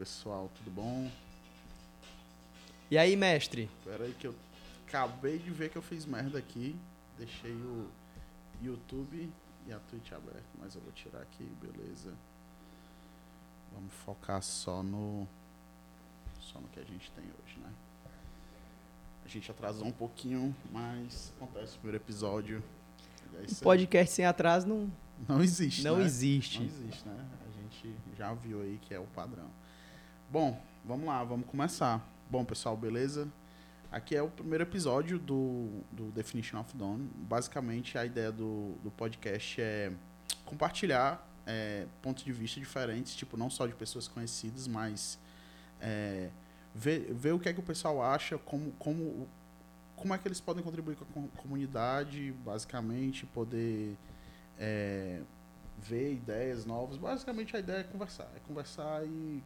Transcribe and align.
pessoal, 0.00 0.50
tudo 0.56 0.70
bom? 0.70 1.10
E 2.90 2.96
aí, 2.96 3.14
mestre? 3.16 3.68
Espera 3.80 4.04
aí 4.04 4.14
que 4.14 4.26
eu 4.26 4.34
acabei 4.88 5.38
de 5.38 5.50
ver 5.50 5.68
que 5.68 5.76
eu 5.76 5.82
fiz 5.82 6.06
merda 6.06 6.38
aqui. 6.38 6.74
Deixei 7.18 7.52
o 7.52 7.86
YouTube 8.62 9.30
e 9.66 9.72
a 9.74 9.78
Twitch 9.78 10.10
aberto, 10.12 10.48
mas 10.58 10.74
eu 10.74 10.80
vou 10.80 10.90
tirar 10.92 11.20
aqui, 11.20 11.44
beleza. 11.60 12.14
Vamos 13.74 13.92
focar 13.92 14.42
só 14.42 14.82
no 14.82 15.28
só 16.40 16.58
no 16.58 16.68
que 16.68 16.80
a 16.80 16.84
gente 16.84 17.10
tem 17.10 17.24
hoje, 17.24 17.58
né? 17.58 17.70
A 19.22 19.28
gente 19.28 19.50
atrasou 19.50 19.86
um 19.86 19.92
pouquinho, 19.92 20.56
mas 20.72 21.30
acontece 21.36 21.76
o 21.76 21.80
primeiro 21.80 22.02
episódio. 22.02 22.64
É 23.34 23.42
um 23.42 23.54
podcast 23.56 24.14
sem 24.14 24.24
atraso 24.24 24.66
não 24.66 24.90
não 25.28 25.42
existe. 25.42 25.84
Não 25.84 25.98
né? 25.98 26.04
existe. 26.06 26.58
Não 26.58 26.66
existe, 26.66 27.06
né? 27.06 27.28
A 27.46 27.60
gente 27.60 27.94
já 28.16 28.32
viu 28.32 28.62
aí 28.62 28.78
que 28.80 28.94
é 28.94 28.98
o 28.98 29.04
padrão. 29.08 29.59
Bom, 30.30 30.56
vamos 30.84 31.06
lá, 31.06 31.24
vamos 31.24 31.44
começar. 31.48 32.08
Bom, 32.30 32.44
pessoal, 32.44 32.76
beleza? 32.76 33.26
Aqui 33.90 34.14
é 34.14 34.22
o 34.22 34.28
primeiro 34.28 34.62
episódio 34.62 35.18
do, 35.18 35.82
do 35.90 36.12
Definition 36.12 36.60
of 36.60 36.76
Dawn. 36.76 37.00
Basicamente, 37.16 37.98
a 37.98 38.06
ideia 38.06 38.30
do, 38.30 38.76
do 38.80 38.92
podcast 38.92 39.60
é 39.60 39.92
compartilhar 40.44 41.28
é, 41.44 41.84
pontos 42.00 42.22
de 42.22 42.32
vista 42.32 42.60
diferentes, 42.60 43.16
tipo, 43.16 43.36
não 43.36 43.50
só 43.50 43.66
de 43.66 43.74
pessoas 43.74 44.06
conhecidas, 44.06 44.68
mas 44.68 45.18
é, 45.80 46.30
ver, 46.72 47.12
ver 47.12 47.32
o 47.32 47.40
que 47.40 47.48
é 47.48 47.52
que 47.52 47.58
o 47.58 47.64
pessoal 47.64 48.00
acha, 48.00 48.38
como, 48.38 48.70
como, 48.78 49.28
como 49.96 50.14
é 50.14 50.18
que 50.18 50.28
eles 50.28 50.40
podem 50.40 50.62
contribuir 50.62 50.96
com 51.12 51.24
a 51.24 51.40
comunidade, 51.42 52.30
basicamente, 52.44 53.26
poder 53.26 53.96
é, 54.56 55.22
ver 55.76 56.12
ideias 56.12 56.64
novas. 56.64 56.96
Basicamente, 56.98 57.56
a 57.56 57.58
ideia 57.58 57.78
é 57.78 57.82
conversar. 57.82 58.30
É 58.36 58.38
conversar 58.46 59.04
e 59.04 59.42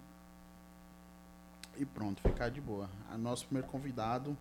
e 1.78 1.84
pronto, 1.84 2.22
ficar 2.22 2.50
de 2.50 2.60
boa. 2.60 2.88
O 3.12 3.18
nosso 3.18 3.46
primeiro 3.46 3.68
convidado 3.68 4.36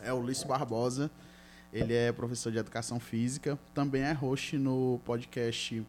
é 0.00 0.12
o 0.12 0.16
Ulisses 0.16 0.44
Barbosa. 0.44 1.10
Ele 1.72 1.94
é 1.94 2.10
professor 2.10 2.50
de 2.50 2.58
educação 2.58 2.98
física, 2.98 3.58
também 3.72 4.02
é 4.02 4.12
host 4.12 4.58
no 4.58 5.00
podcast 5.04 5.86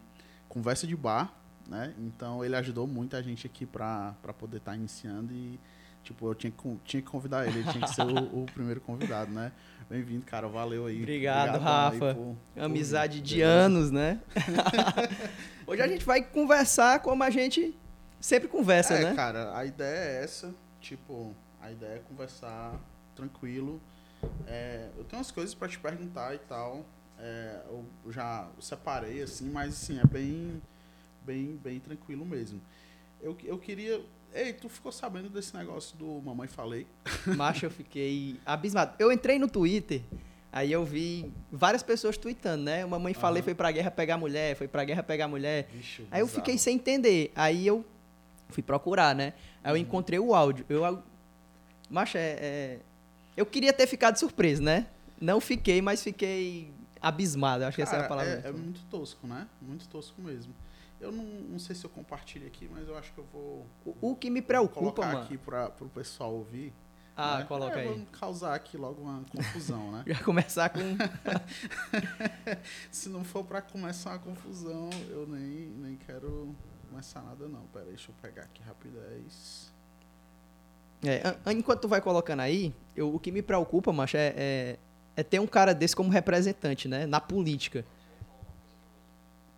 Conversa 0.48 0.86
de 0.86 0.94
Bar, 0.94 1.32
né? 1.68 1.92
Então 1.98 2.44
ele 2.44 2.54
ajudou 2.54 2.86
muito 2.86 3.16
a 3.16 3.22
gente 3.22 3.46
aqui 3.46 3.66
para 3.66 4.14
poder 4.38 4.58
estar 4.58 4.72
tá 4.72 4.76
iniciando 4.76 5.32
e 5.32 5.58
tipo, 6.04 6.26
eu 6.28 6.34
tinha 6.34 6.50
que, 6.50 6.78
tinha 6.84 7.02
que 7.02 7.08
convidar 7.08 7.46
ele, 7.46 7.60
ele 7.60 7.70
tinha 7.70 7.84
que 7.84 7.94
ser 7.94 8.02
o, 8.02 8.42
o 8.42 8.46
primeiro 8.46 8.80
convidado, 8.80 9.32
né? 9.32 9.50
Bem-vindo, 9.90 10.24
cara, 10.24 10.46
valeu 10.46 10.86
aí. 10.86 11.00
Obrigado, 11.00 11.58
Rafa. 11.58 12.14
Por, 12.14 12.36
Amizade 12.56 13.18
por... 13.18 13.24
de 13.24 13.36
Beleza. 13.36 13.52
anos, 13.52 13.90
né? 13.90 14.20
Hoje 15.66 15.82
a 15.82 15.88
gente 15.88 16.04
vai 16.04 16.22
conversar 16.22 17.00
como 17.00 17.22
a 17.24 17.30
gente 17.30 17.76
sempre 18.20 18.48
conversa, 18.48 18.94
é, 18.94 19.04
né? 19.04 19.14
cara, 19.14 19.56
a 19.56 19.64
ideia 19.64 20.20
é 20.20 20.24
essa 20.24 20.54
tipo, 20.82 21.34
a 21.60 21.70
ideia 21.70 21.96
é 21.96 21.98
conversar 22.00 22.78
tranquilo. 23.14 23.80
É, 24.46 24.88
eu 24.96 25.04
tenho 25.04 25.18
umas 25.18 25.30
coisas 25.30 25.54
para 25.54 25.68
te 25.68 25.78
perguntar 25.78 26.34
e 26.34 26.38
tal. 26.38 26.84
É, 27.18 27.60
eu 28.04 28.12
já 28.12 28.48
separei, 28.60 29.22
assim, 29.22 29.48
mas 29.48 29.74
assim, 29.74 29.98
é 29.98 30.04
bem, 30.04 30.60
bem, 31.24 31.56
bem 31.62 31.78
tranquilo 31.80 32.26
mesmo. 32.26 32.60
Eu, 33.20 33.36
eu 33.44 33.58
queria. 33.58 34.04
Ei, 34.34 34.52
tu 34.52 34.68
ficou 34.68 34.90
sabendo 34.90 35.28
desse 35.28 35.54
negócio 35.56 35.96
do 35.96 36.20
Mamãe 36.20 36.48
Falei? 36.48 36.86
Macho, 37.36 37.66
eu 37.66 37.70
fiquei 37.70 38.40
abismado. 38.44 38.94
Eu 38.98 39.12
entrei 39.12 39.38
no 39.38 39.46
Twitter, 39.46 40.02
aí 40.50 40.72
eu 40.72 40.84
vi 40.84 41.32
várias 41.50 41.82
pessoas 41.82 42.16
tweetando, 42.16 42.64
né? 42.64 42.84
Mamãe 42.84 43.14
Falei 43.14 43.40
uhum. 43.40 43.44
foi 43.44 43.54
pra 43.54 43.70
guerra 43.70 43.90
pegar 43.90 44.16
mulher, 44.16 44.56
foi 44.56 44.66
pra 44.66 44.84
guerra 44.84 45.02
pegar 45.02 45.28
mulher. 45.28 45.68
Vixe, 45.72 46.06
aí 46.10 46.20
eu 46.20 46.26
fiquei 46.26 46.58
sem 46.58 46.76
entender. 46.76 47.30
Aí 47.36 47.66
eu 47.66 47.84
fui 48.48 48.62
procurar, 48.62 49.14
né? 49.14 49.34
Aí 49.62 49.72
eu 49.72 49.76
encontrei 49.76 50.18
o 50.18 50.34
áudio. 50.34 50.64
Eu, 50.68 51.02
macho, 51.88 52.18
é, 52.18 52.36
é, 52.40 52.78
eu 53.36 53.46
queria 53.46 53.72
ter 53.72 53.86
ficado 53.86 54.18
surpreso, 54.18 54.62
né? 54.62 54.86
Não 55.20 55.40
fiquei, 55.40 55.80
mas 55.80 56.02
fiquei 56.02 56.72
abismado. 57.00 57.64
Acho 57.64 57.76
que 57.76 57.82
essa 57.82 57.96
é 57.96 58.04
a 58.04 58.08
palavra. 58.08 58.42
É, 58.44 58.48
é, 58.48 58.52
muito 58.52 58.82
tosco, 58.90 59.26
né? 59.26 59.46
Muito 59.60 59.88
tosco 59.88 60.20
mesmo. 60.20 60.54
Eu 61.00 61.10
não, 61.10 61.24
não 61.24 61.58
sei 61.58 61.74
se 61.74 61.84
eu 61.84 61.90
compartilho 61.90 62.46
aqui, 62.46 62.68
mas 62.72 62.88
eu 62.88 62.96
acho 62.96 63.12
que 63.12 63.18
eu 63.18 63.26
vou. 63.32 63.66
O, 63.84 64.12
o 64.12 64.16
que 64.16 64.30
me 64.30 64.40
preocupa, 64.40 64.80
colocar 64.80 65.06
mano. 65.06 65.24
aqui 65.24 65.36
para 65.36 65.72
o 65.80 65.88
pessoal 65.88 66.32
ouvir. 66.32 66.72
Ah, 67.16 67.38
né? 67.38 67.44
coloca 67.44 67.78
é, 67.78 67.82
aí. 67.82 67.88
Vamos 67.88 68.08
causar 68.10 68.54
aqui 68.54 68.76
logo 68.76 69.02
uma 69.02 69.24
confusão, 69.24 69.92
né? 69.92 70.04
Já 70.06 70.22
começar 70.22 70.70
com. 70.70 70.80
se 72.90 73.08
não 73.08 73.24
for 73.24 73.44
para 73.44 73.60
começar 73.60 74.10
uma 74.10 74.18
confusão, 74.18 74.88
eu 75.10 75.26
nem, 75.26 75.68
nem 75.76 75.96
quero 75.96 76.54
começar 76.92 77.22
nada 77.22 77.48
não. 77.48 77.62
Pera 77.72 77.86
aí, 77.86 77.92
deixa 77.92 78.10
eu 78.10 78.14
pegar 78.20 78.42
aqui 78.42 78.62
rapidez. 78.62 79.72
É, 81.04 81.34
enquanto 81.50 81.80
tu 81.80 81.88
vai 81.88 82.00
colocando 82.00 82.40
aí, 82.40 82.72
eu, 82.94 83.12
o 83.14 83.18
que 83.18 83.32
me 83.32 83.42
preocupa, 83.42 83.92
macho, 83.92 84.16
é, 84.16 84.34
é, 84.36 84.78
é, 85.16 85.22
ter 85.22 85.40
um 85.40 85.46
cara 85.46 85.74
desse 85.74 85.96
como 85.96 86.10
representante, 86.10 86.86
né? 86.86 87.06
Na 87.06 87.20
política. 87.20 87.84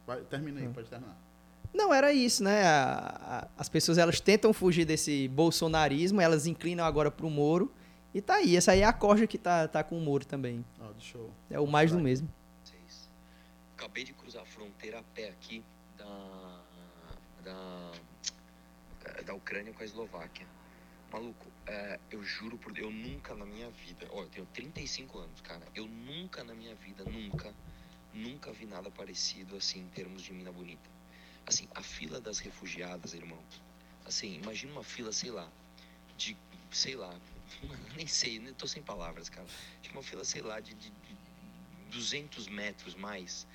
Vai, 0.06 0.20
termina 0.22 0.60
aí, 0.60 0.68
hum. 0.68 0.72
pode 0.72 0.88
terminar. 0.88 1.18
Não, 1.72 1.92
era 1.92 2.12
isso, 2.12 2.42
né? 2.44 2.62
A, 2.64 3.48
a, 3.56 3.60
as 3.60 3.68
pessoas 3.68 3.98
elas 3.98 4.20
tentam 4.20 4.52
fugir 4.52 4.84
desse 4.84 5.28
bolsonarismo, 5.28 6.20
elas 6.20 6.46
inclinam 6.46 6.84
agora 6.84 7.10
pro 7.10 7.28
Moro. 7.28 7.70
E 8.14 8.22
tá 8.22 8.36
aí, 8.36 8.56
essa 8.56 8.72
aí 8.72 8.80
é 8.80 8.84
a 8.84 8.92
corja 8.92 9.26
que 9.26 9.36
tá, 9.36 9.66
tá 9.66 9.82
com 9.82 9.98
o 9.98 10.00
Moro 10.00 10.24
também. 10.24 10.64
Oh, 10.80 10.92
deixa 10.92 11.18
eu... 11.18 11.30
É 11.50 11.58
o 11.58 11.66
mais 11.66 11.90
do 11.90 11.98
mesmo. 11.98 12.28
Acabei 13.76 14.04
de 14.04 14.14
cruzar 14.14 14.42
a 14.42 14.46
fronteira 14.46 15.00
a 15.00 15.02
pé 15.02 15.28
aqui 15.28 15.62
da, 17.44 17.92
da 19.24 19.34
Ucrânia 19.34 19.72
com 19.72 19.82
a 19.82 19.84
Eslováquia. 19.84 20.46
Maluco, 21.12 21.46
é, 21.66 22.00
eu 22.10 22.24
juro 22.24 22.58
por 22.58 22.72
Deus, 22.72 22.86
eu 22.86 22.92
nunca 22.92 23.34
na 23.36 23.46
minha 23.46 23.70
vida, 23.70 24.08
ó, 24.10 24.22
eu 24.22 24.28
tenho 24.30 24.46
35 24.46 25.18
anos, 25.18 25.40
cara, 25.42 25.64
eu 25.74 25.86
nunca 25.86 26.42
na 26.42 26.54
minha 26.54 26.74
vida, 26.74 27.04
nunca, 27.04 27.54
nunca 28.12 28.52
vi 28.52 28.66
nada 28.66 28.90
parecido 28.90 29.56
assim 29.56 29.80
em 29.80 29.88
termos 29.88 30.22
de 30.22 30.32
mina 30.32 30.50
bonita. 30.50 30.90
Assim, 31.46 31.68
a 31.74 31.82
fila 31.82 32.20
das 32.20 32.38
refugiadas, 32.38 33.12
irmão. 33.14 33.38
Assim, 34.04 34.34
imagina 34.34 34.72
uma 34.72 34.82
fila, 34.82 35.12
sei 35.12 35.30
lá, 35.30 35.48
de, 36.16 36.36
sei 36.72 36.96
lá, 36.96 37.14
nem 37.94 38.06
sei, 38.06 38.38
nem 38.38 38.52
tô 38.54 38.66
sem 38.66 38.82
palavras, 38.82 39.28
cara. 39.28 39.46
Tipo 39.82 39.98
uma 39.98 40.02
fila, 40.02 40.24
sei 40.24 40.42
lá, 40.42 40.58
de, 40.58 40.74
de, 40.74 40.90
de 40.90 41.16
200 41.90 42.48
metros 42.48 42.94
mais. 42.94 43.46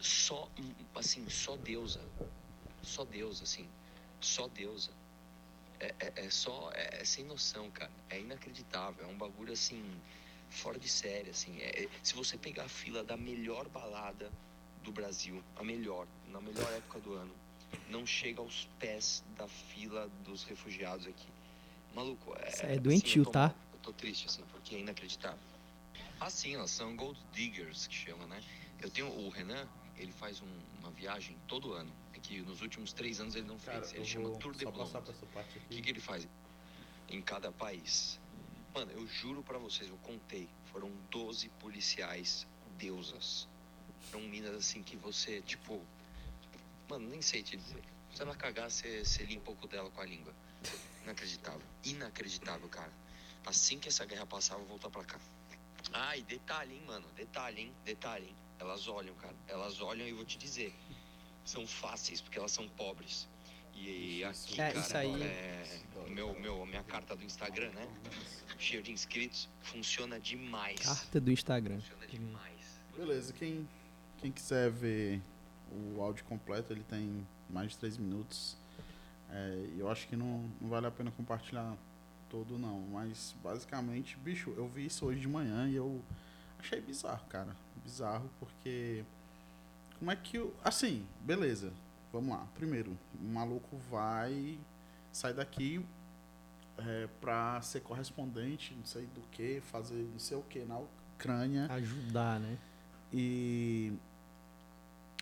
Só, 0.00 0.50
assim, 0.94 1.28
só 1.28 1.56
deusa 1.56 2.00
só 2.88 3.04
Deus, 3.04 3.42
assim. 3.42 3.68
Só 4.20 4.48
Deus. 4.48 4.90
É, 5.80 5.94
é, 6.00 6.12
é 6.16 6.30
só. 6.30 6.70
É, 6.74 7.00
é, 7.00 7.04
sem 7.04 7.24
noção, 7.24 7.70
cara. 7.70 7.90
É 8.10 8.18
inacreditável. 8.18 9.04
É 9.04 9.08
um 9.08 9.16
bagulho 9.16 9.52
assim. 9.52 9.84
Fora 10.50 10.78
de 10.78 10.88
série, 10.88 11.30
assim. 11.30 11.60
É, 11.60 11.84
é, 11.84 11.88
se 12.02 12.14
você 12.14 12.36
pegar 12.38 12.64
a 12.64 12.68
fila 12.68 13.04
da 13.04 13.16
melhor 13.16 13.68
balada 13.68 14.32
do 14.82 14.90
Brasil, 14.90 15.42
a 15.56 15.62
melhor, 15.62 16.06
na 16.28 16.40
melhor 16.40 16.72
época 16.72 16.98
do 17.00 17.12
ano, 17.14 17.34
não 17.90 18.06
chega 18.06 18.40
aos 18.40 18.66
pés 18.78 19.22
da 19.36 19.46
fila 19.46 20.10
dos 20.24 20.44
refugiados 20.44 21.06
aqui. 21.06 21.28
Maluco, 21.94 22.34
é. 22.38 22.48
Isso 22.48 22.66
é 22.66 22.78
doentio, 22.78 23.08
assim, 23.08 23.18
eu 23.18 23.24
tô, 23.26 23.30
tá? 23.30 23.54
Eu 23.72 23.78
tô 23.80 23.92
triste, 23.92 24.26
assim, 24.26 24.42
porque 24.50 24.76
é 24.76 24.78
inacreditável. 24.80 25.38
Assim, 26.20 26.54
elas 26.54 26.70
são 26.70 26.96
gold 26.96 27.18
diggers, 27.32 27.86
que 27.86 27.94
chama, 27.94 28.26
né? 28.26 28.42
Eu 28.80 28.90
tenho 28.90 29.08
o 29.08 29.28
Renan, 29.28 29.66
ele 29.98 30.12
faz 30.12 30.40
um, 30.40 30.60
uma 30.80 30.90
viagem 30.90 31.36
todo 31.46 31.72
ano 31.72 31.92
que 32.28 32.40
nos 32.42 32.60
últimos 32.60 32.92
três 32.92 33.20
anos 33.20 33.34
ele 33.34 33.46
não 33.46 33.58
Cara, 33.58 33.80
fez. 33.80 33.94
Ele 33.94 34.04
chama 34.04 34.30
Tour 34.38 34.54
de 34.54 34.64
Blonde. 34.64 34.92
O 34.94 35.68
que, 35.70 35.80
que 35.80 35.90
ele 35.90 36.00
faz? 36.00 36.28
Em 37.08 37.22
cada 37.22 37.50
país. 37.50 38.20
Mano, 38.74 38.92
eu 38.92 39.06
juro 39.06 39.42
para 39.42 39.58
vocês, 39.58 39.88
eu 39.88 39.96
contei. 39.98 40.48
Foram 40.66 40.90
12 41.10 41.48
policiais 41.60 42.46
deusas. 42.76 43.48
São 44.10 44.20
minas 44.20 44.54
assim 44.54 44.82
que 44.82 44.96
você, 44.96 45.40
tipo. 45.42 45.82
Mano, 46.88 47.08
nem 47.08 47.22
sei 47.22 47.42
te 47.42 47.56
dizer. 47.56 47.82
Se 48.14 48.22
ela 48.22 48.34
cagar, 48.34 48.70
você, 48.70 49.04
você 49.04 49.24
limpa 49.24 49.50
um 49.50 49.54
pouco 49.54 49.68
dela 49.68 49.90
com 49.90 50.00
a 50.00 50.04
língua. 50.04 50.34
Inacreditável. 51.02 51.66
Inacreditável, 51.84 52.68
cara. 52.68 52.92
Assim 53.46 53.78
que 53.78 53.88
essa 53.88 54.04
guerra 54.04 54.26
passar, 54.26 54.54
eu 54.54 54.60
vou 54.60 54.68
voltar 54.68 54.90
pra 54.90 55.04
cá. 55.04 55.18
E 56.16 56.22
detalhe, 56.22 56.74
hein, 56.74 56.82
mano. 56.86 57.06
Detalhe, 57.14 57.62
hein? 57.62 57.74
Detalhe, 57.84 58.26
hein? 58.26 58.36
Elas 58.58 58.88
olham, 58.88 59.14
cara. 59.14 59.34
Elas 59.46 59.80
olham 59.80 60.06
e 60.06 60.10
eu 60.10 60.16
vou 60.16 60.24
te 60.24 60.38
dizer 60.38 60.74
são 61.48 61.66
fáceis 61.66 62.20
porque 62.20 62.38
elas 62.38 62.52
são 62.52 62.68
pobres. 62.68 63.26
E 63.74 64.22
aqui, 64.24 64.60
é, 64.60 64.72
cara, 64.72 65.06
é, 65.06 65.80
meu, 66.08 66.38
meu, 66.38 66.66
minha 66.66 66.82
carta 66.82 67.14
do 67.16 67.24
Instagram, 67.24 67.70
né? 67.70 67.88
Cheio 68.58 68.82
de 68.82 68.92
inscritos, 68.92 69.48
funciona 69.62 70.18
demais. 70.18 70.80
Carta 70.80 71.20
do 71.20 71.30
Instagram. 71.30 71.80
Funciona 71.80 72.06
demais. 72.06 72.80
Beleza, 72.96 73.32
quem, 73.32 73.68
quem 74.18 74.32
quiser 74.32 74.70
ver 74.70 75.22
o 75.70 76.02
áudio 76.02 76.24
completo, 76.24 76.72
ele 76.72 76.82
tem 76.82 77.26
mais 77.48 77.70
de 77.70 77.78
3 77.78 77.98
minutos. 77.98 78.56
É, 79.30 79.68
eu 79.78 79.88
acho 79.88 80.08
que 80.08 80.16
não, 80.16 80.50
não 80.60 80.68
vale 80.68 80.86
a 80.86 80.90
pena 80.90 81.10
compartilhar 81.12 81.76
todo 82.28 82.58
não, 82.58 82.80
mas 82.92 83.34
basicamente, 83.42 84.16
bicho, 84.18 84.52
eu 84.56 84.68
vi 84.68 84.86
isso 84.86 85.06
hoje 85.06 85.20
de 85.20 85.28
manhã 85.28 85.68
e 85.68 85.76
eu 85.76 86.04
achei 86.58 86.80
bizarro, 86.80 87.24
cara. 87.28 87.56
Bizarro 87.78 88.30
porque 88.38 89.04
como 89.98 90.10
é 90.10 90.16
que. 90.16 90.38
Assim, 90.62 91.06
beleza. 91.20 91.72
Vamos 92.12 92.30
lá. 92.30 92.46
Primeiro, 92.54 92.96
o 93.20 93.24
maluco 93.24 93.76
vai 93.90 94.58
sai 95.12 95.34
daqui 95.34 95.84
é, 96.78 97.08
para 97.20 97.60
ser 97.60 97.80
correspondente, 97.80 98.74
não 98.74 98.84
sei 98.84 99.06
do 99.06 99.20
que, 99.32 99.60
fazer 99.62 100.08
não 100.12 100.18
sei 100.18 100.36
o 100.36 100.42
que 100.42 100.64
na 100.64 100.78
Ucrânia. 100.78 101.66
Ajudar, 101.70 102.38
né? 102.40 102.58
E. 103.12 103.92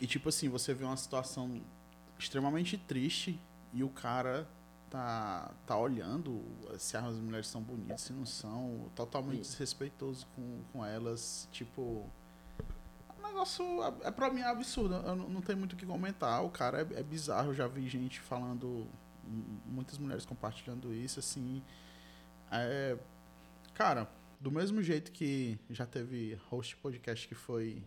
E 0.00 0.06
tipo 0.06 0.28
assim, 0.28 0.48
você 0.48 0.74
vê 0.74 0.84
uma 0.84 0.96
situação 0.96 1.62
extremamente 2.18 2.76
triste 2.76 3.40
e 3.72 3.82
o 3.82 3.88
cara 3.88 4.46
tá, 4.90 5.54
tá 5.66 5.78
olhando 5.78 6.42
se 6.78 6.98
as 6.98 7.16
mulheres 7.16 7.46
são 7.46 7.62
bonitas, 7.62 8.02
se 8.02 8.12
não 8.12 8.26
são, 8.26 8.90
totalmente 8.94 9.40
desrespeitoso 9.40 10.26
com, 10.34 10.60
com 10.72 10.84
elas, 10.84 11.48
tipo. 11.50 12.06
Um 13.26 13.28
negócio, 13.28 13.64
é, 13.82 14.08
é 14.08 14.10
pra 14.10 14.30
mim 14.30 14.40
é 14.40 14.46
absurdo, 14.46 14.94
eu 14.94 15.16
não, 15.16 15.28
não 15.28 15.40
tenho 15.40 15.58
muito 15.58 15.72
o 15.72 15.76
que 15.76 15.84
comentar, 15.84 16.44
o 16.44 16.50
cara 16.50 16.78
é, 16.78 17.00
é 17.00 17.02
bizarro, 17.02 17.50
eu 17.50 17.54
já 17.54 17.66
vi 17.66 17.88
gente 17.88 18.20
falando, 18.20 18.86
muitas 19.66 19.98
mulheres 19.98 20.24
compartilhando 20.24 20.94
isso, 20.94 21.18
assim. 21.18 21.62
É. 22.50 22.96
Cara, 23.74 24.08
do 24.40 24.50
mesmo 24.50 24.82
jeito 24.82 25.12
que 25.12 25.58
já 25.70 25.84
teve 25.84 26.38
host 26.48 26.76
podcast 26.76 27.26
que 27.26 27.34
foi 27.34 27.82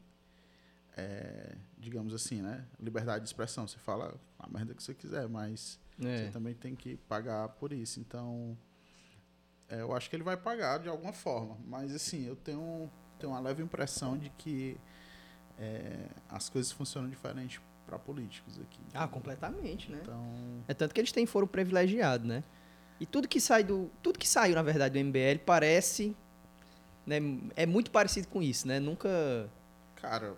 é, 1.00 1.56
digamos 1.77 2.13
assim, 2.13 2.42
né? 2.42 2.65
Liberdade 2.80 3.24
de 3.24 3.30
expressão. 3.30 3.68
Você 3.68 3.77
fala 3.77 4.19
a 4.38 4.47
merda 4.50 4.74
que 4.74 4.83
você 4.83 4.94
quiser, 4.94 5.27
mas 5.27 5.80
é. 6.03 6.25
você 6.25 6.31
também 6.31 6.53
tem 6.53 6.75
que 6.75 6.97
pagar 6.97 7.50
por 7.50 7.71
isso. 7.71 8.00
Então, 8.00 8.57
é, 9.69 9.81
eu 9.81 9.95
acho 9.95 10.09
que 10.09 10.15
ele 10.15 10.24
vai 10.24 10.35
pagar 10.35 10.80
de 10.80 10.89
alguma 10.89 11.13
forma. 11.13 11.57
Mas, 11.65 11.94
assim, 11.94 12.25
eu 12.25 12.35
tenho, 12.35 12.89
tenho 13.18 13.31
uma 13.31 13.39
leve 13.39 13.63
impressão 13.63 14.18
de 14.18 14.30
que 14.31 14.77
é, 15.59 16.07
as 16.29 16.50
coisas 16.50 16.71
funcionam 16.71 17.09
diferente 17.09 17.61
para 17.85 18.00
políticos 18.00 18.59
aqui. 18.59 18.79
Ah, 18.94 19.07
completamente, 19.07 19.91
né? 19.91 20.00
Então... 20.01 20.63
É 20.67 20.73
tanto 20.73 20.94
que 20.94 21.01
eles 21.01 21.11
têm 21.11 21.25
foro 21.25 21.47
privilegiado, 21.47 22.27
né? 22.27 22.44
E 23.00 23.06
tudo 23.06 23.27
que 23.27 23.39
sai 23.39 23.63
do. 23.63 23.89
Tudo 24.03 24.19
que 24.19 24.27
saiu, 24.27 24.56
na 24.56 24.61
verdade, 24.61 25.00
do 25.00 25.06
MBL 25.06 25.39
parece. 25.45 26.15
Né, 27.06 27.17
é 27.56 27.65
muito 27.65 27.89
parecido 27.91 28.27
com 28.27 28.41
isso, 28.41 28.67
né? 28.67 28.79
Nunca. 28.79 29.50
Cara, 29.95 30.35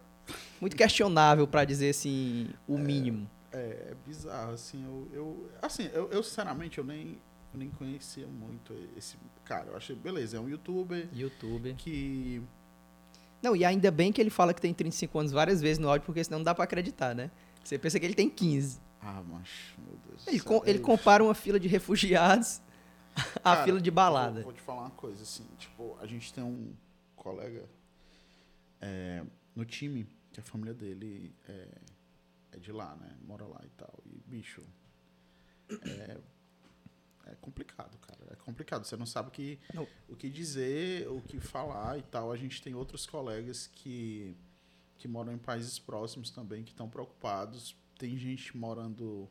muito 0.60 0.76
questionável, 0.76 1.48
para 1.48 1.66
dizer 1.66 1.90
assim, 1.90 2.50
o 2.68 2.78
mínimo. 2.78 3.30
É, 3.52 3.90
é 3.92 3.96
bizarro, 4.06 4.54
assim, 4.54 4.84
eu, 4.86 5.10
eu 5.12 5.52
assim, 5.62 5.90
eu, 5.94 6.10
eu, 6.12 6.24
sinceramente, 6.24 6.78
eu 6.78 6.84
nem, 6.84 7.20
eu 7.54 7.60
nem 7.60 7.70
conhecia 7.70 8.26
muito 8.28 8.74
esse 8.96 9.18
cara, 9.44 9.68
eu 9.68 9.76
achei, 9.76 9.96
beleza, 9.96 10.38
é 10.38 10.40
um 10.40 10.48
youtuber. 10.48 11.10
Youtuber. 11.14 11.76
Que... 11.76 12.42
Não, 13.42 13.56
e 13.56 13.66
ainda 13.66 13.90
bem 13.90 14.12
que 14.12 14.22
ele 14.22 14.30
fala 14.30 14.54
que 14.54 14.62
tem 14.62 14.74
35 14.74 15.20
anos 15.20 15.32
várias 15.32 15.62
vezes 15.62 15.80
no 15.80 15.90
áudio, 15.90 16.06
porque 16.06 16.24
senão 16.24 16.40
não 16.40 16.44
dá 16.44 16.54
para 16.54 16.64
acreditar, 16.64 17.16
né? 17.16 17.32
Você 17.64 17.78
pensa 17.78 18.00
que 18.00 18.06
ele 18.06 18.14
tem 18.14 18.30
15. 18.30 18.80
Ah, 19.02 19.24
mas, 19.28 19.50
meu 19.80 19.98
Deus 20.08 20.28
Ele, 20.28 20.40
com, 20.40 20.62
ele 20.66 20.80
compara 20.80 21.24
uma 21.24 21.34
fila 21.34 21.60
de 21.60 21.68
refugiados 21.68 22.62
à 23.38 23.54
cara, 23.56 23.64
fila 23.64 23.82
de 23.82 23.90
balada. 23.90 24.36
Vou, 24.36 24.44
vou, 24.44 24.54
te 24.54 24.62
falar 24.62 24.82
uma 24.82 24.92
coisa, 24.92 25.24
assim, 25.24 25.46
tipo, 25.58 25.98
a 26.00 26.06
gente 26.06 26.32
tem 26.32 26.44
um 26.44 26.74
colega 27.16 27.68
é, 28.80 29.24
no 29.56 29.66
time 29.66 30.08
que 30.32 30.40
a 30.40 30.44
família 30.44 30.74
dele 30.74 31.36
é, 31.48 31.68
é 32.52 32.60
de 32.60 32.72
lá, 32.72 32.96
né? 32.96 33.16
Mora 33.26 33.46
lá 33.46 33.62
e 33.64 33.70
tal. 33.70 33.94
E, 34.06 34.22
bicho, 34.28 34.64
é, 35.70 36.18
é 37.32 37.36
complicado, 37.42 37.98
cara. 38.00 38.20
É 38.32 38.36
complicado. 38.36 38.86
Você 38.86 38.98
não 38.98 39.06
sabe 39.06 39.30
o 39.30 39.32
que, 39.32 39.60
o 40.10 40.16
que 40.16 40.30
dizer, 40.30 41.08
o 41.10 41.22
que 41.22 41.40
falar 41.40 41.98
e 41.98 42.02
tal. 42.04 42.32
A 42.32 42.38
gente 42.38 42.62
tem 42.62 42.76
outros 42.76 43.06
colegas 43.06 43.68
que, 43.68 44.36
que 44.98 45.08
moram 45.08 45.34
em 45.34 45.38
países 45.38 45.80
próximos 45.80 46.30
também, 46.30 46.64
que 46.64 46.72
estão 46.72 46.90
preocupados. 46.90 47.76
Tem 47.98 48.18
gente 48.18 48.56
morando 48.56 49.30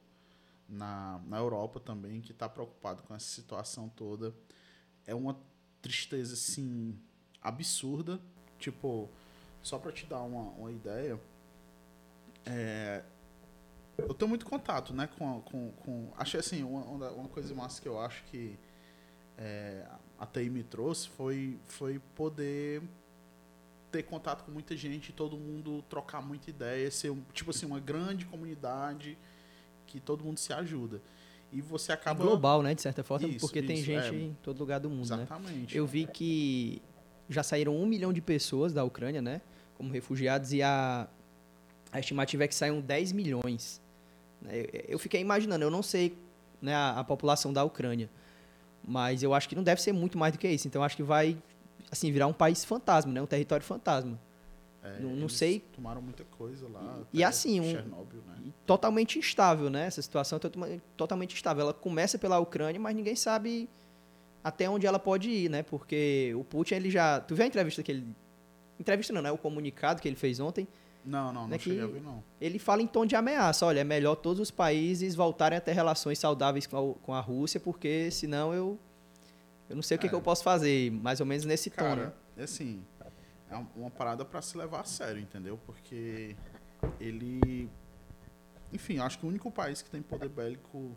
na, 0.69 1.21
na 1.27 1.39
Europa 1.39 1.81
também 1.81 2.21
que 2.21 2.33
está 2.33 2.49
preocupado 2.49 3.03
com 3.03 3.15
essa 3.15 3.27
situação 3.27 3.89
toda. 3.89 4.35
É 5.07 5.15
uma 5.15 5.39
tristeza, 5.83 6.35
assim, 6.35 6.99
absurda. 7.43 8.21
Tipo, 8.59 9.09
só 9.63 9.79
para 9.79 9.93
te 9.93 10.07
dar 10.07 10.23
uma, 10.23 10.51
uma 10.51 10.71
ideia, 10.71 11.21
é, 12.45 13.03
eu 14.09 14.15
tenho 14.15 14.29
muito 14.29 14.47
contato, 14.47 14.93
né, 14.93 15.09
com, 15.19 15.41
com, 15.43 15.73
com 15.73 16.13
acho 16.17 16.37
assim, 16.37 16.63
uma, 16.63 17.11
uma 17.11 17.29
coisa 17.29 17.55
massa 17.55 17.81
que 17.81 17.89
eu 17.89 18.01
acho 18.01 18.25
que 18.25 18.59
é, 19.39 19.85
a 20.19 20.27
TI 20.27 20.51
me 20.51 20.63
trouxe 20.63 21.09
foi, 21.09 21.59
foi 21.67 21.99
poder 22.15 22.83
ter 23.91 24.03
contato 24.05 24.45
com 24.45 24.53
muita 24.53 24.77
gente, 24.77 25.13
todo 25.13 25.37
mundo 25.37 25.83
trocar 25.89 26.23
muita 26.23 26.51
ideia, 26.51 26.91
ser 26.91 27.13
tipo 27.33 27.51
assim 27.51 27.67
uma 27.67 27.81
grande 27.81 28.25
comunidade 28.27 29.19
que 29.87 29.99
todo 29.99 30.23
mundo 30.25 30.39
se 30.39 30.53
ajuda. 30.53 31.01
E 31.53 31.61
você 31.61 31.91
acaba 31.91 32.23
global, 32.23 32.63
né, 32.63 32.75
de 32.75 32.83
certa 32.83 33.03
forma, 33.03 33.27
isso, 33.27 33.41
porque 33.41 33.59
isso, 33.59 33.67
tem 33.69 33.77
gente 33.79 34.15
é, 34.15 34.19
em 34.19 34.37
todo 34.43 34.59
lugar 34.61 34.79
do 34.79 34.89
mundo, 34.89 35.09
né? 35.09 35.25
exatamente, 35.25 35.75
né? 35.75 35.81
Eu 35.81 35.87
vi 35.87 36.07
que 36.07 36.81
já 37.29 37.43
saíram 37.43 37.77
um 37.77 37.87
milhão 37.87 38.13
de 38.13 38.21
pessoas 38.21 38.73
da 38.73 38.85
Ucrânia, 38.85 39.21
né? 39.21 39.41
Como 39.75 39.91
refugiados, 39.93 40.53
e 40.53 40.63
a, 40.63 41.09
a 41.91 41.99
estimativa 41.99 42.45
é 42.45 42.49
que 42.49 42.55
saiam 42.55 42.81
10 42.81 43.13
milhões. 43.13 43.81
Né, 44.41 44.65
eu 44.89 44.99
fiquei 44.99 45.21
imaginando, 45.21 45.65
eu 45.65 45.71
não 45.71 45.83
sei 45.83 46.17
né, 46.61 46.75
a, 46.75 47.01
a, 47.01 47.05
população 47.05 47.53
da 47.53 47.65
Ucrânia, 47.65 48.11
mas 48.87 49.23
eu 49.23 49.35
acho 49.35 49.49
que 49.49 49.55
não 49.55 49.63
deve 49.63 49.81
ser 49.81 49.93
muito 49.93 50.19
mais 50.19 50.33
do 50.33 50.39
que 50.39 50.49
isso. 50.49 50.67
Então, 50.67 50.83
acho 50.83 50.97
que 50.97 51.03
vai 51.03 51.37
assim 51.91 52.11
virar 52.13 52.27
um 52.27 52.33
país 52.33 52.65
fantasma, 52.65 53.13
né, 53.13 53.21
um 53.21 53.27
território 53.27 53.65
fantasma. 53.65 54.19
É, 54.83 54.99
não, 55.01 55.11
não 55.11 55.29
sei. 55.29 55.61
Tomaram 55.75 56.01
muita 56.01 56.25
coisa 56.25 56.67
lá. 56.69 57.01
E, 57.13 57.19
e 57.19 57.25
assim, 57.25 57.61
um, 57.61 57.71
Chernobyl, 57.71 58.23
né? 58.27 58.53
totalmente 58.67 59.19
instável, 59.19 59.69
né? 59.69 59.87
Essa 59.87 60.01
situação 60.01 60.39
é 60.39 60.81
totalmente 60.97 61.35
instável. 61.35 61.65
Ela 61.65 61.75
começa 61.75 62.19
pela 62.19 62.39
Ucrânia, 62.39 62.81
mas 62.81 62.97
ninguém 62.97 63.15
sabe 63.15 63.69
até 64.43 64.69
onde 64.69 64.87
ela 64.87 64.99
pode 64.99 65.29
ir, 65.29 65.51
né? 65.51 65.63
Porque 65.63 66.33
o 66.35 66.45
Putin, 66.45 66.75
ele 66.75 66.91
já. 66.91 67.21
Tu 67.21 67.35
viu 67.35 67.45
a 67.45 67.47
entrevista 67.47 67.83
que 67.83 67.93
ele. 67.93 68.07
Entrevista 68.79 69.13
não, 69.13 69.21
né? 69.21 69.31
O 69.31 69.37
comunicado 69.37 70.01
que 70.01 70.09
ele 70.09 70.17
fez 70.17 70.41
ontem. 70.41 70.67
Não, 71.05 71.33
não, 71.33 71.45
né, 71.45 71.53
não 71.53 71.59
cheguei 71.59 71.83
a 71.83 71.87
ver, 71.87 72.03
não. 72.03 72.23
Ele 72.41 72.59
fala 72.59 72.83
em 72.83 72.87
tom 72.87 73.07
de 73.07 73.17
ameaça. 73.17 73.65
Olha, 73.65 73.81
é 73.81 73.85
melhor 73.85 74.17
todos 74.17 74.41
os 74.41 74.51
países 74.51 75.15
voltarem 75.15 75.57
a 75.57 75.61
ter 75.61 75.73
relações 75.73 76.19
saudáveis 76.19 76.67
com 76.67 76.77
a, 76.77 76.95
com 77.05 77.15
a 77.15 77.21
Rússia, 77.21 77.59
porque 77.59 78.11
senão 78.11 78.53
eu. 78.53 78.79
Eu 79.69 79.77
não 79.77 79.83
sei 79.83 79.97
o 79.97 80.01
que, 80.01 80.07
é. 80.07 80.09
que 80.11 80.15
eu 80.15 80.21
posso 80.21 80.43
fazer, 80.43 80.91
mais 80.91 81.21
ou 81.21 81.27
menos 81.27 81.45
nesse 81.45 81.71
Cara, 81.71 81.89
tom. 81.89 82.03
Né? 82.03 82.13
É 82.39 82.43
assim. 82.43 82.85
É 83.49 83.57
uma 83.75 83.91
parada 83.91 84.25
para 84.25 84.41
se 84.43 84.57
levar 84.57 84.81
a 84.81 84.85
sério, 84.85 85.21
entendeu? 85.21 85.59
Porque 85.67 86.37
ele. 87.01 87.69
Enfim, 88.73 88.99
acho 88.99 89.19
que 89.19 89.27
o 89.27 89.29
único 89.29 89.51
país 89.51 89.83
que 89.83 89.91
tem 89.91 90.03
poder 90.03 90.29
bélico 90.29 90.97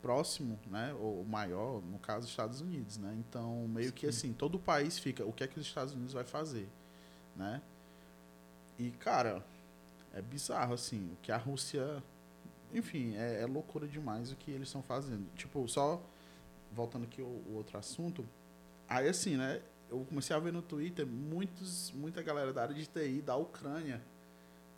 próximo, 0.00 0.58
né, 0.66 0.94
ou 0.98 1.24
maior, 1.24 1.82
no 1.82 1.98
caso, 1.98 2.26
Estados 2.26 2.60
Unidos, 2.60 2.96
né? 2.96 3.14
Então, 3.18 3.68
meio 3.68 3.88
Sim. 3.88 3.94
que 3.94 4.06
assim, 4.06 4.32
todo 4.32 4.56
o 4.56 4.58
país 4.58 4.98
fica, 4.98 5.24
o 5.24 5.32
que 5.32 5.44
é 5.44 5.46
que 5.46 5.58
os 5.58 5.66
Estados 5.66 5.92
Unidos 5.92 6.12
vai 6.12 6.24
fazer, 6.24 6.68
né? 7.36 7.60
E 8.80 8.92
cara, 8.92 9.44
é 10.14 10.22
bizarro 10.22 10.72
assim, 10.72 11.12
o 11.12 11.16
que 11.16 11.30
a 11.30 11.36
Rússia, 11.36 12.02
enfim, 12.72 13.14
é, 13.14 13.42
é 13.42 13.46
loucura 13.46 13.86
demais 13.86 14.32
o 14.32 14.36
que 14.36 14.50
eles 14.50 14.68
estão 14.68 14.82
fazendo. 14.82 15.30
Tipo, 15.34 15.68
só 15.68 16.00
voltando 16.72 17.04
aqui 17.04 17.20
o, 17.20 17.26
o 17.26 17.56
outro 17.56 17.76
assunto, 17.76 18.26
aí 18.88 19.06
assim, 19.06 19.36
né, 19.36 19.60
eu 19.90 20.02
comecei 20.08 20.34
a 20.34 20.38
ver 20.38 20.50
no 20.50 20.62
Twitter 20.62 21.06
muitos, 21.06 21.90
muita 21.90 22.22
galera 22.22 22.54
da 22.54 22.62
área 22.62 22.74
de 22.74 22.86
TI 22.86 23.20
da 23.20 23.36
Ucrânia 23.36 24.00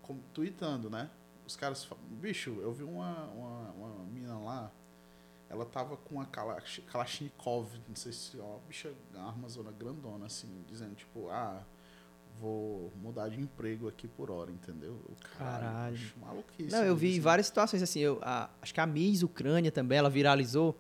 com, 0.03 0.19
tweetando, 0.35 0.91
né? 0.91 1.09
Os 1.47 1.55
caras 1.55 1.85
falam, 1.85 2.03
bicho, 2.05 2.59
eu 2.61 2.73
vi 2.73 2.83
uma, 2.83 3.27
uma, 3.27 3.71
uma 3.71 4.05
mina 4.07 4.37
lá, 4.37 4.69
ela 5.49 5.65
tava 5.65 5.97
com 5.97 6.21
a 6.21 6.27
Kalashnikov, 6.27 7.69
não 7.89 7.95
sei 7.95 8.13
se, 8.13 8.37
ó, 8.41 8.59
bicha, 8.67 8.93
arma 9.15 9.49
zona 9.49 9.71
grandona, 9.71 10.27
assim, 10.27 10.65
dizendo, 10.67 10.97
tipo, 10.97 11.29
ah, 11.31 11.65
vou 12.43 12.93
mudar 13.01 13.29
de 13.29 13.41
emprego 13.41 13.89
aqui 13.89 14.09
por 14.09 14.29
hora, 14.29 14.51
entendeu? 14.51 15.01
Caralho. 15.39 15.93
Bicho, 15.97 16.15
maluquice. 16.21 16.73
Não, 16.73 16.85
eu 16.85 16.97
vi 16.97 17.21
várias 17.21 17.47
situações, 17.47 17.83
assim, 17.83 18.01
eu, 18.01 18.19
a, 18.21 18.51
acho 18.61 18.75
que 18.75 18.81
a 18.81 18.87
Miss 18.87 19.23
Ucrânia 19.23 19.71
também, 19.71 19.99
ela 19.99 20.11
viralizou, 20.11 20.77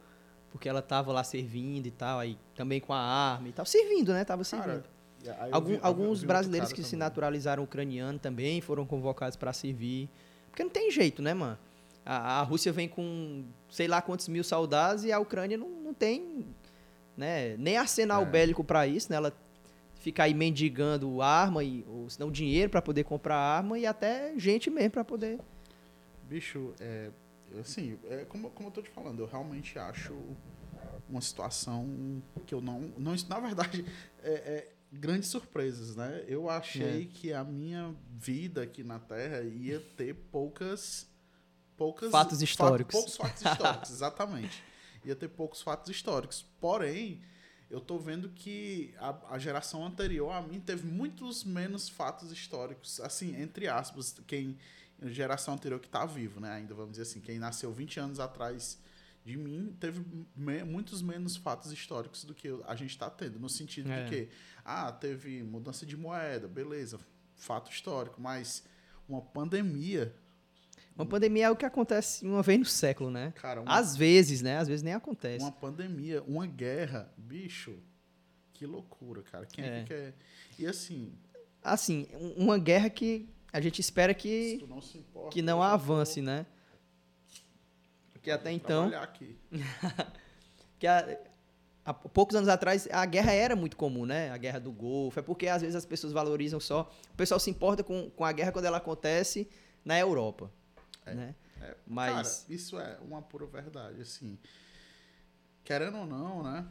porque 0.50 0.68
ela 0.68 0.82
tava 0.82 1.12
lá 1.12 1.22
servindo 1.22 1.86
e 1.86 1.90
tal, 1.92 2.18
aí 2.18 2.36
também 2.56 2.80
com 2.80 2.92
a 2.92 2.98
arma 2.98 3.48
e 3.48 3.52
tal, 3.52 3.64
servindo, 3.64 4.12
né? 4.12 4.24
Tava 4.24 4.42
servindo. 4.42 4.82
Cara, 5.24 5.48
Algum, 5.52 5.74
vi, 5.74 5.78
alguns 5.80 6.20
vi 6.22 6.26
brasileiros 6.26 6.70
que 6.70 6.80
também. 6.80 6.90
se 6.90 6.96
naturalizaram 6.96 7.62
ucraniano 7.62 8.18
também 8.18 8.60
foram 8.60 8.84
convocados 8.84 9.36
para 9.36 9.52
servir. 9.52 10.10
Porque 10.50 10.64
não 10.64 10.70
tem 10.70 10.90
jeito, 10.90 11.22
né, 11.22 11.32
mano? 11.32 11.56
A, 12.04 12.40
a, 12.40 12.42
Rússia 12.42 12.72
vem 12.72 12.88
com 12.88 13.44
sei 13.70 13.86
lá 13.86 14.02
quantos 14.02 14.26
mil 14.26 14.42
soldados 14.42 15.04
e 15.04 15.12
a 15.12 15.20
Ucrânia 15.20 15.56
não, 15.56 15.68
não 15.68 15.94
tem 15.94 16.44
né, 17.16 17.56
nem 17.56 17.76
arsenal 17.76 18.22
é. 18.22 18.26
bélico 18.26 18.64
para 18.64 18.84
isso, 18.84 19.08
né? 19.10 19.16
Ela 19.16 19.32
fica 20.02 20.24
aí 20.24 20.34
mendigando 20.34 21.22
arma 21.22 21.62
e 21.62 21.84
ou 21.86 22.10
senão 22.10 22.30
dinheiro 22.30 22.68
para 22.68 22.82
poder 22.82 23.04
comprar 23.04 23.36
arma 23.36 23.78
e 23.78 23.86
até 23.86 24.36
gente 24.36 24.68
mesmo 24.68 24.90
para 24.90 25.04
poder. 25.04 25.40
Bicho, 26.28 26.74
é, 26.80 27.10
assim, 27.60 27.96
é, 28.10 28.24
como, 28.24 28.50
como 28.50 28.68
eu 28.68 28.72
tô 28.72 28.82
te 28.82 28.90
falando, 28.90 29.20
eu 29.20 29.26
realmente 29.26 29.78
acho 29.78 30.12
uma 31.08 31.20
situação 31.20 32.22
que 32.46 32.54
eu 32.54 32.60
não. 32.60 32.92
não 32.98 33.14
na 33.28 33.38
verdade, 33.38 33.84
é, 34.22 34.32
é 34.32 34.72
grandes 34.90 35.28
surpresas, 35.28 35.94
né? 35.94 36.24
Eu 36.26 36.50
achei 36.50 37.02
é. 37.02 37.06
que 37.06 37.32
a 37.32 37.44
minha 37.44 37.94
vida 38.10 38.62
aqui 38.62 38.82
na 38.82 38.98
Terra 38.98 39.42
ia 39.42 39.80
ter 39.96 40.14
poucas. 40.14 41.08
poucas 41.76 42.10
fatos 42.10 42.42
históricos. 42.42 42.92
poucos 42.92 43.16
fatos 43.16 43.42
históricos, 43.46 43.90
exatamente. 43.90 44.64
ia 45.04 45.14
ter 45.14 45.28
poucos 45.28 45.62
fatos 45.62 45.90
históricos. 45.90 46.44
Porém, 46.60 47.22
eu 47.72 47.80
tô 47.80 47.98
vendo 47.98 48.28
que 48.28 48.94
a, 48.98 49.34
a, 49.34 49.38
geração 49.38 49.84
anterior 49.84 50.30
a 50.30 50.42
mim 50.42 50.60
teve 50.60 50.86
muitos 50.86 51.42
menos 51.42 51.88
fatos 51.88 52.30
históricos, 52.30 53.00
assim, 53.00 53.34
entre 53.40 53.66
aspas, 53.66 54.14
quem 54.26 54.58
geração 55.04 55.54
anterior 55.54 55.80
que 55.80 55.88
tá 55.88 56.04
vivo, 56.04 56.38
né, 56.38 56.52
ainda 56.52 56.74
vamos 56.74 56.92
dizer 56.92 57.04
assim, 57.04 57.20
quem 57.20 57.38
nasceu 57.38 57.72
20 57.72 57.98
anos 57.98 58.20
atrás 58.20 58.78
de 59.24 59.38
mim 59.38 59.74
teve 59.80 60.04
me, 60.36 60.62
muitos 60.64 61.00
menos 61.00 61.34
fatos 61.34 61.72
históricos 61.72 62.24
do 62.24 62.34
que 62.34 62.48
a 62.66 62.74
gente 62.76 62.90
está 62.90 63.08
tendo, 63.08 63.38
no 63.40 63.48
sentido 63.48 63.90
é. 63.90 64.04
de 64.04 64.10
que, 64.10 64.28
ah, 64.62 64.92
teve 64.92 65.42
mudança 65.42 65.86
de 65.86 65.96
moeda, 65.96 66.46
beleza, 66.46 67.00
fato 67.34 67.70
histórico, 67.70 68.20
mas 68.20 68.62
uma 69.08 69.22
pandemia 69.22 70.14
uma 70.96 71.06
pandemia 71.06 71.46
é 71.46 71.50
o 71.50 71.56
que 71.56 71.64
acontece 71.64 72.24
uma 72.24 72.42
vez 72.42 72.58
no 72.58 72.64
século, 72.64 73.10
né? 73.10 73.32
Cara, 73.36 73.62
uma, 73.62 73.78
Às 73.78 73.96
vezes, 73.96 74.42
né? 74.42 74.58
Às 74.58 74.68
vezes 74.68 74.82
nem 74.82 74.92
acontece. 74.92 75.42
Uma 75.42 75.52
pandemia, 75.52 76.22
uma 76.24 76.46
guerra, 76.46 77.12
bicho. 77.16 77.78
Que 78.52 78.66
loucura, 78.66 79.22
cara. 79.22 79.46
Quem 79.46 79.64
é, 79.64 79.68
é 79.68 79.82
que 79.82 79.88
quer. 79.88 80.14
E 80.58 80.66
assim. 80.66 81.12
Assim, 81.62 82.06
uma 82.36 82.58
guerra 82.58 82.90
que 82.90 83.28
a 83.52 83.60
gente 83.60 83.80
espera 83.80 84.12
que 84.12 84.64
não, 84.68 84.78
importa, 84.78 85.30
que 85.30 85.42
não 85.42 85.62
avance, 85.62 86.20
vou... 86.20 86.26
né? 86.26 86.46
Porque 88.12 88.30
até 88.30 88.52
então. 88.52 88.86
Aqui. 88.94 89.38
que 90.78 90.86
há, 90.86 91.18
há 91.84 91.94
poucos 91.94 92.36
anos 92.36 92.48
atrás 92.48 92.86
a 92.90 93.04
guerra 93.06 93.32
era 93.32 93.56
muito 93.56 93.76
comum, 93.76 94.04
né? 94.04 94.30
A 94.30 94.36
guerra 94.36 94.60
do 94.60 94.70
Golfo. 94.70 95.18
É 95.18 95.22
porque 95.22 95.48
às 95.48 95.62
vezes 95.62 95.74
as 95.74 95.86
pessoas 95.86 96.12
valorizam 96.12 96.60
só. 96.60 96.92
O 97.12 97.16
pessoal 97.16 97.40
se 97.40 97.50
importa 97.50 97.82
com, 97.82 98.10
com 98.10 98.24
a 98.24 98.32
guerra 98.32 98.52
quando 98.52 98.66
ela 98.66 98.76
acontece 98.76 99.48
na 99.84 99.98
Europa. 99.98 100.50
É, 101.06 101.14
né? 101.14 101.34
É, 101.60 101.76
Mas 101.86 102.40
cara, 102.40 102.54
isso 102.54 102.78
é 102.78 102.98
uma 103.00 103.22
pura 103.22 103.46
verdade, 103.46 104.00
assim. 104.00 104.38
Querendo 105.64 105.98
ou 105.98 106.06
não, 106.06 106.42
né? 106.42 106.66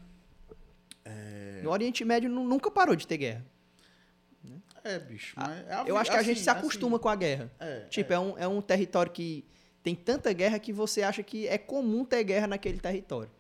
É... 1.04 1.62
No 1.64 1.72
Oriente 1.72 2.04
Médio 2.04 2.30
nunca 2.30 2.70
parou 2.70 2.96
de 2.96 3.08
ter 3.08 3.18
guerra. 3.18 3.46
Né? 4.44 4.60
É, 4.84 5.00
bicho. 5.00 5.36
É 5.40 5.90
eu 5.90 5.98
acho 5.98 6.12
que 6.12 6.18
a 6.18 6.24
gente 6.24 6.40
se 6.40 6.50
assim, 6.50 6.60
acostuma 6.60 6.98
assim, 6.98 7.04
com 7.04 7.10
a 7.10 7.16
guerra. 7.16 7.52
É, 7.60 7.82
tipo, 7.82 8.12
é. 8.12 8.16
é. 8.16 8.20
um, 8.20 8.38
é 8.38 8.48
um 8.48 8.62
território 8.62 9.12
que 9.12 9.46
tem 9.84 9.96
tanta 9.96 10.32
guerra 10.34 10.60
que 10.60 10.74
você 10.74 11.04
acha 11.04 11.24
que 11.24 11.48
é 11.48 11.58
comum 11.58 12.06
ter 12.06 12.24
guerra 12.24 12.48
naquele 12.48 12.80
território. 12.80 13.32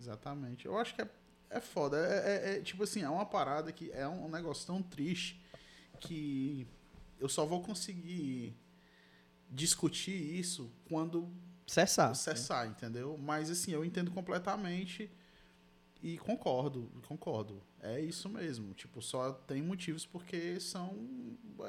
Exatamente. 0.00 0.66
Eu 0.66 0.78
acho 0.78 0.94
que 0.94 1.02
é, 1.02 1.08
é 1.50 1.60
foda. 1.60 1.96
É, 1.98 2.52
é, 2.52 2.56
é 2.56 2.60
tipo 2.60 2.82
assim, 2.82 3.02
é 3.02 3.08
uma 3.08 3.26
parada 3.26 3.72
que 3.72 3.90
é 3.92 4.06
um 4.06 4.28
negócio 4.28 4.66
tão 4.66 4.82
triste 4.82 5.40
que 6.00 6.66
eu 7.18 7.28
só 7.28 7.46
vou 7.46 7.62
conseguir 7.62 8.54
discutir 9.54 10.12
isso 10.12 10.70
quando 10.88 11.32
cessar. 11.66 12.14
Cessar, 12.14 12.66
entendeu? 12.66 13.16
Mas 13.16 13.50
assim, 13.50 13.72
eu 13.72 13.84
entendo 13.84 14.10
completamente 14.10 15.10
e 16.02 16.18
concordo, 16.18 16.90
concordo. 17.06 17.62
É 17.80 18.00
isso 18.00 18.28
mesmo. 18.28 18.74
Tipo, 18.74 19.00
só 19.00 19.32
tem 19.32 19.62
motivos 19.62 20.04
porque 20.04 20.60
são 20.60 20.98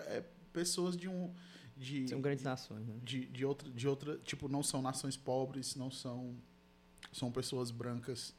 é, 0.08 0.24
pessoas 0.51 0.98
de 0.98 1.08
um 1.08 1.34
de 1.77 2.08
são 2.08 2.22
grandes 2.22 2.44
nações, 2.44 2.88
né? 2.88 2.96
De, 3.04 3.25
de 3.25 3.46
outra 3.46 3.70
de 3.70 3.88
outra, 3.88 4.18
tipo, 4.20 4.48
não 4.48 4.63
são 4.63 4.82
nações 4.82 5.15
pobres, 5.15 5.75
não 5.75 5.92
são 5.92 6.36
são 7.12 7.32
pessoas 7.32 7.72
brancas. 7.72 8.34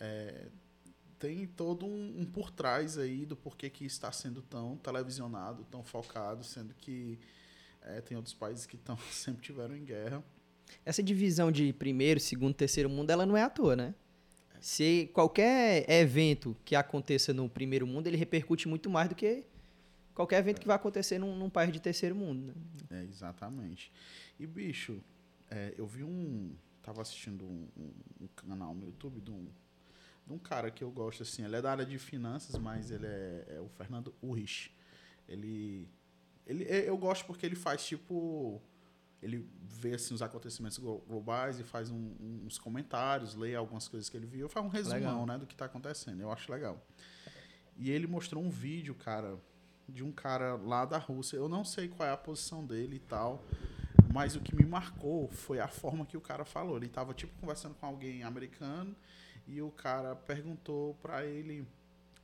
É, 0.00 0.48
tem 1.18 1.46
todo 1.46 1.86
um, 1.86 2.20
um, 2.20 2.26
por 2.26 2.50
trás 2.50 2.98
aí 2.98 3.24
do 3.24 3.36
porquê 3.36 3.70
que 3.70 3.84
está 3.84 4.10
sendo 4.10 4.42
tão 4.42 4.76
televisionado, 4.76 5.64
tão 5.70 5.84
focado, 5.84 6.42
sendo 6.42 6.74
que 6.74 7.18
é, 7.84 8.00
tem 8.00 8.16
outros 8.16 8.34
países 8.34 8.66
que 8.66 8.76
tão, 8.76 8.96
sempre 9.10 9.42
tiveram 9.42 9.76
em 9.76 9.84
guerra. 9.84 10.22
Essa 10.84 11.02
divisão 11.02 11.52
de 11.52 11.72
primeiro, 11.72 12.18
segundo, 12.18 12.54
terceiro 12.54 12.88
mundo, 12.88 13.10
ela 13.10 13.26
não 13.26 13.36
é 13.36 13.42
à 13.42 13.50
toa, 13.50 13.76
né? 13.76 13.94
Se 14.60 15.10
qualquer 15.12 15.90
evento 15.90 16.56
que 16.64 16.76
aconteça 16.76 17.34
no 17.34 17.48
primeiro 17.48 17.86
mundo, 17.86 18.06
ele 18.06 18.16
repercute 18.16 18.68
muito 18.68 18.88
mais 18.88 19.08
do 19.08 19.14
que 19.14 19.44
qualquer 20.14 20.38
evento 20.38 20.58
é. 20.58 20.60
que 20.60 20.66
vai 20.66 20.76
acontecer 20.76 21.18
num, 21.18 21.36
num, 21.36 21.50
país 21.50 21.72
de 21.72 21.80
terceiro 21.80 22.14
mundo. 22.14 22.54
Né? 22.88 23.00
É, 23.00 23.04
exatamente. 23.04 23.92
E, 24.38 24.46
bicho, 24.46 25.02
é, 25.50 25.74
eu 25.76 25.86
vi 25.86 26.04
um. 26.04 26.54
Tava 26.82 27.02
assistindo 27.02 27.44
um, 27.44 27.68
um, 27.76 27.92
um, 28.22 28.26
canal 28.34 28.74
no 28.74 28.86
YouTube 28.86 29.20
de 29.20 29.30
um, 29.30 29.44
de 30.26 30.32
um 30.32 30.38
cara 30.38 30.70
que 30.70 30.82
eu 30.82 30.90
gosto, 30.90 31.22
assim. 31.22 31.44
Ele 31.44 31.56
é 31.56 31.62
da 31.62 31.70
área 31.70 31.86
de 31.86 31.98
finanças, 31.98 32.56
mas 32.58 32.90
ele 32.90 33.06
é, 33.06 33.44
é 33.56 33.60
o 33.60 33.68
Fernando 33.68 34.14
Urrich. 34.22 34.72
Ele 35.28 35.88
ele, 36.52 36.88
eu 36.88 36.96
gosto 36.96 37.24
porque 37.24 37.46
ele 37.46 37.56
faz 37.56 37.84
tipo. 37.84 38.60
Ele 39.22 39.48
vê 39.62 39.94
assim, 39.94 40.12
os 40.14 40.20
acontecimentos 40.20 40.78
globais 40.78 41.60
e 41.60 41.62
faz 41.62 41.90
um, 41.90 42.12
uns 42.44 42.58
comentários, 42.58 43.36
lê 43.36 43.54
algumas 43.54 43.86
coisas 43.86 44.08
que 44.08 44.16
ele 44.16 44.26
viu, 44.26 44.48
faz 44.48 44.66
um 44.66 44.68
resumão 44.68 45.24
né, 45.24 45.38
do 45.38 45.46
que 45.46 45.54
está 45.54 45.66
acontecendo. 45.66 46.20
Eu 46.20 46.32
acho 46.32 46.50
legal. 46.50 46.84
E 47.76 47.88
ele 47.90 48.08
mostrou 48.08 48.42
um 48.42 48.50
vídeo, 48.50 48.96
cara, 48.96 49.38
de 49.88 50.02
um 50.02 50.10
cara 50.10 50.56
lá 50.56 50.84
da 50.84 50.98
Rússia. 50.98 51.36
Eu 51.36 51.48
não 51.48 51.64
sei 51.64 51.86
qual 51.86 52.08
é 52.08 52.12
a 52.12 52.16
posição 52.16 52.66
dele 52.66 52.96
e 52.96 52.98
tal, 52.98 53.44
mas 54.12 54.34
o 54.34 54.40
que 54.40 54.56
me 54.56 54.64
marcou 54.64 55.28
foi 55.30 55.60
a 55.60 55.68
forma 55.68 56.04
que 56.04 56.16
o 56.16 56.20
cara 56.20 56.44
falou. 56.44 56.76
Ele 56.76 56.86
estava 56.86 57.14
tipo 57.14 57.32
conversando 57.40 57.76
com 57.76 57.86
alguém 57.86 58.24
americano 58.24 58.94
e 59.46 59.62
o 59.62 59.70
cara 59.70 60.16
perguntou 60.16 60.94
para 60.94 61.24
ele 61.24 61.64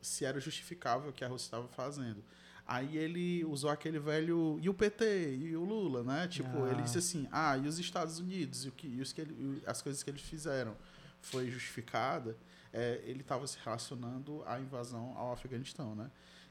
se 0.00 0.25
era 0.25 0.40
justificável 0.40 1.11
o 1.11 1.12
que 1.12 1.25
a 1.25 1.28
Rússia 1.28 1.47
estava 1.47 1.68
fazendo. 1.68 2.25
Aí 2.68 2.98
ele 2.98 3.42
usou 3.46 3.70
aquele 3.70 3.98
velho. 3.98 4.58
E 4.60 4.68
o 4.68 4.75
PT? 4.75 5.37
E 5.37 5.56
o 5.56 5.64
Lula, 5.64 6.04
né? 6.04 6.28
Tipo, 6.28 6.64
ah. 6.64 6.70
ele 6.70 6.82
disse 6.82 6.98
assim: 6.98 7.26
ah, 7.32 7.56
e 7.56 7.66
os 7.66 7.78
Estados 7.78 8.18
Unidos? 8.18 8.66
E, 8.66 8.68
o 8.68 8.72
que, 8.72 8.87
e 8.87 9.00
os 9.00 9.10
que 9.10 9.22
ele, 9.22 9.62
as 9.66 9.80
coisas 9.80 10.02
que 10.02 10.10
eles 10.10 10.20
fizeram 10.20 10.76
foi 11.22 11.50
justificada. 11.50 12.37
É, 12.70 13.00
ele 13.04 13.22
estava 13.22 13.46
se 13.46 13.56
relacionando 13.64 14.44
à 14.44 14.60
invasão 14.60 15.16
ao 15.16 15.32
Afeganistão, 15.32 15.94
né? 15.94 16.10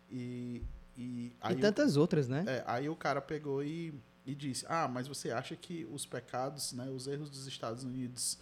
E. 0.09 0.63
E, 0.97 1.31
e 1.51 1.55
tantas 1.57 1.95
o, 1.95 2.01
outras, 2.01 2.27
né? 2.27 2.43
É, 2.47 2.63
aí 2.65 2.89
o 2.89 2.95
cara 2.95 3.21
pegou 3.21 3.63
e, 3.63 3.93
e 4.25 4.33
disse: 4.33 4.65
Ah, 4.67 4.87
mas 4.87 5.07
você 5.07 5.29
acha 5.29 5.55
que 5.55 5.87
os 5.91 6.07
pecados, 6.07 6.73
né, 6.73 6.89
os 6.89 7.05
erros 7.05 7.29
dos 7.29 7.45
Estados 7.45 7.83
Unidos 7.83 8.39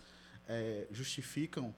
é, 0.47 0.87
justificam 0.91 1.75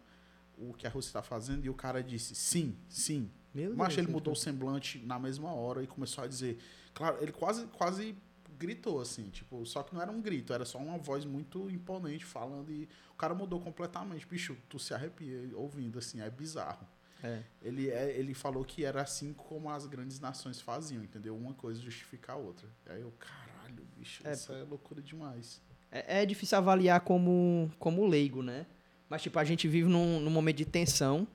o 0.55 0.75
que 0.75 0.85
a 0.85 0.91
Rússia 0.91 1.09
está 1.09 1.23
fazendo? 1.23 1.65
E 1.65 1.69
o 1.71 1.73
cara 1.73 2.03
disse: 2.03 2.35
Sim, 2.35 2.77
sim, 2.87 3.31
meu 3.57 3.75
Mas 3.75 3.95
Deus, 3.95 3.97
ele 3.97 4.11
mudou 4.11 4.33
o 4.33 4.35
semblante 4.35 4.99
na 4.99 5.17
mesma 5.17 5.51
hora 5.51 5.81
e 5.81 5.87
começou 5.87 6.23
a 6.23 6.27
dizer. 6.27 6.59
Claro, 6.93 7.17
ele 7.21 7.31
quase, 7.31 7.65
quase 7.67 8.15
gritou, 8.57 8.99
assim, 8.99 9.29
tipo, 9.29 9.65
só 9.65 9.83
que 9.83 9.93
não 9.93 10.01
era 10.01 10.11
um 10.11 10.21
grito, 10.21 10.53
era 10.53 10.65
só 10.65 10.77
uma 10.77 10.97
voz 10.97 11.25
muito 11.25 11.69
imponente 11.69 12.25
falando 12.25 12.71
e 12.71 12.89
o 13.11 13.15
cara 13.15 13.33
mudou 13.33 13.59
completamente. 13.59 14.25
Bicho, 14.27 14.57
tu 14.69 14.79
se 14.79 14.93
arrepia 14.93 15.49
ouvindo, 15.55 15.97
assim, 15.99 16.21
é 16.21 16.29
bizarro. 16.29 16.87
É. 17.23 17.41
Ele, 17.63 17.89
é, 17.89 18.11
ele 18.17 18.33
falou 18.35 18.63
que 18.63 18.85
era 18.85 19.01
assim 19.01 19.33
como 19.33 19.69
as 19.71 19.87
grandes 19.87 20.19
nações 20.19 20.61
faziam, 20.61 21.03
entendeu? 21.03 21.35
Uma 21.35 21.53
coisa 21.53 21.81
justificar 21.81 22.35
a 22.35 22.39
outra. 22.39 22.67
Aí 22.87 23.01
eu, 23.01 23.11
caralho, 23.19 23.83
bicho, 23.95 24.27
é, 24.27 24.33
isso 24.33 24.51
é 24.53 24.63
loucura 24.63 25.01
demais. 25.01 25.61
É, 25.91 26.21
é, 26.21 26.25
difícil 26.25 26.57
avaliar 26.57 27.01
como, 27.01 27.71
como 27.79 28.05
leigo, 28.05 28.43
né? 28.43 28.67
Mas, 29.09 29.21
tipo, 29.21 29.39
a 29.39 29.43
gente 29.43 29.67
vive 29.67 29.87
num, 29.87 30.19
num 30.19 30.29
momento 30.29 30.57
de 30.57 30.65
tensão 30.65 31.27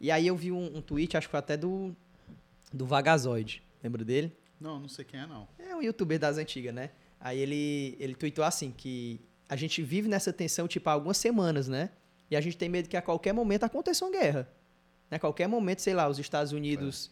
e 0.00 0.10
aí 0.10 0.26
eu 0.26 0.36
vi 0.36 0.50
um, 0.50 0.78
um 0.78 0.80
tweet, 0.80 1.16
acho 1.16 1.26
que 1.26 1.30
foi 1.30 1.38
até 1.38 1.56
do, 1.56 1.94
do 2.72 2.86
Vagazoid. 2.86 3.62
Lembra 3.82 4.04
dele? 4.04 4.32
Não, 4.58 4.80
não 4.80 4.88
sei 4.88 5.04
quem 5.04 5.20
é, 5.20 5.26
não. 5.26 5.46
É 5.58 5.74
um 5.76 5.82
youtuber 5.82 6.18
das 6.18 6.38
antigas, 6.38 6.74
né? 6.74 6.90
Aí 7.20 7.38
ele, 7.38 7.96
ele 8.00 8.14
tweetou 8.14 8.44
assim, 8.44 8.70
que 8.70 9.20
a 9.48 9.56
gente 9.56 9.82
vive 9.82 10.08
nessa 10.08 10.32
tensão, 10.32 10.66
tipo, 10.66 10.88
há 10.88 10.92
algumas 10.92 11.18
semanas, 11.18 11.68
né? 11.68 11.90
E 12.30 12.36
a 12.36 12.40
gente 12.40 12.56
tem 12.56 12.68
medo 12.68 12.88
que 12.88 12.96
a 12.96 13.02
qualquer 13.02 13.32
momento 13.32 13.64
aconteça 13.64 14.04
uma 14.04 14.12
guerra. 14.12 14.48
Né? 15.10 15.16
A 15.16 15.20
qualquer 15.20 15.48
momento, 15.48 15.82
sei 15.82 15.92
lá, 15.92 16.08
os 16.08 16.18
Estados 16.18 16.52
Unidos 16.52 17.10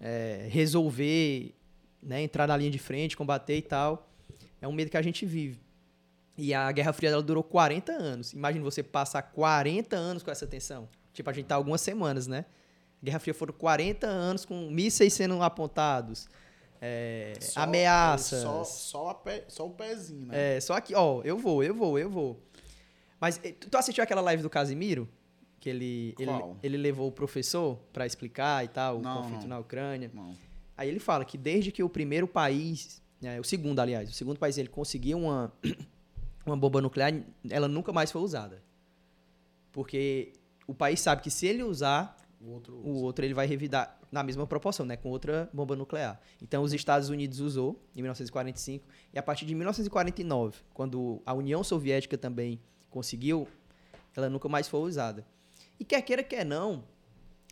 é. 0.00 0.44
É, 0.44 0.48
resolver 0.48 1.54
né, 2.02 2.22
entrar 2.22 2.46
na 2.46 2.56
linha 2.56 2.70
de 2.70 2.78
frente, 2.78 3.16
combater 3.16 3.56
e 3.56 3.62
tal. 3.62 4.08
É 4.62 4.68
um 4.68 4.72
medo 4.72 4.90
que 4.90 4.96
a 4.96 5.02
gente 5.02 5.26
vive. 5.26 5.58
E 6.38 6.54
a 6.54 6.70
Guerra 6.72 6.92
Fria 6.92 7.10
ela 7.10 7.22
durou 7.22 7.42
40 7.42 7.92
anos. 7.92 8.32
Imagina 8.32 8.64
você 8.64 8.82
passar 8.82 9.22
40 9.22 9.96
anos 9.96 10.22
com 10.22 10.30
essa 10.30 10.46
tensão. 10.46 10.88
Tipo, 11.14 11.30
a 11.30 11.32
gente 11.32 11.46
tá 11.46 11.54
algumas 11.54 11.80
semanas, 11.80 12.26
né? 12.26 12.44
Guerra 13.02 13.20
Fria 13.20 13.32
foram 13.32 13.54
40 13.54 14.06
anos 14.06 14.44
com 14.44 14.68
mísseis 14.70 15.12
sendo 15.12 15.40
apontados. 15.42 16.28
É, 16.80 17.34
só, 17.40 17.60
ameaças. 17.60 18.42
Só, 18.42 18.64
só, 18.64 19.14
pé, 19.14 19.44
só, 19.48 19.66
o 19.66 19.70
pezinho, 19.70 20.26
né? 20.26 20.56
É, 20.56 20.60
só 20.60 20.74
aqui, 20.74 20.94
ó, 20.94 21.22
eu 21.22 21.38
vou, 21.38 21.62
eu 21.62 21.74
vou, 21.74 21.98
eu 21.98 22.10
vou. 22.10 22.42
Mas 23.20 23.40
eh, 23.42 23.52
tu 23.52 23.74
assistiu 23.78 24.04
aquela 24.04 24.20
live 24.20 24.42
do 24.42 24.50
Casimiro? 24.50 25.08
Que 25.60 25.70
ele, 25.70 26.14
ele, 26.18 26.30
ele, 26.62 26.76
levou 26.76 27.08
o 27.08 27.12
professor 27.12 27.78
para 27.90 28.04
explicar 28.04 28.62
e 28.64 28.68
tal, 28.68 29.00
não, 29.00 29.18
o 29.18 29.22
conflito 29.22 29.42
não. 29.42 29.48
na 29.48 29.58
Ucrânia. 29.60 30.10
Não. 30.12 30.36
Aí 30.76 30.88
ele 30.88 30.98
fala 30.98 31.24
que 31.24 31.38
desde 31.38 31.72
que 31.72 31.82
o 31.82 31.88
primeiro 31.88 32.28
país, 32.28 33.00
né, 33.18 33.40
o 33.40 33.44
segundo, 33.44 33.78
aliás, 33.78 34.10
o 34.10 34.12
segundo 34.12 34.38
país 34.38 34.58
ele 34.58 34.68
conseguiu 34.68 35.16
uma, 35.16 35.50
uma 36.44 36.56
bomba 36.56 36.82
nuclear, 36.82 37.14
ela 37.48 37.68
nunca 37.68 37.94
mais 37.94 38.12
foi 38.12 38.20
usada. 38.20 38.62
Porque 39.72 40.34
o 40.66 40.74
país 40.74 41.00
sabe 41.00 41.22
que 41.22 41.30
se 41.30 41.46
ele 41.46 41.62
usar, 41.62 42.16
o 42.40 42.50
outro, 42.50 42.74
o 42.74 43.02
outro 43.02 43.24
ele 43.24 43.34
vai 43.34 43.46
revidar 43.46 43.98
na 44.10 44.22
mesma 44.22 44.46
proporção, 44.46 44.86
né, 44.86 44.96
com 44.96 45.08
outra 45.08 45.48
bomba 45.52 45.74
nuclear. 45.74 46.20
Então 46.40 46.62
os 46.62 46.72
Estados 46.72 47.08
Unidos 47.08 47.40
usou 47.40 47.82
em 47.96 48.02
1945 48.02 48.86
e 49.12 49.18
a 49.18 49.22
partir 49.22 49.44
de 49.44 49.54
1949, 49.54 50.58
quando 50.72 51.20
a 51.26 51.34
União 51.34 51.64
Soviética 51.64 52.16
também 52.16 52.60
conseguiu 52.90 53.48
ela 54.16 54.30
nunca 54.30 54.48
mais 54.48 54.68
foi 54.68 54.80
usada. 54.80 55.26
E 55.78 55.84
quer 55.84 56.00
queira, 56.02 56.22
quer 56.22 56.44
não, 56.44 56.84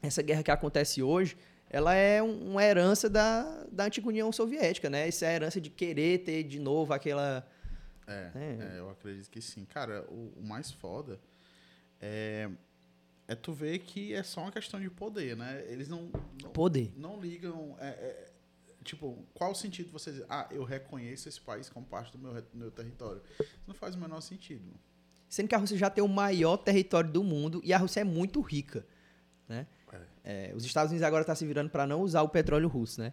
essa 0.03 0.23
guerra 0.23 0.43
que 0.43 0.51
acontece 0.51 1.03
hoje, 1.03 1.37
ela 1.69 1.95
é 1.95 2.23
uma 2.23 2.63
herança 2.63 3.09
da, 3.09 3.67
da 3.71 3.85
antiga 3.85 4.09
União 4.09 4.31
Soviética, 4.31 4.89
né? 4.91 5.09
Essa 5.09 5.27
é 5.27 5.29
a 5.31 5.33
herança 5.33 5.61
de 5.61 5.71
querer 5.71 6.19
ter 6.19 6.43
de 6.45 6.59
novo 6.59 6.93
aquela... 6.93 7.47
É, 8.07 8.31
é. 8.35 8.75
é 8.75 8.79
eu 8.79 8.91
acredito 8.91 9.31
que 9.31 9.41
sim. 9.41 9.65
Cara, 9.65 10.05
o, 10.09 10.33
o, 10.37 10.43
mais 10.43 10.71
foda 10.71 11.19
é, 12.01 12.49
é 13.29 13.35
tu 13.35 13.53
ver 13.53 13.79
que 13.81 14.13
é 14.15 14.23
só 14.23 14.43
uma 14.43 14.53
questão 14.53 14.81
de 14.81 14.91
poder, 14.91 15.37
né? 15.37 15.65
Eles 15.69 15.89
não... 15.89 16.11
não 16.43 16.51
poder. 16.51 16.93
Não 16.97 17.21
ligam... 17.21 17.77
É, 17.79 17.89
é, 17.89 18.33
tipo, 18.85 19.25
qual 19.35 19.53
o 19.53 19.55
sentido 19.55 19.87
de 19.87 19.93
você 19.93 20.11
dizer, 20.11 20.27
ah, 20.29 20.49
eu 20.51 20.65
reconheço 20.65 21.29
esse 21.29 21.41
país 21.41 21.69
como 21.69 21.87
parte 21.87 22.13
do 22.13 22.19
meu, 22.19 22.41
do 22.41 22.49
meu 22.55 22.71
território? 22.71 23.23
Isso 23.41 23.65
não 23.67 23.75
faz 23.75 23.95
o 23.95 23.99
menor 23.99 24.21
sentido. 24.21 24.73
Sendo 25.29 25.49
que 25.49 25.55
a 25.55 25.59
Rússia 25.59 25.79
já 25.79 25.89
tem 25.89 26.05
o 26.05 26.09
maior 26.09 26.57
território 26.59 27.11
do 27.11 27.25
mundo 27.25 27.61
e 27.65 27.73
a 27.73 27.79
Rússia 27.79 28.01
é 28.01 28.05
muito 28.05 28.41
rica, 28.41 28.87
né? 29.49 29.67
É, 30.25 30.53
os 30.55 30.65
Estados 30.65 30.91
Unidos 30.91 31.07
agora 31.07 31.23
estão 31.23 31.35
tá 31.35 31.39
se 31.39 31.47
virando 31.47 31.69
para 31.69 31.87
não 31.87 32.01
usar 32.01 32.23
o 32.23 32.29
petróleo 32.29 32.69
russo, 32.69 33.01
né? 33.01 33.13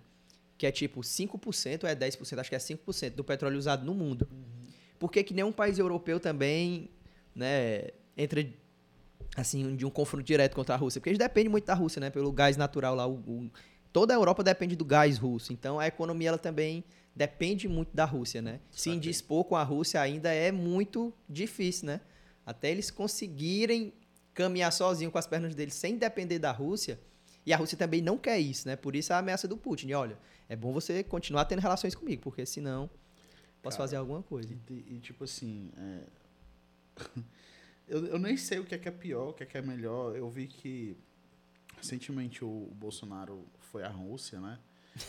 Que 0.58 0.68
é 0.68 0.72
tipo 0.72 1.02
5% 1.02 1.84
ou 1.84 1.90
é 1.90 1.96
10%, 1.96 2.38
acho 2.38 2.50
que 2.50 2.56
é 2.56 2.60
5% 2.60 3.16
do 3.16 3.24
petróleo 3.24 3.58
usado 3.58 3.86
no 3.86 3.94
mundo. 3.94 4.28
Uhum. 4.32 4.68
Por 5.00 5.12
que, 5.12 5.24
que 5.24 5.34
nenhum 5.34 5.52
país 5.52 5.80
europeu 5.80 6.20
também 6.20 6.90
né, 7.34 7.90
entra 8.18 8.46
assim, 9.36 9.76
de 9.76 9.86
um 9.86 9.90
confronto 9.90 10.24
direto 10.24 10.56
contra 10.56 10.76
a 10.76 10.78
Rússia? 10.78 11.00
Porque 11.00 11.10
eles 11.10 11.20
dependem 11.20 11.50
muito 11.50 11.66
da 11.66 11.74
Rússia, 11.74 12.00
né? 12.00 12.10
Pelo 12.10 12.32
gás 12.32 12.58
natural 12.58 12.96
lá. 12.96 13.08
O, 13.08 13.16
o, 13.16 13.52
toda 13.92 14.14
a 14.14 14.16
Europa 14.16 14.44
depende 14.44 14.76
do 14.76 14.86
gás 14.86 15.18
russo. 15.18 15.54
Então 15.54 15.80
a 15.80 15.88
economia 15.88 16.30
ela 16.30 16.38
também 16.38 16.84
depende 17.16 17.68
muito 17.68 17.96
da 17.96 18.06
Rússia, 18.06 18.42
né? 18.42 18.60
Se 18.72 18.90
indispor 18.90 19.44
com 19.44 19.56
a 19.56 19.64
Rússia 19.64 20.00
ainda 20.02 20.34
é 20.34 20.52
muito 20.52 21.14
difícil, 21.28 21.88
né? 21.88 22.02
Até 22.46 22.72
eles 22.72 22.90
conseguirem 22.90 23.94
caminhar 24.34 24.72
sozinho 24.72 25.12
com 25.12 25.18
as 25.18 25.28
pernas 25.28 25.54
deles 25.54 25.74
sem 25.74 25.98
depender 25.98 26.40
da 26.40 26.52
Rússia. 26.52 27.00
E 27.46 27.54
a 27.54 27.58
Rússia 27.58 27.78
também 27.78 28.02
não 28.02 28.18
quer 28.18 28.40
isso, 28.40 28.68
né? 28.68 28.76
Por 28.76 28.96
isso 28.96 29.12
a 29.12 29.18
ameaça 29.18 29.48
do 29.48 29.58
Putin. 29.58 29.88
E 29.88 29.94
olha, 29.94 30.18
é 30.48 30.56
bom 30.56 30.72
você 30.72 31.04
continuar 31.04 31.46
tendo 31.46 31.60
relações 31.60 31.96
comigo, 31.96 32.22
porque 32.22 32.46
senão 32.46 32.90
posso 33.62 33.78
Cara, 33.78 33.88
fazer 33.88 33.96
alguma 33.98 34.24
coisa. 34.24 34.54
E, 34.54 34.96
e 34.96 35.00
tipo 35.00 35.24
assim, 35.24 35.72
é... 35.78 36.04
eu, 37.90 38.06
eu 38.06 38.20
nem 38.20 38.38
sei 38.38 38.60
o 38.60 38.66
que 38.66 38.76
é, 38.76 38.78
que 38.78 38.88
é 38.88 38.92
pior, 38.92 39.30
o 39.30 39.34
que 39.34 39.44
é, 39.44 39.46
que 39.46 39.58
é 39.58 39.62
melhor. 39.62 40.16
Eu 40.16 40.30
vi 40.30 40.48
que 40.48 40.96
recentemente 41.76 42.44
o, 42.44 42.48
o 42.48 42.76
Bolsonaro 42.76 43.46
foi 43.60 43.84
à 43.84 43.90
Rússia, 43.90 44.40
né? 44.40 44.60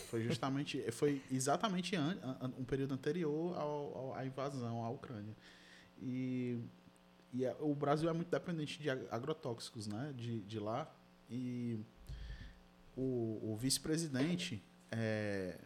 Foi 0.09 0.23
justamente, 0.23 0.83
foi 0.91 1.23
exatamente 1.31 1.95
an, 1.95 2.19
an, 2.23 2.53
um 2.59 2.65
período 2.65 2.95
anterior 2.95 3.57
ao, 3.57 3.97
ao, 3.97 4.15
à 4.15 4.25
invasão 4.25 4.85
à 4.85 4.91
Ucrânia. 4.91 5.37
E 6.01 6.59
e 7.33 7.45
é, 7.45 7.57
o 7.61 7.75
Brasil 7.75 8.09
é 8.09 8.13
muito 8.13 8.31
dependente 8.31 8.81
de 8.81 8.91
agrotóxicos, 8.91 9.87
né? 9.87 10.13
De, 10.17 10.41
de 10.43 10.59
lá. 10.59 10.91
E 11.29 11.79
o, 12.97 13.53
o 13.53 13.57
vice-presidente 13.57 14.63
é, 14.91 15.59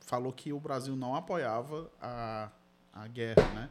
falou 0.00 0.32
que 0.32 0.52
o 0.52 0.60
Brasil 0.60 0.94
não 0.94 1.16
apoiava 1.16 1.90
a, 2.00 2.50
a 2.92 3.08
guerra, 3.08 3.42
né? 3.54 3.70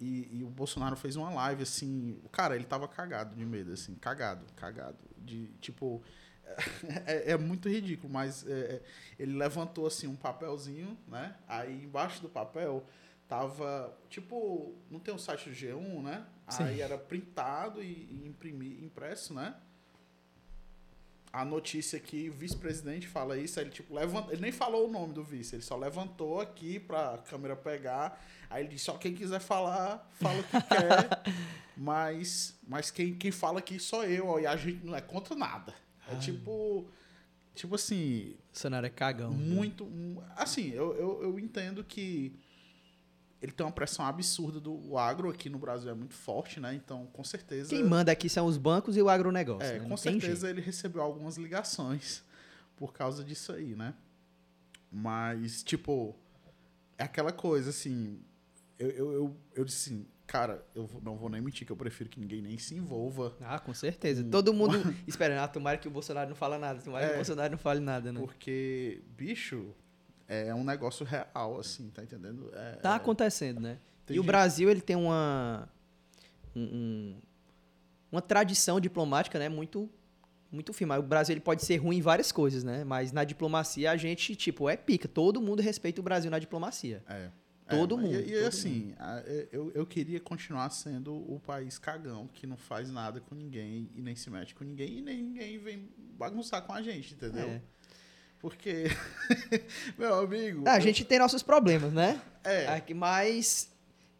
E, 0.00 0.28
e, 0.38 0.44
o 0.44 0.48
Bolsonaro 0.48 0.96
fez 0.96 1.16
uma 1.16 1.30
live 1.30 1.62
assim, 1.62 2.20
cara, 2.30 2.56
ele 2.56 2.64
tava 2.64 2.86
cagado 2.88 3.34
de 3.34 3.44
medo, 3.44 3.72
assim, 3.72 3.94
cagado, 3.94 4.44
cagado. 4.54 4.98
De 5.18 5.46
tipo, 5.60 6.02
é, 7.06 7.32
é 7.32 7.36
muito 7.36 7.68
ridículo, 7.68 8.12
mas 8.12 8.46
é, 8.46 8.52
é, 8.52 8.82
ele 9.18 9.36
levantou 9.36 9.86
assim 9.86 10.06
um 10.06 10.16
papelzinho, 10.16 10.98
né? 11.06 11.36
Aí 11.46 11.84
embaixo 11.84 12.20
do 12.20 12.28
papel 12.28 12.84
tava, 13.28 13.96
tipo, 14.10 14.74
não 14.90 15.00
tem 15.00 15.14
um 15.14 15.18
site 15.18 15.48
do 15.48 15.54
G1, 15.54 16.02
né? 16.02 16.26
Sim. 16.48 16.64
Aí 16.64 16.80
era 16.80 16.98
printado 16.98 17.82
e, 17.82 18.08
e 18.10 18.26
imprimi, 18.26 18.82
impresso, 18.84 19.32
né? 19.32 19.54
A 21.32 21.44
notícia 21.44 21.98
que 21.98 22.28
o 22.28 22.32
vice-presidente 22.32 23.06
fala 23.08 23.38
isso, 23.38 23.58
ele 23.58 23.70
tipo 23.70 23.94
levanta, 23.94 24.32
ele 24.32 24.42
nem 24.42 24.52
falou 24.52 24.86
o 24.86 24.92
nome 24.92 25.14
do 25.14 25.24
vice, 25.24 25.54
ele 25.54 25.62
só 25.62 25.76
levantou 25.76 26.40
aqui 26.40 26.78
pra 26.78 27.18
câmera 27.28 27.56
pegar. 27.56 28.22
Aí 28.50 28.62
ele 28.62 28.68
disse, 28.74 28.84
só 28.84 28.98
quem 28.98 29.14
quiser 29.14 29.40
falar, 29.40 30.10
fala 30.12 30.40
o 30.40 30.44
que 30.44 30.50
quer. 30.68 31.22
mas 31.76 32.54
mas 32.68 32.90
quem, 32.90 33.14
quem 33.14 33.30
fala 33.30 33.60
aqui 33.60 33.78
sou 33.78 34.04
eu, 34.04 34.26
ó, 34.26 34.38
e 34.38 34.46
a 34.46 34.56
gente 34.56 34.84
não 34.84 34.94
é 34.94 35.00
contra 35.00 35.34
nada. 35.34 35.72
É 36.06 36.12
Ai. 36.12 36.18
tipo 36.18 36.86
tipo 37.54 37.74
assim, 37.74 38.34
o 38.52 38.58
cenário 38.58 38.86
é 38.86 38.90
cagão. 38.90 39.32
Muito, 39.32 39.88
assim, 40.36 40.70
eu, 40.70 40.94
eu, 40.96 41.22
eu 41.22 41.38
entendo 41.38 41.82
que 41.82 42.32
ele 43.42 43.50
tem 43.50 43.66
uma 43.66 43.72
pressão 43.72 44.06
absurda 44.06 44.60
do 44.60 44.96
agro 44.96 45.28
aqui 45.28 45.50
no 45.50 45.58
Brasil 45.58 45.90
é 45.90 45.94
muito 45.94 46.14
forte, 46.14 46.60
né? 46.60 46.74
Então, 46.74 47.06
com 47.06 47.24
certeza. 47.24 47.70
Quem 47.70 47.82
manda 47.82 48.12
aqui 48.12 48.28
são 48.28 48.46
os 48.46 48.56
bancos 48.56 48.96
e 48.96 49.02
o 49.02 49.08
agronegócio. 49.08 49.68
É, 49.68 49.80
né? 49.80 49.88
com 49.88 49.96
certeza 49.96 50.48
ele 50.48 50.60
recebeu 50.60 51.02
algumas 51.02 51.36
ligações 51.36 52.22
por 52.76 52.92
causa 52.92 53.24
disso 53.24 53.52
aí, 53.52 53.74
né? 53.74 53.94
Mas, 54.92 55.64
tipo, 55.64 56.14
é 56.96 57.02
aquela 57.02 57.32
coisa 57.32 57.70
assim. 57.70 58.20
Eu, 58.78 58.90
eu, 58.90 59.12
eu, 59.12 59.36
eu 59.56 59.64
disse 59.64 59.90
assim, 59.90 60.06
cara, 60.24 60.64
eu 60.72 60.88
não 61.02 61.16
vou 61.16 61.28
nem 61.28 61.40
mentir 61.40 61.66
que 61.66 61.72
eu 61.72 61.76
prefiro 61.76 62.08
que 62.08 62.20
ninguém 62.20 62.40
nem 62.40 62.56
se 62.58 62.76
envolva. 62.76 63.36
Ah, 63.40 63.58
com 63.58 63.74
certeza. 63.74 64.22
Com... 64.22 64.30
Todo 64.30 64.52
mundo 64.54 64.94
espera, 65.04 65.42
ah, 65.42 65.48
tomara 65.48 65.78
que 65.78 65.88
o 65.88 65.90
Bolsonaro 65.90 66.28
não 66.28 66.36
fala 66.36 66.58
nada, 66.58 66.80
tomara 66.80 67.04
é, 67.04 67.08
que 67.08 67.14
o 67.14 67.16
Bolsonaro 67.16 67.50
não 67.50 67.58
fale 67.58 67.80
nada, 67.80 68.12
né? 68.12 68.20
Porque, 68.20 69.02
bicho, 69.16 69.74
é 70.32 70.54
um 70.54 70.64
negócio 70.64 71.04
real, 71.04 71.58
assim, 71.58 71.90
tá 71.90 72.02
entendendo? 72.02 72.50
É, 72.54 72.72
tá 72.76 72.94
acontecendo, 72.94 73.60
né? 73.60 73.78
E 74.08 74.14
gente... 74.14 74.20
o 74.20 74.22
Brasil, 74.22 74.70
ele 74.70 74.80
tem 74.80 74.96
uma, 74.96 75.68
um, 76.56 77.14
uma 78.10 78.22
tradição 78.22 78.80
diplomática, 78.80 79.38
né? 79.38 79.48
Muito, 79.48 79.88
muito 80.50 80.72
firme. 80.72 80.96
O 80.96 81.02
Brasil, 81.02 81.34
ele 81.34 81.40
pode 81.40 81.64
ser 81.64 81.76
ruim 81.76 81.98
em 81.98 82.02
várias 82.02 82.32
coisas, 82.32 82.64
né? 82.64 82.82
Mas 82.84 83.12
na 83.12 83.24
diplomacia, 83.24 83.90
a 83.90 83.96
gente, 83.96 84.34
tipo, 84.34 84.68
é 84.68 84.76
pica. 84.76 85.06
Todo 85.06 85.40
mundo 85.40 85.60
respeita 85.60 86.00
o 86.00 86.04
Brasil 86.04 86.30
na 86.30 86.38
diplomacia. 86.38 87.02
É. 87.08 87.28
Todo 87.68 87.98
é, 87.98 88.00
mundo. 88.00 88.14
E, 88.14 88.30
e 88.30 88.38
todo 88.38 88.46
assim, 88.46 88.94
mundo. 88.98 89.48
eu, 89.50 89.70
eu 89.74 89.86
queria 89.86 90.20
continuar 90.20 90.70
sendo 90.70 91.14
o 91.14 91.40
país 91.40 91.78
cagão, 91.78 92.28
que 92.32 92.46
não 92.46 92.56
faz 92.56 92.90
nada 92.90 93.20
com 93.20 93.34
ninguém 93.34 93.88
e 93.94 94.02
nem 94.02 94.16
se 94.16 94.28
mete 94.30 94.54
com 94.54 94.64
ninguém 94.64 94.98
e 94.98 95.02
nem 95.02 95.22
ninguém 95.22 95.58
vem 95.58 95.88
bagunçar 96.18 96.62
com 96.62 96.72
a 96.72 96.82
gente, 96.82 97.14
entendeu? 97.14 97.48
É. 97.48 97.62
Porque, 98.42 98.86
meu 99.96 100.14
amigo. 100.16 100.68
a 100.68 100.76
eu... 100.76 100.80
gente 100.80 101.04
tem 101.04 101.16
nossos 101.16 101.44
problemas, 101.44 101.92
né? 101.92 102.20
É. 102.42 102.66
Aqui, 102.66 102.92
mas, 102.92 103.70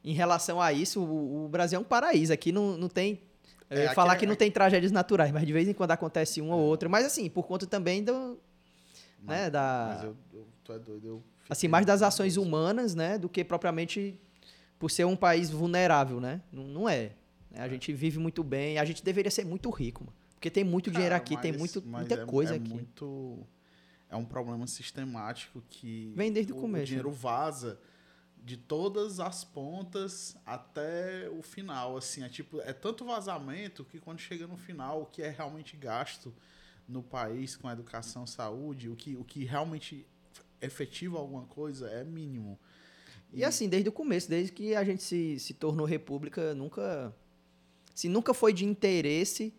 em 0.04 0.14
relação 0.14 0.60
a 0.60 0.72
isso, 0.72 1.02
o, 1.02 1.46
o 1.46 1.48
Brasil 1.48 1.76
é 1.76 1.80
um 1.80 1.84
paraíso. 1.84 2.32
Aqui 2.32 2.52
não, 2.52 2.78
não 2.78 2.88
tem. 2.88 3.20
É, 3.68 3.88
falar 3.94 4.14
é, 4.14 4.16
que 4.16 4.26
não 4.26 4.36
tem 4.36 4.50
tragédias 4.50 4.92
naturais, 4.92 5.32
mas 5.32 5.44
de 5.44 5.52
vez 5.52 5.66
em 5.66 5.72
quando 5.72 5.90
acontece 5.90 6.40
uma 6.40 6.54
ou 6.54 6.62
é. 6.62 6.64
outra. 6.64 6.88
Mas, 6.88 7.04
assim, 7.04 7.28
por 7.28 7.48
conta 7.48 7.66
também 7.66 8.04
do. 8.04 8.38
Mas, 9.20 9.40
né, 9.40 9.50
da, 9.50 9.94
mas 9.94 10.04
eu, 10.04 10.16
eu, 10.32 10.46
tu 10.62 10.72
é 10.72 10.78
doido, 10.78 11.06
eu 11.06 11.22
Assim, 11.48 11.68
mais 11.68 11.84
das 11.84 12.00
ações 12.00 12.36
humanas, 12.36 12.94
né? 12.94 13.18
Do 13.18 13.28
que 13.28 13.42
propriamente 13.42 14.16
por 14.78 14.90
ser 14.90 15.04
um 15.04 15.16
país 15.16 15.50
vulnerável, 15.50 16.20
né? 16.20 16.40
Não, 16.52 16.64
não 16.64 16.88
é. 16.88 17.12
Né? 17.50 17.60
A 17.60 17.68
gente 17.68 17.92
vive 17.92 18.18
muito 18.18 18.44
bem. 18.44 18.78
A 18.78 18.84
gente 18.84 19.04
deveria 19.04 19.30
ser 19.30 19.44
muito 19.44 19.68
rico, 19.68 20.04
mano. 20.04 20.16
Porque 20.34 20.50
tem 20.50 20.64
muito 20.64 20.90
dinheiro 20.90 21.12
Cara, 21.12 21.22
aqui, 21.22 21.34
mas, 21.34 21.42
tem 21.42 21.52
muito, 21.52 21.82
muita 21.82 22.14
é, 22.14 22.24
coisa 22.24 22.54
aqui. 22.54 22.72
Muito 22.72 23.46
é 24.12 24.16
um 24.16 24.26
problema 24.26 24.66
sistemático 24.66 25.62
que 25.70 26.12
vem 26.14 26.30
desde 26.30 26.52
o, 26.52 26.56
o 26.56 26.60
começo. 26.60 26.84
O 26.84 26.86
dinheiro 26.86 27.10
vaza 27.10 27.80
de 28.44 28.58
todas 28.58 29.18
as 29.18 29.42
pontas 29.42 30.36
até 30.44 31.30
o 31.30 31.42
final, 31.42 31.96
assim, 31.96 32.22
é 32.22 32.28
tipo, 32.28 32.60
é 32.60 32.72
tanto 32.72 33.06
vazamento 33.06 33.84
que 33.84 33.98
quando 33.98 34.18
chega 34.18 34.46
no 34.46 34.56
final, 34.56 35.02
o 35.02 35.06
que 35.06 35.22
é 35.22 35.30
realmente 35.30 35.76
gasto 35.76 36.34
no 36.86 37.02
país 37.02 37.56
com 37.56 37.70
educação, 37.70 38.26
saúde, 38.26 38.90
o 38.90 38.96
que, 38.96 39.16
o 39.16 39.24
que 39.24 39.44
realmente 39.44 40.06
efetiva 40.60 41.18
alguma 41.18 41.46
coisa 41.46 41.88
é 41.88 42.04
mínimo. 42.04 42.58
E, 43.32 43.38
e 43.38 43.44
assim, 43.44 43.66
desde 43.66 43.88
o 43.88 43.92
começo, 43.92 44.28
desde 44.28 44.52
que 44.52 44.74
a 44.74 44.84
gente 44.84 45.02
se, 45.02 45.38
se 45.38 45.54
tornou 45.54 45.86
república, 45.86 46.54
nunca 46.54 47.14
se 47.94 48.08
nunca 48.08 48.34
foi 48.34 48.52
de 48.52 48.64
interesse, 48.64 49.54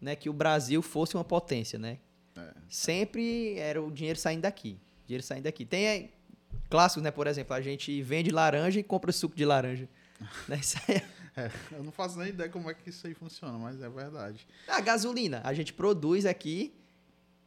né, 0.00 0.14
que 0.14 0.28
o 0.30 0.32
Brasil 0.32 0.80
fosse 0.80 1.16
uma 1.16 1.24
potência, 1.24 1.78
né? 1.78 1.98
É. 2.40 2.52
Sempre 2.68 3.58
era 3.58 3.82
o 3.82 3.90
dinheiro 3.90 4.18
saindo 4.18 4.42
daqui. 4.42 4.78
Dinheiro 5.06 5.24
saindo 5.24 5.44
daqui. 5.44 5.64
Tem 5.64 5.86
é, 5.86 6.08
clássicos, 6.68 7.02
né? 7.02 7.10
Por 7.10 7.26
exemplo, 7.26 7.54
a 7.54 7.60
gente 7.60 8.00
vende 8.02 8.30
laranja 8.30 8.78
e 8.80 8.82
compra 8.82 9.12
suco 9.12 9.36
de 9.36 9.44
laranja. 9.44 9.88
né? 10.48 10.60
É... 10.88 11.42
é, 11.42 11.50
eu 11.72 11.82
não 11.82 11.92
faço 11.92 12.18
nem 12.18 12.28
ideia 12.28 12.48
como 12.48 12.70
é 12.70 12.74
que 12.74 12.90
isso 12.90 13.06
aí 13.06 13.14
funciona, 13.14 13.58
mas 13.58 13.80
é 13.82 13.88
verdade. 13.88 14.46
A 14.68 14.80
gasolina, 14.80 15.40
a 15.44 15.52
gente 15.52 15.72
produz 15.72 16.26
aqui, 16.26 16.74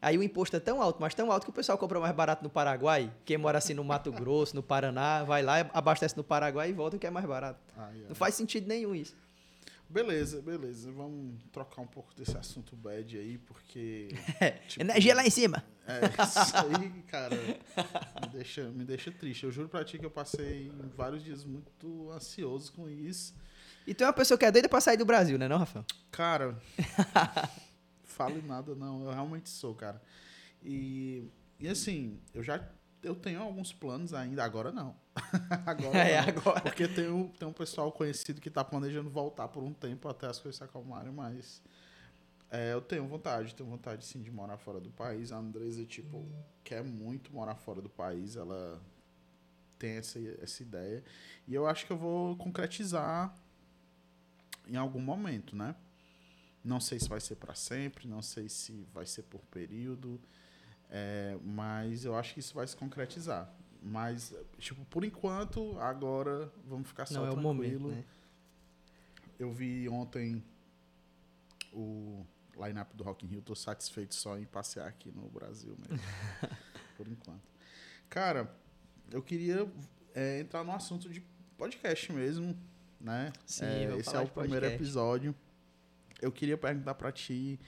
aí 0.02 0.18
o 0.18 0.24
imposto 0.24 0.56
é 0.56 0.60
tão 0.60 0.82
alto, 0.82 1.00
mas 1.00 1.14
tão 1.14 1.32
alto 1.32 1.46
que 1.46 1.50
o 1.50 1.54
pessoal 1.54 1.78
compra 1.78 2.00
mais 2.00 2.16
barato 2.16 2.44
no 2.44 2.50
Paraguai. 2.50 3.12
Quem 3.26 3.38
mora 3.38 3.58
assim 3.58 3.74
no 3.74 3.84
Mato 3.84 4.12
Grosso, 4.12 4.56
no 4.56 4.64
Paraná, 4.64 5.24
vai 5.24 5.42
lá, 5.42 5.60
abastece 5.74 6.18
no 6.18 6.24
Paraguai 6.24 6.70
e 6.70 6.74
volta 6.74 6.98
que 6.98 7.08
é 7.08 7.10
mais 7.10 7.26
barato. 7.26 7.60
Não 8.08 8.16
faz 8.16 8.36
sentido 8.36 8.68
nenhum 8.68 8.94
isso. 8.94 9.16
Beleza, 9.94 10.42
beleza. 10.42 10.92
Vamos 10.92 11.40
trocar 11.52 11.84
um 11.84 11.88
pouco 11.88 12.16
desse 12.16 12.36
assunto 12.36 12.76
bad 12.76 13.16
aí, 13.16 13.38
porque. 13.38 14.10
tipo, 14.68 14.82
Energia 14.82 15.14
lá 15.14 15.24
em 15.24 15.30
cima. 15.30 15.64
É, 15.86 16.00
isso 16.24 16.58
aí, 16.58 17.04
cara, 17.04 17.36
me 18.22 18.28
deixa, 18.32 18.64
me 18.72 18.84
deixa 18.84 19.12
triste. 19.12 19.44
Eu 19.44 19.52
juro 19.52 19.70
pra 19.70 19.86
ti 19.86 20.00
que 20.00 20.06
eu 20.06 20.10
passei 20.10 20.72
vários 20.96 21.24
dias 21.24 21.46
muito 21.46 22.10
ansioso 22.12 22.74
com 22.74 22.90
isso. 22.90 23.36
E 23.86 23.94
tu 23.94 24.04
é 24.04 24.08
uma 24.08 24.14
pessoa 24.14 24.36
que 24.36 24.46
é 24.46 24.52
doida 24.52 24.68
pra 24.68 24.82
sair 24.82 24.98
do 24.98 25.06
Brasil, 25.06 25.38
né, 25.38 25.48
não, 25.48 25.60
Rafael? 25.60 25.86
Cara, 26.10 26.58
fale 28.04 28.42
nada 28.42 28.74
não, 28.74 29.04
eu 29.04 29.12
realmente 29.12 29.50
sou, 29.50 29.76
cara. 29.76 30.02
E, 30.64 31.30
e 31.60 31.68
assim, 31.68 32.20
eu 32.34 32.42
já 32.42 32.68
eu 33.04 33.14
tenho 33.14 33.42
alguns 33.42 33.72
planos 33.72 34.12
ainda, 34.12 34.44
agora 34.44 34.72
não. 34.72 34.96
agora 35.66 35.98
É, 35.98 36.22
não. 36.22 36.30
agora. 36.30 36.62
Porque 36.62 36.88
tem 36.88 37.10
um, 37.10 37.28
tem 37.30 37.48
um 37.48 37.54
pessoal 37.54 37.92
conhecido 37.92 38.42
que 38.42 38.50
tá 38.50 38.64
planejando 38.64 39.10
voltar 39.10 39.48
por 39.48 39.64
um 39.64 39.74
tempo 39.74 40.08
até 40.08 40.28
as 40.28 40.40
coisas 40.40 40.58
se 40.58 40.64
acalmarem, 40.64 41.12
mas 41.12 41.62
é, 42.50 42.74
eu 42.74 42.82
tenho 42.82 43.08
vontade, 43.08 43.56
tenho 43.56 43.70
vontade 43.70 44.06
sim 44.06 44.22
de 44.22 44.32
morar 44.32 44.58
fora 44.58 44.80
do 44.80 44.90
país. 44.92 45.32
A 45.32 45.38
Andresa, 45.38 45.86
tipo, 45.86 46.26
quer 46.64 46.84
muito 46.84 47.32
morar 47.34 47.56
fora 47.56 47.82
do 47.82 47.90
país, 47.90 48.36
ela 48.36 48.82
tem 49.78 49.92
essa, 49.98 50.20
essa 50.42 50.64
ideia. 50.64 51.04
E 51.48 51.54
eu 51.54 51.68
acho 51.68 51.86
que 51.86 51.92
eu 51.94 51.98
vou 51.98 52.36
concretizar 52.38 53.36
em 54.68 54.76
algum 54.78 55.02
momento, 55.02 55.56
né? 55.56 55.76
Não 56.64 56.80
sei 56.80 57.00
se 57.00 57.10
vai 57.10 57.20
ser 57.20 57.36
para 57.36 57.54
sempre, 57.56 58.08
não 58.08 58.22
sei 58.22 58.48
se 58.48 58.88
vai 58.94 59.06
ser 59.06 59.24
por 59.24 59.42
período, 59.46 60.20
é, 60.90 61.38
mas 61.44 62.06
eu 62.06 62.16
acho 62.16 62.34
que 62.34 62.40
isso 62.40 62.54
vai 62.54 62.66
se 62.68 62.76
concretizar. 62.76 63.52
Mas, 63.86 64.34
tipo, 64.58 64.86
por 64.86 65.04
enquanto, 65.04 65.78
agora 65.78 66.50
vamos 66.66 66.88
ficar 66.88 67.06
só 67.06 67.16
não 67.16 67.26
é 67.26 67.30
o 67.32 67.34
tranquilo. 67.34 67.80
momento, 67.82 67.88
né? 67.98 68.06
Eu 69.38 69.52
vi 69.52 69.90
ontem 69.90 70.42
o 71.74 72.26
line-up 72.56 72.96
do 72.96 73.04
Rock 73.04 73.26
in 73.26 73.30
Rio, 73.30 73.42
tô 73.42 73.54
satisfeito 73.56 74.16
só 74.16 74.38
em 74.38 74.46
passear 74.46 74.88
aqui 74.88 75.12
no 75.12 75.28
Brasil 75.30 75.76
mesmo. 75.78 76.00
por 76.96 77.08
enquanto. 77.08 77.42
Cara, 78.10 78.50
eu 79.12 79.22
queria 79.22 79.70
é, 80.14 80.40
entrar 80.40 80.64
no 80.64 80.72
assunto 80.72 81.10
de 81.10 81.22
podcast 81.58 82.12
mesmo, 82.14 82.58
né? 83.02 83.34
Sim, 83.46 83.66
É, 83.66 83.98
esse 83.98 84.16
é 84.16 84.20
o 84.20 84.28
primeiro 84.28 84.62
podcast. 84.62 84.76
episódio. 84.76 85.36
Eu 86.22 86.32
queria 86.32 86.58
perguntar 86.58 86.94
pra 86.96 87.12
ti 87.12 87.60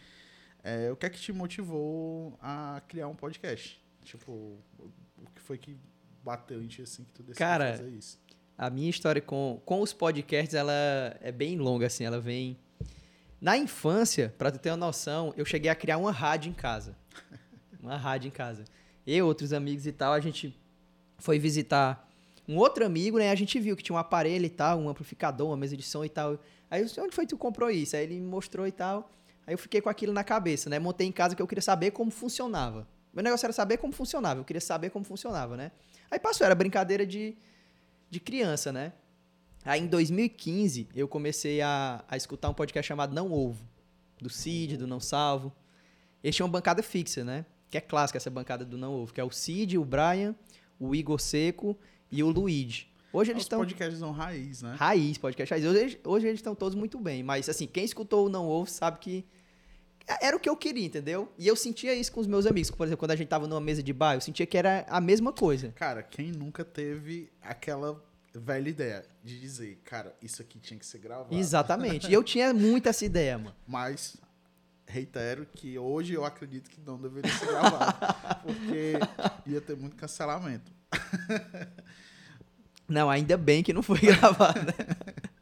é, 0.63 0.89
o 0.91 0.95
que 0.95 1.05
é 1.05 1.09
que 1.09 1.19
te 1.19 1.33
motivou 1.33 2.37
a 2.41 2.81
criar 2.87 3.07
um 3.07 3.15
podcast? 3.15 3.83
Tipo, 4.03 4.31
o 4.31 5.29
que 5.33 5.41
foi 5.41 5.57
que 5.57 5.77
bateu 6.25 6.61
em 6.61 6.67
ti 6.67 6.81
assim 6.81 7.03
que 7.03 7.11
tu 7.11 7.21
decidiu 7.21 7.45
Cara, 7.45 7.77
fazer 7.77 7.89
isso? 7.91 8.19
A 8.57 8.69
minha 8.69 8.89
história 8.89 9.21
com, 9.21 9.61
com 9.63 9.81
os 9.81 9.93
podcasts, 9.93 10.55
ela 10.55 10.73
é 11.21 11.31
bem 11.31 11.57
longa, 11.57 11.85
assim, 11.85 12.03
ela 12.03 12.19
vem... 12.19 12.57
Na 13.39 13.55
infância, 13.55 14.33
pra 14.37 14.51
tu 14.51 14.57
ter 14.57 14.71
uma 14.71 14.77
noção, 14.77 15.33
eu 15.37 15.45
cheguei 15.45 15.69
a 15.69 15.75
criar 15.75 15.97
uma 15.97 16.11
rádio 16.11 16.49
em 16.49 16.53
casa. 16.53 16.97
Uma 17.79 17.97
rádio 17.97 18.29
em 18.29 18.31
casa. 18.31 18.65
Eu, 19.05 19.27
outros 19.27 19.53
amigos 19.53 19.85
e 19.85 19.91
tal, 19.91 20.13
a 20.13 20.19
gente 20.19 20.59
foi 21.19 21.37
visitar 21.37 22.09
um 22.47 22.57
outro 22.57 22.83
amigo, 22.83 23.19
né? 23.19 23.29
A 23.29 23.35
gente 23.35 23.59
viu 23.59 23.75
que 23.75 23.83
tinha 23.83 23.95
um 23.95 23.99
aparelho 23.99 24.45
e 24.45 24.49
tal, 24.49 24.79
um 24.79 24.89
amplificador, 24.89 25.49
uma 25.49 25.57
mesa 25.57 25.77
de 25.77 25.83
som 25.83 26.03
e 26.03 26.09
tal. 26.09 26.39
Aí 26.71 26.81
eu 26.81 26.85
disse, 26.87 26.99
onde 26.99 27.13
foi 27.13 27.25
que 27.25 27.29
tu 27.29 27.37
comprou 27.37 27.69
isso? 27.69 27.95
Aí 27.95 28.01
ele 28.01 28.15
me 28.15 28.25
mostrou 28.25 28.65
e 28.65 28.71
tal. 28.71 29.11
Aí 29.45 29.53
eu 29.53 29.57
fiquei 29.59 29.81
com 29.81 29.89
aquilo 29.89 30.11
na 30.11 30.23
cabeça, 30.23 30.67
né? 30.67 30.79
Montei 30.79 31.05
em 31.05 31.11
casa 31.11 31.35
que 31.35 31.41
eu 31.41 31.45
queria 31.45 31.61
saber 31.61 31.91
como 31.91 32.09
funcionava. 32.09 32.87
Meu 33.15 33.23
negócio 33.23 33.45
era 33.45 33.53
saber 33.53 33.77
como 33.77 33.93
funcionava, 33.93 34.41
eu 34.41 34.43
queria 34.43 34.59
saber 34.59 34.89
como 34.89 35.05
funcionava, 35.05 35.55
né? 35.55 35.71
Aí 36.11 36.19
passou, 36.19 36.45
era 36.45 36.53
brincadeira 36.53 37.07
de, 37.07 37.37
de 38.09 38.19
criança, 38.19 38.73
né? 38.73 38.91
Aí 39.63 39.81
em 39.81 39.87
2015 39.87 40.89
eu 40.93 41.07
comecei 41.07 41.61
a, 41.61 42.03
a 42.09 42.17
escutar 42.17 42.49
um 42.49 42.53
podcast 42.53 42.85
chamado 42.85 43.15
Não 43.15 43.31
Ovo, 43.31 43.65
do 44.21 44.29
Cid, 44.29 44.75
do 44.75 44.85
Não 44.85 44.99
Salvo. 44.99 45.51
Eles 46.21 46.35
tinham 46.35 46.45
uma 46.47 46.51
bancada 46.51 46.83
fixa, 46.83 47.23
né? 47.23 47.45
Que 47.69 47.77
é 47.77 47.81
clássica 47.81 48.17
essa 48.17 48.29
bancada 48.29 48.65
do 48.65 48.77
Não 48.77 48.93
Ovo, 48.93 49.13
que 49.13 49.21
é 49.21 49.23
o 49.23 49.31
Cid, 49.31 49.77
o 49.77 49.85
Brian, 49.85 50.35
o 50.77 50.93
Igor 50.93 51.19
Seco 51.19 51.77
e 52.11 52.21
o 52.21 52.29
Luigi. 52.29 52.91
Hoje 53.13 53.31
eles 53.31 53.43
Os 53.43 53.45
estão. 53.45 53.59
podcasts 53.59 53.97
são 53.97 54.11
raiz, 54.11 54.61
né? 54.61 54.75
Raiz, 54.77 55.17
podcast 55.17 55.49
raiz. 55.53 55.65
Hoje, 55.65 55.99
hoje 56.03 56.27
eles 56.27 56.39
estão 56.39 56.53
todos 56.53 56.75
muito 56.75 56.99
bem. 56.99 57.23
Mas, 57.23 57.47
assim, 57.47 57.65
quem 57.65 57.85
escutou 57.85 58.25
o 58.25 58.29
Não 58.29 58.45
Ouve 58.45 58.69
sabe 58.69 58.99
que 58.99 59.25
era 60.07 60.35
o 60.35 60.39
que 60.39 60.49
eu 60.49 60.55
queria, 60.55 60.85
entendeu? 60.85 61.31
E 61.37 61.47
eu 61.47 61.55
sentia 61.55 61.93
isso 61.93 62.11
com 62.11 62.19
os 62.19 62.27
meus 62.27 62.45
amigos. 62.45 62.69
Por 62.71 62.85
exemplo, 62.85 62.99
quando 62.99 63.11
a 63.11 63.15
gente 63.15 63.27
tava 63.27 63.47
numa 63.47 63.61
mesa 63.61 63.81
de 63.81 63.91
bar, 63.93 64.15
eu 64.15 64.21
sentia 64.21 64.45
que 64.45 64.57
era 64.57 64.85
a 64.87 65.01
mesma 65.01 65.33
coisa. 65.33 65.71
Cara, 65.75 66.03
quem 66.03 66.31
nunca 66.31 66.63
teve 66.63 67.31
aquela 67.41 68.03
velha 68.33 68.69
ideia 68.69 69.05
de 69.23 69.39
dizer, 69.39 69.79
cara, 69.83 70.15
isso 70.21 70.41
aqui 70.41 70.59
tinha 70.59 70.79
que 70.79 70.85
ser 70.85 70.99
gravado. 70.99 71.33
Exatamente. 71.33 72.09
E 72.09 72.13
eu 72.13 72.23
tinha 72.23 72.53
muito 72.53 72.87
essa 72.87 73.05
ideia, 73.05 73.37
mano. 73.37 73.55
Mas 73.65 74.17
reitero 74.87 75.47
que 75.53 75.77
hoje 75.79 76.13
eu 76.13 76.23
acredito 76.23 76.69
que 76.69 76.79
não 76.81 76.99
deveria 77.01 77.31
ser 77.31 77.47
gravado, 77.47 78.15
porque 78.43 78.93
ia 79.47 79.61
ter 79.61 79.75
muito 79.75 79.95
cancelamento. 79.95 80.71
Não, 82.87 83.09
ainda 83.09 83.35
bem 83.37 83.63
que 83.63 83.73
não 83.73 83.81
foi 83.81 83.99
gravado, 84.01 84.59
né? 84.59 84.73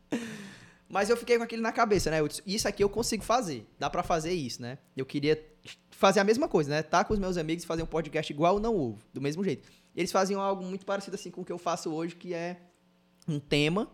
Mas 0.94 1.10
eu 1.10 1.18
fiquei 1.18 1.38
com 1.38 1.44
aquilo 1.44 1.64
na 1.64 1.72
cabeça, 1.72 2.12
né? 2.12 2.20
Eu 2.20 2.28
disse, 2.28 2.44
isso 2.46 2.68
aqui 2.68 2.84
eu 2.84 2.88
consigo 2.88 3.24
fazer. 3.24 3.66
Dá 3.80 3.90
pra 3.90 4.04
fazer 4.04 4.32
isso, 4.32 4.62
né? 4.62 4.78
Eu 4.96 5.08
queria 5.08 5.44
fazer 5.90 6.20
a 6.20 6.24
mesma 6.24 6.48
coisa, 6.48 6.70
né? 6.70 6.84
Tá 6.84 7.04
com 7.04 7.14
os 7.16 7.20
meus 7.20 7.36
amigos 7.36 7.64
e 7.64 7.68
fazer 7.68 7.82
um 7.82 7.88
podcast 7.88 8.32
igual 8.32 8.60
Não 8.60 8.78
Ovo, 8.78 9.00
do 9.12 9.20
mesmo 9.20 9.44
jeito. 9.44 9.68
Eles 9.96 10.12
faziam 10.12 10.40
algo 10.40 10.64
muito 10.64 10.86
parecido 10.86 11.16
assim 11.16 11.32
com 11.32 11.42
o 11.42 11.46
que 11.46 11.52
eu 11.52 11.58
faço 11.58 11.92
hoje, 11.92 12.16
que 12.16 12.32
é 12.32 12.62
um 13.28 13.40
tema, 13.40 13.92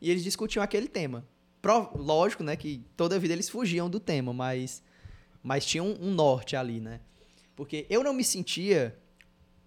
e 0.00 0.12
eles 0.12 0.22
discutiam 0.22 0.62
aquele 0.62 0.86
tema. 0.86 1.26
Pro- 1.60 1.90
lógico, 1.96 2.44
né, 2.44 2.54
que 2.54 2.84
toda 2.96 3.18
vida 3.18 3.34
eles 3.34 3.48
fugiam 3.48 3.90
do 3.90 3.98
tema, 3.98 4.32
mas, 4.32 4.80
mas 5.42 5.66
tinha 5.66 5.82
um, 5.82 5.96
um 6.00 6.14
norte 6.14 6.54
ali, 6.54 6.78
né? 6.78 7.00
Porque 7.56 7.84
eu 7.90 8.04
não 8.04 8.12
me 8.12 8.22
sentia, 8.22 8.96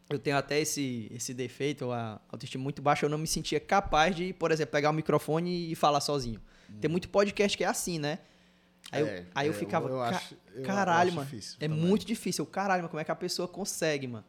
eu 0.10 0.18
tenho 0.18 0.38
até 0.38 0.58
esse, 0.62 1.12
esse 1.14 1.34
defeito, 1.34 1.92
a 1.92 2.22
autoestima 2.30 2.64
muito 2.64 2.82
baixa, 2.82 3.06
eu 3.06 3.10
não 3.10 3.18
me 3.18 3.28
sentia 3.28 3.60
capaz 3.60 4.16
de, 4.16 4.32
por 4.32 4.52
exemplo, 4.52 4.72
pegar 4.72 4.90
o 4.90 4.94
microfone 4.94 5.70
e 5.70 5.76
falar 5.76 6.00
sozinho. 6.00 6.40
Tem 6.80 6.90
muito 6.90 7.10
podcast 7.10 7.58
que 7.58 7.64
é 7.64 7.68
assim, 7.68 8.00
né? 8.00 8.20
Aí, 8.92 9.02
eu, 9.02 9.08
É, 9.08 9.26
aí 9.36 9.48
eu 9.48 9.54
é, 9.54 9.56
ficava, 9.56 9.88
eu 9.90 9.98
"Ca- 9.98 10.10
acho- 10.10 10.36
eu 10.56 10.64
caralho, 10.64 11.14
mano, 11.14 11.26
difícil 11.30 11.58
é 11.60 11.68
também." 11.68 11.86
muito 11.86 12.06
difícil. 12.06 12.44
Eu, 12.44 12.48
Caralho, 12.48 12.82
mas 12.84 12.90
como 12.92 13.00
é 13.00 13.04
que 13.04 13.12
a 13.12 13.16
pessoa 13.16 13.48
consegue, 13.48 14.08
mano? 14.08 14.26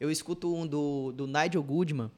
Eu 0.00 0.10
escuto 0.10 0.54
um 0.54 0.66
do, 0.66 1.12
do 1.12 1.26
Nigel 1.26 1.62
Goodman, 1.62 2.10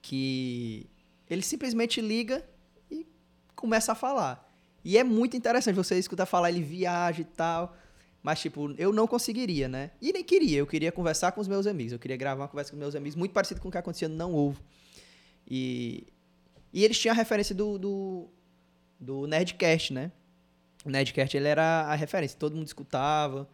que 0.00 0.86
ele 1.28 1.42
simplesmente 1.42 2.00
liga 2.00 2.44
e 2.90 3.06
começa 3.54 3.92
a 3.92 3.94
falar. 3.94 4.48
E 4.84 4.98
é 4.98 5.04
muito 5.04 5.36
interessante 5.36 5.76
você 5.76 5.96
escutar 5.98 6.26
falar, 6.26 6.50
ele 6.50 6.62
viaja 6.62 7.20
e 7.20 7.24
tal. 7.24 7.76
Mas, 8.22 8.40
tipo, 8.40 8.72
eu 8.78 8.92
não 8.92 9.06
conseguiria, 9.06 9.68
né? 9.68 9.90
E 10.00 10.12
nem 10.12 10.22
queria. 10.22 10.58
Eu 10.58 10.66
queria 10.66 10.92
conversar 10.92 11.32
com 11.32 11.40
os 11.40 11.48
meus 11.48 11.66
amigos. 11.66 11.92
Eu 11.92 11.98
queria 11.98 12.16
gravar 12.16 12.42
uma 12.42 12.48
conversa 12.48 12.70
com 12.70 12.76
meus 12.76 12.94
amigos, 12.94 13.16
muito 13.16 13.32
parecido 13.32 13.60
com 13.60 13.68
o 13.68 13.70
que 13.72 13.78
acontecia 13.78 14.08
no 14.08 14.14
Não 14.14 14.34
Ovo. 14.34 14.62
E, 15.48 16.06
e 16.72 16.84
eles 16.84 16.98
tinham 16.98 17.12
a 17.12 17.16
referência 17.16 17.52
do, 17.54 17.78
do, 17.78 18.28
do 19.02 19.26
Nerdcast, 19.26 19.92
né? 19.92 20.12
O 20.84 20.90
Nerdcast, 20.90 21.36
ele 21.36 21.48
era 21.48 21.82
a 21.82 21.94
referência. 21.94 22.38
Todo 22.38 22.56
mundo 22.56 22.66
escutava. 22.66 23.48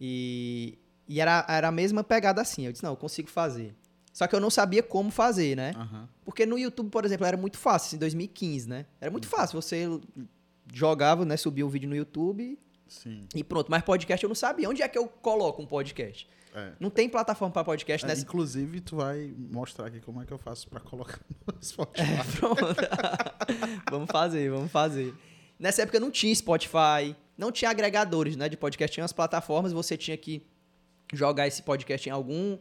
E, 0.00 0.78
e 1.08 1.20
era, 1.20 1.46
era 1.48 1.68
a 1.68 1.72
mesma 1.72 2.02
pegada 2.02 2.40
assim. 2.40 2.66
Eu 2.66 2.72
disse, 2.72 2.82
não, 2.82 2.90
eu 2.92 2.96
consigo 2.96 3.30
fazer. 3.30 3.74
Só 4.12 4.26
que 4.26 4.34
eu 4.34 4.40
não 4.40 4.50
sabia 4.50 4.82
como 4.82 5.10
fazer, 5.10 5.56
né? 5.56 5.72
Aham. 5.74 6.08
Porque 6.24 6.44
no 6.44 6.58
YouTube, 6.58 6.90
por 6.90 7.04
exemplo, 7.04 7.24
era 7.24 7.36
muito 7.36 7.56
fácil, 7.56 7.96
em 7.96 7.98
2015, 7.98 8.68
né? 8.68 8.86
Era 9.00 9.10
muito 9.10 9.26
fácil. 9.26 9.60
Você 9.60 9.86
jogava, 10.72 11.24
né? 11.24 11.36
Subia 11.36 11.64
um 11.64 11.68
vídeo 11.68 11.88
no 11.88 11.96
YouTube 11.96 12.58
Sim. 12.88 13.26
e 13.34 13.42
pronto. 13.42 13.70
Mas 13.70 13.82
podcast 13.82 14.22
eu 14.22 14.28
não 14.28 14.34
sabia. 14.34 14.68
Onde 14.68 14.82
é 14.82 14.88
que 14.88 14.98
eu 14.98 15.06
coloco 15.06 15.62
um 15.62 15.66
podcast? 15.66 16.28
É. 16.54 16.72
Não 16.78 16.90
tem 16.90 17.08
plataforma 17.08 17.52
para 17.52 17.64
podcast, 17.64 18.04
É, 18.04 18.08
né? 18.14 18.20
inclusive, 18.20 18.80
tu 18.80 18.96
vai 18.96 19.32
mostrar 19.38 19.86
aqui 19.86 20.00
como 20.00 20.20
é 20.22 20.26
que 20.26 20.32
eu 20.32 20.38
faço 20.38 20.68
pra 20.68 20.80
colocar 20.80 21.18
no 21.46 21.62
Spotify. 21.64 22.02
É, 22.02 22.38
pronto. 22.38 22.76
vamos 23.90 24.10
fazer, 24.10 24.50
vamos 24.50 24.70
fazer. 24.70 25.14
Nessa 25.58 25.82
época 25.82 25.98
não 25.98 26.10
tinha 26.10 26.34
Spotify, 26.34 27.16
não 27.38 27.50
tinha 27.50 27.70
agregadores, 27.70 28.36
né, 28.36 28.48
de 28.48 28.56
podcast, 28.56 28.92
tinha 28.92 29.02
umas 29.02 29.12
plataformas, 29.12 29.72
você 29.72 29.96
tinha 29.96 30.16
que 30.16 30.46
jogar 31.12 31.46
esse 31.46 31.62
podcast 31.62 32.08
em 32.08 32.12
algum 32.12 32.58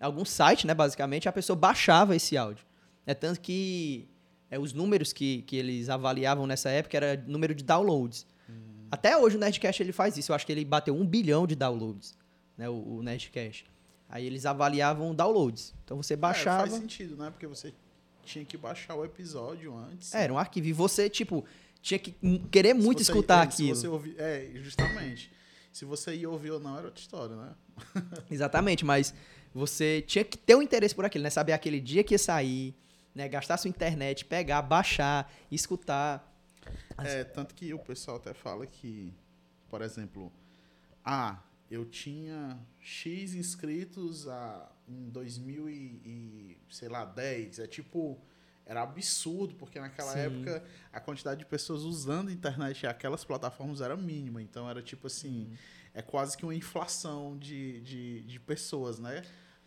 algum 0.00 0.24
site, 0.24 0.66
né, 0.66 0.74
basicamente, 0.74 1.28
a 1.28 1.32
pessoa 1.32 1.56
baixava 1.56 2.16
esse 2.16 2.36
áudio. 2.36 2.66
É 3.06 3.14
tanto 3.14 3.40
que 3.40 4.08
é, 4.50 4.58
os 4.58 4.72
números 4.72 5.12
que, 5.12 5.42
que 5.42 5.56
eles 5.56 5.88
avaliavam 5.88 6.44
nessa 6.46 6.68
época 6.70 6.96
era 6.96 7.24
número 7.26 7.54
de 7.54 7.62
downloads. 7.62 8.26
Até 8.90 9.16
hoje 9.16 9.36
o 9.36 9.38
Nerdcast 9.40 9.80
ele 9.82 9.92
faz 9.92 10.16
isso, 10.18 10.32
eu 10.32 10.36
acho 10.36 10.44
que 10.44 10.52
ele 10.52 10.64
bateu 10.64 10.94
um 10.94 11.06
bilhão 11.06 11.46
de 11.46 11.54
downloads, 11.54 12.14
né, 12.62 12.68
o, 12.68 12.74
o 12.98 13.02
Nerdcast. 13.02 13.66
Aí 14.08 14.24
eles 14.26 14.46
avaliavam 14.46 15.14
downloads. 15.14 15.74
Então 15.84 15.96
você 15.96 16.14
É, 16.14 16.16
baixava... 16.16 16.66
faz 16.68 16.72
sentido, 16.80 17.16
né? 17.16 17.30
Porque 17.30 17.46
você 17.46 17.72
tinha 18.24 18.44
que 18.44 18.56
baixar 18.56 18.94
o 18.94 19.04
episódio 19.04 19.74
antes. 19.76 20.14
É, 20.14 20.24
era 20.24 20.32
um 20.32 20.38
arquivo. 20.38 20.66
E 20.68 20.72
você, 20.72 21.08
tipo, 21.10 21.44
tinha 21.80 21.98
que 21.98 22.12
querer 22.50 22.74
Se 22.76 22.80
muito 22.82 22.98
você- 23.02 23.10
escutar 23.10 23.46
é, 23.46 23.50
se 23.50 23.62
aquilo. 23.62 23.76
você 23.76 23.88
ouvir- 23.88 24.14
é, 24.18 24.50
justamente. 24.56 25.32
Se 25.72 25.84
você 25.84 26.14
ia 26.14 26.28
ouvir 26.30 26.50
ou 26.50 26.60
não, 26.60 26.76
era 26.76 26.86
outra 26.86 27.00
história, 27.00 27.34
né? 27.34 27.52
Exatamente, 28.30 28.84
mas 28.84 29.14
você 29.54 30.02
tinha 30.06 30.22
que 30.24 30.36
ter 30.36 30.54
um 30.54 30.62
interesse 30.62 30.94
por 30.94 31.04
aquilo, 31.04 31.24
né? 31.24 31.30
Saber 31.30 31.52
aquele 31.54 31.80
dia 31.80 32.04
que 32.04 32.14
ia 32.14 32.18
sair, 32.18 32.74
né? 33.14 33.26
Gastar 33.28 33.56
sua 33.56 33.70
internet, 33.70 34.24
pegar, 34.26 34.60
baixar, 34.62 35.32
escutar. 35.50 36.30
É, 36.98 37.24
tanto 37.24 37.54
que 37.54 37.72
o 37.72 37.78
pessoal 37.78 38.18
até 38.18 38.34
fala 38.34 38.66
que, 38.66 39.12
por 39.70 39.80
exemplo, 39.80 40.30
ah, 41.04 41.38
eu 41.72 41.84
tinha 41.86 42.58
X 42.78 43.34
inscritos 43.34 44.28
a, 44.28 44.70
em 44.88 45.08
2000 45.08 45.68
e, 45.70 45.72
e, 46.04 46.58
sei 46.70 46.88
lá, 46.88 47.04
10. 47.04 47.60
É 47.60 47.66
tipo, 47.66 48.18
era 48.66 48.82
absurdo, 48.82 49.54
porque 49.54 49.80
naquela 49.80 50.12
Sim. 50.12 50.18
época 50.18 50.64
a 50.92 51.00
quantidade 51.00 51.38
de 51.40 51.46
pessoas 51.46 51.82
usando 51.82 52.28
a 52.28 52.32
internet 52.32 52.82
e 52.82 52.86
aquelas 52.86 53.24
plataformas 53.24 53.80
era 53.80 53.96
mínima. 53.96 54.42
Então 54.42 54.68
era 54.68 54.82
tipo 54.82 55.06
assim, 55.06 55.46
Uhum. 55.48 55.56
é 55.94 56.02
quase 56.02 56.36
que 56.36 56.44
uma 56.44 56.54
inflação 56.54 57.38
de, 57.38 57.80
de, 57.80 58.20
de 58.22 58.38
pessoas, 58.40 58.98
né? 58.98 59.22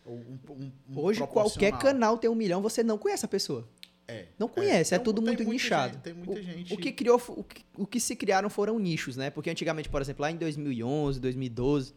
Um- 0.06 0.38
um- 0.48 0.72
um 0.90 0.98
Hoje, 1.00 1.26
qualquer 1.26 1.76
canal 1.78 2.16
tem 2.16 2.30
um 2.30 2.34
milhão, 2.36 2.62
você 2.62 2.84
não 2.84 2.96
conhece 2.96 3.24
a 3.24 3.28
pessoa. 3.28 3.68
É. 4.08 4.26
Não 4.38 4.46
conhece, 4.48 4.94
é, 4.94 4.98
Tem- 4.98 5.04
tudo 5.04 5.20
muito 5.20 5.42
nichado. 5.44 5.98
gente- 6.40 6.72
o, 6.72 6.76
o 6.76 6.78
que 6.78 6.92
criou, 6.92 7.20
o 7.28 7.42
que, 7.42 7.64
o 7.74 7.86
que 7.86 7.98
se 7.98 8.14
criaram 8.14 8.48
foram 8.48 8.78
nichos, 8.78 9.16
né? 9.16 9.30
Porque 9.30 9.50
antigamente, 9.50 9.88
por 9.88 10.00
exemplo, 10.00 10.22
lá 10.22 10.30
em 10.30 10.36
2011, 10.36 11.18
2012, 11.20 11.92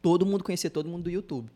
todo 0.00 0.24
mundo 0.24 0.44
conhecia 0.44 0.70
todo 0.70 0.88
mundo 0.88 1.04
do 1.04 1.10
YouTube. 1.10 1.50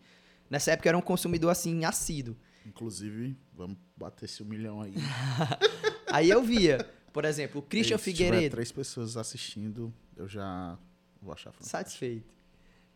Nessa 0.51 0.73
época 0.73 0.89
era 0.89 0.99
um 0.99 1.03
consumidor 1.03 1.51
assim 1.51 1.85
assíduo. 1.85 2.37
Inclusive, 2.67 3.37
vamos 3.55 3.77
bater 3.97 4.25
esse 4.25 4.43
um 4.43 4.47
milhão 4.47 4.81
aí. 4.83 4.93
Aí 6.11 6.29
eu 6.31 6.43
via, 6.43 6.89
por 7.13 7.25
exemplo, 7.25 7.61
o 7.61 7.63
Christian 7.63 7.97
E 7.97 7.99
se 7.99 8.13
tiver 8.13 8.25
Figueiredo, 8.31 8.55
três 8.57 8.73
pessoas 8.73 9.17
assistindo, 9.17 9.93
eu 10.17 10.27
já 10.27 10.79
vou 11.21 11.33
achar 11.33 11.53
fantástico. 11.53 11.71
satisfeito. 11.71 12.35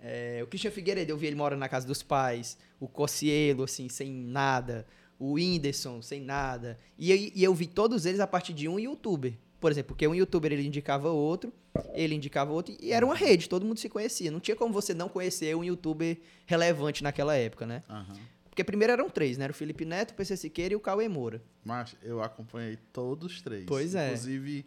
É, 0.01 0.41
o 0.43 0.47
Christian 0.47 0.71
Figueiredo, 0.71 1.13
eu 1.13 1.17
vi 1.17 1.27
ele 1.27 1.37
morando 1.37 1.61
na 1.61 1.69
casa 1.69 1.87
dos 1.87 2.03
pais. 2.03 2.59
O 2.81 2.89
Cocielo, 2.89 3.63
assim, 3.65 3.89
sem 3.89 4.11
nada. 4.13 4.87
O 5.23 5.35
Whindersson, 5.35 6.03
sem 6.03 6.21
nada. 6.21 6.77
E, 6.99 7.33
e 7.33 7.45
eu 7.45 7.55
vi 7.55 7.69
todos 7.69 8.07
eles 8.07 8.19
a 8.19 8.27
partir 8.27 8.53
de 8.53 8.69
um 8.69 8.77
youtuber. 8.77 9.35
Por 9.61 9.71
exemplo, 9.71 9.95
porque 9.95 10.09
um 10.09 10.15
youtuber 10.17 10.51
ele 10.53 10.67
indicava 10.67 11.11
outro, 11.11 11.53
ele 11.95 12.17
indicava 12.17 12.51
outro, 12.51 12.77
e 12.81 12.93
era 12.93 13.07
uma 13.07 13.15
rede, 13.15 13.49
todo 13.49 13.65
mundo 13.65 13.79
se 13.79 13.89
conhecia. 13.89 14.33
Não 14.33 14.41
tinha 14.41 14.57
como 14.57 14.75
você 14.75 14.93
não 14.93 15.09
conhecer 15.09 15.55
um 15.55 15.63
youtuber 15.63 16.19
relevante 16.45 17.05
naquela 17.05 17.37
época, 17.37 17.65
né? 17.65 17.85
Aham. 17.89 18.19
Porque 18.51 18.65
primeiro 18.65 18.93
eram 18.93 19.09
três, 19.09 19.39
né? 19.39 19.45
Era 19.45 19.53
o 19.53 19.55
Felipe 19.55 19.85
Neto, 19.85 20.11
o 20.11 20.15
PC 20.15 20.37
Siqueira 20.37 20.75
e 20.75 20.77
o 20.77 20.81
Cauê 20.81 21.09
Moura. 21.09 21.41
Mas 21.65 21.95
eu 22.03 22.21
acompanhei 22.21 22.77
todos 22.93 23.33
os 23.33 23.41
três. 23.41 23.65
Pois 23.65 23.95
é. 23.95 24.09
Inclusive, 24.09 24.67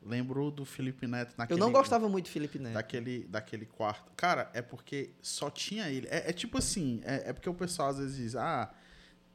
lembro 0.00 0.48
do 0.52 0.64
Felipe 0.64 1.08
Neto 1.08 1.34
naquele... 1.36 1.60
Eu 1.60 1.66
não 1.66 1.72
gostava 1.72 2.08
muito 2.08 2.26
do 2.26 2.30
Felipe 2.30 2.60
Neto. 2.60 2.74
Daquele, 2.74 3.24
daquele 3.24 3.66
quarto. 3.66 4.12
Cara, 4.16 4.48
é 4.54 4.62
porque 4.62 5.10
só 5.20 5.50
tinha 5.50 5.90
ele. 5.90 6.06
É, 6.08 6.30
é 6.30 6.32
tipo 6.32 6.56
assim, 6.56 7.00
é, 7.04 7.30
é 7.30 7.32
porque 7.32 7.50
o 7.50 7.54
pessoal 7.54 7.88
às 7.88 7.98
vezes 7.98 8.16
diz, 8.16 8.36
ah, 8.36 8.72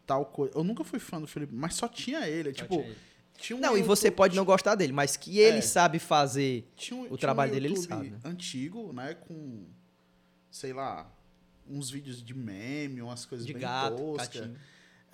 tal 0.06 0.26
coisa. 0.26 0.54
Eu 0.58 0.63
nunca 0.63 0.84
fui 0.84 1.00
fã 1.00 1.20
do 1.20 1.28
Felipe, 1.28 1.54
mas 1.54 1.76
só 1.76 1.88
tinha 1.88 2.28
ele. 2.28 2.50
É, 2.50 2.54
tipo, 2.54 2.86
tinha 3.38 3.58
um 3.58 3.60
Não, 3.60 3.78
e 3.78 3.82
você 3.82 4.08
YouTube- 4.08 4.18
pode 4.18 4.36
não 4.36 4.46
gostar 4.46 4.76
dele, 4.76 4.94
mas 4.94 5.16
que 5.18 5.39
ele 5.39 5.58
É. 5.58 5.62
sabe 5.62 6.00
fazer 6.00 6.68
tinha 6.76 6.98
um- 7.00 7.04
o 7.04 7.08
tinha 7.08 7.18
trabalho 7.18 7.52
um 7.52 7.54
dele, 7.56 7.68
ele 7.68 7.76
YouTube 7.76 7.89
sabe, 7.89 8.10
né? 8.12 8.20
antigo, 8.26 8.94
né? 8.94 9.13
Com, 9.16 9.66
sei 10.52 10.74
lá, 10.74 11.10
uns 11.70 11.89
vídeos 11.89 12.22
de 12.24 12.34
meme, 12.34 13.02
umas 13.02 13.26
coisas 13.26 13.46
de 13.48 13.54
bem 13.54 13.62
gato, 13.62 13.96
toscas. 13.98 14.50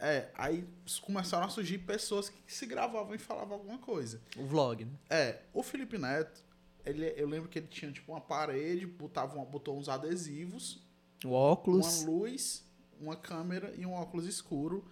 É, 0.01 0.29
aí 0.35 0.65
começaram 1.01 1.45
a 1.45 1.49
surgir 1.49 1.79
pessoas 1.79 2.29
que 2.29 2.37
se 2.47 2.65
gravavam 2.65 3.13
e 3.13 3.17
falavam 3.17 3.55
alguma 3.55 3.77
coisa. 3.79 4.21
O 4.37 4.45
vlog, 4.45 4.85
né? 4.85 4.91
É, 5.09 5.39
o 5.53 5.61
Felipe 5.61 5.97
Neto, 5.97 6.41
ele, 6.85 7.13
eu 7.17 7.27
lembro 7.27 7.49
que 7.49 7.59
ele 7.59 7.67
tinha 7.67 7.91
tipo 7.91 8.11
uma 8.13 8.21
parede, 8.21 8.85
botava 8.85 9.35
uma, 9.35 9.43
botou 9.45 9.77
uns 9.77 9.89
adesivos, 9.89 10.81
O 11.25 11.31
óculos. 11.31 12.01
uma 12.03 12.09
luz, 12.11 12.63
uma 12.99 13.15
câmera 13.15 13.73
e 13.77 13.85
um 13.85 13.93
óculos 13.93 14.25
escuro. 14.27 14.85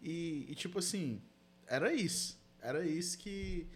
E, 0.00 0.46
e, 0.48 0.54
tipo 0.54 0.78
assim, 0.78 1.20
era 1.66 1.92
isso. 1.92 2.40
Era 2.60 2.84
isso 2.84 3.18
que, 3.18 3.66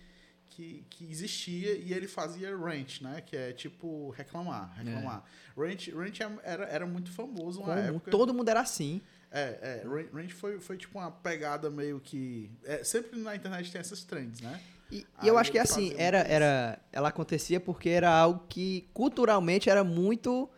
que, 0.46 0.84
que 0.90 1.10
existia 1.10 1.72
e 1.74 1.92
ele 1.92 2.06
fazia 2.08 2.56
rant, 2.56 3.00
né? 3.00 3.20
Que 3.24 3.36
é 3.36 3.52
tipo 3.52 4.10
reclamar, 4.10 4.74
reclamar. 4.76 5.24
Rant, 5.56 5.88
rant 5.88 6.20
era, 6.42 6.64
era 6.66 6.86
muito 6.86 7.10
famoso 7.10 7.60
na 7.64 7.78
época. 7.78 8.10
todo 8.10 8.32
mundo 8.34 8.48
era 8.48 8.60
assim. 8.60 9.00
É, 9.30 9.82
é, 9.82 9.88
Ran- 9.88 10.08
Ranch 10.12 10.32
foi, 10.32 10.60
foi 10.60 10.76
tipo 10.76 10.98
uma 10.98 11.10
pegada 11.10 11.68
meio 11.68 12.00
que. 12.00 12.50
é, 12.64 12.82
sempre 12.84 13.18
na 13.18 13.34
internet 13.34 13.70
tem 13.72 13.80
essas 13.80 14.04
trends, 14.04 14.40
né? 14.40 14.60
E, 14.90 15.04
e 15.20 15.26
eu 15.26 15.36
acho 15.36 15.50
que 15.50 15.58
assim, 15.58 15.92
era, 15.96 16.18
era, 16.18 16.78
ela 16.92 17.08
acontecia 17.08 17.58
porque 17.58 17.88
era 17.88 18.08
algo 18.08 18.46
que 18.48 18.88
culturalmente 18.94 19.68
era 19.68 19.82
muito 19.82 20.48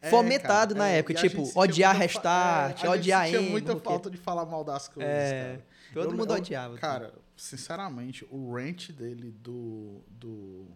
É, 0.00 0.10
fomentado 0.10 0.74
cara, 0.74 0.86
na 0.86 0.90
é, 0.92 0.98
época. 0.98 1.18
a 1.18 1.22
Tipo, 1.22 1.44
gente 1.44 1.58
odiar 1.58 1.96
restart, 1.96 2.70
é, 2.70 2.86
a 2.86 2.90
gente 2.90 3.00
odiar 3.00 3.24
sentia 3.24 3.40
emo, 3.40 3.50
muita 3.50 3.72
porque- 3.72 3.88
falta 3.88 4.10
de 4.10 4.16
falar 4.16 4.44
mal 4.46 4.62
das 4.62 4.88
coisas, 4.88 5.10
É, 5.12 5.42
cara. 5.44 5.66
todo 5.94 6.10
Eu- 6.12 6.16
mundo 6.18 6.30
eu- 6.32 6.36
odiava. 6.36 6.76
Cara, 6.78 7.14
sinceramente, 7.36 8.26
o 8.30 8.52
rant 8.54 8.90
dele 8.92 9.30
do, 9.30 10.02
do, 10.08 10.66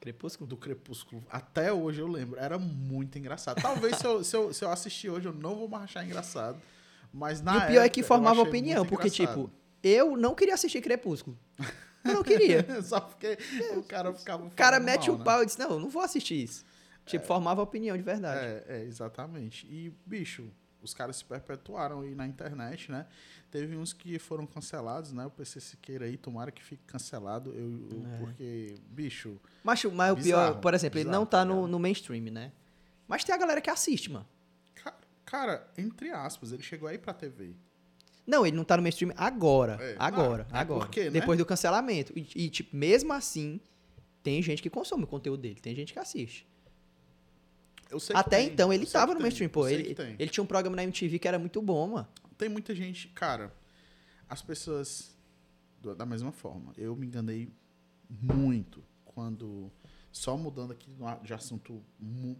Crepúsculo. 0.00 0.46
do 0.46 0.56
Crepúsculo, 0.56 1.22
até 1.30 1.72
hoje 1.72 2.00
eu 2.00 2.06
lembro, 2.06 2.38
era 2.38 2.58
muito 2.58 3.16
engraçado. 3.18 3.60
Talvez 3.62 3.96
se, 3.96 4.04
eu, 4.06 4.22
se, 4.22 4.36
eu, 4.36 4.52
se 4.52 4.62
eu 4.64 4.70
assistir 4.70 5.08
hoje 5.08 5.26
eu 5.26 5.32
não 5.32 5.54
vou 5.56 5.68
mais 5.68 5.84
achar 5.84 6.04
engraçado. 6.04 6.60
Mas 7.12 7.40
na 7.40 7.54
e 7.54 7.56
o 7.56 7.60
pior 7.60 7.70
é 7.70 7.84
época, 7.86 7.88
que 7.90 8.00
eu 8.00 8.04
formava 8.04 8.42
opinião, 8.42 8.84
porque, 8.84 9.08
engraçado. 9.08 9.44
tipo, 9.46 9.50
eu 9.82 10.16
não 10.16 10.34
queria 10.34 10.54
assistir 10.54 10.80
Crepúsculo. 10.82 11.38
Eu 12.04 12.14
não 12.14 12.22
queria. 12.22 12.66
Só 12.82 13.00
porque 13.00 13.38
o 13.76 13.82
cara 13.84 14.12
ficava. 14.12 14.44
O 14.44 14.50
cara 14.50 14.78
mete 14.78 15.06
mal, 15.08 15.14
o 15.14 15.18
né? 15.18 15.24
pau 15.24 15.42
e 15.42 15.46
diz, 15.46 15.56
não, 15.56 15.70
eu 15.70 15.80
não 15.80 15.88
vou 15.88 16.02
assistir 16.02 16.42
isso. 16.44 16.64
Tipo, 17.06 17.26
formava 17.26 17.60
opinião 17.62 17.96
de 17.96 18.02
verdade. 18.02 18.44
É, 18.46 18.64
é, 18.68 18.82
exatamente. 18.84 19.66
E, 19.66 19.92
bicho, 20.06 20.48
os 20.82 20.94
caras 20.94 21.16
se 21.16 21.24
perpetuaram 21.24 22.00
aí 22.00 22.14
na 22.14 22.26
internet, 22.26 22.90
né? 22.90 23.06
Teve 23.50 23.76
uns 23.76 23.92
que 23.92 24.18
foram 24.18 24.46
cancelados, 24.46 25.12
né? 25.12 25.24
O 25.26 25.30
PC 25.30 25.60
Siqueira 25.60 26.06
aí, 26.06 26.16
tomara 26.16 26.50
que 26.50 26.62
fique 26.62 26.82
cancelado, 26.86 27.50
eu, 27.50 27.88
eu- 27.90 28.06
É. 28.06 28.18
porque, 28.18 28.74
bicho, 28.88 29.38
Mas, 29.62 29.84
mas 29.84 30.12
o 30.12 30.16
pior, 30.16 30.22
Bizarro, 30.22 30.60
por 30.60 30.74
exemplo, 30.74 30.98
ele 30.98 31.04
bizarro, 31.04 31.20
não 31.20 31.26
tá 31.26 31.38
tá 31.38 31.44
no, 31.44 31.66
no 31.68 31.78
mainstream, 31.78 32.24
né? 32.32 32.52
Mas 33.06 33.22
tem 33.22 33.34
a 33.34 33.38
galera 33.38 33.60
que 33.60 33.68
assiste, 33.70 34.10
mano. 34.10 34.26
ca- 34.74 34.96
cara, 35.26 35.66
entre 35.76 36.10
aspas, 36.10 36.52
ele 36.52 36.62
chegou 36.62 36.88
aí 36.88 36.96
pra 36.98 37.12
TV. 37.12 37.54
Não, 38.26 38.46
ele 38.46 38.56
não 38.56 38.64
tá 38.64 38.76
no 38.78 38.82
mainstream 38.82 39.12
agora. 39.18 39.76
É. 39.80 39.96
Agora, 39.98 40.46
Ah, 40.50 40.58
é 40.58 40.60
agora. 40.62 40.80
porque, 40.86 41.04
né? 41.04 41.10
Depois 41.10 41.36
do 41.38 41.44
cancelamento. 41.44 42.12
E, 42.18 42.26
e, 42.46 42.48
tipo, 42.50 42.74
mesmo 42.74 43.12
assim, 43.12 43.60
tem 44.22 44.40
gente 44.42 44.62
que 44.62 44.70
consome 44.70 45.04
o 45.04 45.06
conteúdo 45.06 45.42
dele, 45.42 45.60
tem 45.60 45.74
gente 45.74 45.92
que 45.92 45.98
assiste. 45.98 46.46
Até 48.14 48.38
tem, 48.38 48.48
então, 48.48 48.72
ele 48.72 48.86
tava 48.86 49.14
no 49.14 49.20
mainstream, 49.20 49.48
pô. 49.48 49.68
Ele, 49.68 49.96
ele 50.18 50.30
tinha 50.30 50.44
um 50.44 50.46
programa 50.46 50.76
na 50.76 50.84
MTV 50.84 51.18
que 51.18 51.28
era 51.28 51.38
muito 51.38 51.60
bom, 51.60 51.88
mano. 51.88 52.08
Tem 52.36 52.48
muita 52.48 52.74
gente, 52.74 53.08
cara, 53.08 53.52
as 54.28 54.42
pessoas 54.42 55.14
da 55.96 56.06
mesma 56.06 56.32
forma. 56.32 56.72
Eu 56.76 56.96
me 56.96 57.06
enganei 57.06 57.52
muito 58.08 58.82
quando 59.04 59.70
só 60.10 60.36
mudando 60.36 60.72
aqui 60.72 60.90
de 61.22 61.34
assunto 61.34 61.82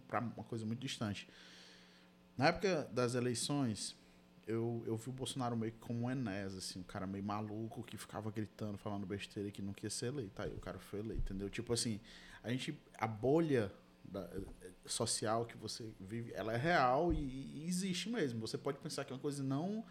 pra 0.07 0.19
uma 0.19 0.43
coisa 0.45 0.65
muito 0.65 0.79
distante. 0.79 1.27
Na 2.37 2.47
época 2.47 2.89
das 2.91 3.15
eleições, 3.15 3.95
eu, 4.47 4.83
eu 4.85 4.95
vi 4.95 5.09
o 5.09 5.13
Bolsonaro 5.13 5.55
meio 5.55 5.71
que 5.71 5.79
como 5.79 6.05
um 6.05 6.11
Enéas, 6.11 6.55
assim, 6.55 6.79
um 6.79 6.83
cara 6.83 7.05
meio 7.05 7.23
maluco 7.23 7.83
que 7.83 7.97
ficava 7.97 8.31
gritando, 8.31 8.77
falando 8.77 9.05
besteira 9.05 9.51
que 9.51 9.61
não 9.61 9.73
queria 9.73 9.89
ser 9.89 10.07
eleito. 10.07 10.41
Aí 10.41 10.53
o 10.53 10.59
cara 10.59 10.79
foi 10.79 10.99
eleito, 10.99 11.21
entendeu? 11.21 11.49
Tipo 11.49 11.73
assim, 11.73 11.99
a 12.43 12.49
gente, 12.49 12.79
a 12.97 13.07
bolha 13.07 13.71
da- 14.07 14.29
social 14.85 15.45
que 15.45 15.57
você 15.57 15.83
vive, 15.99 16.31
ela 16.33 16.53
é 16.53 16.57
real 16.57 17.11
e, 17.11 17.17
e 17.17 17.65
existe 17.67 18.09
mesmo. 18.09 18.39
Você 18.41 18.57
pode 18.57 18.77
pensar 18.79 19.03
que 19.03 19.11
é 19.11 19.15
uma 19.15 19.21
coisa 19.21 19.43
não, 19.43 19.83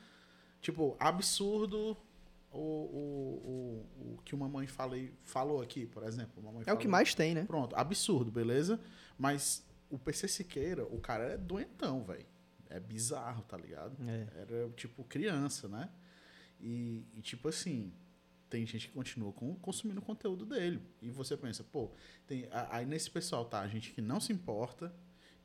tipo, 0.60 0.96
absurdo 1.00 1.96
o, 2.52 2.58
o, 2.58 3.84
o, 4.08 4.14
o 4.14 4.22
que 4.24 4.34
uma 4.34 4.48
mãe 4.48 4.66
falei, 4.66 5.12
falou 5.24 5.60
aqui, 5.60 5.86
por 5.86 6.04
exemplo. 6.04 6.40
Uma 6.42 6.52
mãe 6.52 6.62
É 6.66 6.72
o 6.72 6.76
que 6.76 6.84
falou- 6.84 6.90
mais 6.92 7.14
tem, 7.14 7.34
né? 7.34 7.44
Pronto, 7.44 7.74
absurdo, 7.76 8.30
beleza? 8.30 8.80
Mas 9.18 9.64
o 9.90 9.98
PC 9.98 10.28
Siqueira, 10.28 10.84
o 10.86 11.00
cara 11.00 11.24
é 11.32 11.36
doentão, 11.36 12.04
velho. 12.04 12.26
É 12.70 12.78
bizarro, 12.80 13.42
tá 13.42 13.56
ligado? 13.56 13.96
É. 14.08 14.28
Era 14.40 14.68
tipo 14.70 15.04
criança, 15.04 15.68
né? 15.68 15.88
E, 16.60 17.04
e, 17.14 17.20
tipo 17.20 17.48
assim, 17.48 17.92
tem 18.54 18.64
gente 18.64 18.86
que 18.86 18.94
continua 18.94 19.32
com, 19.32 19.52
consumindo 19.56 19.98
o 20.00 20.02
conteúdo 20.04 20.46
dele. 20.46 20.80
E 21.02 21.10
você 21.10 21.36
pensa, 21.36 21.64
pô, 21.64 21.90
tem, 22.24 22.46
aí 22.70 22.86
nesse 22.86 23.10
pessoal 23.10 23.44
tá 23.44 23.66
gente 23.66 23.90
que 23.92 24.00
não 24.00 24.20
se 24.20 24.32
importa, 24.32 24.94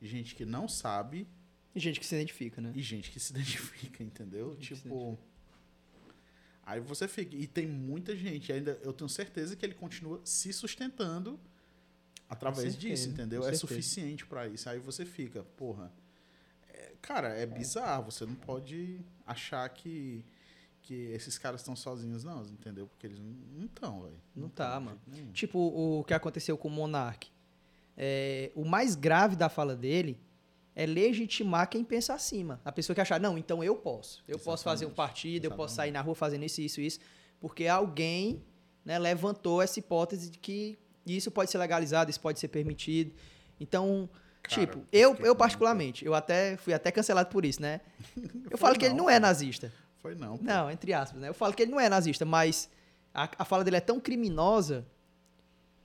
gente 0.00 0.32
que 0.36 0.44
não 0.44 0.68
sabe 0.68 1.26
E 1.74 1.80
gente 1.80 1.98
que 1.98 2.06
se 2.06 2.14
identifica, 2.14 2.60
né? 2.60 2.72
e 2.72 2.80
gente 2.80 3.10
que 3.10 3.18
se 3.18 3.32
identifica, 3.34 4.04
entendeu? 4.04 4.54
Gente 4.60 4.76
tipo. 4.76 5.18
Aí 6.62 6.78
você 6.78 7.08
fica. 7.08 7.34
E 7.34 7.48
tem 7.48 7.66
muita 7.66 8.14
gente, 8.14 8.52
ainda 8.52 8.78
eu 8.84 8.92
tenho 8.92 9.08
certeza 9.08 9.56
que 9.56 9.66
ele 9.66 9.74
continua 9.74 10.20
se 10.24 10.52
sustentando 10.52 11.38
através 12.28 12.74
certeza, 12.74 12.78
disso, 12.78 13.08
entendeu? 13.08 13.44
É 13.44 13.52
suficiente 13.54 14.24
pra 14.24 14.46
isso. 14.46 14.68
Aí 14.68 14.78
você 14.78 15.04
fica, 15.04 15.42
porra. 15.56 15.92
é- 16.68 16.94
cara, 17.02 17.30
é 17.30 17.44
bizarro. 17.44 18.04
Você 18.12 18.24
não 18.24 18.36
pode 18.36 19.00
achar 19.26 19.68
que, 19.70 20.24
que 20.82 20.94
esses 21.12 21.38
caras 21.38 21.60
estão 21.60 21.76
sozinhos, 21.76 22.24
não, 22.24 22.42
entendeu? 22.42 22.86
Porque 22.86 23.06
eles 23.06 23.18
não 23.18 23.64
estão, 23.64 24.02
velho. 24.02 24.20
Não 24.34 24.48
tá, 24.48 24.72
tão 24.72 24.80
de 24.80 24.84
mano. 24.86 25.00
nenhum. 25.06 25.32
Tipo 25.32 25.58
o 25.58 26.04
que 26.04 26.14
aconteceu 26.14 26.56
com 26.56 26.68
o 26.68 26.70
Monark. 26.70 27.28
É, 27.96 28.50
o 28.54 28.64
mais 28.64 28.94
grave 28.94 29.36
da 29.36 29.48
fala 29.48 29.76
dele 29.76 30.18
é 30.74 30.86
legitimar 30.86 31.68
quem 31.68 31.84
pensa 31.84 32.14
acima. 32.14 32.60
A 32.64 32.72
pessoa 32.72 32.94
que 32.94 33.00
achar, 33.00 33.20
não, 33.20 33.36
então 33.36 33.62
eu 33.62 33.76
posso. 33.76 34.24
Eu 34.26 34.38
posso 34.38 34.64
fazer 34.64 34.86
um 34.86 34.88
Exatamente, 34.88 34.96
partido, 34.96 35.44
eu 35.44 35.50
posso 35.50 35.74
exatamente. 35.74 35.76
sair 35.76 35.92
na 35.92 36.00
rua 36.00 36.14
fazendo 36.14 36.44
isso, 36.44 36.60
isso, 36.60 36.80
isso. 36.80 37.00
Porque 37.38 37.66
alguém 37.66 38.42
né, 38.84 38.98
levantou 38.98 39.60
essa 39.60 39.78
hipótese 39.78 40.30
de 40.30 40.38
que 40.38 40.78
isso 41.06 41.30
pode 41.30 41.50
ser 41.50 41.58
legalizado, 41.58 42.10
isso 42.10 42.20
pode 42.20 42.38
ser 42.38 42.48
permitido. 42.48 43.12
Então, 43.58 44.08
Cara, 44.42 44.60
tipo, 44.60 44.84
eu, 44.90 45.14
eu 45.16 45.36
particularmente, 45.36 46.04
eu 46.04 46.14
até 46.14 46.56
fui 46.56 46.72
até 46.72 46.90
cancelado 46.90 47.28
por 47.28 47.44
isso, 47.44 47.60
né? 47.60 47.80
Eu 48.50 48.56
falo 48.56 48.78
que 48.78 48.84
ele 48.84 48.94
não, 48.94 49.04
não 49.04 49.10
é 49.10 49.20
nazista. 49.20 49.72
Foi 50.02 50.14
não. 50.14 50.36
Pô. 50.38 50.44
Não, 50.44 50.70
entre 50.70 50.92
aspas, 50.92 51.20
né? 51.20 51.28
Eu 51.28 51.34
falo 51.34 51.52
que 51.54 51.62
ele 51.62 51.70
não 51.70 51.80
é 51.80 51.88
nazista, 51.88 52.24
mas 52.24 52.68
a, 53.14 53.28
a 53.38 53.44
fala 53.44 53.62
dele 53.64 53.76
é 53.76 53.80
tão 53.80 54.00
criminosa 54.00 54.86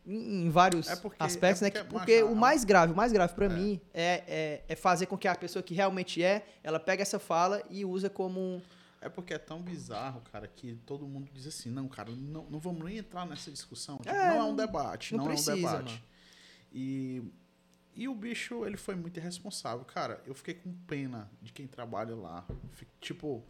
em, 0.05 0.45
em 0.45 0.49
vários 0.49 0.87
É 0.87 0.95
porque- 0.95 1.21
aspectos, 1.21 1.61
é 1.61 1.65
né? 1.65 1.71
porque, 1.71 1.83
que- 1.87 1.93
Porque 1.93 2.21
macho, 2.21 2.33
o 2.33 2.35
mais 2.35 2.63
grave, 2.63 2.93
o 2.93 2.95
mais 2.95 3.11
grave 3.11 3.33
pra 3.33 3.45
É. 3.45 3.49
mim 3.49 3.81
é, 3.93 4.23
é, 4.27 4.63
é 4.67 4.75
fazer 4.75 5.05
com 5.07 5.17
que 5.17 5.27
a 5.27 5.35
pessoa 5.35 5.61
que 5.63 5.73
realmente 5.73 6.23
é, 6.23 6.45
ela 6.63 6.79
pega 6.79 7.01
essa 7.01 7.19
fala 7.19 7.61
e 7.69 7.83
usa 7.83 8.09
como 8.09 8.39
um. 8.39 8.61
É 9.01 9.09
porque 9.09 9.33
é 9.35 9.37
tão 9.37 9.61
bizarro, 9.61 10.21
cara, 10.31 10.47
que 10.47 10.75
todo 10.85 11.05
mundo 11.07 11.29
diz 11.31 11.45
assim, 11.45 11.69
não, 11.69 11.87
cara, 11.87 12.09
não, 12.11 12.43
não 12.49 12.59
vamos 12.59 12.83
nem 12.83 12.97
entrar 12.97 13.23
nessa 13.25 13.51
discussão. 13.51 13.97
Tipo, 13.97 14.09
É, 14.09 14.29
não 14.31 14.37
é 14.37 14.43
um 14.45 14.55
debate, 14.55 15.11
não 15.15 15.19
não, 15.19 15.25
precisa, 15.27 15.51
é 15.51 15.55
um 15.55 15.57
debate. 15.57 15.91
mano. 15.93 16.03
E, 16.73 17.21
e 17.95 18.07
o 18.07 18.13
bicho, 18.15 18.65
ele 18.65 18.77
foi 18.77 18.95
muito 18.95 19.17
irresponsável. 19.17 19.85
Cara, 19.85 20.21
eu 20.25 20.33
fiquei 20.35 20.53
com 20.55 20.73
pena 20.85 21.29
de 21.41 21.53
quem 21.53 21.65
trabalha 21.65 22.15
lá. 22.15 22.45
Tipo, 22.99 23.43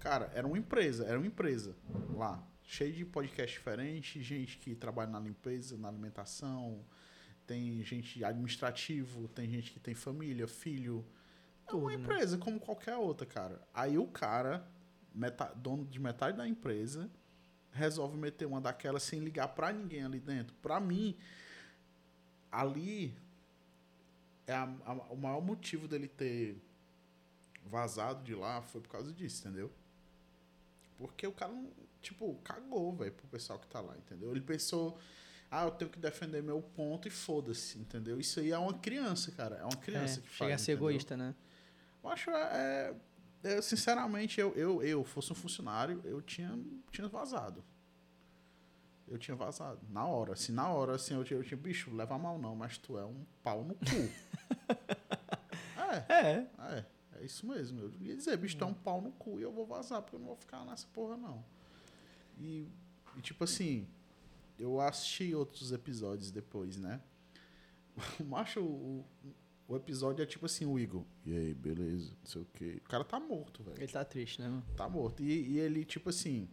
cara, 0.00 0.30
era 0.34 0.46
uma 0.46 0.58
empresa, 0.58 1.06
era 1.06 1.18
uma 1.18 1.26
empresa 1.26 1.76
lá. 2.14 2.42
Cheio 2.64 2.92
de 2.92 3.04
podcast 3.04 3.56
diferente, 3.56 4.22
gente 4.22 4.58
que 4.58 4.74
trabalha 4.74 5.10
na 5.10 5.20
limpeza, 5.20 5.76
na 5.76 5.88
alimentação, 5.88 6.84
tem 7.46 7.82
gente 7.84 8.24
administrativo, 8.24 9.28
tem 9.28 9.48
gente 9.48 9.72
que 9.72 9.80
tem 9.80 9.94
família, 9.94 10.46
filho. 10.48 11.04
É 11.68 11.72
uma 11.74 11.90
né? 11.90 11.96
empresa 11.96 12.38
como 12.38 12.58
qualquer 12.58 12.96
outra, 12.96 13.26
cara. 13.26 13.60
Aí 13.72 13.98
o 13.98 14.06
cara, 14.06 14.66
meta- 15.14 15.52
dono 15.54 15.84
de 15.84 16.00
metade 16.00 16.36
da 16.36 16.46
empresa, 16.48 17.10
resolve 17.72 18.16
meter 18.16 18.46
uma 18.46 18.60
daquelas 18.60 19.02
sem 19.02 19.20
ligar 19.20 19.48
pra 19.48 19.72
ninguém 19.72 20.04
ali 20.04 20.20
dentro. 20.20 20.54
Pra 20.62 20.80
mim, 20.80 21.16
ali 22.50 23.14
é 24.52 24.56
a- 24.56 24.76
a- 24.84 24.92
o 25.12 25.16
maior 25.16 25.40
motivo 25.40 25.88
dele 25.88 26.08
ter 26.08 26.56
vazado 27.66 28.22
de 28.24 28.34
lá 28.34 28.62
foi 28.62 28.80
por 28.80 28.88
causa 28.90 29.12
disso, 29.12 29.46
entendeu? 29.46 29.70
Porque 30.98 31.26
o 31.26 31.32
cara, 31.32 31.52
tipo, 32.00 32.34
cagou, 32.44 32.94
velho, 32.94 33.12
pro 33.12 33.26
pessoal 33.28 33.58
que 33.58 33.66
tá 33.66 33.80
lá, 33.80 33.96
entendeu? 33.96 34.30
Ele 34.30 34.40
pensou, 34.40 34.98
ah, 35.50 35.64
eu 35.64 35.70
tenho 35.70 35.90
que 35.90 35.98
defender 35.98 36.42
meu 36.42 36.62
ponto 36.62 37.08
e 37.08 37.10
foda-se, 37.10 37.78
entendeu? 37.78 38.20
Isso 38.20 38.40
aí 38.40 38.52
é 38.52 38.58
uma 38.58 38.74
criança, 38.74 39.30
cara. 39.32 39.56
É 39.56 39.64
uma 39.64 39.76
criança 39.76 40.18
é, 40.20 40.22
que 40.22 40.28
faz. 40.28 40.36
chega 40.38 40.54
a 40.54 40.58
ser 40.58 40.72
entendeu? 40.72 40.88
egoísta, 40.90 41.16
né? 41.16 41.34
Eu 42.02 42.10
acho, 42.10 42.30
é, 42.30 42.94
é, 43.42 43.62
sinceramente, 43.62 44.40
eu, 44.40 44.54
eu, 44.54 44.82
eu 44.82 45.04
fosse 45.04 45.32
um 45.32 45.34
funcionário, 45.34 46.00
eu 46.04 46.20
tinha, 46.22 46.58
tinha 46.90 47.08
vazado. 47.08 47.64
Eu 49.12 49.18
tinha 49.18 49.36
vazado. 49.36 49.78
Na 49.90 50.06
hora, 50.06 50.32
assim, 50.32 50.52
na 50.52 50.68
hora, 50.70 50.94
assim, 50.94 51.14
eu 51.14 51.22
tinha, 51.22 51.38
eu 51.38 51.44
tinha 51.44 51.58
bicho, 51.58 51.94
leva 51.94 52.16
mal 52.18 52.38
não, 52.38 52.56
mas 52.56 52.78
tu 52.78 52.96
é 52.98 53.04
um 53.04 53.24
pau 53.42 53.62
no 53.62 53.74
cu. 53.74 53.84
é, 56.08 56.14
É. 56.14 56.48
é, 56.58 56.84
é 57.20 57.24
isso 57.24 57.46
mesmo. 57.46 57.78
Eu 57.80 57.92
ia 58.00 58.16
dizer, 58.16 58.36
bicho, 58.38 58.56
tu 58.56 58.64
é 58.64 58.66
um 58.66 58.72
pau 58.74 59.02
no 59.02 59.12
cu 59.12 59.38
e 59.38 59.42
eu 59.42 59.52
vou 59.52 59.66
vazar, 59.66 60.00
porque 60.00 60.16
eu 60.16 60.20
não 60.20 60.28
vou 60.28 60.36
ficar 60.36 60.64
nessa 60.64 60.86
porra, 60.94 61.16
não. 61.18 61.44
E, 62.38 62.66
e 63.16 63.20
tipo 63.20 63.44
assim, 63.44 63.86
eu 64.58 64.80
assisti 64.80 65.34
outros 65.34 65.72
episódios 65.72 66.30
depois, 66.30 66.78
né? 66.78 67.00
O 68.18 68.24
macho, 68.24 68.60
o, 68.62 69.04
o 69.68 69.76
episódio 69.76 70.22
é 70.22 70.26
tipo 70.26 70.46
assim, 70.46 70.64
o 70.64 70.78
Igor. 70.78 71.04
E 71.26 71.36
aí, 71.36 71.52
beleza, 71.52 72.14
não 72.18 72.26
sei 72.26 72.40
o 72.40 72.46
quê. 72.54 72.80
O 72.82 72.88
cara 72.88 73.04
tá 73.04 73.20
morto, 73.20 73.62
velho. 73.62 73.76
Ele 73.78 73.92
tá 73.92 74.02
triste, 74.06 74.40
né, 74.40 74.48
mano? 74.48 74.64
Tá 74.74 74.88
morto. 74.88 75.22
E, 75.22 75.50
e 75.50 75.58
ele, 75.58 75.84
tipo 75.84 76.08
assim. 76.08 76.48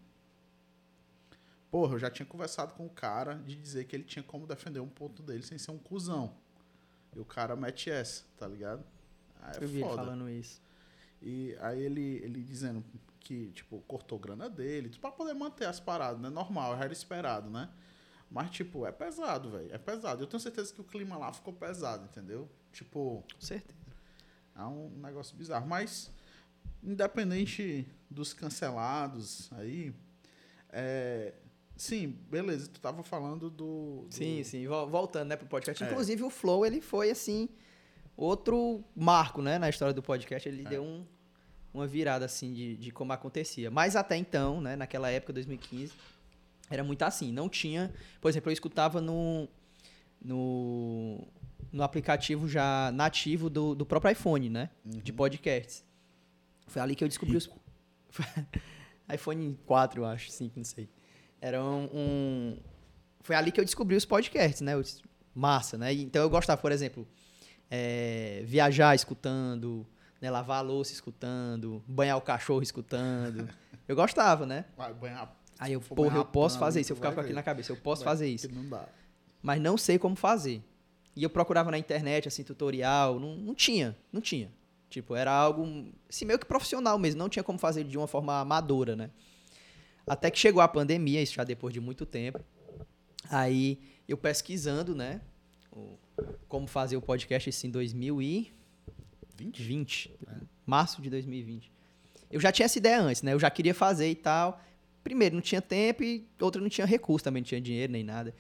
Porra, 1.72 1.94
eu 1.96 2.00
já 2.00 2.10
tinha 2.10 2.26
conversado 2.26 2.74
com 2.74 2.86
o 2.86 2.90
cara 2.90 3.36
de 3.36 3.56
dizer 3.56 3.86
que 3.86 3.96
ele 3.96 4.04
tinha 4.04 4.24
como 4.24 4.48
defender 4.48 4.80
um 4.80 4.90
ponto 4.90 5.22
dele 5.22 5.44
sem 5.44 5.58
ser 5.58 5.72
um 5.72 5.78
cuzão. 5.78 6.36
E 7.16 7.20
o 7.20 7.26
cara 7.26 7.56
mete 7.56 7.90
essa, 7.92 8.24
tá 8.38 8.48
ligado? 8.48 8.84
Aí 9.42 9.54
é 9.60 9.64
Eu 9.64 9.68
vi 9.68 9.76
ele 9.78 9.84
foda. 9.84 9.96
falando 10.04 10.30
isso. 10.30 10.62
E 11.22 11.56
aí 11.60 11.82
ele, 11.82 12.18
ele 12.24 12.42
dizendo 12.42 12.84
que, 13.20 13.52
tipo, 13.52 13.82
cortou 13.82 14.18
grana 14.18 14.50
dele, 14.50 14.90
pra 15.00 15.12
poder 15.12 15.34
manter 15.34 15.66
as 15.66 15.80
paradas, 15.80 16.20
né? 16.22 16.30
Normal, 16.30 16.76
já 16.78 16.84
era 16.86 16.94
esperado, 16.94 17.50
né? 17.50 17.70
Mas, 18.32 18.50
tipo, 18.52 18.86
é 18.86 18.92
pesado, 18.92 19.52
velho. 19.52 19.74
É 19.74 19.78
pesado. 19.78 20.24
Eu 20.24 20.28
tenho 20.28 20.40
certeza 20.40 20.74
que 20.74 20.82
o 20.82 20.84
clima 20.84 21.18
lá 21.18 21.32
ficou 21.34 21.52
pesado, 21.54 22.06
entendeu? 22.06 22.50
Tipo, 22.72 23.24
Com 23.34 23.42
certeza. 23.42 23.78
é 24.56 24.64
um 24.64 24.90
negócio 25.02 25.36
bizarro. 25.36 25.68
Mas, 25.68 26.12
independente 26.84 27.88
dos 28.10 28.34
cancelados 28.34 29.52
aí, 29.54 29.94
é... 30.70 31.34
Sim, 31.80 32.08
beleza. 32.30 32.68
Tu 32.70 32.82
tava 32.82 33.02
falando 33.04 33.50
do... 33.50 34.02
do- 34.04 34.08
Sim, 34.10 34.44
sim. 34.44 34.68
Vol- 34.68 34.88
Voltando, 34.90 35.30
né, 35.30 35.38
pro 35.38 35.48
podcast. 35.48 35.82
É. 35.82 35.88
Inclusive, 35.90 36.24
o 36.24 36.30
Flow, 36.30 36.66
ele 36.66 36.82
foi, 36.82 37.10
assim, 37.10 37.48
outro 38.18 38.84
marco, 38.94 39.42
né, 39.42 39.58
na 39.58 39.70
história 39.70 39.94
do 39.94 40.04
podcast. 40.04 40.48
Ele 40.50 40.66
É. 40.66 40.70
deu 40.70 40.84
um, 40.84 41.06
uma 41.74 41.88
virada, 41.88 42.26
assim, 42.26 42.52
de, 42.54 42.76
de 42.76 42.92
como 42.92 43.14
acontecia. 43.14 43.72
Mas 43.72 43.96
até 43.96 44.18
então, 44.18 44.60
né, 44.60 44.76
naquela 44.76 45.10
época, 45.10 45.32
2015, 45.32 45.94
era 46.70 46.84
muito 46.84 47.02
assim. 47.04 47.32
Não 47.32 47.48
tinha... 47.48 47.94
Por 48.20 48.28
exemplo, 48.28 48.50
eu 48.50 48.54
escutava 48.54 49.00
no... 49.00 49.48
No, 50.22 51.26
no 51.72 51.82
aplicativo 51.82 52.46
já 52.46 52.92
nativo 52.92 53.50
do, 53.50 53.74
do 53.74 53.86
próprio 53.86 54.12
iPhone, 54.12 54.50
né? 54.50 54.70
Uhum. 54.86 55.00
De 55.00 55.14
podcasts. 55.14 55.86
Foi 56.68 56.82
ali 56.82 56.94
que 56.94 57.06
eu 57.06 57.08
descobri 57.08 57.38
os... 57.38 57.50
iPhone 59.14 59.58
4, 59.66 60.02
eu 60.02 60.06
acho, 60.06 60.30
5, 60.30 60.58
não 60.58 60.64
sei. 60.66 60.90
Era 61.42 61.64
um, 61.64 61.90
um- 61.94 62.58
Foi 63.22 63.36
ali 63.36 63.52
que 63.52 63.60
eu 63.60 63.66
descobri 63.66 63.96
os 63.96 64.06
podcasts, 64.06 64.62
né? 64.62 64.80
Disse, 64.82 65.02
Massa, 65.34 65.78
né? 65.78 65.94
Então 65.94 66.22
eu 66.22 66.30
gostava, 66.30 66.60
por 66.60 66.72
exemplo, 66.72 67.08
é, 67.70 68.42
viajar 68.46 68.96
escutando, 68.96 69.86
né? 70.20 70.30
lavar 70.30 70.60
a 70.60 70.62
louça 70.62 70.92
escutando, 70.92 71.84
banhar 71.88 72.18
o 72.18 72.22
cachorro 72.22 72.62
escutando. 72.62 73.48
Eu 73.88 73.96
gostava, 73.96 74.46
né? 74.46 74.66
Vai 74.78 74.94
banhar... 74.94 75.36
Aí 75.58 75.74
eu, 75.74 75.82
porra, 75.82 76.18
eu 76.18 76.26
posso 76.26 76.56
pano, 76.56 76.66
fazer 76.68 76.82
isso. 76.82 76.92
Eu 76.94 76.96
ficava 76.96 77.16
com 77.16 77.22
aquilo 77.22 77.36
na 77.36 77.44
cabeça, 77.44 77.72
eu 77.72 77.78
posso 77.78 78.04
Vai, 78.04 78.14
fazer 78.14 78.30
isso. 78.30 78.50
Não 78.54 78.68
dá. 78.68 78.88
Mas 79.42 79.62
não 79.62 79.78
sei 79.78 80.00
como 80.00 80.16
fazer. 80.16 80.64
E 81.16 81.24
eu 81.24 81.30
procurava 81.30 81.70
na 81.70 81.78
internet, 81.78 82.28
assim, 82.28 82.44
tutorial, 82.44 83.20
não, 83.20 83.36
não 83.36 83.54
tinha, 83.54 83.96
não 84.12 84.22
tinha. 84.22 84.50
Tipo, 84.90 85.16
era 85.16 85.32
algo, 85.32 85.92
assim, 86.10 86.24
meio 86.26 86.40
que 86.40 86.46
profissional 86.46 86.98
mesmo, 86.98 87.20
não 87.20 87.28
tinha 87.28 87.44
como 87.44 87.60
fazer 87.60 87.84
de 87.84 87.98
uma 87.98 88.08
forma 88.08 88.40
amadora, 88.40 88.96
né? 88.96 89.10
Até 90.10 90.30
que 90.32 90.40
chegou 90.40 90.62
a 90.62 90.68
pandemia, 90.68 91.22
isso 91.22 91.36
já 91.36 91.44
depois 91.44 91.74
de 91.74 91.80
muito 91.80 92.06
tempo. 92.06 92.40
Aí, 93.30 93.80
eu 94.08 94.18
pesquisando, 94.18 94.96
né, 94.96 95.22
o- 95.72 95.96
como 96.48 96.66
fazer 96.68 96.98
o 96.98 97.02
podcast, 97.02 97.50
isso 97.50 97.68
em 97.68 97.70
2020, 97.70 98.52
20? 99.64 100.12
março 100.66 101.02
de 101.02 101.10
2020. 101.10 101.72
Eu 102.32 102.40
já 102.40 102.52
tinha 102.52 102.66
essa 102.66 102.78
ideia 102.78 103.02
antes, 103.02 103.22
né? 103.24 103.34
Eu 103.34 103.40
já 103.40 103.50
queria 103.50 103.74
fazer 103.74 104.10
e 104.10 104.16
tal. 104.16 104.62
Primeiro, 105.04 105.36
não 105.36 105.42
tinha 105.42 105.62
tempo 105.62 106.04
e 106.04 106.28
outro, 106.40 106.62
não 106.62 106.70
tinha 106.70 106.86
recurso 106.86 107.24
também, 107.24 107.42
não 107.42 107.48
tinha 107.48 107.62
dinheiro 107.62 107.92
nem 107.92 108.04
nada. 108.04 108.34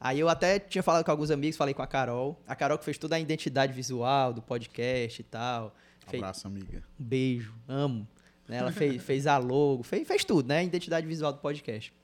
Aí 0.00 0.18
eu 0.18 0.28
até 0.28 0.58
tinha 0.58 0.82
falado 0.82 1.04
com 1.04 1.10
alguns 1.10 1.30
amigos, 1.30 1.56
falei 1.56 1.74
com 1.74 1.82
a 1.82 1.86
Carol. 1.86 2.40
A 2.46 2.56
Carol 2.56 2.78
que 2.78 2.84
fez 2.84 2.96
toda 2.98 3.14
a 3.16 3.20
identidade 3.20 3.72
visual 3.72 4.32
do 4.32 4.40
podcast 4.42 5.20
e 5.20 5.24
tal. 5.24 5.76
Fez 6.08 6.20
Abraço, 6.22 6.46
amiga. 6.46 6.82
um 6.98 7.04
beijo, 7.04 7.54
amo. 7.68 8.08
Né? 8.50 8.56
Ela 8.56 8.72
fez, 8.72 9.00
fez 9.02 9.26
a 9.28 9.38
logo, 9.38 9.84
fez, 9.84 10.06
fez 10.06 10.24
tudo, 10.24 10.48
né? 10.48 10.64
Identidade 10.64 11.06
visual 11.06 11.32
do 11.32 11.38
podcast. 11.38 11.94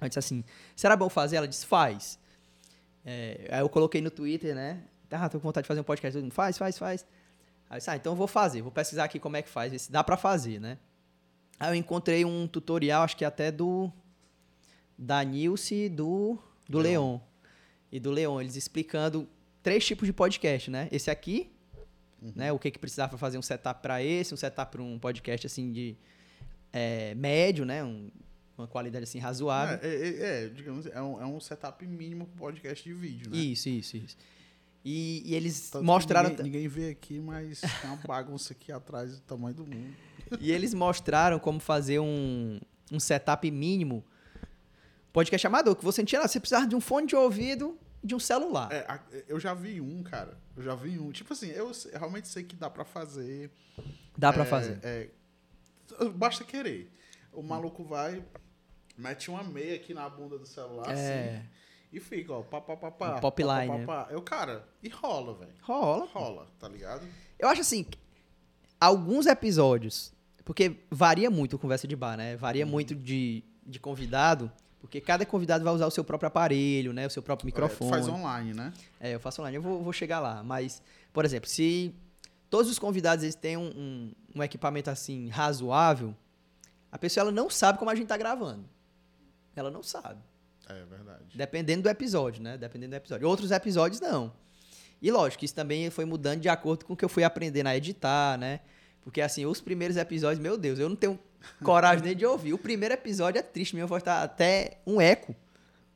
Eu 0.00 0.08
disse 0.08 0.18
assim, 0.18 0.42
será 0.74 0.96
bom 0.96 1.08
fazer? 1.08 1.36
Ela 1.36 1.46
disse, 1.46 1.66
faz. 1.66 2.18
É, 3.04 3.46
aí 3.50 3.60
eu 3.60 3.68
coloquei 3.68 4.00
no 4.00 4.10
Twitter, 4.10 4.54
né? 4.54 4.82
Ah, 5.10 5.28
tô 5.28 5.38
com 5.38 5.44
vontade 5.44 5.64
de 5.64 5.68
fazer 5.68 5.80
um 5.80 5.84
podcast. 5.84 6.16
Todo 6.16 6.22
mundo, 6.22 6.32
faz, 6.32 6.56
faz, 6.56 6.78
faz. 6.78 7.06
Aí 7.68 7.76
eu 7.76 7.78
disse, 7.78 7.90
ah, 7.90 7.96
então 7.96 8.12
eu 8.12 8.16
vou 8.16 8.26
fazer. 8.26 8.62
Vou 8.62 8.72
pesquisar 8.72 9.04
aqui 9.04 9.18
como 9.18 9.36
é 9.36 9.42
que 9.42 9.50
faz, 9.50 9.70
ver 9.70 9.78
se 9.78 9.92
dá 9.92 10.02
pra 10.02 10.16
fazer, 10.16 10.58
né? 10.58 10.78
Aí 11.60 11.70
eu 11.70 11.74
encontrei 11.74 12.24
um 12.24 12.48
tutorial, 12.48 13.02
acho 13.02 13.16
que 13.16 13.24
até 13.24 13.52
do... 13.52 13.92
Da 14.96 15.22
Nilce 15.22 15.74
e 15.74 15.88
do, 15.88 16.38
do 16.68 16.78
Leon. 16.78 17.10
Leon. 17.12 17.20
E 17.90 18.00
do 18.00 18.10
Leon, 18.10 18.40
eles 18.40 18.56
explicando 18.56 19.28
três 19.62 19.84
tipos 19.84 20.06
de 20.06 20.12
podcast, 20.12 20.70
né? 20.70 20.88
Esse 20.90 21.10
aqui, 21.10 21.50
né? 22.34 22.52
O 22.52 22.58
que 22.58 22.70
que 22.70 22.78
precisava 22.78 23.16
fazer 23.18 23.38
um 23.38 23.42
setup 23.42 23.82
para 23.82 24.02
esse, 24.02 24.32
um 24.32 24.36
setup 24.36 24.72
para 24.72 24.82
um 24.82 24.98
podcast 24.98 25.46
assim 25.46 25.72
de 25.72 25.96
é, 26.72 27.14
médio, 27.14 27.64
né? 27.64 27.82
Um- 27.82 28.10
uma 28.56 28.68
qualidade 28.68 29.04
assim 29.04 29.18
razoável. 29.18 29.78
É, 29.82 29.86
é, 29.86 30.08
é, 30.08 30.44
é, 30.44 30.48
digamos, 30.48 30.86
é 30.86 31.00
um, 31.02 31.20
é 31.20 31.26
um 31.26 31.40
setup 31.40 31.84
mínimo 31.86 32.26
pro 32.26 32.36
podcast 32.36 32.84
de 32.84 32.92
vídeo, 32.94 33.30
né? 33.30 33.36
Isso, 33.36 33.68
isso, 33.68 33.96
isso. 33.96 34.16
E, 34.84 35.22
e 35.24 35.34
eles 35.34 35.70
Tanto 35.70 35.84
mostraram 35.84 36.30
Ninguém, 36.30 36.44
ninguém 36.44 36.68
vê 36.68 36.90
aqui, 36.90 37.20
mas 37.20 37.60
tem 37.60 37.90
uma 37.90 37.96
bagunça 37.96 38.52
aqui 38.52 38.72
atrás 38.72 39.12
do 39.14 39.20
tamanho 39.20 39.54
do 39.54 39.64
mundo. 39.66 39.94
e 40.40 40.50
eles 40.50 40.74
mostraram 40.74 41.38
como 41.38 41.60
fazer 41.60 42.00
um, 42.00 42.60
um 42.90 42.98
setup 42.98 43.48
mínimo 43.50 44.04
podcast 45.12 45.46
amador, 45.46 45.76
que 45.76 45.84
você 45.84 46.02
não 46.02 46.06
tinha 46.06 46.20
nada, 46.20 46.30
você 46.30 46.40
precisava 46.40 46.66
de 46.66 46.74
um 46.74 46.80
fone 46.80 47.06
de 47.06 47.14
ouvido 47.14 47.78
de 48.02 48.14
um 48.14 48.18
celular. 48.18 48.70
É, 48.72 49.00
eu 49.28 49.38
já 49.38 49.54
vi 49.54 49.80
um, 49.80 50.02
cara. 50.02 50.36
Eu 50.56 50.62
já 50.62 50.74
vi 50.74 50.98
um. 50.98 51.10
Tipo 51.12 51.32
assim, 51.32 51.48
eu 51.50 51.70
realmente 51.94 52.28
sei 52.28 52.42
que 52.42 52.56
dá 52.56 52.68
pra 52.70 52.84
fazer. 52.84 53.50
Dá 54.16 54.32
pra 54.32 54.42
É, 54.42 54.46
fazer. 54.46 54.78
é, 54.82 55.08
basta 56.14 56.44
querer. 56.44 56.90
O 57.32 57.42
maluco 57.42 57.84
vai, 57.84 58.22
mete 58.96 59.30
uma 59.30 59.42
meia 59.42 59.76
aqui 59.76 59.94
na 59.94 60.08
bunda 60.08 60.38
do 60.38 60.46
celular, 60.46 60.90
É. 60.90 60.92
assim, 61.38 61.48
e 61.92 62.00
fica, 62.00 62.32
ó, 62.34 62.42
pá, 62.42 62.60
pá, 62.60 62.76
pá, 62.76 62.90
pá. 62.90 63.16
Um 63.16 63.20
pop 63.20 63.42
pá, 63.44 63.60
line, 63.60 63.72
pá, 63.72 63.78
né? 63.78 63.86
pá. 63.86 64.08
Eu, 64.10 64.22
cara, 64.22 64.68
e 64.82 64.88
rola, 64.88 65.34
velho. 65.34 65.52
Rola. 65.62 66.06
Rola, 66.12 66.46
tá 66.58 66.68
ligado? 66.68 67.06
Eu 67.38 67.48
acho 67.48 67.60
assim, 67.62 67.86
alguns 68.80 69.26
episódios 69.26 70.12
Porque 70.44 70.76
varia 70.90 71.30
muito 71.30 71.54
a 71.54 71.58
conversa 71.58 71.86
de 71.86 71.94
bar, 71.94 72.16
né? 72.16 72.36
Varia 72.36 72.64
Uhum. 72.64 72.70
muito 72.72 72.96
de, 72.96 73.44
de 73.64 73.78
convidado, 73.78 74.50
porque 74.82 75.00
cada 75.00 75.24
convidado 75.24 75.64
vai 75.64 75.72
usar 75.72 75.86
o 75.86 75.90
seu 75.90 76.04
próprio 76.04 76.26
aparelho, 76.28 76.92
né? 76.92 77.06
O 77.06 77.10
seu 77.10 77.22
próprio 77.22 77.46
É, 77.46 77.48
microfone. 77.48 77.90
faz 77.90 78.06
online, 78.08 78.52
né? 78.52 78.72
É, 79.00 79.14
eu 79.14 79.20
faço 79.20 79.40
online, 79.40 79.56
eu 79.56 79.62
vou, 79.62 79.82
vou 79.82 79.92
chegar 79.92 80.20
lá. 80.20 80.42
Mas, 80.42 80.82
por 81.12 81.24
exemplo, 81.24 81.48
se 81.48 81.94
todos 82.50 82.70
os 82.70 82.78
convidados 82.78 83.22
eles 83.22 83.34
têm 83.34 83.56
um, 83.56 83.68
um, 83.68 84.12
um 84.36 84.42
equipamento 84.42 84.90
assim 84.90 85.28
razoável, 85.28 86.14
a 86.90 86.98
pessoa 86.98 87.22
ela 87.22 87.32
não 87.32 87.48
sabe 87.48 87.78
como 87.78 87.90
a 87.90 87.94
gente 87.94 88.08
tá 88.08 88.16
gravando. 88.18 88.64
Ela 89.56 89.70
não 89.70 89.82
sabe. 89.82 90.20
É 90.68 90.84
verdade. 90.84 91.24
Dependendo 91.34 91.82
do 91.84 91.88
episódio, 91.88 92.42
né? 92.42 92.58
Dependendo 92.58 92.90
do 92.90 92.96
episódio. 92.96 93.26
Outros 93.28 93.50
episódios 93.50 94.00
não. 94.00 94.32
E 95.00 95.10
lógico, 95.10 95.44
isso 95.44 95.54
também 95.54 95.88
foi 95.90 96.04
mudando 96.04 96.40
de 96.40 96.48
acordo 96.48 96.84
com 96.84 96.92
o 96.92 96.96
que 96.96 97.04
eu 97.04 97.08
fui 97.08 97.24
aprendendo 97.24 97.68
a 97.68 97.76
editar, 97.76 98.36
né? 98.38 98.60
Porque 99.02 99.20
assim, 99.20 99.44
os 99.46 99.60
primeiros 99.60 99.96
episódios, 99.96 100.38
meu 100.38 100.56
Deus, 100.58 100.78
eu 100.78 100.88
não 100.88 100.96
tenho 100.96 101.18
coragem 101.62 102.04
nem 102.04 102.16
de 102.16 102.26
ouvir. 102.26 102.52
O 102.52 102.58
primeiro 102.58 102.94
episódio 102.94 103.38
é 103.38 103.42
triste, 103.42 103.74
minha 103.74 103.86
voz 103.86 104.02
tá 104.02 104.22
até 104.22 104.78
um 104.86 105.00
eco. 105.00 105.34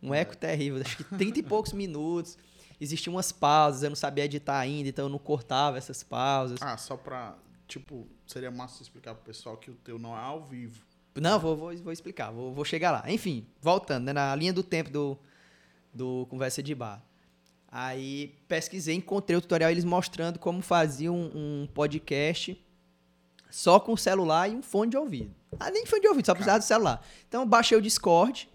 Um 0.02 0.14
eco 0.14 0.36
terrível. 0.36 0.80
Acho 0.80 0.96
que 0.96 1.04
30 1.16 1.38
e 1.38 1.42
poucos 1.42 1.72
minutos. 1.72 2.38
Existiam 2.80 3.14
umas 3.14 3.32
pausas, 3.32 3.82
eu 3.82 3.88
não 3.88 3.96
sabia 3.96 4.24
editar 4.24 4.58
ainda, 4.58 4.88
então 4.88 5.06
eu 5.06 5.08
não 5.08 5.18
cortava 5.18 5.78
essas 5.78 6.02
pausas. 6.02 6.58
Ah, 6.60 6.76
só 6.76 6.96
pra. 6.96 7.36
Tipo, 7.66 8.06
seria 8.26 8.50
massa 8.50 8.82
explicar 8.82 9.14
pro 9.14 9.24
pessoal 9.24 9.56
que 9.56 9.70
o 9.70 9.74
teu 9.74 9.98
não 9.98 10.14
é 10.14 10.20
ao 10.20 10.44
vivo. 10.44 10.84
Não, 11.20 11.40
vou, 11.40 11.56
vou, 11.56 11.76
vou 11.78 11.92
explicar, 11.92 12.30
vou, 12.30 12.52
vou 12.52 12.64
chegar 12.64 12.90
lá. 12.90 13.10
Enfim, 13.10 13.46
voltando, 13.60 14.04
né, 14.04 14.12
na 14.12 14.34
linha 14.36 14.52
do 14.52 14.62
tempo 14.62 14.90
do, 14.90 15.18
do 15.92 16.26
Conversa 16.28 16.62
de 16.62 16.74
Bar. 16.74 17.02
Aí 17.68 18.34
pesquisei, 18.46 18.94
encontrei 18.94 19.36
o 19.36 19.40
tutorial 19.40 19.70
eles 19.70 19.84
mostrando 19.84 20.38
como 20.38 20.62
faziam 20.62 21.14
um, 21.14 21.62
um 21.62 21.66
podcast 21.66 22.62
só 23.50 23.80
com 23.80 23.96
celular 23.96 24.50
e 24.50 24.54
um 24.54 24.62
fone 24.62 24.90
de 24.90 24.96
ouvido. 24.96 25.34
Ah, 25.58 25.70
nem 25.70 25.86
fone 25.86 26.02
de 26.02 26.08
ouvido, 26.08 26.26
só 26.26 26.34
precisava 26.34 26.58
do 26.58 26.64
celular. 26.64 27.06
Então 27.28 27.42
eu 27.42 27.46
baixei 27.46 27.76
o 27.78 27.80
Discord, 27.82 28.48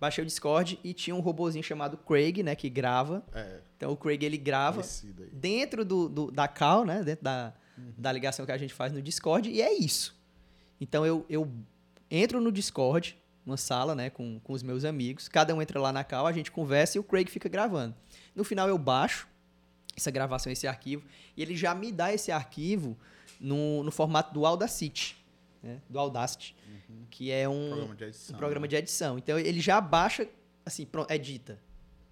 baixei 0.00 0.22
o 0.22 0.26
Discord 0.26 0.78
e 0.82 0.94
tinha 0.94 1.14
um 1.14 1.20
robozinho 1.20 1.62
chamado 1.62 1.96
Craig, 1.98 2.42
né, 2.42 2.54
que 2.54 2.70
grava. 2.70 3.22
É, 3.34 3.60
Então 3.76 3.92
o 3.92 3.96
Craig 3.96 4.22
ele 4.24 4.38
grava 4.38 4.80
dentro 5.32 5.84
do, 5.84 6.08
do- 6.08 6.30
da 6.30 6.46
call, 6.48 6.84
né? 6.84 7.02
Dentro 7.02 7.24
da, 7.24 7.52
da 7.96 8.12
ligação 8.12 8.46
que 8.46 8.52
a 8.52 8.58
gente 8.58 8.72
faz 8.74 8.92
no 8.92 9.02
Discord, 9.02 9.50
e 9.50 9.60
é 9.60 9.72
isso. 9.72 10.14
Então 10.80 11.04
eu, 11.04 11.26
eu 11.28 11.50
entro 12.10 12.40
no 12.40 12.50
Discord, 12.50 13.16
uma 13.44 13.56
sala, 13.56 13.94
né, 13.94 14.08
com, 14.10 14.38
com 14.40 14.52
os 14.52 14.62
meus 14.62 14.84
amigos, 14.84 15.28
cada 15.28 15.54
um 15.54 15.60
entra 15.60 15.80
lá 15.80 15.92
na 15.92 16.04
call, 16.04 16.26
a 16.26 16.32
gente 16.32 16.50
conversa 16.50 16.96
e 16.96 17.00
o 17.00 17.02
Craig 17.04 17.28
fica 17.30 17.48
gravando. 17.48 17.94
No 18.34 18.44
final 18.44 18.68
eu 18.68 18.78
baixo 18.78 19.26
essa 19.96 20.10
gravação, 20.10 20.50
esse 20.52 20.66
arquivo, 20.66 21.02
e 21.36 21.42
ele 21.42 21.56
já 21.56 21.74
me 21.74 21.90
dá 21.92 22.12
esse 22.12 22.30
arquivo 22.30 22.96
no, 23.40 23.82
no 23.82 23.90
formato 23.90 24.32
do 24.32 24.46
Audacity, 24.46 25.16
né? 25.62 25.80
Do 25.88 25.98
Audacity, 25.98 26.56
que 27.10 27.30
é 27.30 27.48
um, 27.48 27.68
Programa 27.68 27.96
de 27.96 28.04
edição. 28.04 28.34
um 28.34 28.38
programa 28.38 28.64
né? 28.64 28.68
de 28.68 28.76
edição. 28.76 29.18
Então 29.18 29.38
ele 29.38 29.60
já 29.60 29.80
baixa, 29.80 30.26
assim, 30.64 30.86
pronto, 30.86 31.10
edita. 31.10 31.58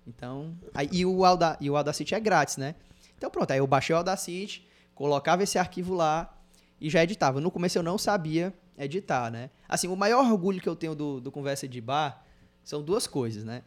Então, 0.06 0.56
aí, 0.72 0.88
e, 0.90 1.04
o 1.04 1.24
Auda, 1.24 1.56
e 1.60 1.68
o 1.68 1.76
Audacity 1.76 2.14
é 2.14 2.20
grátis, 2.20 2.56
né? 2.56 2.74
Então 3.16 3.30
pronto, 3.30 3.50
aí 3.50 3.58
eu 3.58 3.66
baixei 3.66 3.94
o 3.94 3.98
Audacity, 3.98 4.66
colocava 4.94 5.42
esse 5.42 5.58
arquivo 5.58 5.94
lá 5.94 6.34
e 6.80 6.88
já 6.88 7.02
editava. 7.02 7.40
No 7.40 7.50
começo 7.50 7.78
eu 7.78 7.82
não 7.82 7.98
sabia 7.98 8.54
editar, 8.78 9.30
né? 9.30 9.50
Assim, 9.68 9.88
o 9.88 9.96
maior 9.96 10.24
orgulho 10.24 10.60
que 10.60 10.68
eu 10.68 10.76
tenho 10.76 10.94
do, 10.94 11.20
do 11.20 11.30
Conversa 11.30 11.68
de 11.68 11.80
Bar 11.80 12.24
são 12.62 12.82
duas 12.82 13.06
coisas, 13.06 13.44
né? 13.44 13.62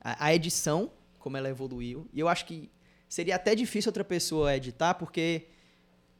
A, 0.00 0.26
a 0.26 0.34
edição, 0.34 0.90
como 1.18 1.36
ela 1.36 1.48
evoluiu, 1.48 2.08
e 2.12 2.20
eu 2.20 2.28
acho 2.28 2.46
que 2.46 2.70
seria 3.08 3.36
até 3.36 3.54
difícil 3.54 3.90
outra 3.90 4.04
pessoa 4.04 4.56
editar, 4.56 4.94
porque 4.94 5.48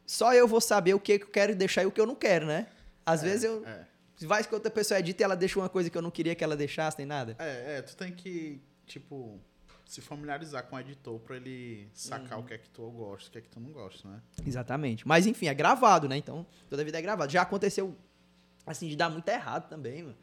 só 0.04 0.34
eu 0.34 0.46
vou 0.46 0.60
saber 0.60 0.94
o 0.94 1.00
que 1.00 1.12
eu 1.12 1.26
quero 1.26 1.54
deixar 1.54 1.84
e 1.84 1.86
o 1.86 1.90
que 1.92 2.00
eu 2.00 2.06
não 2.06 2.14
quero, 2.14 2.46
né? 2.46 2.66
Às 3.04 3.22
vezes 3.22 3.44
eu, 3.44 3.64
É, 3.66 3.86
Vai 4.24 4.44
que 4.44 4.54
outra 4.54 4.70
pessoa 4.70 5.00
edita 5.00 5.22
e 5.22 5.24
ela 5.24 5.34
deixa 5.34 5.58
uma 5.58 5.68
coisa 5.68 5.90
que 5.90 5.98
eu 5.98 6.02
não 6.02 6.10
queria 6.10 6.34
que 6.34 6.44
ela 6.44 6.56
deixasse, 6.56 6.96
nem 6.98 7.06
nada. 7.06 7.34
é, 7.40 7.78
é, 7.78 7.82
tu 7.82 7.96
tem 7.96 8.12
que, 8.12 8.62
tipo, 8.86 9.40
se 9.84 10.00
familiarizar 10.00 10.62
com 10.64 10.76
o 10.76 10.80
editor 10.80 11.18
pra 11.20 11.34
ele 11.36 11.88
sacar 11.92 12.38
Uhum. 12.38 12.44
o 12.44 12.46
que 12.46 12.54
é 12.54 12.58
que 12.58 12.70
tu 12.70 12.88
gosta, 12.90 13.28
o 13.28 13.32
que 13.32 13.38
é 13.38 13.40
que 13.40 13.48
tu 13.48 13.58
não 13.58 13.70
gosta, 13.72 14.08
né? 14.08 14.20
Exatamente. 14.46 15.06
Mas 15.08 15.26
enfim, 15.26 15.48
é 15.48 15.54
gravado, 15.54 16.08
né? 16.08 16.16
Então, 16.16 16.46
toda 16.70 16.84
vida 16.84 16.98
é 16.98 17.02
gravado. 17.02 17.32
Já 17.32 17.42
aconteceu, 17.42 17.96
assim, 18.64 18.88
de 18.88 18.94
dar 18.94 19.10
muito 19.10 19.28
errado 19.28 19.68
também, 19.68 20.02
mano. 20.04 20.16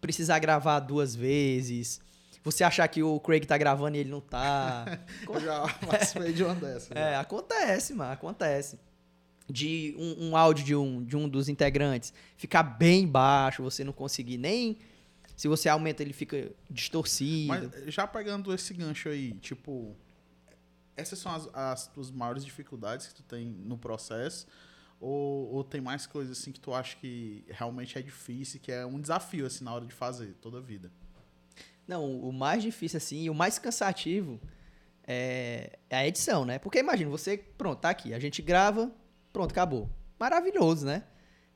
Precisar 0.00 0.38
gravar 0.38 0.78
duas 0.80 1.14
vezes. 1.16 2.00
Você 2.44 2.62
achar 2.62 2.86
que 2.86 3.02
o 3.02 3.18
Craig 3.18 3.44
tá 3.44 3.58
gravando 3.58 3.96
e 3.96 4.00
ele 4.00 4.10
não 4.10 4.20
tá. 4.20 4.84
Eu 5.28 5.40
já 5.40 5.62
participei 5.84 6.32
de 6.32 6.44
uma 6.44 6.54
dessas. 6.54 6.90
né? 6.90 7.14
É, 7.14 7.16
acontece, 7.16 7.92
mano, 7.92 8.12
acontece. 8.12 8.78
De 9.48 9.94
um, 9.96 10.30
um 10.30 10.36
áudio 10.36 10.64
de 10.64 10.74
um, 10.74 11.04
de 11.04 11.16
um 11.16 11.28
dos 11.28 11.48
integrantes 11.48 12.12
ficar 12.36 12.64
bem 12.64 13.06
baixo, 13.06 13.62
você 13.62 13.84
não 13.84 13.92
conseguir 13.92 14.38
nem. 14.38 14.78
Se 15.36 15.46
você 15.46 15.68
aumenta, 15.68 16.02
ele 16.02 16.12
fica 16.12 16.50
distorcido. 16.68 17.48
Mas 17.48 17.94
já 17.94 18.06
pegando 18.06 18.52
esse 18.52 18.74
gancho 18.74 19.08
aí, 19.08 19.32
tipo, 19.34 19.94
essas 20.96 21.18
são 21.18 21.32
as, 21.32 21.48
as 21.52 21.86
tuas 21.88 22.10
maiores 22.10 22.44
dificuldades 22.44 23.08
que 23.08 23.14
tu 23.14 23.22
tem 23.22 23.46
no 23.46 23.76
processo? 23.76 24.46
Ou, 24.98 25.52
ou 25.52 25.62
tem 25.62 25.80
mais 25.80 26.06
coisas 26.06 26.38
assim 26.38 26.50
que 26.50 26.58
tu 26.58 26.72
acha 26.72 26.96
que 26.96 27.44
realmente 27.48 27.98
é 27.98 28.02
difícil, 28.02 28.58
que 28.60 28.72
é 28.72 28.86
um 28.86 28.98
desafio 28.98 29.46
assim 29.46 29.62
na 29.62 29.74
hora 29.74 29.84
de 29.84 29.92
fazer 29.92 30.34
toda 30.40 30.58
a 30.58 30.60
vida? 30.60 30.90
Não, 31.86 32.18
o 32.18 32.32
mais 32.32 32.62
difícil, 32.62 32.96
assim, 32.96 33.22
e 33.24 33.30
o 33.30 33.34
mais 33.34 33.58
cansativo 33.58 34.40
é, 35.06 35.78
é 35.88 35.96
a 35.98 36.06
edição, 36.06 36.44
né? 36.44 36.58
Porque 36.58 36.78
imagina, 36.78 37.10
você, 37.10 37.36
pronto, 37.36 37.78
tá 37.80 37.90
aqui, 37.90 38.12
a 38.12 38.18
gente 38.18 38.42
grava, 38.42 38.90
pronto, 39.36 39.52
acabou. 39.52 39.90
Maravilhoso, 40.18 40.86
né? 40.86 41.02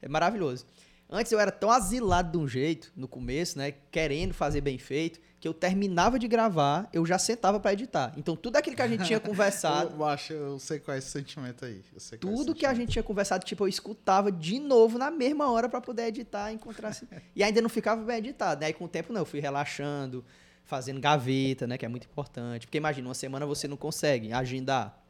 É 0.02 0.08
maravilhoso. 0.08 0.66
Antes 1.08 1.32
eu 1.32 1.40
era 1.40 1.50
tão 1.50 1.70
asilado 1.70 2.30
de 2.30 2.36
um 2.36 2.46
jeito, 2.46 2.92
no 2.94 3.08
começo, 3.08 3.56
né? 3.56 3.72
Querendo 3.90 4.34
fazer 4.34 4.60
bem 4.60 4.76
feito, 4.76 5.18
que 5.40 5.48
eu 5.48 5.54
terminava 5.54 6.18
de 6.18 6.28
gravar, 6.28 6.90
eu 6.92 7.06
já 7.06 7.18
sentava 7.18 7.58
pra 7.58 7.72
editar. 7.72 8.12
Então 8.18 8.36
tudo 8.36 8.56
aquilo 8.56 8.76
que 8.76 8.82
a 8.82 8.86
gente 8.86 9.04
tinha 9.04 9.18
conversado, 9.18 9.96
Eu 9.96 10.04
acho, 10.04 10.34
eu 10.34 10.58
sei 10.58 10.78
qual 10.78 10.94
é 10.94 10.98
esse 10.98 11.08
sentimento 11.08 11.64
aí. 11.64 11.82
É 12.12 12.16
tudo 12.18 12.54
que 12.54 12.66
a 12.66 12.74
gente 12.74 12.92
tinha 12.92 13.02
conversado, 13.02 13.46
tipo, 13.46 13.64
eu 13.64 13.68
escutava 13.68 14.30
de 14.30 14.60
novo 14.60 14.98
na 14.98 15.10
mesma 15.10 15.50
hora 15.50 15.66
pra 15.66 15.80
poder 15.80 16.08
editar, 16.08 16.52
encontrar 16.52 16.90
assim. 16.90 17.08
E 17.34 17.42
ainda 17.42 17.62
não 17.62 17.70
ficava 17.70 18.04
bem 18.04 18.18
editado, 18.18 18.60
né? 18.60 18.66
Aí 18.66 18.74
com 18.74 18.84
o 18.84 18.88
tempo 18.88 19.10
não, 19.10 19.22
eu 19.22 19.26
fui 19.26 19.40
relaxando, 19.40 20.22
fazendo 20.66 21.00
gaveta, 21.00 21.66
né, 21.66 21.78
que 21.78 21.86
é 21.86 21.88
muito 21.88 22.06
importante. 22.06 22.66
Porque 22.66 22.76
imagina, 22.76 23.08
uma 23.08 23.14
semana 23.14 23.46
você 23.46 23.66
não 23.66 23.78
consegue 23.78 24.34
agendar, 24.34 25.02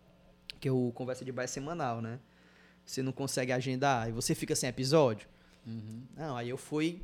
porque 0.50 0.70
o 0.70 0.92
conversa 0.92 1.24
de 1.24 1.32
bar 1.32 1.42
é 1.42 1.48
semanal, 1.48 2.00
né? 2.00 2.20
Você 2.90 3.02
não 3.02 3.12
consegue 3.12 3.52
agendar 3.52 4.08
e 4.08 4.12
você 4.12 4.34
fica 4.34 4.56
sem 4.56 4.68
episódio. 4.68 5.28
Uhum. 5.64 6.02
Não, 6.16 6.36
aí 6.36 6.48
eu 6.48 6.56
fui 6.56 7.00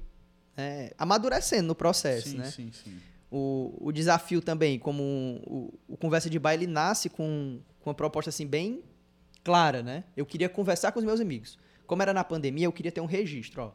é, 0.56 0.92
amadurecendo 0.98 1.68
no 1.68 1.74
processo, 1.76 2.30
sim, 2.30 2.38
né? 2.38 2.50
sim, 2.50 2.72
sim. 2.72 2.98
O, 3.30 3.72
o 3.80 3.92
desafio 3.92 4.40
também, 4.40 4.80
como 4.80 5.02
o, 5.46 5.78
o 5.86 5.96
Conversa 5.96 6.28
de 6.28 6.40
Bar, 6.40 6.54
ele 6.54 6.66
nasce 6.66 7.08
com, 7.08 7.60
com 7.80 7.90
uma 7.90 7.94
proposta 7.94 8.30
assim 8.30 8.46
bem 8.46 8.82
clara, 9.44 9.80
né? 9.80 10.02
Eu 10.16 10.26
queria 10.26 10.48
conversar 10.48 10.90
com 10.90 10.98
os 10.98 11.04
meus 11.04 11.20
amigos. 11.20 11.56
Como 11.86 12.02
era 12.02 12.12
na 12.12 12.24
pandemia, 12.24 12.66
eu 12.66 12.72
queria 12.72 12.90
ter 12.90 13.00
um 13.00 13.06
registro, 13.06 13.62
ó. 13.62 13.72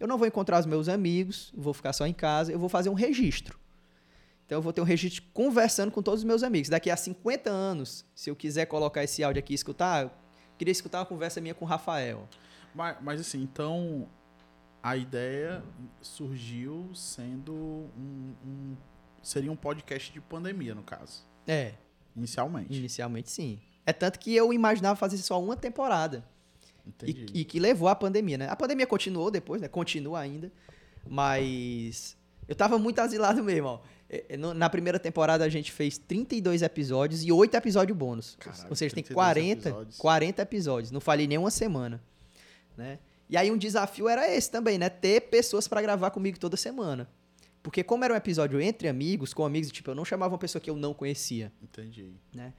Eu 0.00 0.08
não 0.08 0.16
vou 0.16 0.26
encontrar 0.26 0.58
os 0.58 0.64
meus 0.64 0.88
amigos, 0.88 1.52
vou 1.54 1.74
ficar 1.74 1.92
só 1.92 2.06
em 2.06 2.14
casa, 2.14 2.50
eu 2.50 2.58
vou 2.58 2.70
fazer 2.70 2.88
um 2.88 2.94
registro. 2.94 3.58
Então 4.46 4.56
eu 4.56 4.62
vou 4.62 4.72
ter 4.72 4.80
um 4.80 4.84
registro 4.84 5.22
conversando 5.34 5.92
com 5.92 6.02
todos 6.02 6.20
os 6.20 6.24
meus 6.24 6.42
amigos. 6.42 6.70
Daqui 6.70 6.90
a 6.90 6.96
50 6.96 7.50
anos, 7.50 8.06
se 8.14 8.30
eu 8.30 8.36
quiser 8.36 8.64
colocar 8.66 9.04
esse 9.04 9.22
áudio 9.22 9.40
aqui 9.40 9.52
e 9.52 9.54
escutar, 9.54 10.21
queria 10.62 10.72
escutar 10.72 11.00
uma 11.00 11.06
conversa 11.06 11.40
minha 11.40 11.54
com 11.54 11.64
o 11.64 11.68
Rafael. 11.68 12.28
Mas, 12.72 12.96
mas 13.00 13.20
assim, 13.20 13.42
então 13.42 14.08
a 14.80 14.96
ideia 14.96 15.62
surgiu 16.00 16.88
sendo 16.94 17.52
um, 17.52 18.34
um- 18.46 18.76
seria 19.20 19.50
um 19.50 19.56
podcast 19.56 20.12
de 20.12 20.20
pandemia 20.20 20.72
no 20.74 20.82
caso, 20.84 21.24
É, 21.48 21.74
inicialmente. 22.16 22.72
inicialmente 22.78 23.28
sim. 23.30 23.60
É 23.84 23.92
tanto 23.92 24.20
que 24.20 24.32
eu 24.34 24.52
imaginava 24.52 24.94
fazer 24.94 25.18
só 25.18 25.42
uma 25.42 25.56
temporada. 25.56 26.24
Entendi. 26.86 27.26
E, 27.34 27.40
e 27.40 27.44
que 27.44 27.58
levou 27.58 27.88
à 27.88 27.94
pandemia, 27.96 28.38
né? 28.38 28.48
A 28.48 28.54
pandemia 28.56 28.86
continuou 28.86 29.30
depois, 29.30 29.60
né? 29.60 29.66
Continua 29.68 30.20
ainda. 30.20 30.50
Mas 31.08 32.16
eu 32.48 32.54
tava 32.54 32.78
muito 32.78 32.98
asilado 33.00 33.42
mesmo, 33.42 33.66
ó. 33.68 33.80
É, 34.12 34.24
é, 34.28 34.36
Na 34.36 34.68
primeira 34.68 34.98
temporada 34.98 35.42
a 35.42 35.48
gente 35.48 35.72
fez 35.72 35.96
32 35.96 36.60
episódios 36.60 37.24
e 37.24 37.32
8 37.32 37.56
episódios 37.56 37.96
bônus. 37.96 38.36
Caralho, 38.38 38.66
Ou 38.68 38.76
seja, 38.76 38.94
tem 38.94 39.02
32 39.02 39.14
40 39.14 39.68
episódios. 39.68 39.96
40 39.96 40.42
episódios. 40.42 40.90
Não 40.90 41.00
falei 41.00 41.26
nem 41.26 41.38
uma 41.38 41.50
semana, 41.50 42.02
né? 42.76 42.98
E 43.30 43.36
aí 43.38 43.50
um 43.50 43.56
desafio 43.56 44.08
era 44.08 44.30
esse 44.30 44.50
também, 44.50 44.76
né? 44.76 44.90
Ter 44.90 45.22
pessoas 45.22 45.66
pra 45.66 45.80
gravar 45.80 46.10
comigo 46.10 46.38
toda 46.38 46.54
semana. 46.56 47.08
Porque 47.62 47.82
como 47.82 48.04
era 48.04 48.12
um 48.12 48.16
episódio 48.16 48.60
entre 48.60 48.88
amigos, 48.88 49.32
com 49.32 49.46
amigos, 49.46 49.70
tipo, 49.72 49.90
eu 49.90 49.94
não 49.94 50.04
chamava 50.04 50.34
uma 50.34 50.38
pessoa 50.38 50.60
que 50.60 50.68
eu 50.68 50.76
não 50.76 50.92
conhecia, 50.92 51.50
Entendi. 51.62 52.12
né? 52.34 52.52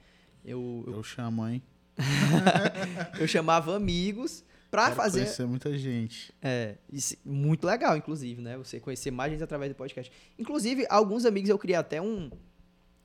Eu, 0.44 0.82
eu, 0.86 0.94
Eu 0.94 1.02
chamo, 1.02 1.46
hein? 1.46 1.62
eu 3.20 3.28
chamava 3.28 3.76
amigos 3.76 4.42
pra 4.74 4.84
Quero 4.86 4.96
fazer 4.96 5.20
conhecer 5.20 5.46
muita 5.46 5.78
gente. 5.78 6.34
É, 6.42 6.74
isso- 6.92 7.16
muito 7.24 7.64
legal, 7.64 7.96
inclusive, 7.96 8.42
né? 8.42 8.56
Você 8.56 8.80
conhecer 8.80 9.12
mais 9.12 9.30
gente 9.30 9.44
através 9.44 9.70
do 9.70 9.76
podcast. 9.76 10.10
Inclusive, 10.36 10.84
alguns 10.90 11.24
amigos 11.24 11.48
eu 11.48 11.56
criei 11.56 11.76
até 11.76 12.02
um, 12.02 12.28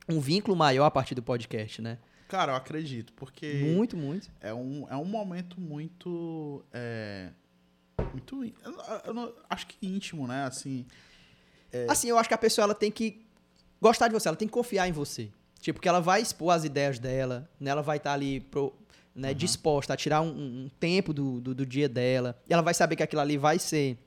um 0.10 0.20
vínculo 0.20 0.58
maior 0.58 0.86
a 0.86 0.92
partir 0.92 1.14
do 1.14 1.22
podcast, 1.22 1.80
né? 1.80 2.00
Cara, 2.28 2.54
eu 2.54 2.56
acredito, 2.56 3.14
porque 3.14 3.54
Muito, 3.76 3.96
muito. 3.96 4.32
é 4.42 4.54
um, 4.54 4.88
é 4.90 4.96
um 4.96 5.06
momento 5.06 5.60
muito. 5.62 6.64
é, 6.74 7.30
Muito. 8.12 8.44
Eu, 8.44 8.74
eu 9.06 9.14
não, 9.14 9.34
acho 9.50 9.68
que 9.68 9.78
íntimo, 9.86 10.28
né? 10.28 10.46
Assim. 10.46 10.86
É... 11.72 11.86
Assim, 11.90 12.08
eu 12.08 12.18
acho 12.18 12.28
que 12.28 12.36
a 12.36 12.38
pessoa 12.38 12.64
ela 12.66 12.76
tem 12.76 12.92
que 12.92 13.26
gostar 13.82 14.08
de 14.08 14.14
você, 14.14 14.28
ela 14.28 14.38
tem 14.38 14.48
que 14.48 14.54
confiar 14.54 14.88
em 14.88 14.92
você. 14.92 15.30
Tipo, 15.60 15.80
que 15.80 15.88
ela 15.88 16.00
vai 16.00 16.22
expor 16.22 16.54
as 16.54 16.64
ideias 16.64 16.98
dela, 17.00 17.50
né? 17.60 17.70
ela 17.72 17.82
vai 17.82 17.98
estar 17.98 18.12
tá 18.12 18.14
ali 18.14 18.40
pro, 18.40 18.74
né, 19.20 19.30
uhum. 19.30 19.34
disposta 19.36 19.94
a 19.94 19.98
tirar 19.98 20.22
um, 20.22 20.66
um 20.66 20.70
tempo 20.80 21.14
do, 21.14 21.40
do, 21.42 21.54
do, 21.54 21.66
dia 21.66 21.90
dela. 21.90 22.42
E 22.48 22.54
ela 22.54 22.62
vai 22.62 22.74
saber 22.74 22.96
que 22.96 23.04
aquilo 23.04 23.22
ali 23.22 23.38
vai 23.38 23.60
ser 23.60 23.98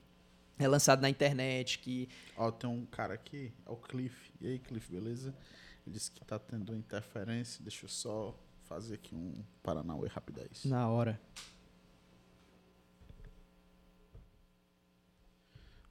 é, 0.57 0.67
lançado 0.67 1.01
na 1.01 1.09
internet. 1.09 1.79
Que... 1.79 2.09
Ó, 2.35 2.51
tem 2.51 2.69
um 2.69 2.85
cara 2.85 3.13
aqui, 3.13 3.53
é 3.65 3.69
o 3.69 3.75
Cliff. 3.75 4.31
E 4.41 4.47
aí, 4.47 4.59
Cliff, 4.59 4.91
beleza? 4.91 5.33
Ele 5.85 5.93
disse 5.93 6.11
que 6.11 6.23
tá 6.25 6.39
tendo 6.39 6.75
interferência. 6.75 7.61
Deixa 7.63 7.85
eu 7.85 7.89
só 7.89 8.37
fazer 8.63 8.95
aqui 8.95 9.15
um 9.15 9.33
Paranauê 9.61 10.07
rapidez. 10.07 10.65
Na 10.65 10.89
hora. 10.89 11.19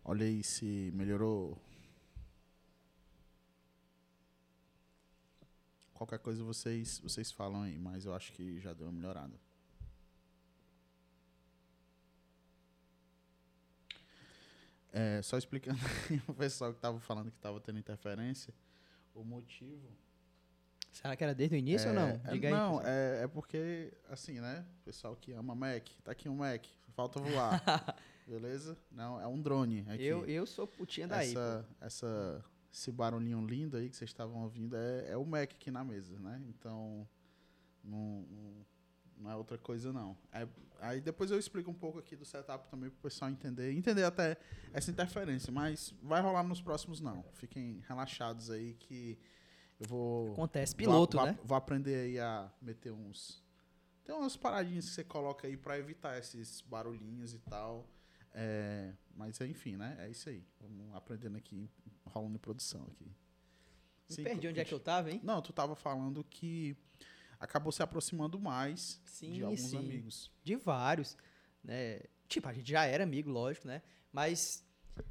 Olha 0.05 0.27
aí 0.27 0.43
se 0.43 0.91
melhorou. 0.95 1.57
Qualquer 6.03 6.19
coisa 6.19 6.43
vocês, 6.43 6.99
vocês 6.99 7.31
falam 7.31 7.63
aí, 7.63 7.79
mas 7.79 8.05
eu 8.05 8.13
acho 8.13 8.33
que 8.33 8.59
já 8.59 8.73
deu 8.73 8.89
uma 8.89 8.93
melhorada. 8.93 9.39
É, 14.93 15.23
só 15.23 15.39
explicando 15.39 15.79
o 16.27 16.35
pessoal 16.35 16.73
que 16.73 16.79
estava 16.79 16.99
falando 16.99 17.31
que 17.31 17.37
estava 17.37 17.61
tendo 17.61 17.79
interferência, 17.79 18.53
o 19.15 19.23
motivo. 19.23 19.89
Será 20.91 21.15
que 21.15 21.23
era 21.23 21.37
desde 21.37 21.55
o 21.55 21.59
início 21.59 21.87
é, 21.87 21.91
ou 21.91 21.95
não? 21.95 22.09
É, 22.09 22.33
Diga 22.33 22.51
não, 22.51 22.81
aí, 22.81 22.87
é, 22.87 23.21
é 23.23 23.29
porque, 23.29 23.93
assim, 24.11 24.41
né? 24.41 24.67
O 24.81 24.85
pessoal 24.85 25.15
que 25.15 25.31
ama 25.31 25.55
Mac, 25.55 25.89
tá 26.03 26.11
aqui 26.11 26.29
um 26.29 26.35
Mac, 26.35 26.67
falta 26.97 27.21
voar. 27.21 27.63
beleza? 28.27 28.77
Não, 28.91 29.21
é 29.21 29.27
um 29.29 29.41
drone. 29.41 29.87
Aqui. 29.89 30.03
Eu, 30.03 30.27
eu 30.27 30.47
sou 30.47 30.67
putinha 30.67 31.07
daí. 31.07 31.31
Essa, 31.31 31.69
essa 31.81 32.45
esse 32.73 32.91
barulhinho 32.91 33.45
lindo 33.45 33.77
aí 33.77 33.91
que 33.91 33.97
vocês 33.97 34.11
estavam 34.11 34.43
ouvindo 34.43 34.77
é, 34.77 35.11
é 35.11 35.17
o 35.17 35.25
Mac 35.25 35.51
aqui 35.53 35.71
na 35.71 35.85
mesa, 35.85 36.19
né? 36.19 36.43
Então, 36.49 37.07
não, 37.85 38.27
não 39.19 39.31
é 39.31 39.37
outra 39.37 39.59
coisa 39.59 39.93
não. 39.93 40.17
É, 40.33 40.49
aí 40.81 41.01
depois 41.01 41.31
eu 41.31 41.39
explico 41.39 41.71
um 41.71 41.75
pouco 41.75 41.99
aqui 41.99 42.17
do 42.17 42.25
setup 42.25 42.69
também 42.69 42.89
para 42.89 42.99
o 42.99 43.03
pessoal 43.03 43.31
entender, 43.31 43.73
entender 43.73 44.05
até 44.05 44.39
essa 44.73 44.91
interferência, 44.91 45.53
mas 45.53 45.95
vai 46.03 46.23
rolar 46.23 46.43
nos 46.43 46.63
próximos 46.63 47.01
não. 47.01 47.25
Fiquem 47.35 47.83
relaxados 47.87 48.51
aí 48.51 48.75
que 48.75 49.19
eu 49.79 49.87
vou 49.87 50.33
acontece 50.33 50.75
piloto, 50.75 51.19
vou, 51.19 51.27
né? 51.27 51.39
Vou 51.45 51.57
aprender 51.57 51.95
aí 51.95 52.19
a 52.19 52.51
meter 52.61 52.93
uns 52.93 53.43
tem 54.05 54.15
umas 54.15 54.37
paradinhas 54.37 54.87
que 54.89 54.95
você 54.95 55.05
coloca 55.05 55.47
aí 55.47 55.57
para 55.57 55.79
evitar 55.79 56.19
esses 56.19 56.61
barulhinhos 56.63 57.35
e 57.35 57.39
tal. 57.39 57.89
É, 58.35 58.93
mas 59.15 59.41
enfim, 59.41 59.77
né? 59.77 59.97
É 60.01 60.09
isso 60.09 60.29
aí. 60.29 60.45
Vamos 60.61 60.95
aprendendo 60.95 61.37
aqui, 61.37 61.71
rolando 62.13 62.37
em 62.37 62.39
produção 62.39 62.83
aqui. 62.91 63.11
Sim, 64.09 64.25
perdi 64.25 64.49
onde 64.49 64.61
é 64.61 64.65
que 64.65 64.73
eu 64.73 64.81
tava, 64.81 65.11
hein? 65.11 65.21
Não, 65.23 65.41
tu 65.41 65.53
tava 65.53 65.75
falando 65.75 66.23
que 66.25 66.77
acabou 67.41 67.73
se 67.73 67.83
aproximando 67.83 68.39
mais 68.39 69.01
sim, 69.05 69.33
de 69.33 69.43
alguns 69.43 69.61
sim. 69.61 69.79
amigos. 69.79 70.31
De 70.45 70.57
vários, 70.57 71.17
né? 71.65 72.01
Tipo, 72.29 72.49
a 72.49 72.53
gente 72.53 72.71
já 72.71 72.85
era 72.85 73.05
amigo, 73.05 73.31
lógico, 73.31 73.67
né? 73.67 73.83
Mas, 74.13 74.65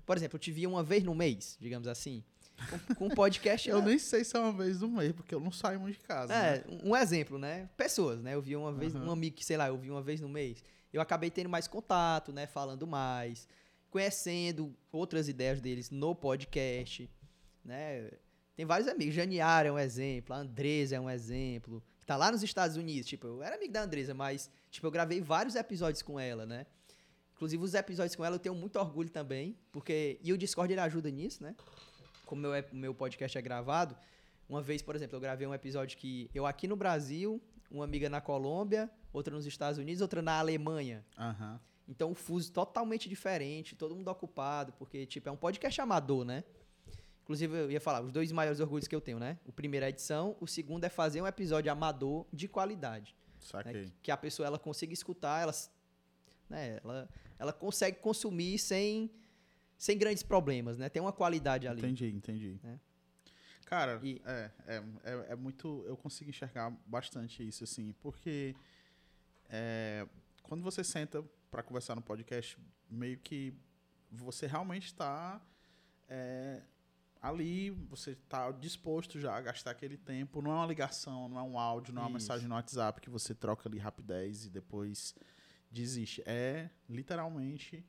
por 0.06 0.16
exemplo, 0.16 0.36
eu 0.36 0.40
te 0.40 0.52
via 0.52 0.70
uma 0.70 0.84
vez 0.84 1.04
no 1.04 1.16
mês, 1.16 1.58
digamos 1.60 1.88
assim. 1.88 2.24
Com, 2.70 2.96
com 2.96 3.10
podcast. 3.10 3.68
eu 3.70 3.80
né? 3.80 3.90
nem 3.90 4.00
sei 4.00 4.24
se 4.24 4.36
é 4.38 4.40
uma 4.40 4.54
vez 4.54 4.82
no 4.82 4.90
mês, 4.90 5.12
porque 5.14 5.34
eu 5.34 5.40
não 5.40 5.52
saio 5.52 5.80
muito 5.80 5.98
de 5.98 6.06
casa. 6.06 6.34
É, 6.34 6.58
né? 6.60 6.80
um 6.84 6.96
exemplo, 6.96 7.40
né? 7.40 7.70
Pessoas, 7.76 8.22
né? 8.22 8.36
Eu 8.36 8.42
via 8.42 8.60
uma 8.60 8.72
vez, 8.72 8.94
uhum. 8.94 9.08
um 9.08 9.12
amigo 9.12 9.36
que, 9.36 9.46
sei 9.46 9.58
lá, 9.58 9.68
eu 9.68 9.78
vi 9.78 9.90
uma 9.90 10.02
vez 10.02 10.22
no 10.22 10.30
mês 10.30 10.64
eu 10.94 11.02
acabei 11.02 11.30
tendo 11.30 11.50
mais 11.50 11.68
contato, 11.68 12.34
né? 12.34 12.48
Falando 12.48 12.86
mais, 12.86 13.48
conhecendo 13.92 14.74
outras 14.92 15.28
ideias 15.28 15.62
deles 15.62 15.92
no 15.92 16.16
podcast, 16.16 17.08
né? 17.64 18.10
Tem 18.56 18.66
vários 18.66 18.88
amigos. 18.88 19.14
Janiara 19.14 19.68
é 19.68 19.72
um 19.72 19.78
exemplo, 19.78 20.34
a 20.34 20.40
Andresa 20.40 20.96
é 20.96 21.00
um 21.00 21.10
exemplo. 21.10 21.84
Que 22.00 22.06
tá 22.06 22.16
lá 22.16 22.32
nos 22.32 22.42
Estados 22.42 22.78
Unidos. 22.78 23.08
Tipo, 23.08 23.28
eu 23.28 23.44
era 23.44 23.58
amigo 23.58 23.72
da 23.72 23.84
Andresa, 23.84 24.14
mas, 24.14 24.50
tipo, 24.72 24.88
eu 24.88 24.92
gravei 24.92 25.22
vários 25.22 25.56
episódios 25.56 26.02
com 26.02 26.20
ela, 26.20 26.46
né? 26.46 26.66
Inclusive, 27.36 27.64
os 27.64 27.74
episódios 27.74 28.16
com 28.16 28.24
ela 28.24 28.36
eu 28.36 28.40
tenho 28.40 28.56
muito 28.56 28.78
orgulho 28.80 29.10
também, 29.10 29.58
porque. 29.72 30.20
E 30.24 30.32
o 30.32 30.38
Discord 30.38 30.72
ele 30.72 30.80
ajuda 30.80 31.12
nisso, 31.12 31.44
né? 31.44 31.56
Como 32.26 32.42
meu, 32.42 32.52
meu 32.72 32.96
podcast 32.96 33.38
é 33.38 33.42
gravado. 33.42 33.96
Uma 34.48 34.62
vez, 34.62 34.82
por 34.82 34.96
exemplo, 34.96 35.18
eu 35.18 35.20
gravei 35.20 35.46
um 35.46 35.54
episódio 35.54 35.98
que 35.98 36.30
eu 36.34 36.46
aqui 36.46 36.68
no 36.68 36.76
Brasil, 36.76 37.42
uma 37.70 37.84
amiga 37.84 38.10
na 38.10 38.22
Colômbia, 38.22 38.90
outra 39.12 39.34
nos 39.34 39.46
Estados 39.46 39.78
Unidos, 39.78 40.02
outra 40.02 40.22
na 40.22 40.40
Alemanha. 40.40 41.06
Uhum. 41.18 41.60
Então, 41.92 42.12
o 42.12 42.16
fuso 42.16 42.54
totalmente 42.54 43.10
diferente, 43.10 43.76
todo 43.76 43.94
mundo 43.94 44.08
ocupado, 44.08 44.72
porque, 44.80 45.06
tipo, 45.06 45.28
é 45.28 45.32
um 45.32 45.36
podcast 45.36 45.82
amador, 45.82 46.24
né? 46.24 46.42
Inclusive, 47.24 47.54
eu 47.54 47.70
ia 47.70 47.82
falar, 47.82 48.02
os 48.02 48.14
dois 48.14 48.32
maiores 48.32 48.62
orgulhos 48.62 48.88
que 48.88 48.96
eu 48.96 49.02
tenho, 49.02 49.20
né? 49.20 49.38
O 49.46 49.52
primeiro 49.52 49.84
é 49.84 49.88
a 49.88 49.90
edição, 49.90 50.38
o 50.40 50.48
segundo 50.48 50.86
é 50.86 50.90
fazer 50.90 51.22
um 51.22 51.28
episódio 51.28 51.70
amador 51.70 52.26
de 52.32 52.48
qualidade. 52.48 53.14
Saquei. 53.42 53.88
Né? 53.88 53.92
Que 54.02 54.10
a 54.10 54.16
pessoa, 54.16 54.48
ela 54.48 54.58
consiga 54.58 54.94
escutar, 54.94 55.42
ela, 55.42 55.54
né? 56.50 56.80
ela, 56.82 57.10
ela 57.38 57.52
consegue 57.52 57.98
consumir 57.98 58.58
sem, 58.58 59.12
sem 59.78 59.98
grandes 59.98 60.24
problemas, 60.24 60.78
né? 60.78 60.88
Tem 60.88 61.02
uma 61.02 61.12
qualidade 61.12 61.68
ali. 61.68 61.82
Entendi, 61.82 62.08
entendi. 62.08 62.60
Né? 62.64 62.80
Cara, 63.66 64.00
e... 64.02 64.22
é, 64.26 64.52
é, 64.66 64.84
é, 65.04 65.26
é, 65.32 65.36
muito. 65.36 65.84
Eu 65.86 65.98
consigo 65.98 66.30
enxergar 66.30 66.72
bastante 66.88 67.46
isso, 67.46 67.66
assim, 67.66 67.94
porque 68.00 68.56
é, 69.50 70.08
quando 70.44 70.64
você 70.64 70.86
senta 70.86 71.22
para 71.52 71.62
conversar 71.62 71.96
no 71.96 72.02
podcast, 72.02 72.58
meio 72.90 73.18
que 73.18 73.54
você 74.10 74.48
realmente 74.48 74.86
está 74.86 75.42
é, 76.08 76.62
ali, 77.22 77.70
você 77.70 78.12
está 78.12 78.52
disposto 78.52 79.20
já 79.20 79.36
a 79.36 79.42
gastar 79.42 79.72
aquele 79.72 79.98
tempo. 79.98 80.42
Não 80.42 80.52
é 80.52 80.56
uma 80.56 80.66
ligação, 80.66 81.28
não 81.28 81.38
é 81.38 81.44
um 81.44 81.60
áudio, 81.60 81.94
não 81.94 82.02
é 82.02 82.06
uma 82.06 82.18
isso. 82.18 82.26
mensagem 82.26 82.48
no 82.48 82.56
WhatsApp 82.56 83.02
que 83.02 83.10
você 83.10 83.36
troca 83.36 83.68
ali 83.68 83.78
rapidez 83.78 84.46
e 84.46 84.50
depois 84.50 85.14
desiste. 85.70 86.24
É 86.26 86.70
literalmente 86.90 87.86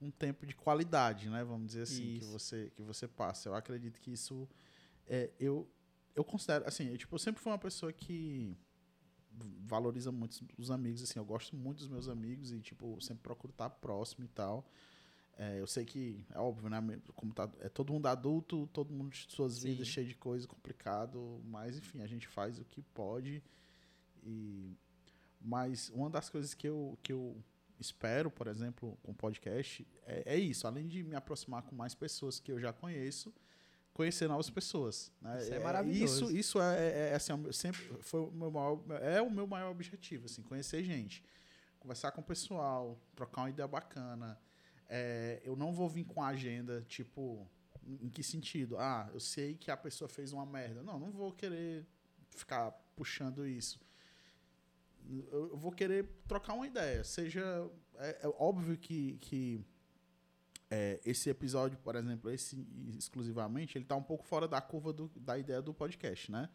um 0.00 0.10
tempo 0.10 0.44
de 0.44 0.54
qualidade, 0.54 1.30
né? 1.30 1.42
Vamos 1.44 1.68
dizer 1.68 1.82
assim, 1.82 2.18
que 2.18 2.24
você, 2.24 2.70
que 2.74 2.82
você 2.82 3.08
passa. 3.08 3.48
Eu 3.48 3.54
acredito 3.54 4.00
que 4.00 4.12
isso 4.12 4.48
é, 5.06 5.30
eu, 5.38 5.70
eu 6.14 6.24
considero, 6.24 6.66
assim, 6.66 6.88
eu, 6.88 6.98
tipo, 6.98 7.14
eu 7.14 7.18
sempre 7.18 7.40
fui 7.40 7.52
uma 7.52 7.58
pessoa 7.58 7.92
que 7.92 8.56
valoriza 9.66 10.12
muito 10.12 10.44
os 10.58 10.70
amigos, 10.70 11.02
assim, 11.02 11.18
eu 11.18 11.24
gosto 11.24 11.56
muito 11.56 11.78
dos 11.78 11.88
meus 11.88 12.08
amigos 12.08 12.52
e, 12.52 12.60
tipo, 12.60 13.00
sempre 13.00 13.22
procuro 13.22 13.52
estar 13.52 13.70
próximo 13.70 14.24
e 14.24 14.28
tal. 14.28 14.66
É, 15.36 15.60
eu 15.60 15.66
sei 15.66 15.84
que, 15.84 16.24
é 16.32 16.38
óbvio, 16.38 16.68
né? 16.68 16.80
Como 17.14 17.32
tá, 17.32 17.50
é 17.60 17.68
todo 17.68 17.92
mundo 17.92 18.06
adulto, 18.06 18.68
todo 18.72 18.92
mundo 18.92 19.10
de 19.10 19.26
suas 19.28 19.54
Sim. 19.54 19.70
vidas 19.70 19.88
cheio 19.88 20.06
de 20.06 20.14
coisa, 20.14 20.46
complicado, 20.46 21.40
mas, 21.44 21.76
enfim, 21.76 22.02
a 22.02 22.06
gente 22.06 22.28
faz 22.28 22.58
o 22.58 22.64
que 22.64 22.82
pode. 22.82 23.42
E, 24.22 24.76
mas 25.40 25.90
uma 25.90 26.08
das 26.08 26.30
coisas 26.30 26.54
que 26.54 26.68
eu, 26.68 26.96
que 27.02 27.12
eu 27.12 27.36
espero, 27.80 28.30
por 28.30 28.46
exemplo, 28.46 28.96
com 29.02 29.10
o 29.10 29.14
podcast, 29.14 29.86
é, 30.06 30.34
é 30.34 30.38
isso. 30.38 30.66
Além 30.66 30.86
de 30.86 31.02
me 31.02 31.16
aproximar 31.16 31.62
com 31.62 31.74
mais 31.74 31.94
pessoas 31.94 32.38
que 32.38 32.52
eu 32.52 32.60
já 32.60 32.72
conheço, 32.72 33.34
conhecer 33.94 34.28
novas 34.28 34.50
pessoas. 34.50 35.10
Né? 35.22 35.40
Isso 35.40 35.54
é, 35.54 35.56
é 35.56 35.60
maravilhoso. 35.60 36.24
Isso, 36.24 36.36
isso 36.36 36.60
é, 36.60 36.76
é, 36.76 37.08
é 37.10 37.14
assim, 37.14 37.32
sempre 37.52 37.80
foi 38.00 38.20
o 38.20 38.30
meu 38.32 38.50
maior, 38.50 38.84
é 39.00 39.22
o 39.22 39.30
meu 39.30 39.46
maior 39.46 39.70
objetivo, 39.70 40.26
assim, 40.26 40.42
conhecer 40.42 40.82
gente, 40.82 41.24
conversar 41.78 42.10
com 42.10 42.20
o 42.20 42.24
pessoal, 42.24 43.00
trocar 43.14 43.42
uma 43.42 43.50
ideia 43.50 43.68
bacana. 43.68 44.38
É, 44.88 45.40
eu 45.44 45.56
não 45.56 45.72
vou 45.72 45.88
vir 45.88 46.04
com 46.04 46.22
a 46.22 46.28
agenda, 46.28 46.84
tipo, 46.88 47.48
em 47.86 48.10
que 48.10 48.22
sentido? 48.22 48.76
Ah, 48.78 49.08
eu 49.14 49.20
sei 49.20 49.54
que 49.54 49.70
a 49.70 49.76
pessoa 49.76 50.08
fez 50.08 50.32
uma 50.32 50.44
merda. 50.44 50.82
Não, 50.82 50.98
não 50.98 51.10
vou 51.10 51.32
querer 51.32 51.86
ficar 52.30 52.72
puxando 52.96 53.46
isso. 53.46 53.80
Eu 55.30 55.56
vou 55.56 55.70
querer 55.70 56.08
trocar 56.26 56.54
uma 56.54 56.66
ideia. 56.66 57.04
Seja. 57.04 57.70
É, 57.96 58.26
é 58.26 58.28
óbvio 58.38 58.76
que, 58.76 59.18
que 59.18 59.64
é, 60.74 61.00
esse 61.06 61.30
episódio, 61.30 61.78
por 61.78 61.94
exemplo, 61.94 62.28
esse 62.32 62.66
exclusivamente, 62.98 63.78
ele 63.78 63.84
tá 63.84 63.94
um 63.94 64.02
pouco 64.02 64.24
fora 64.24 64.48
da 64.48 64.60
curva 64.60 64.92
do, 64.92 65.08
da 65.14 65.38
ideia 65.38 65.62
do 65.62 65.72
podcast, 65.72 66.32
né? 66.32 66.48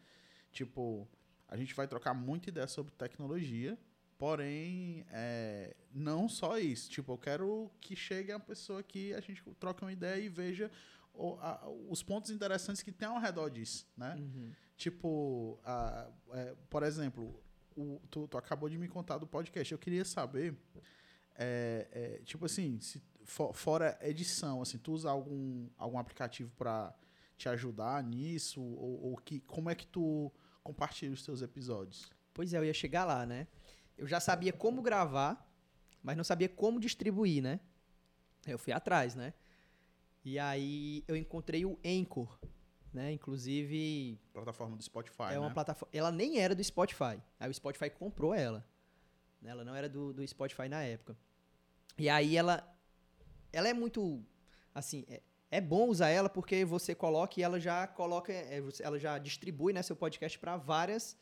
Tipo, 0.52 1.08
a 1.48 1.56
gente 1.56 1.74
vai 1.74 1.88
trocar 1.88 2.12
muita 2.12 2.50
ideia 2.50 2.66
sobre 2.66 2.92
tecnologia, 2.92 3.78
porém, 4.18 5.06
é, 5.10 5.74
não 5.90 6.28
só 6.28 6.58
isso. 6.58 6.90
Tipo, 6.90 7.12
eu 7.12 7.18
quero 7.18 7.70
que 7.80 7.96
chegue 7.96 8.30
a 8.30 8.38
pessoa 8.38 8.82
que 8.82 9.14
a 9.14 9.20
gente 9.20 9.42
troque 9.58 9.82
uma 9.82 9.92
ideia 9.92 10.20
e 10.20 10.28
veja 10.28 10.70
o, 11.14 11.38
a, 11.40 11.66
os 11.88 12.02
pontos 12.02 12.30
interessantes 12.30 12.82
que 12.82 12.92
tem 12.92 13.08
ao 13.08 13.18
redor 13.18 13.48
disso, 13.48 13.86
né? 13.96 14.16
Uhum. 14.16 14.52
Tipo, 14.76 15.58
a, 15.64 16.10
é, 16.32 16.54
por 16.68 16.82
exemplo, 16.82 17.42
o, 17.74 17.98
tu, 18.10 18.28
tu, 18.28 18.36
acabou 18.36 18.68
de 18.68 18.76
me 18.76 18.86
contar 18.86 19.16
do 19.16 19.26
podcast. 19.26 19.72
Eu 19.72 19.78
queria 19.78 20.04
saber, 20.04 20.54
é, 21.36 21.88
é 21.90 22.22
tipo 22.22 22.44
assim, 22.44 22.78
se 22.80 23.02
for, 23.24 23.52
fora 23.54 23.98
edição, 24.00 24.62
assim, 24.62 24.78
tu 24.78 24.92
usa 24.92 25.10
algum, 25.10 25.68
algum 25.76 25.98
aplicativo 25.98 26.50
para 26.56 26.94
te 27.36 27.48
ajudar 27.48 28.02
nisso? 28.02 28.60
Ou, 28.60 29.10
ou, 29.10 29.16
que, 29.16 29.40
como 29.40 29.70
é 29.70 29.74
que 29.74 29.86
tu 29.86 30.32
compartilha 30.62 31.12
os 31.12 31.24
teus 31.24 31.42
episódios? 31.42 32.10
Pois 32.34 32.52
é, 32.54 32.58
eu 32.58 32.64
ia 32.64 32.74
chegar 32.74 33.04
lá, 33.04 33.26
né? 33.26 33.46
Eu 33.96 34.06
já 34.06 34.20
sabia 34.20 34.52
como 34.52 34.82
gravar, 34.82 35.46
mas 36.02 36.16
não 36.16 36.24
sabia 36.24 36.48
como 36.48 36.80
distribuir, 36.80 37.42
né? 37.42 37.60
Eu 38.46 38.58
fui 38.58 38.72
atrás, 38.72 39.14
né? 39.14 39.34
E 40.24 40.38
aí 40.38 41.04
eu 41.08 41.16
encontrei 41.16 41.64
o 41.64 41.78
Anchor, 41.84 42.38
né? 42.92 43.12
Inclusive. 43.12 44.18
Plataforma 44.32 44.76
do 44.76 44.82
Spotify. 44.82 45.32
É 45.32 45.38
uma 45.38 45.48
né? 45.48 45.54
plataforma. 45.54 45.90
Ela 45.92 46.10
nem 46.10 46.38
era 46.38 46.54
do 46.54 46.62
Spotify. 46.62 47.20
Aí 47.38 47.50
o 47.50 47.54
Spotify 47.54 47.88
comprou 47.90 48.34
ela. 48.34 48.66
né? 49.40 49.50
Ela 49.50 49.64
não 49.64 49.74
era 49.74 49.88
do, 49.88 50.12
do 50.12 50.26
Spotify 50.26 50.68
na 50.68 50.82
época. 50.82 51.16
E 51.98 52.08
aí 52.08 52.36
ela. 52.36 52.66
Ela 53.52 53.68
é 53.68 53.74
muito. 53.74 54.22
Assim, 54.74 55.04
é, 55.08 55.20
é 55.50 55.60
bom 55.60 55.88
usar 55.88 56.08
ela 56.08 56.28
porque 56.28 56.64
você 56.64 56.94
coloca 56.94 57.38
e 57.38 57.42
ela 57.42 57.58
já 57.58 57.86
coloca. 57.86 58.32
é, 58.32 58.62
ela 58.80 58.98
já 58.98 59.18
distribui 59.18 59.72
né, 59.72 59.82
seu 59.82 59.96
podcast 59.96 60.38
para 60.38 60.56
várias 60.56 61.16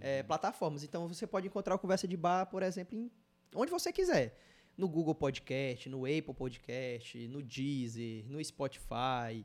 é, 0.00 0.22
plataformas. 0.22 0.84
Então 0.84 1.08
você 1.08 1.26
pode 1.26 1.46
encontrar 1.46 1.74
o 1.74 1.78
Conversa 1.78 2.06
de 2.06 2.16
Bar, 2.16 2.46
por 2.46 2.62
exemplo, 2.62 2.96
em 2.96 3.10
onde 3.54 3.70
você 3.70 3.92
quiser. 3.92 4.38
No 4.76 4.88
Google 4.88 5.14
Podcast, 5.14 5.88
no 5.88 6.04
Apple 6.06 6.34
Podcast, 6.34 7.28
no 7.28 7.42
Deezer, 7.42 8.24
no 8.28 8.42
Spotify. 8.42 9.44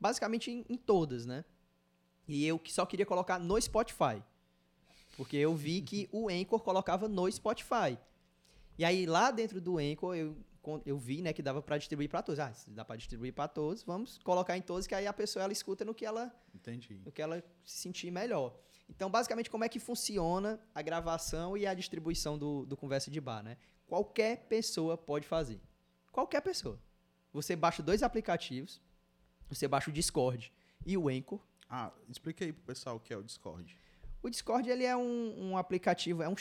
Basicamente 0.00 0.50
em, 0.50 0.64
em 0.68 0.76
todas, 0.76 1.26
né? 1.26 1.44
E 2.26 2.46
eu 2.46 2.58
que 2.58 2.72
só 2.72 2.86
queria 2.86 3.04
colocar 3.04 3.38
no 3.38 3.60
Spotify. 3.60 4.22
Porque 5.16 5.36
eu 5.36 5.54
vi 5.54 5.82
que 5.82 6.08
o 6.12 6.28
Anchor 6.28 6.60
colocava 6.60 7.08
no 7.08 7.30
Spotify. 7.30 7.98
E 8.78 8.84
aí 8.84 9.04
lá 9.04 9.30
dentro 9.30 9.60
do 9.60 9.78
Anchor 9.78 10.14
eu, 10.16 10.36
eu 10.86 10.98
vi, 10.98 11.22
né, 11.22 11.32
que 11.32 11.42
dava 11.42 11.60
para 11.60 11.78
distribuir 11.78 12.08
para 12.08 12.22
todos. 12.22 12.38
Ah, 12.38 12.52
se 12.52 12.70
dá 12.70 12.84
para 12.84 12.96
distribuir 12.96 13.32
para 13.32 13.48
todos, 13.48 13.82
vamos 13.82 14.18
colocar 14.18 14.56
em 14.56 14.62
todos 14.62 14.86
que 14.86 14.94
aí 14.94 15.06
a 15.06 15.12
pessoa 15.12 15.42
ela 15.42 15.52
escuta 15.52 15.84
no 15.84 15.94
que 15.94 16.04
ela 16.04 16.34
Entendi. 16.54 17.00
no 17.04 17.10
que 17.10 17.20
ela 17.20 17.42
se 17.64 17.78
sentir 17.78 18.10
melhor. 18.10 18.56
Então, 18.88 19.10
basicamente, 19.10 19.48
como 19.50 19.64
é 19.64 19.68
que 19.68 19.78
funciona 19.78 20.60
a 20.74 20.82
gravação 20.82 21.56
e 21.56 21.66
a 21.66 21.72
distribuição 21.72 22.36
do, 22.36 22.66
do 22.66 22.76
Conversa 22.76 23.10
de 23.10 23.20
Bar, 23.20 23.42
né? 23.42 23.56
Qualquer 23.86 24.46
pessoa 24.48 24.98
pode 24.98 25.26
fazer. 25.26 25.60
Qualquer 26.10 26.42
pessoa. 26.42 26.78
Você 27.32 27.56
baixa 27.56 27.82
dois 27.82 28.02
aplicativos, 28.02 28.80
você 29.48 29.66
baixa 29.66 29.90
o 29.90 29.92
Discord 29.92 30.52
e 30.84 30.96
o 30.96 31.08
Anchor. 31.08 31.40
Ah, 31.68 31.90
explica 32.08 32.44
aí 32.44 32.52
pro 32.52 32.64
pessoal 32.64 32.96
o 32.96 33.00
que 33.00 33.14
é 33.14 33.16
o 33.16 33.22
Discord. 33.22 33.76
O 34.22 34.28
Discord, 34.28 34.68
ele 34.68 34.84
é 34.84 34.96
um, 34.96 35.50
um 35.50 35.56
aplicativo, 35.56 36.22
é 36.22 36.28
um... 36.28 36.34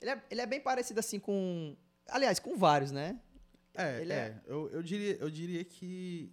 Ele 0.00 0.10
é, 0.10 0.22
ele 0.28 0.40
é 0.40 0.46
bem 0.46 0.60
parecido, 0.60 0.98
assim, 0.98 1.20
com... 1.20 1.76
Aliás, 2.08 2.38
com 2.38 2.56
vários, 2.56 2.90
né? 2.92 3.18
É, 3.74 4.00
Ele 4.00 4.12
é. 4.12 4.16
é- 4.16 4.40
Eu, 4.46 4.68
eu, 4.70 4.82
diria, 4.82 5.16
eu 5.16 5.30
diria 5.30 5.64
que. 5.64 6.32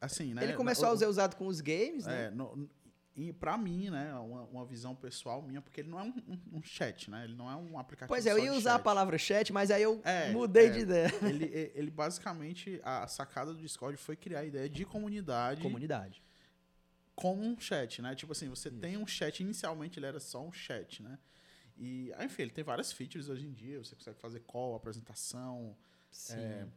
Assim, 0.00 0.34
né? 0.34 0.42
ele 0.42 0.54
começou 0.54 0.88
a 0.88 0.96
ser 0.96 1.06
usado 1.06 1.36
com 1.36 1.46
os 1.46 1.60
games, 1.60 2.06
né? 2.06 2.24
É, 2.26 2.30
no, 2.30 2.68
e 3.14 3.32
pra 3.32 3.56
mim, 3.58 3.88
né, 3.90 4.12
uma, 4.14 4.42
uma 4.44 4.64
visão 4.66 4.96
pessoal 4.96 5.40
minha, 5.42 5.60
porque 5.60 5.80
ele 5.82 5.90
não 5.90 6.00
é 6.00 6.02
um, 6.02 6.14
um- 6.26 6.58
um 6.58 6.62
chat, 6.62 7.08
né? 7.10 7.22
Ele 7.24 7.34
não 7.36 7.48
é 7.48 7.54
um 7.54 7.78
aplicativo 7.78 8.08
Pois 8.08 8.26
é, 8.26 8.32
eu 8.32 8.38
ia 8.38 8.52
usar 8.54 8.74
a 8.76 8.78
palavra 8.80 9.16
chat, 9.18 9.52
mas 9.52 9.70
aí 9.70 9.82
eu 9.82 10.00
É, 10.02 10.32
mudei 10.32 10.66
é. 10.66 10.70
de 10.70 10.78
ideia. 10.80 11.10
Ele, 11.22 11.70
ele 11.74 11.90
basicamente, 11.90 12.80
a 12.82 13.06
sacada 13.06 13.52
do 13.52 13.60
Discord 13.60 13.96
foi 13.98 14.16
criar 14.16 14.40
a 14.40 14.44
ideia 14.44 14.68
de 14.68 14.84
comunidade 14.84 15.60
Comunidade. 15.62 16.20
como 17.14 17.42
um 17.44 17.60
chat, 17.60 18.00
né? 18.02 18.14
Tipo 18.16 18.32
assim, 18.32 18.48
você 18.48 18.70
tem 18.70 18.96
um 18.96 19.06
chat, 19.06 19.40
inicialmente 19.40 19.98
ele 20.00 20.06
era 20.06 20.18
só 20.18 20.42
um 20.42 20.50
chat, 20.52 21.00
né? 21.02 21.16
E, 21.84 22.12
ah, 22.16 22.24
enfim, 22.24 22.42
ele 22.42 22.50
tem 22.52 22.62
várias 22.62 22.92
features 22.92 23.28
hoje 23.28 23.44
em 23.46 23.52
dia, 23.52 23.78
você 23.82 23.96
consegue 23.96 24.16
fazer 24.20 24.38
call, 24.40 24.76
apresentação, 24.76 25.76
Sim. 26.12 26.34
é, 26.36 26.68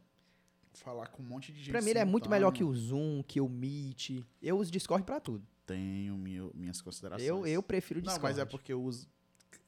falar 0.74 1.06
com 1.08 1.22
um 1.22 1.26
monte 1.26 1.52
de 1.52 1.58
gente. 1.60 1.70
Pra 1.70 1.80
mim 1.80 1.90
ele 1.90 2.00
é 2.00 2.04
muito 2.04 2.28
melhor 2.28 2.50
que 2.50 2.64
o 2.64 2.74
Zoom, 2.74 3.22
que 3.22 3.40
o 3.40 3.48
Meet. 3.48 4.24
Eu 4.42 4.58
uso 4.58 4.70
Discord 4.70 5.04
pra 5.04 5.20
tudo. 5.20 5.46
Tenho 5.64 6.16
mil- 6.16 6.50
minhas 6.54 6.80
considerações. 6.80 7.26
Eu, 7.28 7.46
eu 7.46 7.62
prefiro 7.62 8.00
o 8.00 8.02
Não, 8.02 8.08
Discord. 8.12 8.34
mas 8.34 8.38
é 8.38 8.44
porque 8.44 8.72
eu 8.72 8.82
uso, 8.82 9.08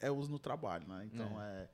é 0.01 0.11
uso 0.11 0.29
no 0.31 0.39
trabalho, 0.41 0.87
né? 0.89 1.05
Então 1.13 1.41
é. 1.41 1.69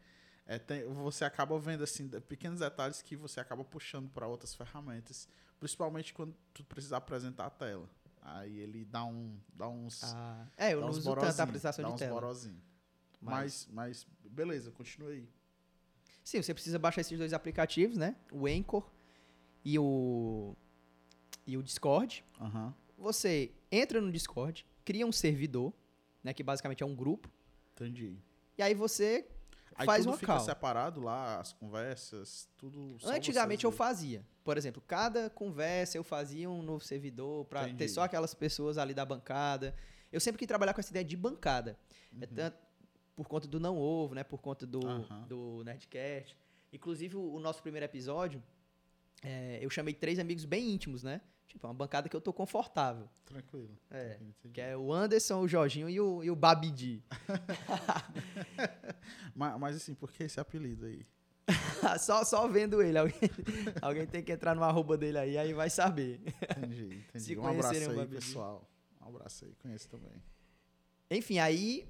é 0.47 0.59
tem- 0.59 0.85
você 0.85 1.25
acaba 1.25 1.59
vendo 1.59 1.83
assim 1.85 2.07
pequenos 2.21 2.61
detalhes 2.61 3.01
que 3.01 3.17
você 3.17 3.41
acaba 3.41 3.65
puxando 3.65 4.11
para 4.11 4.27
outras 4.29 4.55
ferramentas, 4.55 5.27
principalmente 5.59 6.12
quando 6.12 6.37
tu 6.53 6.62
precisar 6.65 6.99
apresentar 6.99 7.47
a 7.47 7.51
tela. 7.51 7.89
Aí 8.21 8.59
ele 8.59 8.85
dá 8.85 9.05
um 9.05 9.39
dá 9.55 9.69
uns 9.69 10.03
Ah, 10.05 10.47
é, 10.57 10.73
eu 10.75 10.81
não 10.83 10.89
uso 10.91 11.03
tanto 11.15 11.41
a 11.41 11.45
apresentação 11.45 11.93
de 11.93 11.99
tela. 11.99 12.12
borozinho. 12.15 12.61
Mas, 13.31 13.68
mas 13.72 14.07
beleza, 14.25 14.70
continue 14.70 15.12
aí. 15.12 15.29
Sim, 16.22 16.43
você 16.43 16.55
precisa 16.55 16.79
baixar 16.79 17.01
esses 17.03 17.18
dois 17.18 17.33
aplicativos, 17.33 17.97
né? 17.97 18.16
O 18.33 18.47
Anchor 18.47 18.89
e 19.64 19.79
o 19.79 20.55
e 21.47 21.57
o 21.57 21.62
Discord. 21.62 22.25
Aham. 22.41 22.75
Você 22.97 23.53
entra 23.70 24.01
no 24.01 24.11
Discord, 24.11 24.64
cria 24.85 25.07
um 25.07 25.12
servidor, 25.12 25.72
né, 26.22 26.33
que 26.33 26.43
basicamente 26.43 26.83
é 26.83 26.87
um 26.87 26.95
grupo, 26.95 27.31
Entendi. 27.75 28.16
e 28.57 28.62
aí 28.62 28.72
você 28.72 29.27
Aí 29.75 29.85
faz 29.85 30.05
tudo 30.05 30.12
uma 30.12 30.18
fica 30.18 30.33
call. 30.37 30.45
separado 30.45 31.01
lá, 31.03 31.41
as 31.41 31.53
conversas, 31.53 32.49
tudo. 32.57 32.97
Antigamente 33.05 33.64
eu 33.64 33.70
dois. 33.70 33.77
fazia. 33.79 34.25
Por 34.45 34.57
exemplo, 34.57 34.83
cada 34.87 35.29
conversa 35.29 35.99
eu 35.99 36.05
fazia 36.05 36.49
um 36.49 36.62
novo 36.62 36.83
servidor 36.85 37.47
Entendi. 37.51 37.77
ter 37.77 37.89
só 37.89 38.03
aquelas 38.05 38.33
pessoas 38.35 38.79
ali 38.79 38.95
da 38.95 39.05
bancada. 39.05 39.75
Eu 40.12 40.20
sempre 40.20 40.39
quis 40.39 40.47
trabalhar 40.47 40.72
com 40.72 40.81
essa 40.81 40.91
ideia 40.91 41.05
de 41.05 41.16
bancada. 41.16 41.77
É 42.20 42.27
tanto 42.27 42.57
por 43.15 43.29
conta 43.29 43.47
do 43.47 43.61
Não 43.61 43.79
Ovo, 43.79 44.15
né? 44.15 44.25
Por 44.25 44.41
conta 44.41 44.67
do, 44.67 44.85
Uhum. 44.85 45.27
Do 45.27 45.62
Nerdcast. 45.65 46.37
Inclusive, 46.73 47.17
o, 47.17 47.35
o 47.35 47.41
nosso 47.41 47.62
primeiro 47.62 47.85
episódio, 47.85 48.43
é, 49.23 49.59
eu 49.62 49.71
chamei 49.71 49.95
três 49.95 50.19
amigos 50.19 50.45
bem 50.45 50.73
íntimos, 50.73 51.03
né? 51.03 51.21
Tipo, 51.47 51.69
uma 51.69 51.75
bancada 51.75 52.09
que 52.09 52.17
eu 52.17 52.21
tô 52.21 52.33
confortável. 52.33 53.09
Tranquilo. 53.25 53.79
É, 53.91 54.19
Entendi. 54.21 54.53
Que 54.53 54.61
é 54.61 54.77
o 54.77 54.93
Anderson, 54.93 55.41
o 55.41 55.47
Jorginho 55.47 55.89
e 55.89 56.01
o, 56.01 56.25
e 56.25 56.31
o 56.31 56.35
Babidi. 56.35 57.05
Mas, 59.35 59.59
mas 59.59 59.77
assim, 59.77 59.95
por 59.95 60.12
que 60.12 60.23
esse 60.23 60.39
apelido 60.39 60.87
aí? 60.87 61.05
só, 61.99 62.25
só 62.25 62.49
vendo 62.49 62.81
ele. 62.81 62.97
Alguém, 62.97 63.19
alguém 63.83 64.07
tem 64.07 64.23
que 64.23 64.33
entrar 64.33 64.55
no 64.55 64.62
arroba 64.62 64.97
dele 64.97 65.19
aí, 65.19 65.37
aí 65.37 65.53
vai 65.53 65.69
saber. 65.69 66.21
Entendi, 66.57 67.03
entendi. 67.09 67.25
Se 67.25 67.37
um 67.37 67.47
abraço 67.47 67.91
aí, 67.91 68.07
pessoal. 68.07 68.71
Um 69.01 69.09
abraço 69.09 69.45
aí, 69.45 69.55
conheço 69.57 69.89
também. 69.89 70.23
Enfim, 71.11 71.39
aí 71.39 71.87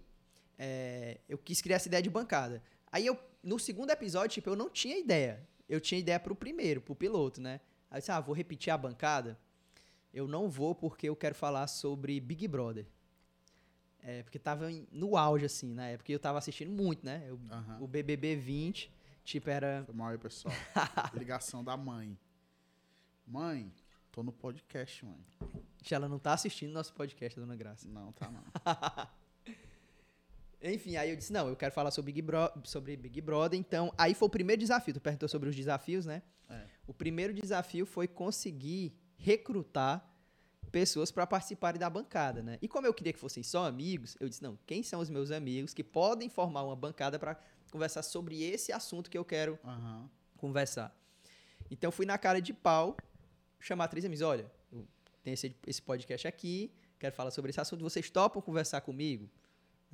é, 0.58 1.18
eu 1.28 1.36
quis 1.38 1.60
criar 1.60 1.76
essa 1.76 1.88
ideia 1.88 2.02
de 2.02 2.10
bancada. 2.10 2.62
Aí 2.90 3.04
eu, 3.06 3.18
no 3.42 3.58
segundo 3.58 3.90
episódio, 3.90 4.34
tipo, 4.34 4.48
eu 4.50 4.56
não 4.56 4.70
tinha 4.70 4.98
ideia. 4.98 5.46
Eu 5.68 5.80
tinha 5.80 5.98
ideia 5.98 6.20
pro 6.20 6.34
primeiro, 6.34 6.80
pro 6.80 6.94
piloto, 6.94 7.40
né? 7.40 7.60
Aí 7.90 7.96
eu 7.96 8.00
disse, 8.00 8.12
ah, 8.12 8.20
vou 8.20 8.34
repetir 8.34 8.72
a 8.72 8.78
bancada. 8.78 9.38
Eu 10.12 10.28
não 10.28 10.48
vou 10.48 10.74
porque 10.74 11.08
eu 11.08 11.16
quero 11.16 11.34
falar 11.34 11.66
sobre 11.66 12.20
Big 12.20 12.46
Brother. 12.46 12.86
É, 14.00 14.22
porque 14.22 14.38
tava 14.38 14.68
no 14.92 15.16
auge, 15.16 15.46
assim, 15.46 15.72
na 15.72 15.88
época. 15.88 16.12
E 16.12 16.14
eu 16.14 16.18
tava 16.20 16.38
assistindo 16.38 16.70
muito, 16.70 17.04
né? 17.04 17.24
Eu- 17.26 17.40
Aham. 17.50 17.78
O 17.80 17.86
BBB 17.88 18.36
20, 18.36 18.92
tipo, 19.24 19.48
era... 19.48 19.82
Foi 19.86 19.94
mal 19.94 20.10
aí, 20.10 20.18
pessoal. 20.18 20.54
Ligação 21.14 21.64
da 21.64 21.76
mãe. 21.76 22.16
Mãe, 23.26 23.72
tô 24.12 24.22
no 24.22 24.30
podcast, 24.32 25.04
mãe. 25.04 25.24
Ela 25.90 26.08
não 26.08 26.18
tá 26.18 26.34
assistindo 26.34 26.70
nosso 26.72 26.92
podcast, 26.94 27.38
Dona 27.40 27.56
Graça. 27.56 27.88
Não, 27.88 28.12
tá 28.12 28.30
não. 28.30 28.44
Enfim, 30.64 30.96
aí 30.96 31.10
eu 31.10 31.16
disse, 31.16 31.32
não, 31.32 31.46
eu 31.48 31.54
quero 31.56 31.72
falar 31.74 31.90
sobre 31.90 32.10
Big, 32.12 32.22
Bro- 32.22 32.50
sobre 32.64 32.96
Big 32.96 33.20
Brother, 33.20 33.58
então, 33.60 33.92
aí 33.98 34.14
foi 34.14 34.26
o 34.26 34.30
primeiro 34.30 34.60
desafio, 34.60 34.94
tu 34.94 35.00
perguntou 35.00 35.28
sobre 35.28 35.48
os 35.48 35.54
desafios, 35.54 36.06
né? 36.06 36.22
É. 36.48 36.64
O 36.86 36.94
primeiro 36.94 37.34
desafio 37.34 37.84
foi 37.84 38.08
conseguir 38.08 38.94
recrutar 39.16 40.10
pessoas 40.72 41.10
para 41.12 41.26
participarem 41.26 41.78
da 41.78 41.88
bancada, 41.90 42.42
né? 42.42 42.58
E 42.62 42.66
como 42.66 42.86
eu 42.86 42.94
queria 42.94 43.12
que 43.12 43.18
fossem 43.18 43.42
só 43.42 43.66
amigos, 43.66 44.16
eu 44.18 44.28
disse, 44.28 44.42
não, 44.42 44.58
quem 44.66 44.82
são 44.82 45.00
os 45.00 45.10
meus 45.10 45.30
amigos 45.30 45.72
que 45.74 45.84
podem 45.84 46.28
formar 46.28 46.62
uma 46.64 46.74
bancada 46.74 47.18
para 47.18 47.38
conversar 47.70 48.02
sobre 48.02 48.42
esse 48.42 48.72
assunto 48.72 49.10
que 49.10 49.18
eu 49.18 49.24
quero 49.24 49.58
Aham. 49.64 50.08
conversar. 50.36 50.96
Então 51.70 51.92
fui 51.92 52.06
na 52.06 52.16
cara 52.18 52.40
de 52.40 52.52
pau 52.52 52.96
chamar 53.60 53.88
três 53.88 54.04
amigos. 54.04 54.22
Olha, 54.22 54.50
tenho 55.22 55.34
esse, 55.34 55.54
esse 55.66 55.80
podcast 55.80 56.26
aqui, 56.26 56.72
quero 56.98 57.14
falar 57.14 57.30
sobre 57.30 57.50
esse 57.50 57.60
assunto. 57.60 57.82
Vocês 57.82 58.10
topam 58.10 58.42
conversar 58.42 58.80
comigo, 58.80 59.30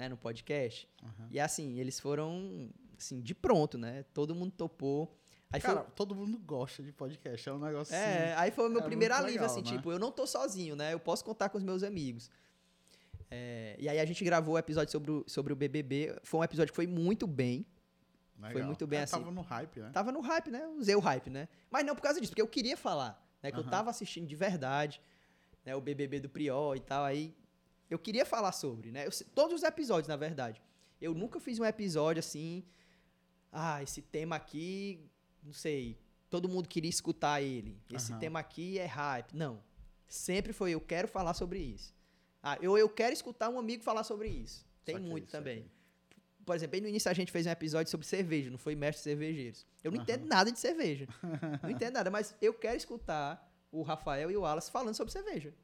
né, 0.01 0.09
no 0.09 0.17
podcast? 0.17 0.89
Aham. 1.03 1.29
E 1.31 1.39
assim, 1.39 1.79
eles 1.79 2.01
foram 2.01 2.71
assim 2.97 3.21
de 3.21 3.35
pronto, 3.35 3.77
né? 3.77 4.03
Todo 4.15 4.35
mundo 4.35 4.51
topou. 4.53 5.15
Aí 5.53 5.61
Cara, 5.61 5.83
foi, 5.83 5.91
todo 5.95 6.15
mundo 6.15 6.39
gosta 6.39 6.83
de 6.83 6.91
podcast. 6.91 7.47
É 7.47 7.53
um 7.53 7.59
negócio 7.59 7.95
é, 7.95 8.33
assim. 8.33 8.41
aí 8.41 8.51
foi 8.51 8.67
o 8.69 8.71
meu 8.71 8.81
é 8.81 8.85
primeiro 8.85 9.15
alívio, 9.15 9.45
assim, 9.45 9.61
né? 9.61 9.67
tipo, 9.67 9.93
eu 9.93 9.99
não 9.99 10.11
tô 10.11 10.27
sozinho, 10.27 10.75
né? 10.75 10.95
Eu 10.95 11.01
posso 11.01 11.23
contar 11.23 11.51
com 11.51 11.59
os 11.59 11.65
meus 11.65 11.83
amigos. 11.83 12.31
É, 13.31 13.77
e 13.79 13.89
aí 13.89 14.01
a 14.01 14.05
gente 14.07 14.25
gravou 14.25 14.55
o 14.55 14.59
episódio 14.59 14.91
sobre 14.91 15.11
o, 15.11 15.25
sobre 15.27 15.53
o 15.53 15.57
BBB. 15.57 16.17
Foi 16.23 16.41
um 16.41 16.45
episódio 16.45 16.73
que 16.73 16.77
foi 16.77 16.87
muito 16.87 17.27
bem. 17.27 17.67
Legal. 18.37 18.53
foi 18.53 18.63
muito 18.63 18.87
bem 18.87 19.01
É, 19.01 19.03
assim. 19.03 19.19
Tava 19.19 19.31
no 19.31 19.43
hype, 19.43 19.81
né? 19.81 19.91
Tava 19.93 20.13
no 20.13 20.21
hype, 20.21 20.51
né? 20.51 20.67
Usei 20.69 20.95
o 20.95 21.01
hype, 21.01 21.29
né? 21.29 21.47
Mas 21.71 21.85
não 21.85 21.95
por 21.95 22.01
causa 22.01 22.19
disso, 22.19 22.33
porque 22.33 22.41
eu 22.41 22.49
queria 22.49 22.77
falar, 22.77 23.23
né? 23.43 23.51
Que 23.51 23.59
eu 23.59 23.63
Aham. 23.63 23.71
tava 23.71 23.91
assistindo 23.91 24.27
de 24.27 24.35
verdade, 24.35 24.99
né? 25.63 25.77
O 25.77 25.81
BBB 25.81 26.21
do 26.21 26.29
Prior 26.31 26.75
e 26.75 26.81
tal, 26.81 27.05
aí 27.05 27.35
eu 27.91 27.99
queria 27.99 28.25
falar 28.25 28.53
sobre, 28.53 28.91
né? 28.93 29.07
Eu 29.07 29.11
todos 29.35 29.57
os 29.57 29.63
episódios, 29.63 30.09
na 30.09 30.17
verdade. 30.17 30.63
Eu 31.01 31.13
nunca 31.15 31.41
fiz 31.41 31.59
um 31.59 31.65
episódio 31.65 32.21
assim, 32.21 32.65
ah, 33.51 33.83
esse 33.83 34.01
tema 34.01 34.37
aqui, 34.37 35.01
não 35.43 35.53
sei, 35.53 35.99
todo 36.29 36.49
mundo 36.49 36.69
queria 36.69 36.91
escutar 36.91 37.43
ele. 37.43 37.77
Esse 37.93 38.13
Aham. 38.13 38.21
tema 38.21 38.39
aqui 38.39 38.79
é 38.79 38.87
hype. 38.87 39.35
Não. 39.35 39.63
Sempre 40.07 40.53
foi 40.53 40.71
eu 40.73 40.81
quero 40.81 41.09
falar 41.09 41.35
sobre 41.35 41.59
isso. 41.59 41.95
Ah, 42.43 42.57
eu, 42.61 42.79
eu 42.79 42.89
quero 42.89 43.13
escutar 43.13 43.49
um 43.49 43.59
amigo 43.59 43.83
falar 43.83 44.05
sobre 44.05 44.29
isso. 44.29 44.65
Tem 44.85 44.95
Saquei, 44.95 45.11
muito 45.11 45.31
também. 45.31 45.71
por 46.45 46.55
exemplo, 46.55 46.73
bem 46.73 46.81
no 46.81 46.89
início 46.89 47.11
a 47.11 47.15
gente 47.15 47.31
fez 47.33 47.47
um 47.47 47.51
episódio 47.51 47.91
sobre 47.91 48.07
cerveja, 48.07 48.51
não 48.51 48.59
foi 48.59 48.75
mestre 48.75 49.03
cervejeiros. 49.03 49.67
Eu 49.83 49.91
não 49.91 49.99
Aham. 49.99 50.03
entendo 50.05 50.27
nada 50.27 50.51
de 50.53 50.59
cerveja. 50.59 51.07
não 51.63 51.71
entendo 51.71 51.95
nada, 51.95 52.11
mas 52.11 52.35
eu 52.41 52.55
quero 52.55 52.77
escutar 52.77 53.49
o 53.73 53.83
Rafael 53.83 54.31
e 54.31 54.37
o 54.37 54.41
Wallace 54.43 54.71
falando 54.71 54.95
sobre 54.95 55.13
cerveja. 55.13 55.55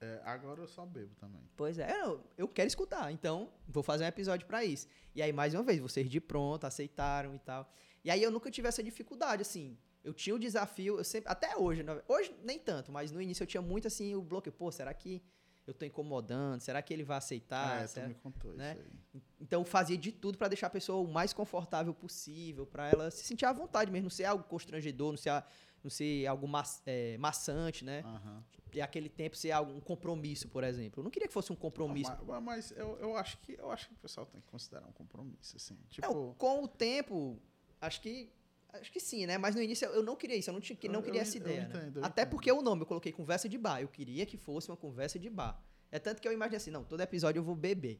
É, 0.00 0.20
agora 0.24 0.60
eu 0.62 0.66
só 0.66 0.86
bebo 0.86 1.14
também. 1.16 1.42
Pois 1.56 1.78
é, 1.78 1.90
eu, 2.02 2.24
eu 2.38 2.48
quero 2.48 2.66
escutar, 2.68 3.12
então 3.12 3.52
vou 3.68 3.82
fazer 3.82 4.04
um 4.04 4.06
episódio 4.06 4.46
pra 4.46 4.64
isso. 4.64 4.86
E 5.14 5.20
aí, 5.20 5.32
mais 5.32 5.52
uma 5.52 5.62
vez, 5.62 5.78
vocês 5.78 6.08
de 6.08 6.20
pronto, 6.20 6.64
aceitaram 6.64 7.34
e 7.34 7.38
tal. 7.38 7.70
E 8.02 8.10
aí 8.10 8.22
eu 8.22 8.30
nunca 8.30 8.50
tive 8.50 8.66
essa 8.66 8.82
dificuldade, 8.82 9.42
assim. 9.42 9.76
Eu 10.02 10.14
tinha 10.14 10.34
o 10.34 10.38
desafio, 10.38 10.96
eu 10.98 11.04
sempre, 11.04 11.30
até 11.30 11.54
hoje, 11.54 11.84
hoje 12.08 12.34
nem 12.42 12.58
tanto, 12.58 12.90
mas 12.90 13.10
no 13.12 13.20
início 13.20 13.42
eu 13.42 13.46
tinha 13.46 13.60
muito 13.60 13.86
assim 13.86 14.14
o 14.14 14.22
bloqueio. 14.22 14.54
Pô, 14.54 14.72
será 14.72 14.94
que 14.94 15.22
eu 15.66 15.74
tô 15.74 15.84
incomodando? 15.84 16.60
Será 16.62 16.80
que 16.80 16.94
ele 16.94 17.04
vai 17.04 17.18
aceitar? 17.18 17.82
é, 17.82 17.86
tu 17.86 17.90
Será- 17.90 18.08
me 18.08 18.14
contou 18.14 18.54
né? 18.54 18.72
isso 18.72 18.80
aí. 19.14 19.22
Então 19.38 19.60
eu 19.60 19.64
fazia 19.66 19.98
de 19.98 20.10
tudo 20.10 20.38
pra 20.38 20.48
deixar 20.48 20.68
a 20.68 20.70
pessoa 20.70 21.06
o 21.06 21.12
mais 21.12 21.34
confortável 21.34 21.92
possível, 21.92 22.64
pra 22.66 22.88
ela 22.88 23.10
se 23.10 23.22
sentir 23.24 23.44
à 23.44 23.52
vontade 23.52 23.90
mesmo, 23.90 24.04
não 24.04 24.10
ser 24.10 24.24
algo 24.24 24.44
constrangedor, 24.44 25.10
não 25.12 25.18
ser, 25.18 25.28
a- 25.28 25.44
não 25.84 25.90
ser 25.90 26.26
algo 26.26 26.46
ma 26.48 26.62
é, 26.86 27.16
maçante, 27.18 27.84
né? 27.84 28.02
Aham. 28.04 28.44
E 28.72 28.80
aquele 28.80 29.08
tempo 29.08 29.36
ser 29.36 29.50
algo, 29.50 29.72
um 29.72 29.80
compromisso, 29.80 30.48
por 30.48 30.62
exemplo. 30.62 31.00
Eu 31.00 31.04
não 31.04 31.10
queria 31.10 31.26
que 31.26 31.34
fosse 31.34 31.52
um 31.52 31.56
compromisso. 31.56 32.10
Mas, 32.10 32.26
mas- 32.26 32.42
mas 32.42 32.70
eu, 32.72 32.96
eu, 33.00 33.16
acho 33.16 33.36
que, 33.38 33.54
eu 33.58 33.70
acho 33.70 33.88
que 33.88 33.94
o 33.94 33.98
pessoal 33.98 34.24
tem 34.26 34.40
que 34.40 34.46
considerar 34.46 34.86
um 34.86 34.92
compromisso, 34.92 35.56
assim. 35.56 35.76
Tipo, 35.88 36.06
Não, 36.06 36.34
com 36.34 36.62
o 36.62 36.68
tempo, 36.68 37.40
acho 37.80 38.00
que. 38.00 38.30
Acho 38.72 38.92
que 38.92 39.00
sim, 39.00 39.26
né? 39.26 39.36
Mas 39.36 39.56
no 39.56 39.60
início 39.62 39.84
eu- 39.86 39.94
eu 39.94 40.02
não 40.04 40.14
queria 40.14 40.36
isso, 40.36 40.48
eu 40.50 40.54
não, 40.54 40.60
tinha, 40.60 40.78
não 40.84 41.00
Eu- 41.00 41.02
queria 41.02 41.18
eu 41.18 41.22
essa 41.22 41.36
eu 41.36 41.40
ideia. 41.40 41.62
né? 41.66 41.68
entendo, 41.68 41.98
eu 41.98 42.04
Até 42.04 42.22
entendo. 42.22 42.30
porque 42.30 42.52
o 42.52 42.62
nome 42.62 42.82
eu 42.82 42.86
coloquei 42.86 43.10
conversa 43.10 43.48
de 43.48 43.58
bar. 43.58 43.80
Eu 43.80 43.88
queria 43.88 44.24
que 44.24 44.36
fosse 44.36 44.70
uma 44.70 44.76
conversa 44.76 45.18
de 45.18 45.28
bar. 45.28 45.60
É 45.90 45.98
tanto 45.98 46.22
que 46.22 46.28
eu 46.28 46.32
imaginei 46.32 46.58
assim, 46.58 46.70
não, 46.70 46.84
todo 46.84 47.00
episódio 47.00 47.40
eu 47.40 47.44
vou 47.44 47.56
beber. 47.56 47.98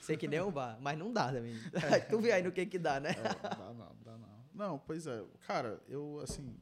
Sei 0.00 0.16
que 0.16 0.26
nem 0.26 0.40
um 0.40 0.50
bar, 0.50 0.76
mas 0.80 0.98
não 0.98 1.12
dá 1.12 1.30
também. 1.30 1.54
tu 2.10 2.18
vê 2.18 2.32
aí 2.32 2.42
no 2.42 2.50
que 2.50 2.66
que 2.66 2.78
dá, 2.80 2.98
né? 2.98 3.10
É, 3.10 3.22
dá 3.22 3.72
não, 3.72 3.96
dá 4.02 4.18
não. 4.18 4.42
Não, 4.52 4.78
pois 4.80 5.06
é. 5.06 5.22
Cara, 5.46 5.80
eu, 5.86 6.18
assim, 6.20 6.56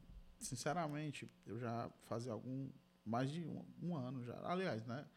sinceramente, 0.45 1.29
eu 1.45 1.57
já 1.59 1.89
fazia 2.03 2.31
algum. 2.31 2.69
Mais 3.03 3.31
de 3.31 3.43
um, 3.43 3.65
um 3.81 3.95
ano 3.95 4.23
já. 4.23 4.39
Aliás, 4.43 4.85
né? 4.85 5.07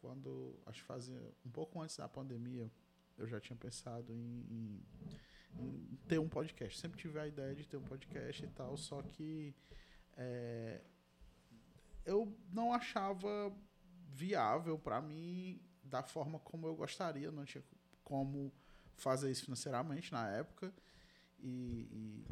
Quando. 0.00 0.58
Acho 0.66 0.80
que 0.82 0.86
fazia. 0.86 1.20
Um 1.44 1.50
pouco 1.50 1.80
antes 1.80 1.96
da 1.96 2.08
pandemia, 2.08 2.70
eu 3.18 3.26
já 3.26 3.40
tinha 3.40 3.56
pensado 3.56 4.12
em, 4.12 4.46
em- 4.50 4.86
em 5.58 5.98
ter 6.08 6.18
um 6.18 6.28
podcast. 6.28 6.78
Sempre 6.78 6.98
tive 7.00 7.18
a 7.18 7.26
ideia 7.26 7.54
de 7.54 7.66
ter 7.66 7.76
um 7.76 7.82
podcast 7.82 8.44
e 8.44 8.48
tal, 8.48 8.76
só 8.76 9.02
que. 9.02 9.54
é, 10.16 10.82
eu 12.04 12.32
não 12.52 12.72
achava 12.72 13.52
viável 14.08 14.78
para 14.78 15.00
mim 15.02 15.60
da 15.82 16.02
forma 16.02 16.38
como 16.38 16.66
eu 16.66 16.74
gostaria, 16.76 17.30
não 17.32 17.44
tinha 17.44 17.64
como 18.04 18.52
fazer 18.96 19.30
isso 19.30 19.44
financeiramente 19.44 20.12
na 20.12 20.28
época. 20.30 20.72
E, 21.40 21.88
e, 21.90 22.26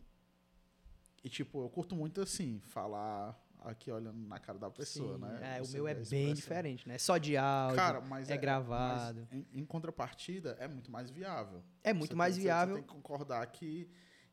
e, 1.24 1.28
tipo, 1.30 1.62
eu 1.64 1.68
curto 1.70 1.96
muito 1.96 2.20
assim, 2.20 2.60
falar 2.66 3.40
aqui 3.60 3.90
olhando 3.90 4.18
na 4.28 4.38
cara 4.38 4.58
da 4.58 4.70
pessoa, 4.70 5.14
Sim, 5.14 5.22
né? 5.22 5.56
É, 5.58 5.62
o 5.62 5.68
meu 5.68 5.88
é 5.88 5.92
a 5.92 5.94
bem 5.94 6.02
expressão. 6.02 6.34
diferente, 6.34 6.86
né? 6.86 6.98
Só 6.98 7.16
de 7.16 7.34
áudio. 7.36 7.76
Cara, 7.76 8.00
mas 8.02 8.28
é 8.28 8.36
gravado. 8.36 9.26
mas 9.30 9.32
em, 9.32 9.46
em 9.60 9.64
contrapartida, 9.64 10.54
é 10.60 10.68
muito 10.68 10.90
mais 10.92 11.10
viável. 11.10 11.62
é 11.82 11.92
muito 11.94 12.10
Você 12.10 12.14
mais 12.16 12.34
tem- 12.34 12.42
viável. 12.44 12.74
Você 12.76 12.80
tem 12.82 12.88
que 12.88 12.94
concordar 12.94 13.46
que, 13.46 13.88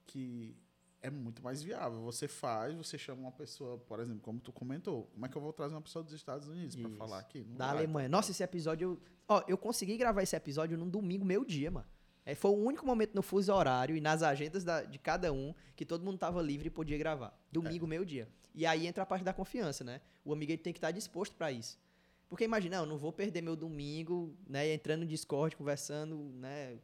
que 0.06 0.58
é 1.02 1.10
muito 1.10 1.42
mais 1.42 1.64
viável. 1.64 2.02
Você 2.02 2.28
faz, 2.28 2.76
você 2.76 2.98
chama 2.98 3.22
uma 3.22 3.32
pessoa, 3.32 3.78
por 3.78 4.02
exemplo, 4.02 4.20
como 4.22 4.40
tu 4.42 4.52
comentou, 4.52 5.06
como 5.14 5.26
é 5.26 5.30
que 5.30 5.38
eu 5.38 5.42
vou 5.42 5.54
trazer 5.54 5.76
uma 5.76 5.82
pessoa 5.82 6.04
dos 6.04 6.12
Estados 6.14 6.50
Unidos 6.50 6.76
para 6.76 6.90
falar 6.90 7.20
aqui? 7.20 7.46
Não 7.48 7.56
Da 7.56 7.68
vai, 7.68 7.78
Alemanha. 7.78 8.10
Nossa, 8.10 8.32
esse 8.32 8.44
episódio. 8.44 8.92
Eu, 8.92 9.02
ó, 9.30 9.42
eu 9.48 9.58
consegui 9.58 9.96
gravar 9.98 10.24
esse 10.24 10.36
episódio 10.36 10.78
num 10.78 10.90
domingo, 10.90 11.24
meio 11.24 11.46
dia, 11.46 11.72
mano. 11.72 11.88
É, 12.26 12.36
foi 12.36 12.52
o 12.52 12.56
único 12.56 12.86
momento 12.86 13.16
no 13.16 13.22
fuso 13.22 13.52
horário 13.54 13.96
e 13.96 14.02
nas 14.02 14.22
agendas 14.22 14.64
da- 14.64 14.84
de 14.84 15.00
cada 15.00 15.34
um 15.34 15.54
que 15.76 15.86
todo 15.86 16.04
mundo 16.04 16.18
tava 16.18 16.42
livre 16.42 16.68
e 16.68 16.70
podia 16.70 16.98
gravar. 16.98 17.36
Domingo, 17.52 17.88
meio 17.88 18.06
dia. 18.06 18.28
E 18.54 18.66
aí 18.66 18.86
entra 18.86 19.04
a 19.04 19.06
parte 19.06 19.24
da 19.24 19.34
confiança, 19.34 19.84
né? 19.84 20.02
O 20.24 20.32
amigo 20.32 20.56
tem 20.58 20.72
que 20.74 20.78
estar 20.78 20.92
disposto 20.92 21.36
pra 21.36 21.52
isso. 21.52 21.80
Porque 22.30 22.44
imagina, 22.44 22.78
eu 22.78 22.86
não 22.86 22.98
vou 22.98 23.12
perder 23.12 23.42
meu 23.42 23.56
domingo, 23.56 24.36
né? 24.48 24.72
Entrando 24.74 25.02
no 25.02 25.08
Discord, 25.08 25.56
conversando, 25.56 26.16
né? 26.36 26.78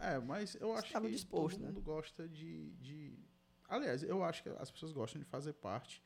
É, 0.00 0.18
mas 0.18 0.54
eu 0.56 0.72
acho 0.74 0.86
Estava 0.86 1.06
que 1.06 1.12
disposto, 1.12 1.56
todo 1.56 1.62
né? 1.62 1.68
mundo 1.68 1.80
gosta 1.82 2.26
de, 2.28 2.70
de. 2.72 3.12
Aliás, 3.68 4.02
eu 4.02 4.22
acho 4.24 4.42
que 4.42 4.48
as 4.58 4.70
pessoas 4.70 4.92
gostam 4.92 5.18
de 5.20 5.24
fazer 5.26 5.52
parte. 5.54 6.02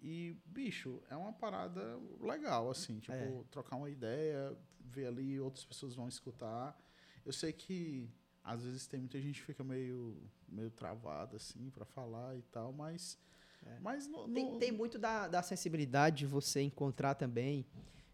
E, 0.00 0.36
bicho, 0.46 1.02
é 1.10 1.16
uma 1.16 1.32
parada 1.32 1.98
legal, 2.20 2.70
assim. 2.70 3.00
Tipo, 3.00 3.12
É. 3.16 3.42
trocar 3.50 3.76
uma 3.76 3.90
ideia, 3.90 4.56
ver 4.80 5.06
ali, 5.06 5.40
outras 5.40 5.64
pessoas 5.64 5.94
vão 5.94 6.06
escutar. 6.08 6.78
Eu 7.24 7.32
sei 7.32 7.52
que 7.52 8.08
às 8.42 8.62
vezes 8.64 8.86
tem 8.86 9.00
muita 9.00 9.20
gente 9.20 9.40
que 9.40 9.46
fica 9.46 9.62
meio, 9.62 10.16
meio 10.48 10.70
travada, 10.70 11.36
assim, 11.36 11.70
pra 11.70 11.84
falar 11.84 12.36
e 12.36 12.42
tal, 12.42 12.72
mas. 12.72 13.18
É. 13.66 13.78
Mas 13.80 14.06
no, 14.06 14.28
Tem, 14.28 14.44
no- 14.52 14.58
tem 14.58 14.72
muito 14.72 14.98
da, 14.98 15.28
da 15.28 15.42
sensibilidade 15.42 16.18
de 16.18 16.26
você 16.26 16.60
encontrar 16.62 17.14
também 17.14 17.66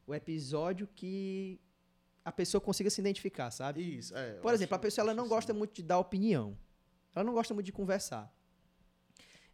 o 0.06 0.14
episódio 0.14 0.88
que 0.94 1.60
a 2.24 2.32
pessoa 2.32 2.60
consiga 2.60 2.88
se 2.90 3.00
identificar, 3.00 3.50
sabe? 3.50 3.98
Isso, 3.98 4.16
é. 4.16 4.34
Por 4.34 4.52
exemplo, 4.54 4.74
a 4.74 4.78
pessoa 4.78 5.04
ela 5.04 5.14
não 5.14 5.24
assim. 5.24 5.30
gosta 5.34 5.54
muito 5.54 5.74
de 5.74 5.82
dar 5.82 5.98
opinião. 5.98 6.56
Ela 7.14 7.24
não 7.24 7.32
gosta 7.34 7.52
muito 7.54 7.66
de 7.66 7.72
conversar. 7.72 8.34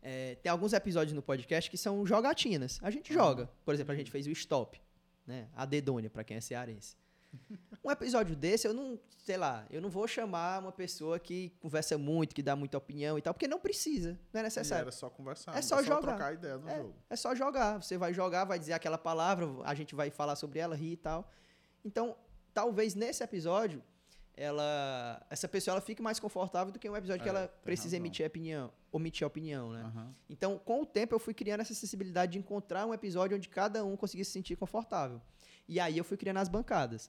É, 0.03 0.37
tem 0.37 0.51
alguns 0.51 0.73
episódios 0.73 1.13
no 1.13 1.21
podcast 1.21 1.71
que 1.71 1.77
são 1.77 2.07
jogatinas. 2.07 2.79
A 2.83 2.91
gente 2.91 3.13
Aham. 3.13 3.21
joga. 3.21 3.51
Por 3.65 3.75
exemplo, 3.75 3.93
a 3.93 3.97
gente 3.97 4.11
fez 4.11 4.27
o 4.27 4.31
Stop, 4.31 4.81
né? 5.27 5.49
A 5.55 5.67
Dedônia, 5.67 6.09
pra 6.09 6.25
quem 6.25 6.37
é 6.39 6.41
cearense. 6.41 6.97
Um 7.85 7.91
episódio 7.91 8.37
desse, 8.37 8.67
eu 8.69 8.75
não, 8.75 8.99
sei 9.25 9.37
lá, 9.39 9.65
eu 9.71 9.81
não 9.81 9.89
vou 9.89 10.07
chamar 10.07 10.61
uma 10.61 10.73
pessoa 10.73 11.19
que 11.19 11.51
conversa 11.61 11.97
muito, 11.97 12.35
que 12.35 12.43
dá 12.43 12.55
muita 12.55 12.77
opinião 12.77 13.17
e 13.19 13.23
tal, 13.23 13.33
porque 13.33 13.49
não 13.49 13.59
precisa, 13.59 14.19
não 14.33 14.41
é 14.41 14.43
E 14.43 14.45
necessário. 14.45 14.83
Era 14.83 14.93
só 14.93 15.09
conversar. 15.09 15.57
É 15.57 15.63
só 15.63 15.83
jogar. 15.83 16.01
trocar 16.03 16.35
ideia 16.35 16.59
no 16.59 16.69
É, 16.69 16.77
jogo. 16.77 16.95
é 17.09 17.17
só 17.17 17.35
jogar. 17.35 17.83
Você 17.83 17.97
vai 17.97 18.13
jogar, 18.13 18.45
vai 18.45 18.59
dizer 18.59 18.75
aquela 18.75 18.99
palavra, 18.99 19.47
a 19.65 19.75
gente 19.75 19.95
vai 19.95 20.11
falar 20.11 20.37
sobre 20.37 20.59
ela, 20.59 20.75
rir 20.77 20.93
e 20.93 20.97
tal. 20.97 21.31
Então, 21.85 22.15
talvez 22.53 22.95
nesse 22.95 23.23
episódio, 23.23 23.83
ela, 24.37 25.25
essa 25.31 25.49
pessoa 25.49 25.75
ela 25.75 25.81
fique 25.81 26.01
mais 26.03 26.19
confortável 26.21 26.73
do 26.73 26.79
que 26.79 26.89
um 26.89 26.97
episódio 26.97 27.23
que 27.23 27.29
É, 27.29 27.31
ela 27.33 27.49
tem 27.49 27.59
precisa 27.63 27.89
razão. 27.97 27.99
emitir 28.07 28.27
opinião, 28.27 28.73
omitir 28.93 29.27
opinião, 29.27 29.71
né? 29.73 29.83
Aham. 29.83 30.15
Então, 30.29 30.59
com 30.59 30.83
o 30.83 30.87
tempo, 30.87 31.15
eu 31.15 31.19
fui 31.19 31.35
criando 31.35 31.61
essa 31.61 31.75
sensibilidade 31.75 32.33
de 32.33 32.39
encontrar 32.39 32.87
um 32.87 32.95
episódio 32.95 33.37
onde 33.37 33.49
cada 33.49 33.85
um 33.85 33.97
conseguisse 33.97 34.31
se 34.31 34.35
sentir 34.35 34.57
confortável. 34.57 35.21
E 35.71 35.79
aí 35.79 35.97
eu 35.97 36.03
fui 36.03 36.17
criando 36.17 36.39
as 36.39 36.49
bancadas. 36.49 37.09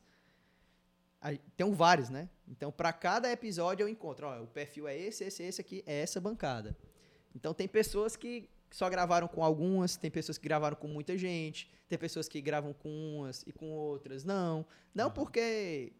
Aí, 1.19 1.41
tem 1.57 1.71
vários, 1.73 2.09
né? 2.09 2.29
Então, 2.47 2.71
para 2.71 2.93
cada 2.93 3.31
episódio 3.31 3.83
eu 3.83 3.89
encontro, 3.89 4.27
ó, 4.27 4.43
o 4.43 4.45
perfil 4.45 4.87
é 4.87 4.95
esse, 4.95 5.23
esse, 5.23 5.41
esse 5.41 5.59
aqui, 5.59 5.83
é 5.83 6.01
essa 6.01 6.21
bancada. 6.21 6.77
Então, 7.35 7.55
tem 7.55 7.67
pessoas 7.67 8.15
que 8.15 8.47
só 8.69 8.87
gravaram 8.87 9.27
com 9.27 9.43
algumas, 9.43 9.97
tem 9.97 10.11
pessoas 10.11 10.37
que 10.37 10.43
gravaram 10.43 10.77
com 10.77 10.87
muita 10.87 11.17
gente, 11.17 11.71
tem 11.89 11.97
pessoas 11.97 12.29
que 12.29 12.39
gravam 12.39 12.71
com 12.71 12.89
umas 12.89 13.41
e 13.47 13.51
com 13.51 13.71
outras 13.71 14.23
não. 14.23 14.63
Não 14.93 15.05
Aham. 15.05 15.13
porque 15.15 15.91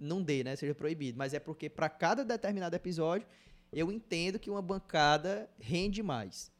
não 0.00 0.22
dê, 0.22 0.42
né? 0.42 0.56
Seja 0.56 0.74
proibido, 0.74 1.18
mas 1.18 1.34
é 1.34 1.38
porque 1.38 1.68
para 1.68 1.90
cada 1.90 2.24
determinado 2.24 2.74
episódio 2.74 3.28
eu 3.70 3.92
entendo 3.92 4.38
que 4.38 4.48
uma 4.48 4.62
bancada 4.62 5.50
rende 5.60 6.02
mais. 6.02 6.50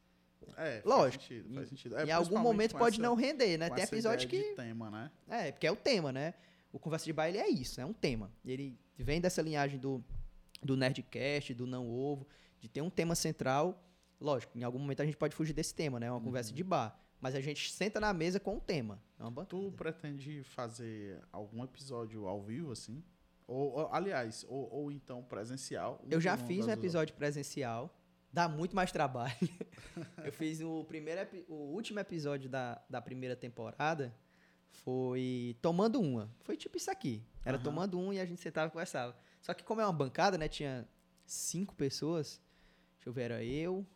É, 0.56 0.82
Lógico. 0.84 1.22
Faz 1.24 1.28
sentido, 1.28 1.54
faz 1.54 1.68
sentido. 1.68 1.96
É, 1.98 2.04
em 2.04 2.10
algum 2.10 2.38
momento 2.38 2.76
pode 2.76 2.96
essa- 2.96 3.02
não 3.02 3.14
render, 3.14 3.56
né? 3.58 3.68
Tem 3.70 3.84
episódio 3.84 4.28
que. 4.28 4.42
tema, 4.54 4.90
né? 4.90 5.10
É, 5.28 5.52
porque 5.52 5.66
é 5.66 5.72
o 5.72 5.76
tema, 5.76 6.12
né? 6.12 6.34
O 6.72 6.78
Conversa 6.78 7.04
de 7.06 7.12
Bar 7.12 7.28
ele 7.28 7.38
é 7.38 7.48
isso, 7.48 7.80
é 7.80 7.84
um 7.86 7.92
tema. 7.92 8.30
Ele 8.44 8.78
vem 8.98 9.20
dessa 9.20 9.40
linhagem 9.40 9.78
do, 9.78 10.04
do 10.62 10.76
Nerdcast, 10.76 11.54
do 11.54 11.66
Não 11.66 11.88
Ovo, 11.88 12.26
de 12.60 12.68
ter 12.68 12.82
um 12.82 12.90
tema 12.90 13.14
central. 13.14 13.82
Lógico, 14.20 14.56
em 14.58 14.62
algum 14.62 14.78
momento 14.78 15.00
a 15.00 15.04
gente 15.04 15.16
pode 15.16 15.34
fugir 15.34 15.52
desse 15.52 15.74
tema, 15.74 15.98
né? 16.00 16.06
É 16.06 16.10
uma 16.10 16.20
conversa 16.20 16.52
de 16.52 16.62
bar. 16.64 16.98
Mas 17.20 17.34
a 17.34 17.40
gente 17.40 17.70
senta 17.72 17.98
na 17.98 18.12
mesa 18.12 18.38
com 18.38 18.56
um 18.56 18.60
tema. 18.60 19.00
É 19.18 19.22
uma 19.22 19.30
bancada. 19.30 19.48
Tu 19.62 19.72
pretende 19.72 20.42
fazer 20.44 21.18
algum 21.32 21.64
episódio 21.64 22.26
ao 22.26 22.42
vivo, 22.42 22.72
assim? 22.72 23.02
Ou, 23.46 23.72
ou- 23.72 23.88
aliás, 23.92 24.44
ou, 24.48 24.68
ou 24.72 24.92
então 24.92 25.22
presencial? 25.22 26.02
Eu 26.10 26.20
já 26.20 26.36
fiz 26.36 26.66
um 26.66 26.70
episódio 26.70 27.14
presencial. 27.14 27.94
Dá 28.36 28.50
muito 28.50 28.76
mais 28.76 28.92
trabalho. 28.92 29.34
eu 30.22 30.30
fiz 30.30 30.60
o 30.60 30.84
primeiro 30.84 31.26
o 31.48 31.72
último 31.72 31.98
episódio 32.00 32.50
da, 32.50 32.84
da 32.86 33.00
primeira 33.00 33.34
temporada 33.34 34.14
foi 34.68 35.56
tomando 35.62 35.98
uma. 36.02 36.30
Foi 36.42 36.54
tipo 36.54 36.76
isso 36.76 36.90
aqui. 36.90 37.24
Era 37.42 37.56
Aham. 37.56 37.64
tomando 37.64 37.98
um 37.98 38.12
e 38.12 38.20
a 38.20 38.26
gente 38.26 38.42
sentava 38.42 38.68
e 38.68 38.70
conversava. 38.70 39.16
Só 39.40 39.54
que 39.54 39.64
como 39.64 39.80
é 39.80 39.86
uma 39.86 39.92
bancada, 39.94 40.36
né? 40.36 40.48
Tinha 40.48 40.86
cinco 41.24 41.74
pessoas. 41.74 42.38
Deixa 42.96 43.08
eu 43.08 43.12
ver, 43.14 43.30
era 43.30 43.42
eu. 43.42 43.86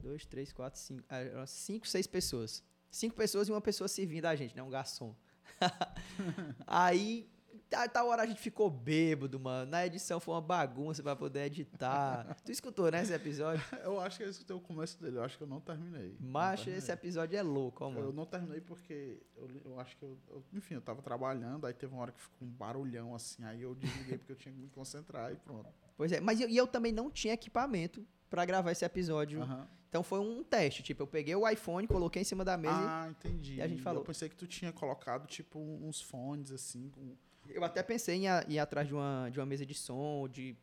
Dois, 0.00 0.24
três, 0.24 0.50
quatro, 0.50 0.80
cinco. 0.80 1.04
ah, 1.10 1.18
eram 1.18 1.46
cinco, 1.46 1.86
seis 1.86 2.06
pessoas. 2.06 2.64
Cinco 2.90 3.14
pessoas 3.14 3.48
e 3.48 3.52
uma 3.52 3.60
pessoa 3.60 3.86
servindo 3.86 4.24
a 4.24 4.34
gente, 4.34 4.56
né? 4.56 4.62
Um 4.62 4.70
garçom. 4.70 5.14
Aí 6.66 7.28
Tal, 7.68 7.88
tal 7.88 8.08
hora 8.08 8.22
a 8.22 8.26
gente 8.26 8.40
ficou 8.40 8.70
bêbado, 8.70 9.38
mano. 9.40 9.70
Na 9.70 9.86
edição 9.86 10.20
foi 10.20 10.34
uma 10.34 10.40
bagunça 10.40 11.02
pra 11.02 11.16
poder 11.16 11.46
editar. 11.46 12.36
tu 12.44 12.52
escutou, 12.52 12.90
né, 12.90 13.02
esse 13.02 13.12
episódio? 13.12 13.64
Eu 13.82 14.00
acho 14.00 14.18
que 14.18 14.24
eu 14.24 14.30
escutei 14.30 14.56
o 14.56 14.60
começo 14.60 15.00
dele, 15.00 15.18
eu 15.18 15.22
acho 15.22 15.36
que 15.36 15.42
eu 15.42 15.48
não 15.48 15.60
terminei. 15.60 16.16
Macho, 16.20 16.70
esse 16.70 16.90
episódio 16.90 17.36
é 17.36 17.42
louco, 17.42 17.84
ó, 17.84 17.90
mano. 17.90 18.08
Eu 18.08 18.12
não 18.12 18.24
terminei 18.24 18.60
porque 18.60 19.20
eu, 19.36 19.48
eu 19.64 19.80
acho 19.80 19.96
que 19.96 20.02
eu, 20.02 20.16
eu, 20.28 20.44
Enfim, 20.52 20.74
eu 20.74 20.80
tava 20.80 21.02
trabalhando, 21.02 21.66
aí 21.66 21.74
teve 21.74 21.92
uma 21.92 22.02
hora 22.02 22.12
que 22.12 22.20
ficou 22.20 22.46
um 22.46 22.50
barulhão 22.50 23.14
assim, 23.14 23.44
aí 23.44 23.62
eu 23.62 23.74
desliguei 23.74 24.18
porque 24.18 24.32
eu 24.32 24.36
tinha 24.36 24.54
que 24.54 24.60
me 24.60 24.68
concentrar 24.68 25.32
e 25.32 25.36
pronto. 25.36 25.68
Pois 25.96 26.12
é, 26.12 26.20
mas 26.20 26.40
eu, 26.40 26.48
e 26.48 26.56
eu 26.56 26.66
também 26.66 26.92
não 26.92 27.10
tinha 27.10 27.34
equipamento 27.34 28.06
para 28.30 28.44
gravar 28.44 28.72
esse 28.72 28.84
episódio. 28.84 29.42
Aham. 29.42 29.68
Então 29.94 30.02
foi 30.02 30.18
um 30.18 30.42
teste. 30.42 30.82
Tipo, 30.82 31.04
eu 31.04 31.06
peguei 31.06 31.36
o 31.36 31.48
iPhone, 31.48 31.86
coloquei 31.86 32.22
em 32.22 32.24
cima 32.24 32.44
da 32.44 32.56
mesa 32.56 32.74
Ah, 32.76 33.08
entendi. 33.08 33.54
e 33.54 33.62
a 33.62 33.68
gente 33.68 33.80
falou. 33.80 34.00
Eu 34.00 34.04
pensei 34.04 34.28
que 34.28 34.34
tu 34.34 34.44
tinha 34.44 34.72
colocado, 34.72 35.24
tipo, 35.28 35.56
uns 35.56 36.00
fones 36.00 36.50
assim. 36.50 36.90
Com... 36.90 37.14
eu 37.48 37.64
até 37.64 37.82
pensei 37.82 38.16
em 38.16 38.24
ir, 38.48 38.58
atrás 38.58 38.86
de 38.86 38.94
uma, 38.94 39.28
de 39.32 39.38
uma 39.40 39.46
mesa 39.46 39.64
de 39.66 39.74
som, 39.74 40.28
de 40.28 40.56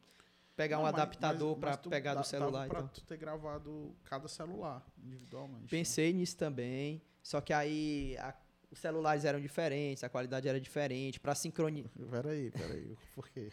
pegar 0.56 0.78
um 0.78 0.84
Não, 0.84 0.92
mas- 0.92 0.96
adaptador 1.02 1.58
para 1.58 1.78
pegar 1.78 2.14
do 2.16 2.24
celular. 2.24 2.68
Dava 2.68 2.70
pra 2.70 2.80
Então. 2.80 2.90
tu 2.94 3.02
ter 3.04 3.18
gravado 3.18 3.96
cada 4.06 4.28
celular 4.28 4.86
individualmente. 5.04 5.62
né? 5.64 5.68
Pensei 5.70 6.12
nisso 6.14 6.38
também. 6.38 7.02
Só 7.24 7.40
que 7.42 7.54
aí 7.54 8.16
a- 8.20 8.34
os 8.72 8.80
celulares 8.80 9.26
eram 9.26 9.40
diferentes, 9.40 10.04
a 10.04 10.10
qualidade 10.10 10.48
era 10.48 10.60
diferente. 10.60 11.20
Para 11.20 11.36
sincronizar. 11.36 11.92
Peraí, 12.12 12.52
peraí. 12.52 12.98
Por 13.16 13.28
quê? 13.30 13.50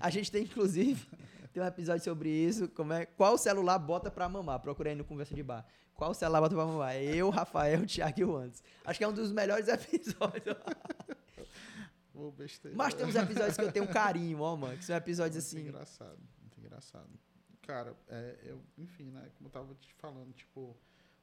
A 0.00 0.08
gente 0.10 0.30
tem, 0.32 0.44
inclusive, 0.44 1.06
tem 1.52 1.62
um 1.62 1.66
episódio 1.66 2.02
sobre 2.02 2.28
isso. 2.30 2.68
Como 2.68 2.92
é, 2.92 3.04
qual 3.06 3.36
celular 3.36 3.78
bota 3.78 4.10
pra 4.10 4.28
mamar? 4.28 4.58
Procurei 4.60 4.94
no 4.94 5.04
Conversa 5.04 5.34
de 5.34 5.42
Bar. 5.42 5.66
Qual 5.94 6.12
celular 6.14 6.40
bota 6.40 6.54
pra 6.56 6.64
mamar? 6.66 6.96
Eu, 6.96 7.30
Rafael, 7.30 7.84
Thiago 7.86 8.20
e 8.20 8.24
o 8.24 8.36
Antes. 8.36 8.62
Acho 8.84 8.98
que 8.98 9.04
é 9.04 9.08
um 9.08 9.12
dos 9.12 9.30
melhores 9.30 9.68
episódios. 9.68 10.56
Ô, 12.14 12.30
besteira. 12.30 12.76
Mas 12.76 12.94
tem 12.94 13.04
uns 13.04 13.14
episódios 13.16 13.56
que 13.56 13.62
eu 13.62 13.72
tenho 13.72 13.84
um 13.86 13.92
carinho, 13.92 14.40
ó, 14.40 14.56
mano. 14.56 14.78
Que 14.78 14.84
são 14.84 14.94
episódios 14.96 15.52
Muito 15.52 15.58
assim. 15.62 15.68
engraçado, 15.68 16.18
muito 16.40 16.60
engraçado. 16.60 17.10
Cara, 17.62 17.96
é, 18.08 18.38
eu, 18.44 18.62
enfim, 18.78 19.10
né? 19.10 19.30
Como 19.34 19.48
eu 19.48 19.50
tava 19.52 19.74
te 19.74 19.92
falando, 19.94 20.32
tipo, 20.32 20.76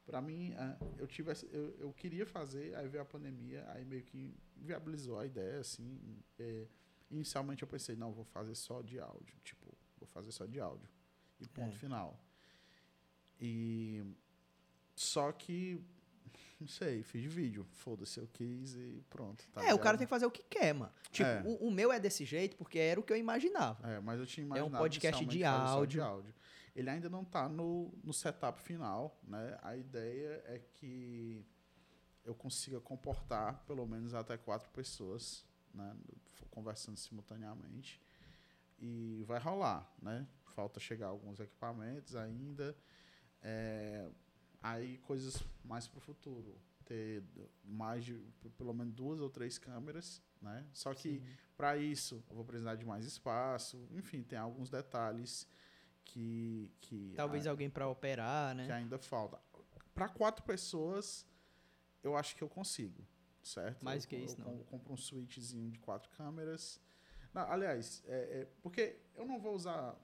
pra 0.05 0.21
mim, 0.21 0.51
é, 0.53 0.77
eu 0.97 1.07
tive 1.07 1.31
essa- 1.31 1.45
eu, 1.45 1.75
eu 1.79 1.93
queria 1.93 2.25
fazer, 2.25 2.75
aí 2.75 2.87
veio 2.89 3.03
a 3.03 3.05
pandemia, 3.05 3.63
aí 3.71 3.85
meio 3.85 4.03
que 4.03 4.35
viabilizou 4.57 5.17
a 5.19 5.25
ideia, 5.25 5.59
assim. 5.59 6.19
é, 6.39 6.67
inicialmente 7.09 7.61
eu 7.61 7.67
pensei, 7.67 7.95
não, 7.95 8.11
vou 8.11 8.23
fazer 8.25 8.55
só 8.55 8.81
de 8.81 8.99
áudio, 8.99 9.37
tipo, 9.43 9.65
vou 9.99 10.07
fazer 10.07 10.31
só 10.31 10.45
de 10.45 10.59
áudio. 10.59 10.89
E 11.39 11.47
ponto 11.47 11.73
É. 11.75 11.77
final. 11.77 12.19
E 13.39 14.03
só 14.95 15.31
que 15.31 15.79
não 16.61 16.67
sei, 16.67 17.03
fiz 17.03 17.21
de 17.21 17.27
vídeo, 17.27 17.65
foda-se, 17.71 18.19
eu 18.19 18.27
quis 18.27 18.75
e 18.75 19.03
pronto. 19.09 19.45
tá 19.51 19.61
é, 19.61 19.65
o 19.73 19.77
cara 19.77 19.77
ligado? 19.77 19.97
tem 19.97 20.07
que 20.07 20.09
fazer 20.09 20.25
o 20.25 20.31
que 20.31 20.43
quer, 20.43 20.73
mano. 20.73 20.91
Tipo, 21.11 21.27
É. 21.29 21.41
o, 21.45 21.67
o 21.67 21.71
meu 21.71 21.91
é 21.91 21.99
desse 21.99 22.23
jeito 22.23 22.55
porque 22.55 22.79
era 22.79 22.99
o 22.99 23.03
que 23.03 23.11
eu 23.11 23.17
imaginava. 23.17 23.85
É, 23.89 23.99
mas 23.99 24.19
eu 24.19 24.25
tinha 24.25 24.43
É 24.45 24.47
um 24.47 24.67
imaginado 24.67 24.77
podcast 24.83 25.25
de 25.25 25.39
fazer 25.43 25.67
só 25.67 25.73
áudio. 25.73 26.03
áudio. 26.03 26.33
Ele 26.75 26.89
ainda 26.89 27.09
não 27.09 27.23
está 27.23 27.49
no, 27.49 27.91
no 28.03 28.13
setup 28.13 28.61
final, 28.61 29.19
né? 29.23 29.57
A 29.61 29.75
ideia 29.75 30.41
é 30.45 30.59
que 30.75 31.45
eu 32.23 32.33
consiga 32.33 32.79
comportar 32.79 33.63
pelo 33.65 33.85
menos 33.85 34.13
até 34.13 34.37
quatro 34.37 34.69
pessoas, 34.69 35.45
né? 35.73 35.95
Conversando 36.49 36.97
simultaneamente. 36.97 38.01
E 38.79 39.23
vai 39.27 39.39
rolar, 39.39 39.91
né? 40.01 40.25
Falta 40.55 40.79
chegar 40.79 41.07
alguns 41.07 41.39
equipamentos 41.39 42.15
ainda. 42.15 42.75
É, 43.41 44.07
aí 44.61 44.97
coisas 44.99 45.41
mais 45.63 45.87
para 45.87 45.97
o 45.97 46.01
futuro. 46.01 46.57
Ter 46.85 47.23
mais 47.63 48.03
de, 48.03 48.15
pelo 48.57 48.73
menos 48.73 48.93
duas 48.93 49.19
ou 49.21 49.29
três 49.29 49.57
câmeras, 49.57 50.21
né? 50.41 50.65
Só 50.73 50.93
que 50.93 51.21
para 51.55 51.77
isso, 51.77 52.23
eu 52.29 52.35
vou 52.35 52.43
precisar 52.43 52.75
de 52.75 52.85
mais 52.85 53.05
espaço. 53.05 53.87
Enfim, 53.91 54.23
tem 54.23 54.37
alguns 54.37 54.69
detalhes 54.69 55.47
que. 56.03 56.71
que 56.81 57.13
Talvez 57.15 57.47
a- 57.47 57.51
alguém 57.51 57.69
pra 57.69 57.87
operar, 57.87 58.55
que 58.55 58.61
né? 58.63 58.73
ainda 58.73 58.97
falta. 58.99 59.39
Para 59.93 60.09
quatro 60.09 60.43
pessoas, 60.43 61.25
eu 62.03 62.15
acho 62.17 62.35
que 62.35 62.41
eu 62.41 62.49
consigo, 62.49 63.05
certo? 63.43 63.83
Mais 63.85 64.03
eu, 64.03 64.09
que 64.09 64.15
isso, 64.17 64.39
eu 64.41 64.45
não. 64.45 64.57
com- 64.57 64.63
compro 64.65 64.93
um 64.93 64.97
switchzinho 64.97 65.69
de 65.69 65.79
quatro 65.79 66.09
câmeras. 66.11 66.79
Não, 67.33 67.43
aliás, 67.49 68.03
é, 68.07 68.41
é, 68.41 68.45
porque 68.61 68.97
eu 69.15 69.25
não 69.25 69.39
vou 69.39 69.55
usar 69.55 69.95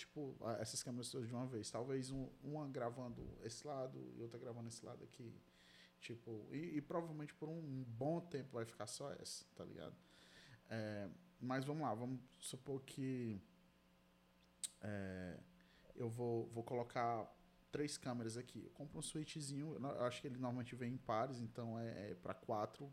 tipo 0.00 0.36
essas 0.58 0.82
câmeras 0.82 1.10
todas 1.10 1.28
de 1.28 1.34
uma 1.34 1.46
vez. 1.46 1.70
Talvez 1.70 2.10
um, 2.10 2.28
uma 2.42 2.66
gravando 2.68 3.22
esse 3.44 3.66
lado 3.66 4.12
e 4.16 4.22
outra 4.22 4.38
gravando 4.38 4.68
esse 4.68 4.84
lado 4.84 5.04
aqui. 5.04 5.32
Tipo, 6.00 6.48
e, 6.50 6.76
e 6.76 6.80
provavelmente 6.80 7.34
por 7.34 7.48
um 7.48 7.84
bom 7.84 8.20
tempo 8.20 8.52
vai 8.52 8.64
ficar 8.64 8.86
só 8.86 9.12
essa, 9.12 9.44
tá 9.54 9.64
ligado? 9.64 9.94
É, 10.68 11.08
mas 11.38 11.64
vamos 11.64 11.82
lá, 11.82 11.94
vamos 11.94 12.20
supor 12.38 12.80
que 12.82 13.40
é, 14.80 15.38
eu 15.94 16.08
vou, 16.08 16.46
vou 16.48 16.64
colocar 16.64 17.30
três 17.70 17.98
câmeras 17.98 18.36
aqui. 18.38 18.64
Eu 18.64 18.70
compro 18.70 18.98
um 18.98 19.02
switchzinho, 19.02 19.74
eu 19.74 20.04
acho 20.04 20.22
que 20.22 20.28
ele 20.28 20.38
normalmente 20.38 20.74
vem 20.74 20.94
em 20.94 20.98
pares, 20.98 21.40
então 21.40 21.78
é, 21.78 22.12
é 22.12 22.14
para 22.14 22.32
quatro, 22.32 22.90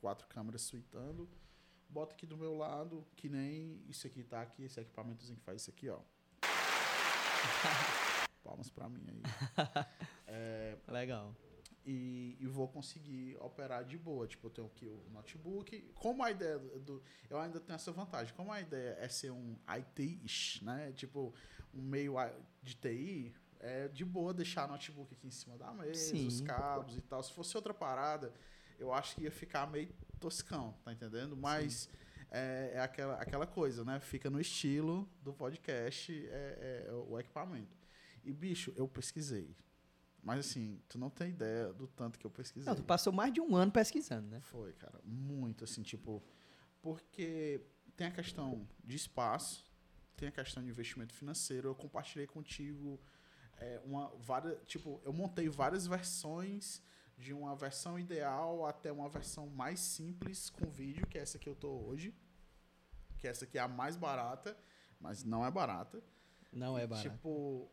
quatro 0.00 0.26
câmeras 0.26 0.62
suitando. 0.62 1.28
Bota 1.92 2.14
aqui 2.14 2.24
do 2.26 2.38
meu 2.38 2.56
lado, 2.56 3.06
que 3.14 3.28
nem 3.28 3.84
isso 3.86 4.06
aqui 4.06 4.24
tá 4.24 4.40
aqui, 4.40 4.64
esse 4.64 4.80
equipamentozinho 4.80 5.38
que 5.38 5.44
faz 5.44 5.60
isso 5.60 5.70
aqui, 5.70 5.90
ó. 5.90 6.00
Palmas 8.42 8.70
pra 8.70 8.88
mim 8.88 9.04
aí. 9.08 9.22
Legal. 10.88 11.34
e, 11.84 12.36
e 12.40 12.46
vou 12.46 12.66
conseguir 12.68 13.36
operar 13.40 13.84
de 13.84 13.98
boa. 13.98 14.26
Tipo, 14.26 14.46
eu 14.46 14.50
tenho 14.50 14.66
aqui 14.68 14.86
o 14.86 15.04
notebook. 15.10 15.80
Como 15.94 16.22
a 16.24 16.30
ideia 16.30 16.58
do, 16.58 16.78
do- 16.80 17.02
Eu 17.28 17.38
ainda 17.38 17.60
tenho 17.60 17.74
essa 17.76 17.92
vantagem. 17.92 18.34
Como 18.34 18.50
a 18.52 18.60
ideia 18.60 18.96
é 18.98 19.08
ser 19.08 19.30
um 19.30 19.56
IT, 19.78 20.64
né? 20.64 20.92
Tipo, 20.92 21.34
um 21.74 21.82
meio 21.82 22.14
de 22.62 22.74
TI, 22.74 23.34
é 23.60 23.88
de 23.88 24.04
boa 24.04 24.32
deixar 24.32 24.66
o 24.68 24.72
notebook 24.72 25.12
aqui 25.14 25.26
em 25.26 25.30
cima 25.30 25.56
da 25.58 25.72
mesa, 25.72 25.94
Sim. 26.10 26.26
os 26.26 26.40
cabos 26.40 26.96
e 26.96 27.00
tal. 27.02 27.22
Se 27.22 27.32
fosse 27.32 27.54
outra 27.56 27.74
parada, 27.74 28.32
eu 28.78 28.92
acho 28.92 29.14
que 29.16 29.22
ia 29.24 29.30
ficar 29.30 29.66
meio 29.70 29.94
toscão, 30.22 30.74
tá 30.84 30.92
entendendo? 30.92 31.36
Mas. 31.36 31.88
É, 32.34 32.72
é 32.76 32.80
aquela, 32.80 33.14
aquela 33.16 33.46
coisa, 33.46 33.84
né? 33.84 34.00
Fica 34.00 34.30
no 34.30 34.40
estilo 34.40 35.06
do 35.22 35.34
podcast 35.34 36.10
é, 36.30 36.86
é 36.88 36.92
o 36.92 37.20
equipamento. 37.20 37.76
E, 38.24 38.32
bicho, 38.32 38.72
eu 38.74 38.88
pesquisei. 38.88 39.54
Mas 40.22 40.46
assim, 40.46 40.80
tu 40.88 40.98
não 40.98 41.10
tem 41.10 41.30
ideia 41.30 41.72
do 41.72 41.86
tanto 41.88 42.18
que 42.18 42.24
eu 42.24 42.30
pesquisei. 42.30 42.66
Não, 42.66 42.76
tu 42.76 42.84
passou 42.84 43.12
mais 43.12 43.32
de 43.32 43.40
um 43.40 43.56
ano 43.56 43.72
pesquisando, 43.72 44.28
né? 44.28 44.40
Foi, 44.40 44.72
cara. 44.74 45.00
Muito, 45.04 45.64
assim, 45.64 45.82
tipo. 45.82 46.22
Porque 46.80 47.60
tem 47.96 48.06
a 48.06 48.10
questão 48.10 48.66
de 48.82 48.96
espaço, 48.96 49.70
tem 50.16 50.28
a 50.28 50.32
questão 50.32 50.62
de 50.62 50.70
investimento 50.70 51.12
financeiro. 51.12 51.68
Eu 51.68 51.74
compartilhei 51.74 52.26
contigo 52.26 53.00
é, 53.58 53.80
uma 53.84 54.08
várias. 54.20 54.58
Tipo, 54.64 55.02
eu 55.04 55.12
montei 55.12 55.48
várias 55.48 55.86
versões 55.86 56.80
de 57.18 57.32
uma 57.32 57.54
versão 57.54 57.98
ideal 57.98 58.66
até 58.66 58.90
uma 58.90 59.08
versão 59.08 59.46
mais 59.46 59.80
simples 59.80 60.50
com 60.50 60.70
vídeo, 60.70 61.06
que 61.06 61.18
é 61.18 61.22
essa 61.22 61.38
que 61.38 61.48
eu 61.48 61.54
tô 61.54 61.70
hoje. 61.70 62.14
Que 63.18 63.28
essa 63.28 63.44
aqui 63.44 63.58
é 63.58 63.60
a 63.60 63.68
mais 63.68 63.96
barata, 63.96 64.56
mas 65.00 65.22
não 65.22 65.44
é 65.44 65.50
barata. 65.50 66.02
Não 66.52 66.76
é 66.76 66.86
barato. 66.86 67.08
Tipo, 67.08 67.70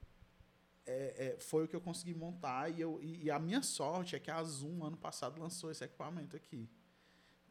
é, 0.86 1.36
é, 1.36 1.40
foi 1.40 1.66
o 1.66 1.68
que 1.68 1.76
eu 1.76 1.82
consegui 1.82 2.14
montar 2.14 2.70
e, 2.70 2.82
eu, 2.82 3.00
e, 3.02 3.26
e 3.26 3.32
a 3.32 3.40
minha 3.40 3.62
sorte 3.62 4.16
é 4.16 4.20
que 4.20 4.32
a 4.32 4.44
Zoom 4.44 4.84
ano 4.84 4.98
passado 4.98 5.40
lançou 5.40 5.70
esse 5.72 5.84
equipamento 5.84 6.36
aqui. 6.36 6.70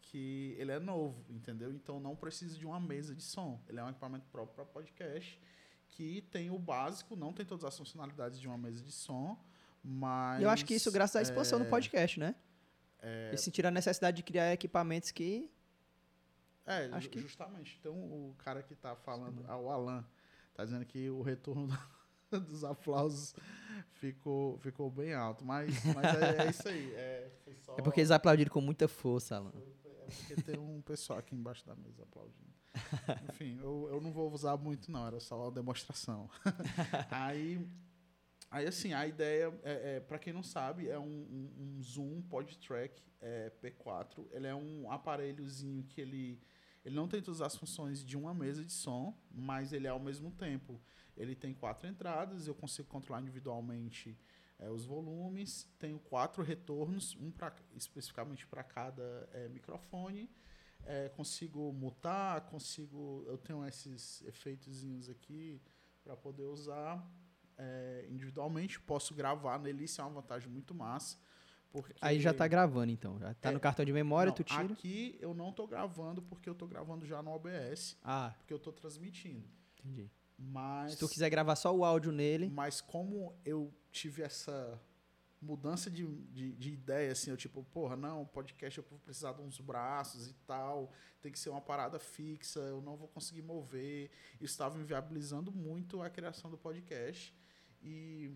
Que 0.01 0.55
ele 0.59 0.73
é 0.73 0.79
novo, 0.79 1.25
entendeu? 1.29 1.71
Então 1.73 2.01
não 2.01 2.17
precisa 2.17 2.57
de 2.57 2.65
uma 2.65 2.81
mesa 2.81 3.15
de 3.15 3.23
som. 3.23 3.63
Ele 3.69 3.79
é 3.79 3.85
um 3.85 3.91
equipamento 3.91 4.27
próprio 4.29 4.55
para 4.55 4.65
podcast 4.65 5.41
que 5.91 6.23
tem 6.31 6.51
o 6.51 6.59
básico, 6.59 7.17
não 7.17 7.33
tem 7.33 7.45
todas 7.45 7.65
as 7.65 7.77
funcionalidades 7.77 8.41
de 8.41 8.47
uma 8.47 8.59
mesa 8.59 8.83
de 8.83 8.93
som, 8.93 9.39
mas. 9.89 10.43
Eu 10.43 10.51
acho 10.51 10.65
que 10.65 10.75
isso 10.75 10.93
graças 10.93 11.17
à 11.17 11.23
expansão 11.23 11.61
é, 11.61 11.65
do 11.65 11.71
podcast, 11.71 12.21
né? 12.21 12.35
Eles 13.29 13.41
sentiram 13.41 13.69
a 13.69 13.71
necessidade 13.71 14.17
de 14.19 14.23
criar 14.23 14.53
equipamentos 14.53 15.11
que. 15.11 15.51
É, 16.67 16.87
Acho 16.93 17.09
que- 17.09 17.19
justamente. 17.21 17.79
Então 17.81 17.95
o 17.95 18.35
cara 18.39 18.63
que 18.63 18.75
tá 18.75 18.95
falando, 18.95 19.43
ah, 19.49 19.57
o 19.57 19.71
Alan, 19.71 20.05
tá 20.55 20.65
dizendo 20.65 20.85
que 20.85 21.09
o 21.09 21.23
retorno 21.23 21.69
dos 22.31 22.63
aplausos 22.65 23.35
ficou, 23.93 24.59
ficou 24.59 24.91
bem 24.91 25.15
alto. 25.15 25.45
Mas, 25.45 25.73
mas 25.95 26.05
é, 26.23 26.47
é 26.47 26.51
isso 26.51 26.69
aí. 26.69 26.93
É, 26.95 27.31
só- 27.65 27.77
É 27.79 27.83
porque 27.83 28.01
eles 28.01 28.11
aplaudiram 28.11 28.51
com 28.53 28.61
muita 28.61 28.87
força, 28.87 29.37
Alan. 29.37 29.53
É 29.55 30.11
porque 30.11 30.43
tem 30.43 30.59
um 30.59 30.83
pessoal 30.83 31.19
aqui 31.21 31.35
embaixo 31.35 31.65
da 31.67 31.75
mesa 31.75 32.03
aplaudindo. 32.03 32.49
Enfim, 33.31 33.59
eu, 33.61 33.89
eu 33.91 34.01
não 34.01 34.13
vou 34.13 34.31
usar 34.33 34.57
muito, 34.57 34.91
não, 34.91 35.07
era 35.07 35.19
só 35.21 35.45
uma 35.45 35.51
demonstração. 35.51 36.29
aí, 37.11 37.67
aí, 38.51 38.67
assim, 38.67 38.93
a 38.93 39.07
ideia, 39.07 39.53
é, 39.63 39.97
é, 39.97 40.01
para 40.01 40.19
quem 40.19 40.33
não 40.33 40.43
sabe, 40.43 40.89
é 40.89 40.99
um, 40.99 41.05
um, 41.05 41.77
um 41.77 41.83
Zoom 41.83 42.23
PodTrack 42.23 43.03
é, 43.21 43.53
P4. 43.63 44.27
Ele 44.31 44.47
é 44.47 44.55
um 44.55 44.91
aparelhozinho 44.91 45.85
que 45.85 46.01
ele, 46.01 46.41
ele 46.85 46.95
não 46.95 47.09
tem 47.09 47.21
todas 47.21 47.41
as 47.41 47.57
funções 47.57 48.05
de 48.05 48.17
uma 48.17 48.33
mesa 48.35 48.65
de 48.65 48.73
som, 48.73 49.17
mas 49.31 49.73
ele 49.73 49.87
é 49.87 49.91
ao 49.91 50.01
mesmo 50.01 50.31
tempo. 50.31 50.81
Ele 51.17 51.35
tem 51.35 51.53
quatro 51.53 51.89
entradas, 51.89 52.47
eu 52.47 52.55
consigo 52.55 52.89
controlar 52.89 53.21
individualmente 53.21 54.17
é, 54.59 54.71
os 54.71 54.85
volumes. 54.85 55.69
Tenho 55.79 55.99
quatro 55.99 56.43
retornos, 56.43 57.17
um 57.17 57.31
pra, 57.31 57.55
especificamente 57.77 58.47
para 58.47 58.63
cada 58.63 59.29
é, 59.33 59.49
microfone. 59.49 60.31
é, 60.85 61.09
consigo 61.11 61.73
mutar, 61.73 62.43
consigo. 62.47 63.25
Eu 63.27 63.37
tenho 63.37 63.65
esses 63.67 64.23
efeitozinhos 64.23 65.09
aqui 65.09 65.61
para 66.03 66.17
poder 66.17 66.45
usar 66.45 67.07
é, 67.59 68.07
individualmente. 68.09 68.81
Posso 68.81 69.15
gravar 69.15 69.59
nele, 69.59 69.85
isso 69.85 70.01
é 70.01 70.05
uma 70.05 70.21
vantagem 70.21 70.49
muito 70.49 70.75
massa. 70.75 71.19
Porque... 71.71 71.93
Aí 72.01 72.19
já 72.19 72.33
tá 72.33 72.47
gravando, 72.49 72.93
então. 72.93 73.19
Já 73.19 73.35
tá 73.35 73.51
é, 73.51 73.53
no 73.53 73.61
cartão 73.61 73.85
de 73.85 73.93
memória, 73.93 74.31
não, 74.31 74.37
tu 74.37 74.45
tira. 74.45 74.73
Aqui 74.73 75.19
eu 75.21 75.35
não 75.35 75.53
tô 75.53 75.67
gravando 75.67 76.23
porque 76.23 76.49
eu 76.49 76.55
tô 76.55 76.67
gravando 76.67 77.05
já 77.05 77.23
no 77.23 77.31
OBS. 77.33 77.99
Ah. 78.03 78.35
Porque 78.39 78.55
eu 78.55 78.59
tô 78.59 78.73
transmitindo. 78.73 79.47
Entendi. 79.79 80.11
Mas. 80.39 80.93
Se 80.93 80.99
tu 80.99 81.09
quiser 81.09 81.29
gravar 81.29 81.57
só 81.57 81.75
o 81.75 81.85
áudio 81.85 82.13
nele. 82.13 82.49
Mas 82.49 82.81
como 82.81 83.37
eu 83.45 83.75
tive 83.91 84.23
essa 84.23 84.81
mudança 85.41 85.91
de, 85.91 86.05
de, 86.07 86.53
de, 86.53 86.73
ideia, 86.73 87.13
assim, 87.13 87.31
eu 87.31 87.37
tipo, 87.37 87.63
porra, 87.65 87.97
não, 87.97 88.27
podcast 88.27 88.79
eu 88.79 88.85
vou 88.91 88.99
precisar 88.99 89.33
de 89.35 89.41
uns 89.41 89.61
braços 89.61 90.27
e 90.27 90.35
tal, 90.47 90.93
tem 91.23 91.31
que 91.31 91.39
ser 91.39 91.49
uma 91.49 91.61
parada 91.61 91.97
fixa, 92.01 92.59
eu 92.59 92.81
não 92.81 92.97
vou 92.97 93.07
conseguir 93.07 93.43
mover. 93.43 94.11
Isso 94.41 94.55
estava 94.55 94.81
inviabilizando 94.81 95.53
muito 95.53 96.03
a 96.03 96.11
criação 96.11 96.51
do 96.51 96.59
podcast 96.59 97.33
e 97.83 98.31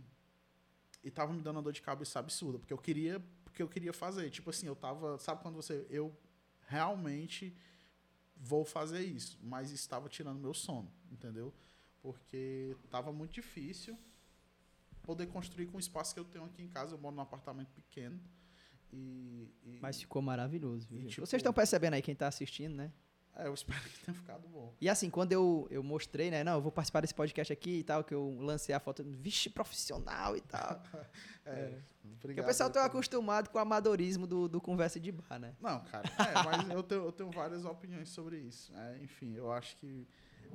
e 1.05 1.11
tava 1.11 1.33
me 1.33 1.43
dando 1.43 1.57
uma 1.57 1.63
dor 1.63 1.73
de 1.73 1.83
cabeça 1.83 2.21
absurda, 2.21 2.61
porque 2.61 2.73
eu 2.73 2.79
queria, 2.79 3.21
porque 3.45 3.61
eu 3.61 3.69
queria 3.69 3.93
fazer, 3.93 4.31
tipo 4.31 4.51
assim, 4.51 4.67
eu 4.67 4.77
tava, 4.77 5.19
sabe 5.19 5.43
quando 5.43 5.57
você 5.57 5.85
eu 5.91 6.17
realmente 6.69 7.57
vou 8.37 8.65
fazer 8.65 9.01
isso, 9.01 9.39
mas 9.43 9.71
estava 9.73 10.09
tirando 10.09 10.39
meu 10.39 10.55
sono, 10.55 10.93
entendeu? 11.11 11.53
Porque 12.01 12.77
tava 12.91 13.13
muito 13.13 13.33
difícil 13.33 13.97
poder 15.03 15.27
construir 15.27 15.67
com 15.67 15.77
o 15.77 15.81
espaço 15.81 16.15
que 16.15 16.21
eu 16.21 16.25
tenho 16.25 16.45
aqui 16.45 16.63
em 16.63 16.69
casa. 16.69 16.95
Eu 16.95 16.99
moro 16.99 17.15
num 17.15 17.23
apartamento 17.23 17.71
pequeno. 17.71 18.19
E, 18.93 19.49
e 19.65 19.79
Mas 19.81 20.01
ficou 20.01 20.21
maravilhoso, 20.21 20.87
viu? 20.89 21.07
Tipo, 21.09 21.27
Vocês 21.27 21.41
estão 21.41 21.53
percebendo 21.53 21.95
aí 21.95 22.03
quem 22.03 22.13
está 22.13 22.27
assistindo, 22.29 22.75
né? 22.75 22.93
É, 23.35 23.47
eu 23.47 23.55
espero 23.55 23.81
que 23.81 24.05
tenha 24.05 24.15
ficado 24.15 24.47
bom. 24.49 24.75
E 24.81 24.89
assim, 24.89 25.09
quando 25.09 25.33
eu, 25.33 25.67
eu 25.71 25.83
mostrei, 25.83 26.31
né? 26.31 26.45
Não, 26.45 26.55
eu 26.55 26.61
vou 26.61 26.71
participar 26.71 27.01
desse 27.01 27.15
podcast 27.15 27.53
aqui 27.53 27.79
e 27.79 27.85
tal, 27.85 28.05
que 28.05 28.13
eu 28.13 28.37
lancei 28.41 28.75
a 28.75 28.81
foto, 28.81 29.03
vixe, 29.05 29.49
profissional 29.49 30.37
e 30.37 30.41
tal. 30.43 30.83
é, 31.47 31.51
é. 31.51 31.83
Obrigado. 32.05 32.21
Porque 32.21 32.41
o 32.41 32.45
pessoal 32.45 32.71
tá 32.71 32.85
acostumado 32.85 33.49
com 33.49 33.59
o 33.59 33.61
amadorismo 33.61 34.27
do, 34.27 34.49
do 34.49 34.61
conversa 34.61 35.01
de 35.01 35.11
bar, 35.11 35.39
né? 35.39 35.55
Não, 35.61 35.81
cara, 35.85 36.05
é, 36.19 36.43
mas 36.45 36.71
eu 36.71 36.83
tenho, 36.83 37.05
eu 37.05 37.13
tenho 37.13 37.31
várias 37.31 37.65
opiniões 37.65 38.09
sobre 38.11 38.39
isso. 38.39 38.73
É, 38.77 38.99
enfim, 38.99 39.35
eu 39.35 39.51
acho 39.51 39.77
que 39.77 40.07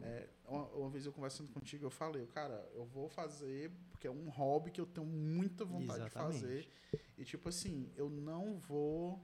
é, 0.01 0.27
uma, 0.47 0.65
uma, 0.67 0.89
vez 0.89 1.05
eu 1.05 1.11
conversando 1.11 1.51
contigo, 1.51 1.85
eu 1.85 1.89
falei, 1.89 2.25
cara, 2.27 2.69
eu 2.73 2.85
vou 2.85 3.09
fazer 3.09 3.71
porque 3.89 4.07
é 4.07 4.11
um 4.11 4.29
hobby 4.29 4.71
que 4.71 4.79
eu 4.79 4.85
tenho 4.85 5.07
muita 5.07 5.65
vontade 5.65 6.01
Exatamente. 6.01 6.33
de 6.35 6.39
fazer. 6.39 6.69
E 7.17 7.25
tipo 7.25 7.49
assim, 7.49 7.91
eu 7.95 8.09
não 8.09 8.59
vou. 8.59 9.19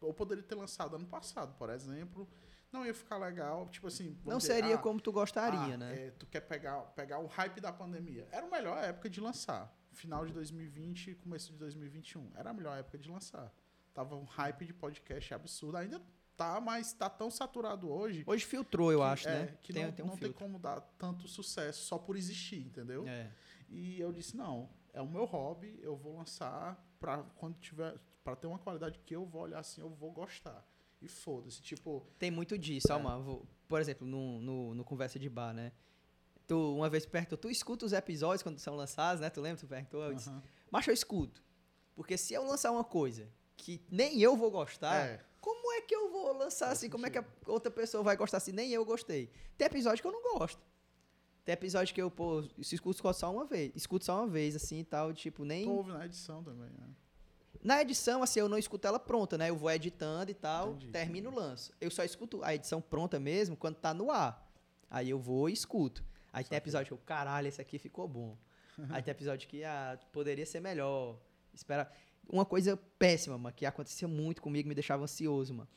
Eu 0.00 0.14
poderia 0.14 0.44
ter 0.44 0.54
lançado 0.54 0.94
ano 0.94 1.06
passado, 1.06 1.54
por 1.58 1.68
exemplo. 1.70 2.28
Não 2.72 2.84
ia 2.84 2.92
ficar 2.92 3.16
legal, 3.16 3.68
tipo 3.68 3.86
assim. 3.86 4.18
Não 4.24 4.38
dizer, 4.38 4.54
seria 4.54 4.74
ah, 4.74 4.78
como 4.78 5.00
tu 5.00 5.10
gostaria, 5.10 5.74
ah, 5.74 5.76
né? 5.76 6.06
É, 6.06 6.10
tu 6.10 6.26
quer 6.26 6.40
pegar, 6.40 6.80
pegar 6.94 7.18
o 7.18 7.26
hype 7.26 7.60
da 7.60 7.72
pandemia. 7.72 8.28
Era 8.30 8.46
a 8.46 8.50
melhor 8.50 8.82
época 8.82 9.08
de 9.08 9.20
lançar. 9.20 9.74
Final 9.92 10.26
de 10.26 10.32
2020 10.32 11.10
e 11.10 11.14
começo 11.14 11.50
de 11.52 11.58
2021. 11.58 12.32
Era 12.36 12.50
a 12.50 12.52
melhor 12.52 12.78
época 12.78 12.98
de 12.98 13.10
lançar. 13.10 13.52
Tava 13.94 14.14
um 14.14 14.24
hype 14.24 14.66
de 14.66 14.74
podcast 14.74 15.32
absurdo. 15.34 15.78
Ainda 15.78 16.00
tá, 16.36 16.60
mas 16.60 16.92
tá 16.92 17.10
tão 17.10 17.30
saturado 17.30 17.90
hoje. 17.90 18.22
Hoje 18.26 18.44
filtrou, 18.44 18.92
eu 18.92 18.98
que, 18.98 19.04
acho, 19.04 19.28
é, 19.28 19.32
né? 19.32 19.58
Que 19.62 19.72
tem, 19.72 19.84
não, 19.84 19.92
tem, 19.92 20.04
um 20.04 20.08
não 20.08 20.16
tem 20.16 20.32
como 20.32 20.58
dar 20.58 20.80
tanto 20.98 21.26
sucesso 21.26 21.84
só 21.84 21.98
por 21.98 22.16
existir, 22.16 22.60
entendeu? 22.60 23.06
É. 23.08 23.30
E 23.68 24.00
eu 24.00 24.12
disse, 24.12 24.36
não, 24.36 24.70
é 24.92 25.02
o 25.02 25.06
meu 25.06 25.24
hobby, 25.24 25.78
eu 25.82 25.96
vou 25.96 26.16
lançar 26.16 26.80
para 27.00 27.22
quando 27.36 27.58
tiver 27.58 27.98
para 28.22 28.36
ter 28.36 28.46
uma 28.46 28.58
qualidade 28.58 28.98
que 29.06 29.16
eu 29.16 29.24
vou 29.24 29.42
olhar 29.42 29.58
assim, 29.58 29.80
eu 29.80 29.88
vou 29.88 30.12
gostar. 30.12 30.62
E 31.00 31.08
foda-se, 31.08 31.62
tipo. 31.62 32.06
Tem 32.18 32.30
muito 32.30 32.58
disso, 32.58 32.88
é. 32.88 32.92
Alma. 32.92 33.42
Por 33.66 33.80
exemplo, 33.80 34.06
no, 34.06 34.40
no, 34.40 34.74
no, 34.74 34.84
Conversa 34.84 35.18
de 35.18 35.28
Bar, 35.28 35.52
né? 35.52 35.72
Tu 36.46 36.74
uma 36.74 36.88
vez 36.88 37.04
perguntou, 37.04 37.36
tu 37.36 37.50
escuta 37.50 37.84
os 37.84 37.92
episódios 37.92 38.42
quando 38.42 38.58
são 38.58 38.74
lançados, 38.74 39.20
né? 39.20 39.28
Tu 39.28 39.40
lembra? 39.40 39.60
Tu 39.60 39.66
perguntou? 39.66 40.02
Eu 40.02 40.14
disse, 40.14 40.30
mas 40.70 40.86
eu 40.86 40.94
escuto. 40.94 41.42
Porque 41.94 42.16
se 42.16 42.32
eu 42.32 42.44
lançar 42.44 42.70
uma 42.70 42.84
coisa 42.84 43.28
que 43.56 43.82
nem 43.90 44.20
eu 44.20 44.36
vou 44.36 44.50
gostar, 44.50 44.94
é 45.06 45.24
como 45.40 45.72
é 45.72 45.80
que 45.82 45.94
eu 45.94 46.10
vou 46.10 46.36
lançar 46.36 46.70
assim? 46.70 46.90
Como 46.90 47.06
é 47.06 47.10
que 47.10 47.18
a 47.18 47.24
outra 47.46 47.70
pessoa 47.70 48.02
vai 48.02 48.16
gostar 48.16 48.38
assim? 48.38 48.52
Nem 48.52 48.70
eu 48.70 48.84
gostei. 48.84 49.30
Tem 49.56 49.66
episódio 49.66 50.02
que 50.02 50.06
eu 50.06 50.12
não 50.12 50.38
gosto. 50.38 50.60
Tem 51.44 51.52
episódio 51.52 51.94
que 51.94 52.02
eu, 52.02 52.10
pô, 52.10 52.44
escuto 52.58 53.14
só 53.14 53.32
uma 53.32 53.46
vez. 53.46 53.72
Escuto 53.74 54.04
só 54.04 54.18
uma 54.18 54.26
vez, 54.26 54.54
assim 54.54 54.80
e 54.80 54.84
tal, 54.84 55.12
tipo, 55.14 55.44
nem. 55.44 55.64
Tu 55.64 55.70
ouve 55.70 55.92
na 55.92 56.04
edição 56.04 56.42
também, 56.42 56.68
né? 56.70 56.88
Na 57.62 57.80
edição, 57.82 58.22
assim, 58.22 58.40
eu 58.40 58.48
não 58.48 58.58
escuto 58.58 58.86
ela 58.86 58.98
pronta, 58.98 59.36
né? 59.36 59.50
Eu 59.50 59.56
vou 59.56 59.70
editando 59.70 60.30
e 60.30 60.34
tal, 60.34 60.70
entendi, 60.70 60.88
termino 60.88 61.30
o 61.30 61.34
lanço. 61.34 61.72
Eu 61.80 61.90
só 61.90 62.04
escuto 62.04 62.42
a 62.42 62.54
edição 62.54 62.80
pronta 62.80 63.18
mesmo 63.18 63.56
quando 63.56 63.76
tá 63.76 63.92
no 63.92 64.10
ar. 64.10 64.48
Aí 64.90 65.10
eu 65.10 65.18
vou 65.18 65.48
e 65.48 65.52
escuto. 65.52 66.04
Aí 66.32 66.44
só 66.44 66.50
tem 66.50 66.58
episódio 66.58 66.86
que 66.86 66.92
eu, 66.92 66.98
caralho, 66.98 67.48
esse 67.48 67.60
aqui 67.60 67.78
ficou 67.78 68.06
bom. 68.06 68.36
Aí 68.90 69.02
tem 69.02 69.12
episódio 69.12 69.48
que 69.48 69.64
ah, 69.64 69.98
poderia 70.12 70.46
ser 70.46 70.60
melhor. 70.60 71.18
Espera. 71.52 71.90
Uma 72.28 72.44
coisa 72.44 72.76
péssima, 72.98 73.38
mano, 73.38 73.54
que 73.54 73.64
acontecia 73.64 74.06
muito 74.06 74.42
comigo, 74.42 74.68
me 74.68 74.74
deixava 74.74 75.02
ansioso, 75.02 75.54
mano. 75.54 75.68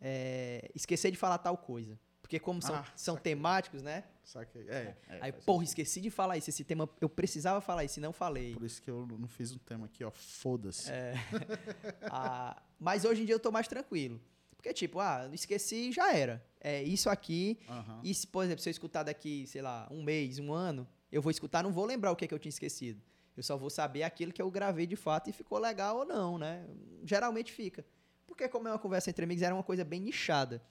É, 0.00 0.70
esquecer 0.74 1.10
de 1.10 1.16
falar 1.16 1.38
tal 1.38 1.56
coisa. 1.56 1.98
Porque 2.22 2.38
como 2.38 2.60
são, 2.60 2.74
ah, 2.74 2.84
são 2.94 3.16
temáticos, 3.16 3.82
né? 3.82 4.04
Saquei. 4.28 4.68
É, 4.68 4.94
é, 5.08 5.18
Aí, 5.22 5.32
porra, 5.32 5.64
esqueci 5.64 6.02
de 6.02 6.10
falar 6.10 6.36
isso. 6.36 6.50
Esse 6.50 6.62
tema, 6.62 6.86
eu 7.00 7.08
precisava 7.08 7.62
falar 7.62 7.84
isso 7.84 7.98
e 7.98 8.02
não 8.02 8.12
falei. 8.12 8.52
Por 8.52 8.66
isso 8.66 8.82
que 8.82 8.90
eu 8.90 9.06
não 9.06 9.26
fiz 9.26 9.54
um 9.54 9.58
tema 9.58 9.86
aqui, 9.86 10.04
ó. 10.04 10.10
Foda-se. 10.10 10.90
É. 10.92 11.14
ah, 12.12 12.62
mas 12.78 13.06
hoje 13.06 13.22
em 13.22 13.24
dia 13.24 13.34
eu 13.34 13.40
tô 13.40 13.50
mais 13.50 13.66
tranquilo. 13.66 14.20
Porque, 14.54 14.70
tipo, 14.74 15.00
ah, 15.00 15.30
esqueci 15.32 15.92
já 15.92 16.14
era. 16.14 16.44
É 16.60 16.82
isso 16.82 17.08
aqui. 17.08 17.58
Uhum. 17.66 18.00
E, 18.04 18.12
se, 18.12 18.26
por 18.26 18.44
exemplo, 18.44 18.62
se 18.62 18.68
eu 18.68 18.70
escutar 18.70 19.02
daqui, 19.02 19.46
sei 19.46 19.62
lá, 19.62 19.88
um 19.90 20.02
mês, 20.02 20.38
um 20.38 20.52
ano, 20.52 20.86
eu 21.10 21.22
vou 21.22 21.30
escutar, 21.30 21.62
não 21.62 21.72
vou 21.72 21.86
lembrar 21.86 22.12
o 22.12 22.16
que, 22.16 22.26
é 22.26 22.28
que 22.28 22.34
eu 22.34 22.38
tinha 22.38 22.50
esquecido. 22.50 23.00
Eu 23.34 23.42
só 23.42 23.56
vou 23.56 23.70
saber 23.70 24.02
aquilo 24.02 24.30
que 24.30 24.42
eu 24.42 24.50
gravei 24.50 24.86
de 24.86 24.96
fato 24.96 25.30
e 25.30 25.32
ficou 25.32 25.58
legal 25.58 26.00
ou 26.00 26.04
não, 26.04 26.36
né? 26.36 26.68
Geralmente 27.02 27.50
fica. 27.50 27.82
Porque 28.26 28.46
como 28.46 28.68
é 28.68 28.72
uma 28.72 28.78
conversa 28.78 29.08
entre 29.08 29.24
amigos, 29.24 29.42
era 29.42 29.54
uma 29.54 29.64
coisa 29.64 29.86
bem 29.86 30.02
nichada. 30.02 30.62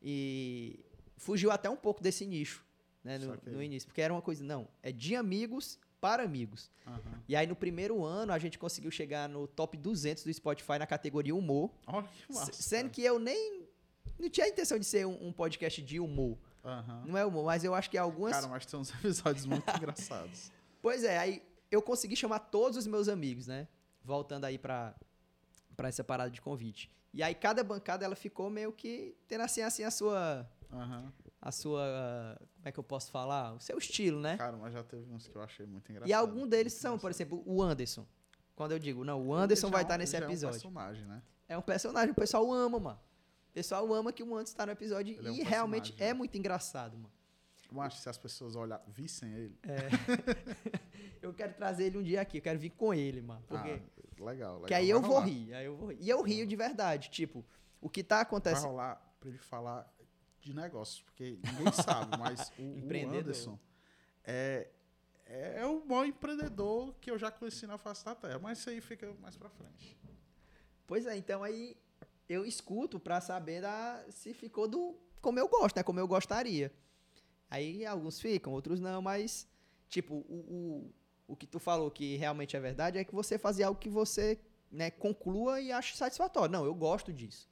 E 0.00 0.78
fugiu 1.20 1.50
até 1.50 1.68
um 1.70 1.76
pouco 1.76 2.02
desse 2.02 2.26
nicho, 2.26 2.64
né, 3.04 3.18
no, 3.18 3.38
no 3.52 3.62
início. 3.62 3.86
Porque 3.86 4.00
era 4.00 4.12
uma 4.12 4.22
coisa, 4.22 4.42
não, 4.42 4.66
é 4.82 4.90
de 4.90 5.14
amigos 5.14 5.78
para 6.00 6.22
amigos. 6.22 6.70
Uhum. 6.86 7.20
E 7.28 7.36
aí 7.36 7.46
no 7.46 7.54
primeiro 7.54 8.02
ano 8.02 8.32
a 8.32 8.38
gente 8.38 8.58
conseguiu 8.58 8.90
chegar 8.90 9.28
no 9.28 9.46
top 9.46 9.76
200 9.76 10.24
do 10.24 10.32
Spotify 10.32 10.78
na 10.78 10.86
categoria 10.86 11.34
humor. 11.34 11.70
Olha 11.86 12.08
que 12.08 12.32
massa. 12.32 12.52
Sendo 12.52 12.88
que 12.90 13.02
eu 13.02 13.18
nem 13.18 13.68
não 14.18 14.30
tinha 14.30 14.46
a 14.46 14.48
intenção 14.48 14.78
de 14.78 14.84
ser 14.84 15.06
um, 15.06 15.28
um 15.28 15.32
podcast 15.32 15.80
de 15.82 16.00
humor. 16.00 16.38
Uhum. 16.64 17.04
Não 17.06 17.18
é 17.18 17.24
humor, 17.24 17.44
mas 17.44 17.64
eu 17.64 17.74
acho 17.74 17.90
que 17.90 17.98
algumas. 17.98 18.32
Cara, 18.32 18.48
mas 18.48 18.66
tem 18.66 18.80
uns 18.80 18.90
episódios 18.94 19.44
muito 19.44 19.64
engraçados. 19.76 20.50
Pois 20.80 21.04
é, 21.04 21.18
aí 21.18 21.42
eu 21.70 21.82
consegui 21.82 22.16
chamar 22.16 22.38
todos 22.38 22.78
os 22.78 22.86
meus 22.86 23.08
amigos, 23.08 23.46
né? 23.46 23.68
Voltando 24.02 24.46
aí 24.46 24.58
para 24.58 24.94
para 25.76 25.88
essa 25.88 26.04
parada 26.04 26.30
de 26.30 26.40
convite. 26.40 26.90
E 27.12 27.22
aí 27.22 27.34
cada 27.34 27.62
bancada 27.62 28.04
ela 28.04 28.16
ficou 28.16 28.50
meio 28.50 28.72
que 28.72 29.16
tendo 29.26 29.42
assim 29.42 29.62
assim 29.62 29.82
a 29.82 29.90
sua 29.90 30.46
uhum. 30.72 31.12
a 31.40 31.52
sua 31.52 32.38
como 32.60 32.68
é 32.68 32.72
que 32.72 32.78
eu 32.78 32.84
posso 32.84 33.10
falar, 33.10 33.54
o 33.54 33.60
seu 33.60 33.78
estilo, 33.78 34.20
né? 34.20 34.36
Cara, 34.36 34.56
mas 34.56 34.72
já 34.72 34.82
teve 34.84 35.10
uns 35.10 35.26
que 35.26 35.34
eu 35.34 35.42
achei 35.42 35.64
muito 35.66 35.90
engraçado. 35.90 36.08
E 36.08 36.12
algum 36.12 36.46
deles 36.46 36.74
são, 36.74 36.98
por 36.98 37.10
exemplo, 37.10 37.42
o 37.46 37.62
Anderson. 37.62 38.06
Quando 38.54 38.72
eu 38.72 38.78
digo, 38.78 39.02
não, 39.04 39.26
o 39.26 39.34
Anderson 39.34 39.70
vai 39.70 39.82
estar 39.82 39.96
nesse 39.96 40.16
episódio. 40.16 40.56
É 40.56 40.58
um 40.58 40.60
personagem, 40.60 41.06
né? 41.06 41.22
É 41.48 41.58
um 41.58 41.62
personagem, 41.62 42.10
o 42.10 42.14
pessoal 42.14 42.52
ama, 42.52 42.78
mano. 42.78 43.00
O 43.48 43.52
pessoal 43.52 43.92
ama 43.94 44.12
que 44.12 44.22
o 44.22 44.26
Anderson 44.26 44.52
está 44.52 44.66
no 44.66 44.72
episódio 44.72 45.16
Ele 45.18 45.30
e 45.30 45.40
é 45.40 45.44
um 45.44 45.48
realmente 45.48 45.94
é 45.98 46.12
muito 46.12 46.36
engraçado, 46.36 46.96
mano. 46.96 47.10
Eu 47.72 47.80
acho 47.80 47.96
que 47.96 48.02
se 48.02 48.08
as 48.08 48.18
pessoas 48.18 48.56
olhar, 48.56 48.82
vissem 48.88 49.32
ele. 49.32 49.58
É. 49.62 49.88
eu 51.22 51.32
quero 51.32 51.54
trazer 51.54 51.84
ele 51.84 51.98
um 51.98 52.02
dia 52.02 52.20
aqui, 52.20 52.38
eu 52.38 52.42
quero 52.42 52.58
vir 52.58 52.70
com 52.70 52.92
ele, 52.92 53.22
mano. 53.22 53.42
Porque... 53.46 53.80
Ah, 53.80 54.24
legal, 54.24 54.54
legal. 54.54 54.66
Que 54.66 54.74
aí 54.74 54.90
eu 54.90 55.00
vou 55.00 55.20
rir, 55.20 55.54
aí 55.54 55.64
eu 55.64 55.76
vou 55.76 55.88
rir. 55.90 55.98
E 56.00 56.10
eu 56.10 56.20
rio 56.20 56.46
de 56.46 56.56
verdade, 56.56 57.08
tipo, 57.10 57.44
o 57.80 57.88
que 57.88 58.02
tá 58.02 58.20
acontecendo... 58.20 58.62
Vai 58.62 58.70
rolar 58.70 59.14
pra 59.20 59.28
ele 59.28 59.38
falar 59.38 59.90
de 60.40 60.54
negócios, 60.54 61.02
porque 61.02 61.38
ninguém 61.42 61.72
sabe, 61.72 62.16
mas 62.18 62.50
o, 62.58 62.62
o 62.62 63.18
Anderson 63.18 63.58
é, 64.24 64.68
é 65.26 65.66
o 65.66 65.84
maior 65.86 66.06
empreendedor 66.06 66.94
que 67.00 67.10
eu 67.10 67.18
já 67.18 67.30
conheci 67.30 67.66
na 67.66 67.78
face 67.78 68.04
da 68.04 68.14
Terra. 68.14 68.38
Mas 68.38 68.58
isso 68.58 68.70
aí 68.70 68.80
fica 68.80 69.12
mais 69.20 69.36
pra 69.36 69.48
frente. 69.50 69.96
Pois 70.86 71.06
é, 71.06 71.16
então 71.16 71.42
aí 71.42 71.76
eu 72.28 72.44
escuto 72.44 72.98
pra 72.98 73.20
saber 73.20 73.60
da, 73.60 74.04
se 74.10 74.34
ficou 74.34 74.66
do 74.66 74.96
como 75.20 75.38
eu 75.38 75.48
gosto, 75.48 75.76
né? 75.76 75.82
Como 75.82 76.00
eu 76.00 76.08
gostaria. 76.08 76.72
Aí 77.50 77.84
alguns 77.84 78.20
ficam, 78.20 78.52
outros 78.52 78.80
não, 78.80 79.02
mas, 79.02 79.46
tipo, 79.88 80.14
o, 80.14 80.34
o, 80.88 80.94
o 81.28 81.36
que 81.36 81.46
tu 81.46 81.58
falou 81.58 81.90
que 81.90 82.16
realmente 82.16 82.56
é 82.56 82.60
verdade 82.60 82.98
é 82.98 83.04
que 83.04 83.14
você 83.14 83.38
fazia 83.38 83.66
algo 83.66 83.78
que 83.78 83.88
você 83.88 84.38
né, 84.70 84.90
conclua 84.90 85.60
e 85.60 85.72
ache 85.72 85.96
satisfatório. 85.96 86.50
Não, 86.50 86.64
eu 86.64 86.74
gosto 86.74 87.12
disso. 87.12 87.48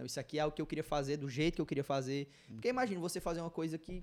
Não, 0.00 0.06
isso 0.06 0.18
aqui 0.18 0.38
é 0.38 0.46
o 0.46 0.50
que 0.50 0.62
eu 0.62 0.66
queria 0.66 0.82
fazer, 0.82 1.18
do 1.18 1.28
jeito 1.28 1.56
que 1.56 1.60
eu 1.60 1.66
queria 1.66 1.84
fazer. 1.84 2.26
Porque 2.48 2.68
imagina 2.68 2.98
você 2.98 3.20
fazer 3.20 3.42
uma 3.42 3.50
coisa 3.50 3.76
que, 3.76 4.02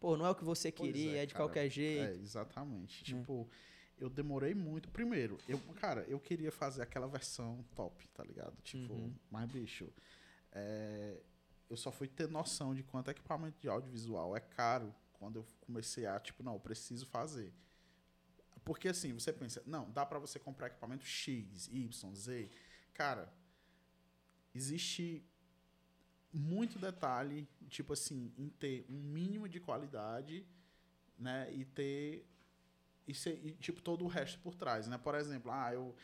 pô, 0.00 0.16
não 0.16 0.26
é 0.26 0.30
o 0.30 0.34
que 0.34 0.42
você 0.42 0.72
queria, 0.72 1.18
é, 1.18 1.22
é, 1.22 1.26
de 1.26 1.34
cara, 1.34 1.44
qualquer 1.44 1.70
jeito. 1.70 2.18
É, 2.18 2.20
exatamente. 2.20 3.00
Hum. 3.14 3.20
Tipo, 3.20 3.48
eu 3.96 4.10
demorei 4.10 4.56
muito. 4.56 4.90
Primeiro, 4.90 5.38
eu, 5.48 5.56
cara, 5.76 6.04
eu 6.08 6.18
queria 6.18 6.50
fazer 6.50 6.82
aquela 6.82 7.06
versão 7.06 7.64
top, 7.76 8.08
tá 8.08 8.24
ligado? 8.24 8.56
Tipo, 8.64 8.92
uhum. 8.92 9.14
mas, 9.30 9.48
bicho, 9.48 9.88
é, 10.50 11.20
eu 11.68 11.76
só 11.76 11.92
fui 11.92 12.08
ter 12.08 12.28
noção 12.28 12.74
de 12.74 12.82
quanto 12.82 13.08
equipamento 13.08 13.56
de 13.60 13.68
audiovisual 13.68 14.36
é 14.36 14.40
caro 14.40 14.92
quando 15.12 15.36
eu 15.36 15.46
comecei 15.60 16.06
a, 16.06 16.18
tipo, 16.18 16.42
não, 16.42 16.54
eu 16.54 16.60
preciso 16.60 17.06
fazer. 17.06 17.52
Porque 18.64 18.88
assim, 18.88 19.12
você 19.12 19.32
pensa, 19.32 19.62
não, 19.64 19.88
dá 19.92 20.04
para 20.04 20.18
você 20.18 20.40
comprar 20.40 20.66
equipamento 20.66 21.04
X, 21.04 21.68
Y, 21.72 22.14
Z. 22.16 22.50
Cara, 22.92 23.32
existe 24.54 25.24
muito 26.32 26.78
detalhe, 26.78 27.48
tipo 27.68 27.92
assim, 27.92 28.32
em 28.36 28.48
ter 28.48 28.86
um 28.88 29.00
mínimo 29.00 29.48
de 29.48 29.60
qualidade, 29.60 30.46
né, 31.18 31.52
e 31.52 31.64
ter 31.64 32.26
e, 33.06 33.14
ser, 33.14 33.40
e, 33.44 33.52
tipo 33.52 33.82
todo 33.82 34.04
o 34.04 34.08
resto 34.08 34.38
por 34.40 34.54
trás, 34.54 34.86
né? 34.86 34.96
Por 34.96 35.14
exemplo, 35.14 35.50
ah, 35.50 35.72
eu 35.72 35.94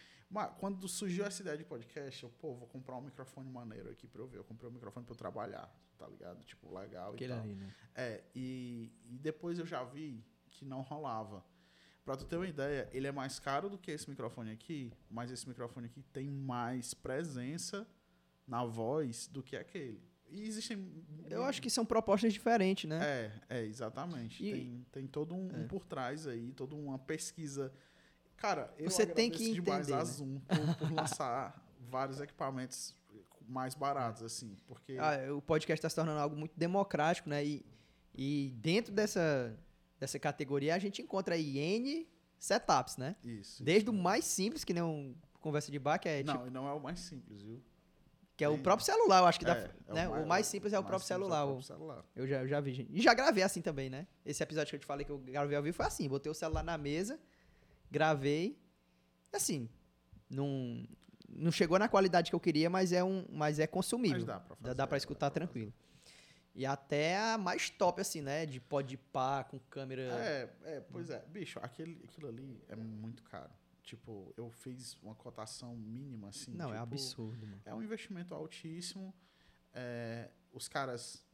quando 0.59 0.89
surgiu 0.89 1.25
essa 1.25 1.41
ideia 1.41 1.57
de 1.57 1.65
podcast, 1.65 2.25
eu, 2.25 2.31
pô, 2.31 2.55
vou 2.55 2.67
comprar 2.67 2.97
um 2.97 3.01
microfone 3.01 3.49
maneiro 3.49 3.89
aqui 3.91 4.09
para 4.09 4.21
eu 4.21 4.27
ver. 4.27 4.39
Eu 4.39 4.45
comprei 4.45 4.69
um 4.69 4.73
microfone 4.73 5.07
para 5.07 5.13
eu 5.13 5.17
trabalhar, 5.17 5.73
tá 5.97 6.07
ligado? 6.09 6.45
Tipo, 6.45 6.77
legal 6.77 7.13
Aquele 7.13 7.33
e 7.33 7.37
tal. 7.37 7.45
ali, 7.45 7.55
né? 7.55 7.75
É, 7.95 8.25
e, 8.35 8.93
e 9.05 9.19
depois 9.19 9.59
eu 9.59 9.67
já 9.67 9.85
vi 9.85 10.25
que 10.51 10.65
não 10.65 10.81
rolava. 10.81 11.45
Pra 12.05 12.17
tu 12.17 12.25
ter 12.25 12.37
uma 12.37 12.47
ideia, 12.47 12.89
ele 12.93 13.07
é 13.07 13.13
mais 13.13 13.39
caro 13.39 13.69
do 13.69 13.79
que 13.79 13.91
esse 13.91 14.09
microfone 14.09 14.51
aqui, 14.51 14.93
mas 15.09 15.31
esse 15.31 15.49
microfone 15.49 15.87
aqui 15.87 16.03
tem 16.03 16.29
mais 16.29 16.93
presença 16.93 17.87
na 18.47 18.65
voz 18.65 19.27
do 19.29 19.43
que 19.43 19.57
aquele. 19.57 20.01
E 20.29 20.43
existem. 20.43 20.93
Eu 21.31 21.45
acho 21.45 21.63
que 21.63 21.71
são 21.71 21.85
propostas 21.87 22.33
diferentes, 22.33 22.89
né? 22.89 22.99
É, 23.49 23.59
é, 23.59 23.65
exatamente. 23.65 24.45
E- 24.45 24.51
Tem, 24.53 24.87
tem 24.93 25.07
todo 25.07 25.35
um, 25.35 25.49
um 25.53 25.65
É. 25.65 25.67
por 25.67 25.85
trás 25.85 26.27
aí, 26.27 26.53
toda 26.53 26.75
uma 26.75 26.99
pesquisa. 26.99 27.73
Cara, 28.37 28.73
eu 28.79 28.91
Você 28.91 29.07
tem 29.07 29.31
que 29.31 29.37
agradeço 29.51 29.63
demais 29.63 29.89
entender, 29.89 29.95
a 29.95 30.05
né? 30.05 30.11
Zoom 30.11 30.39
por, 30.41 30.77
por 30.77 30.93
lançar 30.93 31.65
vários 31.89 32.21
equipamentos 32.21 32.95
mais 33.49 33.75
baratos, 33.77 34.23
assim, 34.25 34.57
porque... 34.67 34.97
Ah, 34.99 35.33
o 35.33 35.41
podcast 35.41 35.79
está 35.79 35.89
se 35.89 35.95
tornando 35.95 36.19
algo 36.19 36.37
muito 36.37 36.53
democrático, 36.59 37.31
né? 37.31 37.45
E, 37.47 37.65
e 38.13 38.53
dentro 38.57 38.93
dessa, 38.93 39.57
dessa 40.01 40.19
categoria 40.19 40.75
a 40.75 40.79
gente 40.81 41.01
encontra 41.01 41.37
aí 41.37 41.57
N 41.57 42.09
setups, 42.39 42.97
né? 42.97 43.15
Isso. 43.25 43.63
Desde 43.63 43.89
o 43.89 43.93
mais 43.93 44.25
simples, 44.25 44.65
que 44.65 44.75
nem 44.75 44.83
um 44.83 45.15
conversa 45.41 45.71
de 45.71 45.79
bar, 45.79 45.99
que 45.99 46.09
é, 46.09 46.25
Não, 46.25 46.35
tipo, 46.35 46.47
e 46.49 46.51
não 46.51 46.67
é 46.69 46.73
o 46.73 46.81
mais 46.81 46.99
simples, 46.99 47.41
viu? 47.41 47.63
Que 48.37 48.45
é 48.45 48.49
o 48.49 48.53
tem- 48.55 48.63
próprio 48.63 48.85
celular, 48.85 49.21
eu 49.21 49.27
acho 49.27 49.39
que 49.39 49.45
dá. 49.45 49.57
É, 49.57 49.71
é 49.89 49.93
né? 49.95 50.09
o, 50.09 50.27
mais, 50.27 50.47
simples 50.47 50.73
é 50.73 50.79
o 50.79 50.83
mais 50.83 50.89
próprio 50.91 51.07
celular. 51.09 51.39
É 51.39 51.41
o 51.41 51.45
o- 51.45 51.47
próprio 51.49 51.67
celular. 51.67 52.05
Eu 52.15 52.27
já, 52.27 52.37
eu 52.43 52.49
já 52.49 52.61
vi, 52.61 52.75
gente. 52.75 52.91
E 52.93 53.01
já 53.01 53.15
gravei 53.15 53.43
assim 53.43 53.63
também, 53.63 53.89
né? 53.89 54.07
Esse 54.25 54.43
episódio 54.43 54.71
que 54.71 54.77
eu 54.77 54.81
te 54.81 54.87
falei 54.87 55.05
que 55.07 55.11
eu 55.13 55.19
gravei 55.19 55.57
ao 55.57 55.63
vivo 55.63 55.77
foi 55.77 55.87
assim: 55.87 56.09
botei 56.09 56.31
o 56.31 56.35
celular 56.35 56.63
na 56.63 56.77
mesa, 56.77 57.19
gravei. 57.91 58.59
Assim, 59.33 59.69
não, 60.29 60.87
não 61.29 61.51
chegou 61.51 61.79
na 61.79 61.89
qualidade 61.89 62.31
que 62.31 62.35
eu 62.35 62.41
queria, 62.41 62.69
mas 62.71 62.93
é, 62.93 63.03
um, 63.03 63.25
mas 63.31 63.59
é 63.59 63.67
consumível. 63.67 64.17
Mas 64.19 64.25
dá 64.27 64.39
pra 64.41 64.55
Dá, 64.55 64.63
fazer, 64.63 64.75
dá 64.75 64.87
pra 64.87 64.97
escutar 64.99 65.27
dá 65.27 65.31
pra 65.31 65.41
tranquilo. 65.47 65.73
E 66.55 66.65
até 66.65 67.19
a 67.19 67.37
mais 67.37 67.69
top, 67.69 68.01
assim, 68.01 68.23
né? 68.23 68.47
De 68.47 68.59
pod 68.61 68.97
pá, 69.13 69.45
com 69.45 69.59
câmera. 69.59 70.03
É, 70.03 70.49
é, 70.65 70.81
pois 70.81 71.11
é. 71.11 71.23
Bicho, 71.29 71.59
aquele, 71.63 72.01
aquilo 72.05 72.29
ali 72.29 72.63
é 72.69 72.75
muito 72.75 73.23
caro. 73.25 73.51
Tipo, 73.87 74.35
eu 74.37 74.51
fiz 74.51 74.95
uma 75.01 75.15
cotação 75.15 75.77
mínima, 75.77 76.31
assim. 76.31 76.53
não, 76.53 76.71
é 76.71 76.73
tipo, 76.73 76.83
absurdo, 76.83 77.47
mano. 77.47 77.63
É 77.65 77.73
um 77.73 77.81
investimento 77.81 78.35
altíssimo. 78.35 79.15
É, 79.73 80.29
os 80.53 80.67
caras 80.67 81.25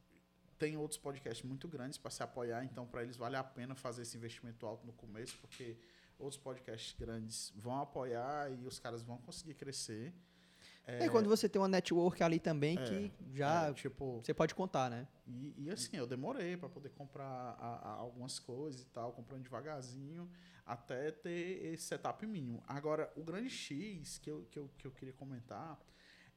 têm 0.59 0.77
outros 0.77 0.99
podcasts 0.99 1.43
muito 1.43 1.67
grandes 1.67 1.97
para 1.97 2.11
se 2.11 2.21
apoiar, 2.21 2.63
então 2.63 2.85
para 2.85 3.01
eles 3.01 3.17
vale 3.17 3.35
a 3.35 3.43
pena 3.43 3.73
fazer 3.73 4.03
esse 4.03 4.15
investimento 4.15 4.67
alto 4.67 4.85
no 4.85 4.93
começo, 4.93 5.35
porque 5.39 5.75
outros 6.19 6.39
podcasts 6.39 6.95
grandes 6.95 7.51
vão 7.55 7.81
apoiar 7.81 8.51
e 8.51 8.67
os 8.67 8.77
caras 8.77 9.01
vão 9.01 9.17
conseguir 9.17 9.55
crescer. 9.55 10.13
É, 10.85 11.07
quando 11.09 11.29
você 11.29 11.47
tem 11.47 11.61
uma 11.61 11.67
network 11.67 12.21
ali 12.21 12.39
também 12.39 12.77
É, 12.77 12.83
que 12.83 13.13
já 13.33 13.69
É, 13.69 13.73
tipo, 13.73 14.21
você 14.23 14.33
pode 14.33 14.53
contar, 14.53 14.89
né? 14.89 15.07
e, 15.25 15.53
e 15.57 15.69
assim, 15.71 15.95
eu 15.95 16.05
demorei 16.05 16.57
para 16.57 16.67
poder 16.67 16.89
comprar 16.89 17.25
a- 17.25 17.79
a- 17.89 17.93
algumas 17.93 18.37
coisas 18.39 18.81
e 18.81 18.85
tal, 18.87 19.13
comprando 19.13 19.43
devagarzinho, 19.43 20.29
até 20.65 21.11
ter 21.11 21.65
esse 21.73 21.83
setup 21.85 22.25
mínimo. 22.25 22.61
Agora, 22.67 23.11
o 23.15 23.23
grande 23.23 23.49
X 23.49 24.17
que 24.17 24.29
eu, 24.29 24.45
que 24.51 24.59
eu, 24.59 24.69
que 24.77 24.85
eu 24.87 24.91
queria 24.91 25.13
comentar 25.13 25.79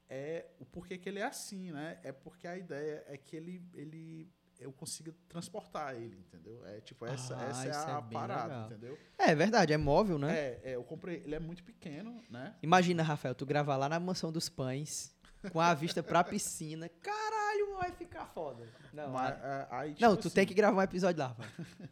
é 0.09 0.47
o 0.61 0.65
porquê 0.65 0.97
que 0.97 1.09
ele 1.09 1.19
é 1.19 1.25
assim, 1.25 1.73
né? 1.73 1.99
É 2.05 2.13
porque 2.13 2.47
a 2.47 2.57
ideia 2.57 3.03
é 3.09 3.17
que 3.17 3.35
ele, 3.37 3.61
ele 3.75 4.31
eu 4.59 4.73
consiga 4.73 5.15
transportar 5.29 5.95
ele, 5.95 6.17
entendeu? 6.19 6.65
É 6.67 6.81
tipo, 6.81 7.05
essa, 7.07 7.37
Ah, 7.37 7.45
essa 7.49 7.67
é 7.69 7.71
a 7.95 7.99
é 7.99 8.13
parada, 8.13 8.43
legal. 8.45 8.67
entendeu? 8.67 8.99
É 9.19 9.35
verdade, 9.35 9.73
é 9.73 9.77
móvel, 9.77 10.19
né? 10.19 10.37
É, 10.37 10.61
é, 10.65 10.75
eu 10.77 10.85
comprei, 10.85 11.17
ele 11.25 11.35
é 11.35 11.39
muito 11.41 11.63
pequeno, 11.65 12.23
né? 12.31 12.55
Imagina, 12.63 13.03
Rafael, 13.03 13.35
tu 13.35 13.45
gravar 13.47 13.77
lá 13.77 13.89
na 13.89 14.01
mansão 14.01 14.33
dos 14.33 14.49
pães, 14.49 15.15
com 15.53 15.61
a 15.61 15.73
vista 15.75 16.03
pra 16.03 16.25
piscina. 16.25 16.89
Caralho, 17.03 17.77
vai 17.77 17.93
ficar 17.93 18.27
foda. 18.27 18.67
Não, 18.93 19.11
Mas, 19.13 19.35
aí- 19.35 19.41
é, 19.43 19.67
aí, 19.71 19.89
tipo 19.95 20.03
não 20.11 20.17
tu 20.17 20.31
tem 20.31 20.43
assim, 20.43 20.49
que 20.49 20.55
gravar 20.55 20.79
um 20.79 20.83
episódio 20.83 21.19
lá, 21.21 21.29
Rafael. 21.29 21.51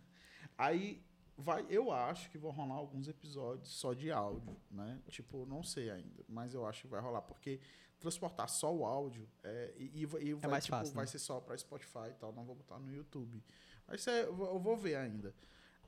Aí 0.56 1.02
vai, 1.36 1.66
eu 1.68 1.90
acho 1.90 2.30
que 2.30 2.38
vão 2.38 2.50
rolar 2.52 2.76
alguns 2.76 3.08
episódios 3.08 3.68
só 3.68 3.92
de 3.92 4.10
áudio, 4.10 4.56
né? 4.70 5.00
Tipo, 5.08 5.44
não 5.46 5.62
sei 5.64 5.90
ainda, 5.90 6.24
mas 6.28 6.54
eu 6.54 6.64
acho 6.66 6.82
que 6.82 6.86
vai 6.88 7.00
rolar 7.00 7.22
porque 7.22 7.60
transportar 8.04 8.48
só 8.48 8.72
o 8.74 8.84
áudio 8.84 9.26
é, 9.42 9.74
e, 9.76 10.02
e 10.02 10.06
vai- 10.06 10.22
e 10.22 10.34
vai, 10.34 10.50
mais 10.50 10.64
tipo, 10.64 10.76
fácil, 10.76 10.94
vai 10.94 11.04
né? 11.04 11.10
ser 11.10 11.18
só 11.18 11.40
para 11.40 11.56
Spotify 11.56 12.08
e 12.10 12.14
tal, 12.14 12.32
não 12.32 12.44
vou 12.44 12.54
botar 12.54 12.78
no 12.78 12.92
YouTube. 12.94 13.42
Vai 13.86 13.96
ser, 13.98 14.24
eu 14.26 14.34
vou- 14.60 14.76
ver 14.76 14.96
ainda. 14.96 15.34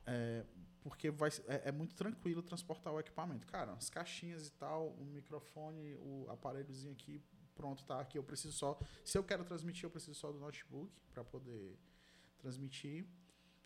É, 0.05 0.43
porque 0.81 1.11
vai, 1.11 1.29
é, 1.47 1.69
é 1.69 1.71
muito 1.71 1.93
tranquilo 1.95 2.41
transportar 2.41 2.93
o 2.93 2.99
equipamento. 2.99 3.45
Cara, 3.47 3.73
as 3.73 3.89
caixinhas 3.89 4.47
e 4.47 4.51
tal, 4.53 4.89
o 4.89 5.05
microfone, 5.05 5.95
o 5.95 6.25
aparelhozinho 6.29 6.93
aqui, 6.93 7.21
pronto, 7.55 7.83
tá 7.85 7.99
aqui. 7.99 8.17
Eu 8.17 8.23
preciso 8.23 8.53
só. 8.53 8.79
Se 9.03 9.17
eu 9.17 9.23
quero 9.23 9.43
transmitir, 9.43 9.83
eu 9.85 9.89
preciso 9.89 10.15
só 10.15 10.31
do 10.31 10.39
notebook 10.39 10.91
para 11.13 11.23
poder 11.23 11.77
transmitir. 12.39 13.05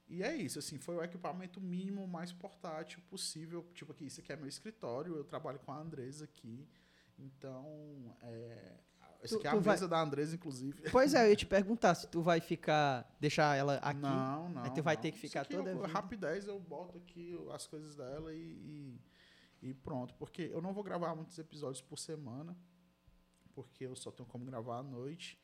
E 0.08 0.24
é 0.24 0.36
isso, 0.36 0.60
assim, 0.60 0.78
foi 0.78 0.95
o 0.97 1.04
equipamento 1.04 1.62
mínimo 1.62 2.06
mais 2.08 2.34
portátil 2.34 3.02
possível. 3.10 3.66
Tipo 3.74 3.91
aqui, 3.93 4.06
isso 4.06 4.20
aqui 4.20 4.34
é 4.34 4.36
meu 4.36 4.47
escritório, 4.47 5.16
eu 5.16 5.24
trabalho 5.24 5.60
com 5.60 5.72
a 5.72 5.78
Andresa 5.78 6.26
aqui. 6.26 6.68
Então, 7.24 8.16
é, 8.22 8.78
essa 9.22 9.36
Tu- 9.36 9.38
aqui 9.40 9.48
é 9.48 9.50
a 9.50 9.54
tu 9.54 9.62
vai- 9.62 9.76
mesa 9.76 9.88
da 9.88 10.02
Andresa, 10.02 10.36
inclusive. 10.36 10.90
Pois 10.92 11.14
é, 11.14 11.26
eu 11.26 11.30
ia 11.30 11.36
te 11.36 11.46
perguntar 11.48 11.94
se 11.96 12.08
tu 12.08 12.22
vai 12.22 12.40
ficar, 12.42 13.16
deixar 13.20 13.56
ela 13.56 13.76
aqui. 13.76 14.00
Não, 14.00 14.50
não. 14.50 14.64
Aí 14.64 14.72
tu 14.74 14.82
vai 14.82 14.96
não. 14.96 15.02
ter 15.02 15.12
que 15.12 15.20
ficar 15.20 15.46
toda 15.46 15.70
eu-. 15.70 15.82
Rapidez, 15.82 16.48
eu 16.48 16.60
boto 16.60 16.98
aqui 16.98 17.38
as 17.54 17.68
coisas 17.68 17.96
dela 17.96 18.34
e, 18.34 19.00
e, 19.62 19.70
e 19.70 19.74
pronto. 19.74 20.14
Porque 20.16 20.44
eu 20.52 20.62
não 20.62 20.74
vou 20.74 20.84
gravar 20.84 21.14
muitos 21.16 21.38
episódios 21.38 21.82
por 21.82 21.98
semana, 22.00 22.58
porque 23.54 23.86
eu 23.86 23.96
só 23.96 24.12
tenho 24.12 24.28
como 24.28 24.44
gravar 24.46 24.78
à 24.80 24.84
noite. 24.84 25.38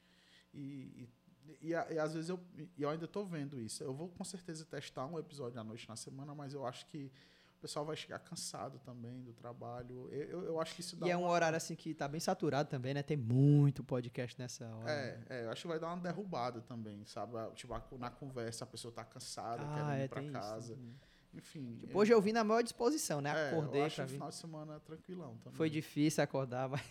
E, 0.54 1.10
e, 1.52 1.68
e, 1.68 1.70
e 1.70 2.00
às 2.00 2.14
vezes 2.14 2.30
eu, 2.30 2.40
e 2.76 2.82
eu 2.82 2.90
ainda 2.90 3.06
estou 3.06 3.26
vendo 3.26 3.60
isso. 3.60 3.84
Eu 3.84 3.94
vou 3.94 4.10
com 4.10 4.24
certeza 4.24 4.66
testar 4.66 5.06
um 5.06 5.20
episódio 5.20 5.60
à 5.60 5.64
noite 5.64 5.88
na 5.88 5.96
semana, 5.96 6.34
mas 6.34 6.54
eu 6.54 6.66
acho 6.66 6.86
que 6.88 7.12
o 7.58 7.60
pessoal 7.60 7.84
vai 7.86 7.96
chegar 7.96 8.20
cansado 8.20 8.80
também 8.80 9.22
do 9.24 9.34
trabalho. 9.34 10.08
Eu, 10.12 10.24
eu, 10.30 10.44
eu 10.46 10.62
acho 10.62 10.76
que 10.76 10.82
isso 10.82 10.96
dá 10.96 11.08
E 11.08 11.10
é 11.12 11.18
um 11.18 11.22
uma- 11.22 11.30
horário 11.30 11.58
assim 11.58 11.76
que 11.76 11.94
tá 11.94 12.08
bem 12.08 12.20
saturado 12.20 12.70
também, 12.70 12.94
né? 12.94 13.02
Tem 13.04 13.18
muito 13.18 13.84
podcast 13.84 14.38
nessa 14.40 14.66
hora. 14.68 14.92
É, 14.92 15.20
é, 15.30 15.44
eu 15.46 15.50
acho 15.52 15.64
que 15.64 15.68
vai 15.68 15.80
dar 15.80 15.88
uma 15.88 15.98
derrubada 15.98 16.62
também, 16.62 17.04
sabe? 17.06 17.34
Tipo, 17.56 17.74
na 17.98 18.10
conversa 18.12 18.64
a 18.64 18.68
pessoa 18.68 18.92
tá 18.94 19.04
cansada, 19.04 19.64
Ah, 19.64 19.74
querendo 19.74 19.92
é, 19.92 20.06
ir 20.06 20.10
pra 20.10 20.22
isso 20.22 20.32
casa. 20.32 20.74
também. 20.76 20.96
Enfim. 21.34 21.76
Tipo, 21.80 21.98
hoje 22.00 22.14
eu 22.14 22.22
vim 22.22 22.32
na 22.32 22.44
maior 22.44 22.62
disposição, 22.64 23.22
né? 23.22 23.32
é, 23.32 23.50
Acordei 23.50 23.82
eu 23.82 23.86
acho 23.86 23.96
pra 23.96 24.06
o 24.06 24.08
final 24.08 24.30
de 24.30 24.36
semana 24.36 24.80
tranquilão 24.80 25.38
também. 25.38 25.58
Foi 25.58 25.70
difícil 25.70 26.24
acordar, 26.24 26.70
mas 26.70 26.82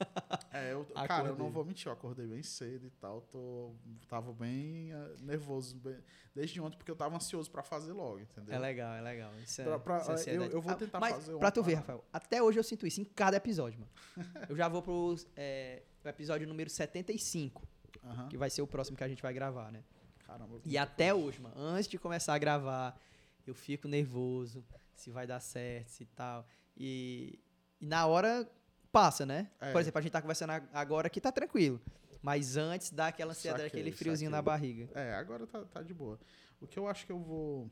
É, 0.52 0.72
eu, 0.72 0.84
cara, 1.06 1.28
eu 1.28 1.36
não 1.36 1.48
vou 1.50 1.64
mentir, 1.64 1.86
eu 1.86 1.92
acordei 1.92 2.26
bem 2.26 2.42
cedo 2.42 2.84
e 2.86 2.90
tal, 2.90 3.20
tô, 3.22 3.72
tava 4.08 4.32
bem 4.32 4.92
eh, 4.92 5.16
nervoso 5.20 5.76
bem- 5.78 5.96
desde 6.34 6.60
ontem, 6.60 6.76
porque 6.76 6.90
eu 6.90 6.96
tava 6.96 7.14
ansioso 7.16 7.48
pra 7.50 7.62
fazer 7.62 7.92
logo, 7.92 8.18
entendeu? 8.18 8.52
é 8.54 8.58
legal, 8.58 8.92
é 8.94 9.00
legal. 9.00 9.32
Isso 9.44 9.60
é, 9.60 9.64
Pra- 9.64 9.78
pra- 9.78 9.98
isso 9.98 10.10
é 10.10 10.12
eu- 10.12 10.14
ansiedade. 10.18 10.52
eu 10.54 10.60
vou 10.60 10.72
Ah, 10.72 10.76
tentar 10.76 10.98
mas, 11.00 11.14
fazer 11.14 11.38
Pra 11.38 11.50
tu 11.52 11.62
ver. 11.62 11.74
Rafael, 11.74 12.04
até 12.12 12.42
hoje 12.42 12.58
eu 12.58 12.64
sinto 12.64 12.84
isso 12.86 13.00
em 13.00 13.04
cada 13.04 13.36
episódio, 13.36 13.78
mano. 13.78 13.92
Eu 14.52 14.56
já 14.56 14.68
vou 14.68 14.82
pro 14.82 15.14
é, 15.36 15.82
episódio 16.04 16.48
número 16.48 16.68
75, 16.68 17.62
Aham. 18.04 18.28
que 18.28 18.36
vai 18.36 18.50
ser 18.50 18.62
o 18.62 18.66
próximo 18.66 18.96
que 18.96 19.04
a 19.04 19.08
gente 19.08 19.22
vai 19.22 19.32
gravar, 19.32 19.70
né? 19.70 19.84
Caramba. 20.26 20.60
E 20.64 20.76
até 20.76 21.14
hoje, 21.14 21.40
mano, 21.40 21.54
antes 21.56 21.88
de 21.88 21.96
começar 21.98 22.34
a 22.34 22.38
gravar, 22.38 22.98
eu 23.46 23.54
fico 23.54 23.86
nervoso 23.86 24.64
se 24.94 25.10
vai 25.10 25.26
dar 25.28 25.40
certo, 25.40 25.88
se 25.88 26.04
tal. 26.06 26.44
E, 26.76 27.38
e 27.80 27.86
na 27.86 28.06
hora 28.06 28.50
passa, 28.90 29.24
né? 29.24 29.50
É. 29.60 29.72
Por 29.72 29.80
exemplo, 29.80 29.98
a 29.98 30.02
gente 30.02 30.12
tá 30.12 30.20
conversando 30.20 30.50
agora 30.72 31.06
aqui, 31.06 31.20
tá 31.20 31.32
tranquilo. 31.32 31.80
Mas 32.22 32.56
antes 32.56 32.90
dá 32.90 33.08
aquela 33.08 33.32
ansiedade, 33.32 33.64
Saquei, 33.64 33.80
aquele 33.80 33.96
friozinho 33.96 34.30
na 34.30 34.38
saquei. 34.38 34.52
barriga. 34.52 34.90
É, 34.94 35.14
agora 35.14 35.46
tá, 35.46 35.64
tá 35.64 35.82
de 35.82 35.94
boa. 35.94 36.18
O 36.60 36.66
que 36.66 36.78
eu 36.78 36.86
acho 36.86 37.06
que 37.06 37.12
eu 37.12 37.18
vou, 37.18 37.70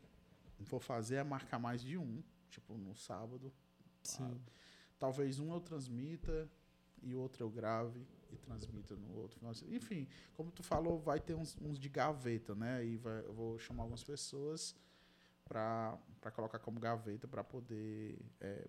vou 0.59 0.81
fazer 0.81 1.17
é 1.17 1.25
marcar 1.25 1.59
mais 1.59 1.83
de 1.83 1.99
um, 1.99 2.23
tipo, 2.49 2.77
no 2.79 2.97
sábado. 2.97 3.53
Sim. 4.03 4.41
Talvez 4.99 5.39
um 5.39 5.53
eu 5.53 5.61
transmita 5.61 6.49
e 7.03 7.15
outro 7.15 7.45
eu 7.45 7.51
grave 7.51 8.07
e 8.31 8.37
transmita 8.37 8.97
no 8.97 9.17
outro 9.17 9.39
final. 9.39 9.53
Enfim, 9.69 10.09
como 10.35 10.51
tu 10.51 10.63
falou, 10.63 10.99
vai 10.99 11.21
ter 11.21 11.35
uns, 11.35 11.57
uns 11.61 11.79
de 11.79 11.89
gaveta, 11.89 12.55
né? 12.55 12.85
E 12.85 12.97
vai, 12.97 13.21
eu 13.21 13.33
vou 13.33 13.59
chamar 13.59 13.83
algumas 13.83 14.03
pessoas 14.03 14.75
para 15.45 15.99
colocar 16.35 16.59
como 16.59 16.81
gaveta 16.81 17.27
para 17.27 17.43
poder 17.45 18.19
é, 18.41 18.67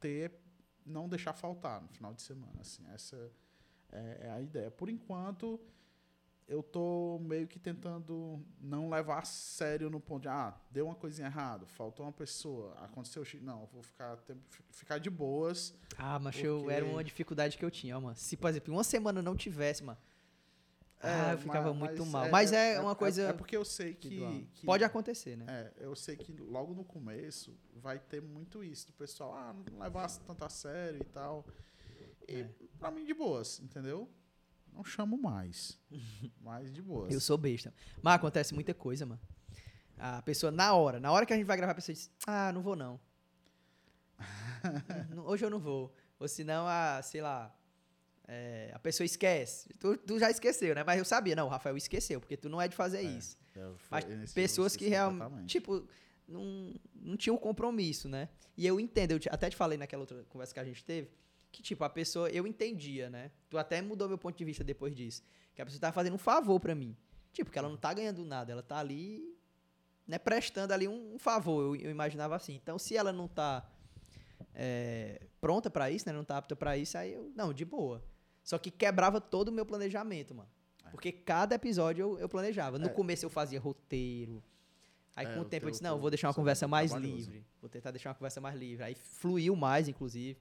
ter, 0.00 0.32
não 0.88 1.08
deixar 1.08 1.32
faltar 1.32 1.80
no 1.80 1.88
final 1.88 2.12
de 2.14 2.22
semana. 2.22 2.60
Assim, 2.60 2.84
essa 2.92 3.30
é, 3.92 4.18
é 4.22 4.30
a 4.30 4.40
ideia. 4.40 4.70
Por 4.70 4.88
enquanto, 4.88 5.60
eu 6.48 6.62
tô 6.62 7.18
meio 7.22 7.46
que 7.46 7.58
tentando 7.58 8.42
não 8.58 8.88
levar 8.88 9.18
a 9.18 9.24
sério 9.24 9.90
no 9.90 10.00
ponto 10.00 10.22
de, 10.22 10.28
ah, 10.28 10.58
deu 10.70 10.86
uma 10.86 10.94
coisinha 10.94 11.28
errada, 11.28 11.66
faltou 11.66 12.06
uma 12.06 12.12
pessoa, 12.12 12.74
aconteceu. 12.78 13.22
Não, 13.42 13.60
eu 13.60 13.66
vou 13.66 13.82
ficar, 13.82 14.18
ficar 14.70 14.98
de 14.98 15.10
boas. 15.10 15.74
Ah, 15.98 16.18
mas 16.18 16.36
porque... 16.36 16.48
eu, 16.48 16.70
era 16.70 16.84
uma 16.84 17.04
dificuldade 17.04 17.58
que 17.58 17.64
eu 17.64 17.70
tinha, 17.70 18.00
mano. 18.00 18.16
Se, 18.16 18.36
por 18.36 18.48
exemplo, 18.48 18.72
uma 18.72 18.84
semana 18.84 19.20
não 19.20 19.36
tivesse, 19.36 19.84
mano. 19.84 19.98
É, 21.00 21.08
ah, 21.08 21.32
eu 21.32 21.38
ficava 21.38 21.72
mas, 21.72 21.78
muito 21.78 22.06
mal. 22.06 22.24
É, 22.24 22.30
mas 22.30 22.52
é, 22.52 22.74
é 22.74 22.80
uma 22.80 22.94
coisa. 22.94 23.22
É, 23.22 23.32
porque 23.32 23.56
eu 23.56 23.64
sei 23.64 23.94
que, 23.94 24.48
que, 24.52 24.66
Pode 24.66 24.82
acontecer, 24.82 25.36
né? 25.36 25.46
É, 25.48 25.72
eu 25.84 25.94
sei 25.94 26.16
que 26.16 26.36
logo 26.36 26.74
no 26.74 26.84
começo 26.84 27.56
vai 27.76 27.98
ter 27.98 28.20
muito 28.20 28.64
isso 28.64 28.88
do 28.88 28.92
pessoal, 28.92 29.32
ah, 29.34 29.54
não 29.70 29.78
levasse 29.78 30.20
tanto 30.20 30.44
a 30.44 30.48
sério 30.48 31.00
e 31.00 31.04
tal. 31.04 31.46
E 32.26 32.40
é. 32.40 32.50
pra 32.78 32.90
mim, 32.90 33.04
de 33.04 33.14
boas, 33.14 33.60
entendeu? 33.60 34.10
Não 34.72 34.84
chamo 34.84 35.16
mais. 35.16 35.78
mais 36.40 36.72
de 36.72 36.82
boas. 36.82 37.12
Eu 37.12 37.20
sou 37.20 37.38
besta. 37.38 37.72
Mas 38.02 38.14
acontece 38.14 38.52
muita 38.52 38.74
coisa, 38.74 39.06
mano. 39.06 39.20
A 39.96 40.22
pessoa, 40.22 40.50
na 40.50 40.74
hora, 40.74 41.00
na 41.00 41.10
hora 41.10 41.24
que 41.24 41.32
a 41.32 41.36
gente 41.36 41.46
vai 41.46 41.56
gravar, 41.56 41.72
a 41.72 41.74
pessoa 41.76 41.94
diz: 41.94 42.10
Ah, 42.26 42.52
não 42.52 42.62
vou 42.62 42.76
não. 42.76 43.00
Hoje 45.26 45.44
eu 45.44 45.50
não 45.50 45.60
vou. 45.60 45.94
Ou 46.18 46.26
senão, 46.26 46.66
a, 46.66 47.00
sei 47.02 47.20
lá, 47.20 47.54
é, 48.28 48.70
a 48.74 48.78
pessoa 48.78 49.06
esquece. 49.06 49.72
Tu, 49.80 49.96
tu, 49.96 50.18
já 50.18 50.30
esqueceu, 50.30 50.74
né? 50.74 50.84
Mas 50.84 50.98
eu 50.98 51.04
sabia, 51.04 51.34
não, 51.34 51.46
o 51.46 51.48
Rafael 51.48 51.76
esqueceu, 51.76 52.20
porque 52.20 52.36
tu 52.36 52.50
não 52.50 52.60
é 52.60 52.68
de 52.68 52.76
fazer 52.76 52.98
é, 52.98 53.02
isso. 53.02 53.38
Mas 53.90 54.04
pessoas 54.34 54.76
que 54.76 54.86
realmente, 54.86 55.46
tipo, 55.46 55.88
não, 56.28 56.74
não 56.94 57.16
tinham 57.16 57.38
compromisso, 57.38 58.06
né? 58.08 58.28
E 58.54 58.66
eu 58.66 58.78
entendo, 58.78 59.12
eu 59.12 59.20
até 59.30 59.48
te 59.48 59.56
falei 59.56 59.78
naquela 59.78 60.02
outra 60.02 60.22
conversa 60.28 60.52
que 60.52 60.60
a 60.60 60.64
gente 60.64 60.84
teve, 60.84 61.10
que, 61.50 61.62
tipo, 61.62 61.82
a 61.82 61.88
pessoa, 61.88 62.28
eu 62.28 62.46
entendia, 62.46 63.08
né? 63.08 63.30
Tu 63.48 63.56
até 63.56 63.80
mudou 63.80 64.06
meu 64.06 64.18
ponto 64.18 64.36
de 64.36 64.44
vista 64.44 64.62
depois 64.62 64.94
disso. 64.94 65.22
Que 65.54 65.62
a 65.62 65.64
pessoa 65.64 65.80
tá 65.80 65.90
fazendo 65.90 66.14
um 66.14 66.18
favor 66.18 66.60
para 66.60 66.74
mim. 66.74 66.94
Tipo, 67.32 67.50
que 67.50 67.58
ela 67.58 67.68
não 67.68 67.76
tá 67.76 67.94
ganhando 67.94 68.24
nada, 68.24 68.52
ela 68.52 68.62
tá 68.62 68.78
ali, 68.78 69.34
né, 70.06 70.18
prestando 70.18 70.74
ali 70.74 70.86
um, 70.86 71.14
um 71.14 71.18
favor, 71.18 71.62
eu, 71.62 71.76
eu, 71.76 71.90
imaginava 71.90 72.36
assim. 72.36 72.54
Então, 72.54 72.78
se 72.78 72.96
ela 72.96 73.12
não 73.12 73.26
tá 73.26 73.66
é, 74.54 75.26
pronta 75.40 75.70
para 75.70 75.90
isso, 75.90 76.06
né, 76.06 76.12
não 76.12 76.24
tá 76.24 76.36
apta 76.36 76.54
para 76.54 76.76
isso, 76.76 76.98
aí 76.98 77.14
eu, 77.14 77.32
não, 77.34 77.52
de 77.52 77.64
boa. 77.64 78.04
Só 78.48 78.56
que 78.56 78.70
quebrava 78.70 79.20
todo 79.20 79.48
o 79.48 79.52
meu 79.52 79.66
planejamento, 79.66 80.34
mano. 80.34 80.48
É. 80.86 80.90
Porque 80.90 81.12
cada 81.12 81.56
episódio 81.56 82.02
eu, 82.02 82.18
eu 82.18 82.28
planejava. 82.28 82.78
No 82.78 82.86
é. 82.86 82.88
começo 82.88 83.26
eu 83.26 83.30
fazia 83.30 83.60
roteiro. 83.60 84.42
Aí 85.14 85.26
é, 85.26 85.34
com 85.34 85.40
o 85.40 85.44
tempo 85.44 85.66
eu 85.66 85.70
disse, 85.70 85.82
não, 85.82 85.98
vou 85.98 86.08
deixar 86.08 86.28
uma 86.28 86.34
conversa 86.34 86.66
mais 86.66 86.92
livre. 86.92 87.44
Vou 87.60 87.68
tentar 87.68 87.90
deixar 87.90 88.10
uma 88.10 88.14
conversa 88.14 88.40
mais 88.40 88.56
livre. 88.56 88.84
Aí 88.84 88.94
fluiu 88.94 89.54
mais, 89.54 89.88
inclusive 89.88 90.38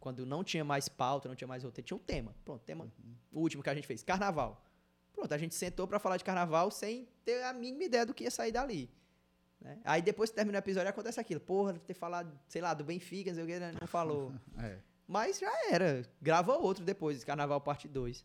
quando 0.00 0.24
não 0.24 0.44
tinha 0.44 0.64
mais 0.64 0.88
pauta, 0.88 1.28
não 1.28 1.36
tinha 1.36 1.48
mais 1.48 1.64
roteiro, 1.64 1.86
tinha 1.86 1.96
um 1.96 2.00
tema. 2.00 2.34
Pronto, 2.44 2.62
tema. 2.64 2.84
Uhum. 2.84 3.14
O 3.32 3.40
último 3.40 3.62
que 3.62 3.70
a 3.70 3.74
gente 3.74 3.86
fez, 3.86 4.02
carnaval. 4.02 4.64
Pronto, 5.12 5.32
a 5.32 5.38
gente 5.38 5.54
sentou 5.54 5.86
para 5.86 5.98
falar 5.98 6.16
de 6.16 6.24
carnaval 6.24 6.70
sem 6.70 7.08
ter 7.24 7.42
a 7.42 7.52
mínima 7.52 7.84
ideia 7.84 8.06
do 8.06 8.14
que 8.14 8.24
ia 8.24 8.30
sair 8.30 8.52
dali. 8.52 8.90
Né? 9.60 9.78
Aí 9.84 10.00
depois 10.00 10.30
que 10.30 10.36
termina 10.36 10.58
o 10.58 10.60
episódio 10.60 10.88
acontece 10.88 11.18
aquilo. 11.18 11.40
Porra, 11.40 11.74
ter 11.74 11.94
falado, 11.94 12.38
sei 12.46 12.62
lá, 12.62 12.72
do 12.74 12.84
Benfica, 12.84 13.32
não, 13.32 13.44
sei 13.44 13.58
não 13.80 13.86
falou. 13.86 14.32
é. 14.58 14.78
Mas 15.08 15.38
já 15.38 15.50
era. 15.70 16.06
Grava 16.20 16.54
outro 16.54 16.84
depois, 16.84 17.24
Carnaval 17.24 17.60
Parte 17.62 17.88
2. 17.88 18.24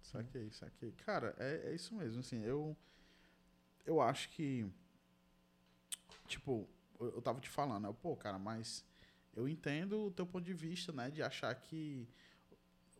Saquei, 0.00 0.52
saquei. 0.52 0.92
Cara, 1.04 1.34
é, 1.36 1.70
é 1.70 1.74
isso 1.74 1.92
mesmo. 1.96 2.20
Assim, 2.20 2.40
eu, 2.44 2.76
eu 3.84 4.00
acho 4.00 4.28
que. 4.30 4.70
Tipo, 6.28 6.68
eu, 7.00 7.16
eu 7.16 7.22
tava 7.22 7.40
te 7.40 7.50
falando, 7.50 7.88
né? 7.88 7.94
Pô, 8.00 8.16
cara, 8.16 8.38
mas 8.38 8.84
eu 9.34 9.48
entendo 9.48 10.06
o 10.06 10.10
teu 10.12 10.24
ponto 10.24 10.44
de 10.44 10.54
vista, 10.54 10.92
né? 10.92 11.10
De 11.10 11.22
achar 11.22 11.52
que 11.56 12.08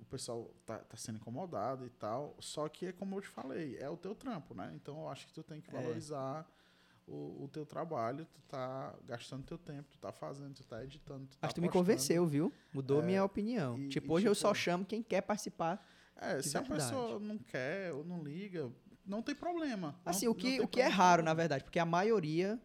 o 0.00 0.04
pessoal 0.06 0.52
tá, 0.66 0.78
tá 0.80 0.96
sendo 0.96 1.16
incomodado 1.16 1.86
e 1.86 1.90
tal. 1.90 2.36
Só 2.40 2.68
que 2.68 2.86
é 2.86 2.92
como 2.92 3.16
eu 3.16 3.20
te 3.20 3.28
falei, 3.28 3.76
é 3.78 3.88
o 3.88 3.96
teu 3.96 4.16
trampo, 4.16 4.52
né? 4.52 4.72
Então 4.74 5.02
eu 5.02 5.08
acho 5.08 5.28
que 5.28 5.32
tu 5.32 5.44
tem 5.44 5.60
que 5.60 5.70
é. 5.70 5.80
valorizar 5.80 6.44
é. 6.48 6.61
O, 7.06 7.44
o, 7.44 7.48
teu 7.52 7.66
trabalho, 7.66 8.26
tu 8.26 8.40
tá 8.42 8.94
gastando 9.04 9.44
teu 9.44 9.58
tempo, 9.58 9.88
tu 9.90 9.98
tá 9.98 10.12
fazendo, 10.12 10.54
tu 10.54 10.64
tá 10.64 10.82
editando. 10.84 11.26
Tu 11.26 11.36
tá 11.36 11.46
acho 11.46 11.54
que 11.54 11.60
tu 11.60 11.62
me 11.62 11.68
convenceu, 11.68 12.26
viu? 12.26 12.52
Mudou 12.72 13.02
é, 13.02 13.06
minha 13.06 13.24
opinião. 13.24 13.78
E, 13.78 13.88
tipo, 13.88 14.06
e, 14.06 14.10
hoje 14.10 14.24
tipo, 14.24 14.30
eu 14.30 14.34
só 14.34 14.54
chamo 14.54 14.84
quem 14.84 15.02
quer 15.02 15.22
participar. 15.22 15.84
É, 16.16 16.40
se 16.40 16.52
verdade. 16.52 16.72
a 16.72 16.76
pessoa 16.76 17.18
não 17.18 17.38
quer 17.38 17.92
ou 17.92 18.04
não 18.04 18.22
liga, 18.22 18.70
não 19.04 19.22
tem 19.22 19.34
problema. 19.34 19.98
Assim, 20.04 20.26
não, 20.26 20.32
o 20.32 20.34
que, 20.34 20.60
o 20.60 20.68
que 20.68 20.80
é 20.80 20.86
raro, 20.86 21.22
na 21.22 21.34
verdade, 21.34 21.64
porque 21.64 21.78
a 21.78 21.86
maioria, 21.86 22.60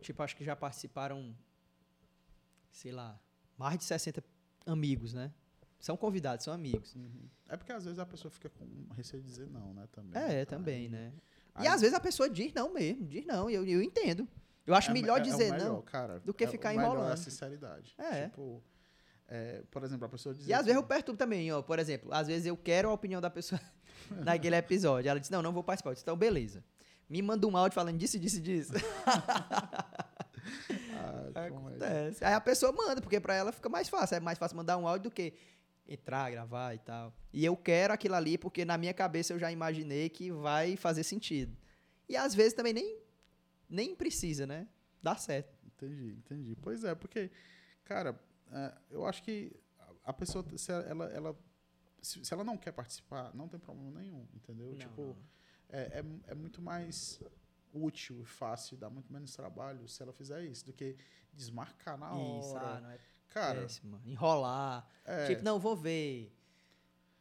tipo, 0.00 0.22
acho 0.22 0.36
que 0.36 0.44
já 0.44 0.56
participaram 0.56 1.34
sei 2.72 2.90
lá, 2.90 3.20
mais 3.56 3.78
de 3.78 3.84
60 3.84 4.24
amigos, 4.66 5.12
né? 5.12 5.32
São 5.78 5.96
convidados, 5.96 6.44
são 6.44 6.54
amigos. 6.54 6.94
Uhum. 6.94 7.28
É 7.48 7.56
porque 7.56 7.72
às 7.72 7.84
vezes 7.84 7.98
a 7.98 8.06
pessoa 8.06 8.30
fica 8.30 8.48
com 8.48 8.66
receio 8.94 9.22
de 9.22 9.28
dizer 9.28 9.48
não, 9.48 9.74
né? 9.74 9.86
Também. 9.92 10.22
É, 10.22 10.44
também, 10.44 10.82
aí, 10.84 10.88
né? 10.88 11.12
E 11.60 11.66
às 11.66 11.80
vezes 11.80 11.94
a 11.94 12.00
pessoa 12.00 12.30
diz 12.30 12.52
não 12.52 12.72
mesmo, 12.72 13.06
diz 13.06 13.26
não, 13.26 13.50
e 13.50 13.54
eu, 13.54 13.64
eu 13.66 13.82
entendo. 13.82 14.26
Eu 14.66 14.74
acho 14.74 14.90
é, 14.90 14.94
melhor 14.94 15.18
é, 15.18 15.22
dizer 15.22 15.44
é 15.44 15.50
melhor, 15.52 15.68
não 15.68 15.82
cara, 15.82 16.20
do 16.20 16.32
que 16.32 16.44
é, 16.44 16.46
ficar 16.46 16.72
enrolando. 16.72 17.10
É 17.10 17.12
a 17.12 17.16
sinceridade. 17.16 17.94
É. 17.98 18.26
Tipo, 18.26 18.62
é, 19.28 19.62
por 19.70 19.82
exemplo, 19.82 20.06
a 20.06 20.08
pessoa 20.08 20.34
diz. 20.34 20.46
E 20.46 20.52
às 20.52 20.64
vezes 20.64 20.76
eu 20.76 20.86
perturbo 20.86 21.18
também, 21.18 21.50
ó. 21.52 21.62
Por 21.62 21.78
exemplo, 21.78 22.12
às 22.12 22.26
vezes 22.26 22.46
eu 22.46 22.56
quero 22.56 22.88
a 22.88 22.92
opinião 22.92 23.20
da 23.20 23.30
pessoa 23.30 23.60
naquele 24.24 24.56
episódio. 24.56 25.08
Ela 25.08 25.18
diz, 25.18 25.30
não, 25.30 25.42
não 25.42 25.52
vou 25.52 25.64
participar. 25.64 25.90
Eu 25.90 25.94
disse, 25.94 26.04
então, 26.04 26.16
beleza. 26.16 26.64
Me 27.08 27.20
manda 27.20 27.46
um 27.46 27.56
áudio 27.56 27.74
falando 27.74 27.98
disso, 27.98 28.18
disso, 28.18 28.40
disso. 28.40 28.72
Ah, 31.34 31.46
Acontece. 31.46 32.24
Aí 32.24 32.34
a 32.34 32.40
pessoa 32.40 32.72
manda, 32.72 33.00
porque 33.00 33.20
para 33.20 33.34
ela 33.34 33.52
fica 33.52 33.68
mais 33.68 33.88
fácil. 33.88 34.16
É 34.16 34.20
mais 34.20 34.38
fácil 34.38 34.56
mandar 34.56 34.76
um 34.76 34.86
áudio 34.86 35.10
do 35.10 35.14
que 35.14 35.34
entrar, 35.92 36.30
gravar 36.30 36.74
e 36.74 36.78
tal. 36.78 37.14
E 37.32 37.44
eu 37.44 37.56
quero 37.56 37.92
aquilo 37.92 38.14
ali 38.14 38.38
porque 38.38 38.64
na 38.64 38.78
minha 38.78 38.94
cabeça 38.94 39.32
eu 39.32 39.38
já 39.38 39.50
imaginei 39.50 40.08
que 40.08 40.30
vai 40.30 40.76
fazer 40.76 41.04
sentido. 41.04 41.56
E 42.08 42.16
às 42.16 42.34
vezes 42.34 42.52
também 42.52 42.72
nem, 42.72 42.98
nem 43.68 43.94
precisa, 43.94 44.46
né? 44.46 44.68
Dá 45.02 45.16
certo. 45.16 45.54
Entendi, 45.66 46.12
entendi. 46.12 46.56
Pois 46.56 46.84
é, 46.84 46.94
porque, 46.94 47.30
cara, 47.84 48.18
é, 48.50 48.74
eu 48.90 49.06
acho 49.06 49.22
que 49.22 49.52
a 50.04 50.12
pessoa, 50.12 50.44
se 50.56 50.70
ela, 50.70 51.06
ela, 51.06 51.38
se 52.00 52.32
ela 52.32 52.44
não 52.44 52.56
quer 52.56 52.72
participar, 52.72 53.34
não 53.34 53.48
tem 53.48 53.58
problema 53.58 54.00
nenhum, 54.00 54.26
entendeu? 54.34 54.70
Não, 54.70 54.76
tipo, 54.76 55.02
não. 55.02 55.16
É, 55.68 56.00
é, 56.00 56.04
é 56.28 56.34
muito 56.34 56.60
mais 56.60 57.20
útil 57.72 58.20
e 58.20 58.24
fácil, 58.24 58.76
dá 58.76 58.90
muito 58.90 59.10
menos 59.12 59.34
trabalho 59.34 59.88
se 59.88 60.02
ela 60.02 60.12
fizer 60.12 60.44
isso, 60.44 60.66
do 60.66 60.72
que 60.72 60.96
desmarcar 61.32 61.96
na 61.96 62.08
isso, 62.08 62.54
hora. 62.54 62.76
Ah, 62.76 62.80
não 62.80 62.90
é 62.90 62.98
Cara, 63.32 63.62
péssimo. 63.62 64.00
enrolar. 64.04 64.86
É. 65.04 65.26
Tipo, 65.26 65.42
não, 65.42 65.58
vou 65.58 65.76
ver. 65.76 66.32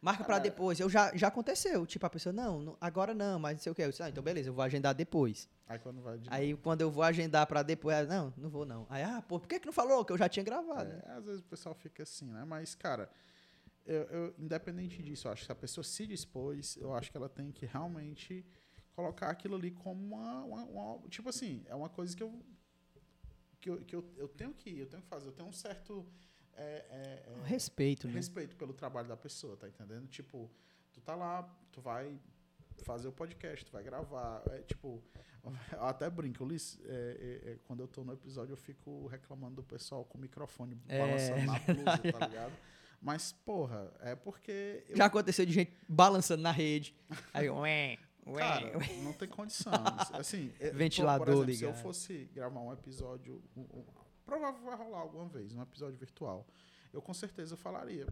Marca 0.01 0.23
para 0.23 0.39
depois. 0.39 0.79
Eu 0.79 0.89
já, 0.89 1.15
já 1.15 1.27
aconteceu. 1.27 1.85
Tipo, 1.85 2.05
a 2.05 2.09
pessoa, 2.09 2.33
não, 2.33 2.61
não 2.61 2.77
agora 2.81 3.13
não, 3.13 3.39
mas 3.39 3.53
não 3.53 3.59
sei 3.59 3.71
o 3.71 3.75
que. 3.75 3.83
Eu 3.83 3.89
disse, 3.89 4.01
ah, 4.01 4.09
então 4.09 4.23
beleza, 4.23 4.49
eu 4.49 4.53
vou 4.53 4.63
agendar 4.63 4.95
depois. 4.95 5.47
Aí 5.67 5.77
quando 5.79 6.01
vai 6.01 6.17
de 6.17 6.27
Aí 6.31 6.55
quando 6.57 6.81
eu 6.81 6.91
vou 6.91 7.03
agendar 7.03 7.45
para 7.45 7.61
depois, 7.61 7.95
ela, 7.95 8.07
não, 8.07 8.33
não 8.35 8.49
vou 8.49 8.65
não. 8.65 8.87
Aí, 8.89 9.03
ah, 9.03 9.21
pô, 9.21 9.39
por 9.39 9.47
que, 9.47 9.59
que 9.59 9.65
não 9.65 9.73
falou? 9.73 10.03
Que 10.03 10.11
eu 10.11 10.17
já 10.17 10.27
tinha 10.27 10.43
gravado. 10.43 10.91
É, 10.91 11.11
às 11.11 11.25
vezes 11.25 11.41
o 11.41 11.45
pessoal 11.45 11.75
fica 11.75 12.03
assim, 12.03 12.25
né? 12.25 12.43
Mas, 12.45 12.73
cara, 12.73 13.09
eu, 13.85 14.01
eu, 14.03 14.35
independente 14.39 15.01
disso, 15.03 15.27
eu 15.27 15.31
acho 15.31 15.41
que 15.41 15.45
se 15.45 15.51
a 15.51 15.55
pessoa 15.55 15.83
se 15.83 16.07
dispôs, 16.07 16.77
eu 16.77 16.93
acho 16.95 17.11
que 17.11 17.17
ela 17.17 17.29
tem 17.29 17.51
que 17.51 17.65
realmente 17.65 18.45
colocar 18.95 19.29
aquilo 19.29 19.55
ali 19.55 19.71
como 19.71 20.15
uma, 20.15 20.43
uma, 20.43 20.63
uma, 20.63 21.09
tipo 21.09 21.29
assim 21.29 21.63
é 21.67 21.75
uma 21.75 21.89
coisa 21.89 22.15
que 22.15 22.21
eu 22.21 22.43
que, 23.61 23.69
eu, 23.69 23.77
que 23.81 23.95
eu, 23.95 24.03
eu 24.17 24.27
tenho 24.27 24.53
que 24.53 24.77
eu 24.77 24.87
tenho 24.87 25.01
que 25.01 25.07
fazer 25.07 25.27
eu 25.27 25.31
tenho 25.31 25.47
um 25.47 25.53
certo 25.53 26.05
é, 26.53 26.85
é, 26.89 27.25
é, 27.27 27.47
respeito 27.47 28.07
né? 28.07 28.13
respeito 28.13 28.55
pelo 28.55 28.73
trabalho 28.73 29.07
da 29.07 29.15
pessoa 29.15 29.55
tá 29.55 29.67
entendendo 29.67 30.07
tipo 30.07 30.51
tu 30.91 30.99
tá 30.99 31.15
lá 31.15 31.43
tu 31.71 31.79
vai 31.79 32.19
fazer 32.83 33.07
o 33.07 33.11
podcast 33.11 33.63
tu 33.65 33.71
vai 33.71 33.83
gravar 33.83 34.43
é, 34.49 34.61
tipo 34.63 35.01
eu 35.71 35.85
até 35.85 36.09
brinco 36.09 36.43
Ulisses, 36.43 36.79
é, 36.85 36.89
é, 37.45 37.51
é, 37.51 37.59
quando 37.63 37.79
eu 37.79 37.87
tô 37.87 38.03
no 38.03 38.13
episódio 38.13 38.53
eu 38.53 38.57
fico 38.57 39.07
reclamando 39.07 39.55
do 39.55 39.63
pessoal 39.63 40.03
com 40.03 40.17
o 40.17 40.21
microfone 40.21 40.75
balançando 40.75 41.45
na 41.45 41.59
blusa 41.59 42.19
tá 42.19 42.27
ligado 42.27 42.53
mas, 43.01 43.31
porra, 43.31 43.91
é 44.01 44.15
porque. 44.15 44.83
Eu... 44.87 44.95
Já 44.95 45.05
aconteceu 45.05 45.43
de 45.43 45.51
gente 45.51 45.73
balançando 45.89 46.43
na 46.43 46.51
rede. 46.51 46.95
Aí, 47.33 47.49
ué, 47.49 47.97
Cara, 48.37 48.71
não 49.03 49.13
tem 49.13 49.27
condição. 49.27 49.73
Assim, 50.13 50.53
Ventilador 50.73 51.25
por, 51.25 51.35
por 51.37 51.49
exemplo, 51.49 51.73
Se 51.73 51.79
eu 51.79 51.83
fosse 51.83 52.29
gravar 52.33 52.59
um 52.59 52.71
episódio, 52.71 53.41
um, 53.55 53.61
um, 53.61 53.85
provavelmente 54.25 54.63
vai 54.63 54.75
rolar 54.75 54.99
alguma 54.99 55.27
vez, 55.27 55.53
um 55.53 55.61
episódio 55.61 55.97
virtual. 55.97 56.47
Eu 56.93 57.01
com 57.01 57.13
certeza 57.13 57.55
falaria. 57.55 58.05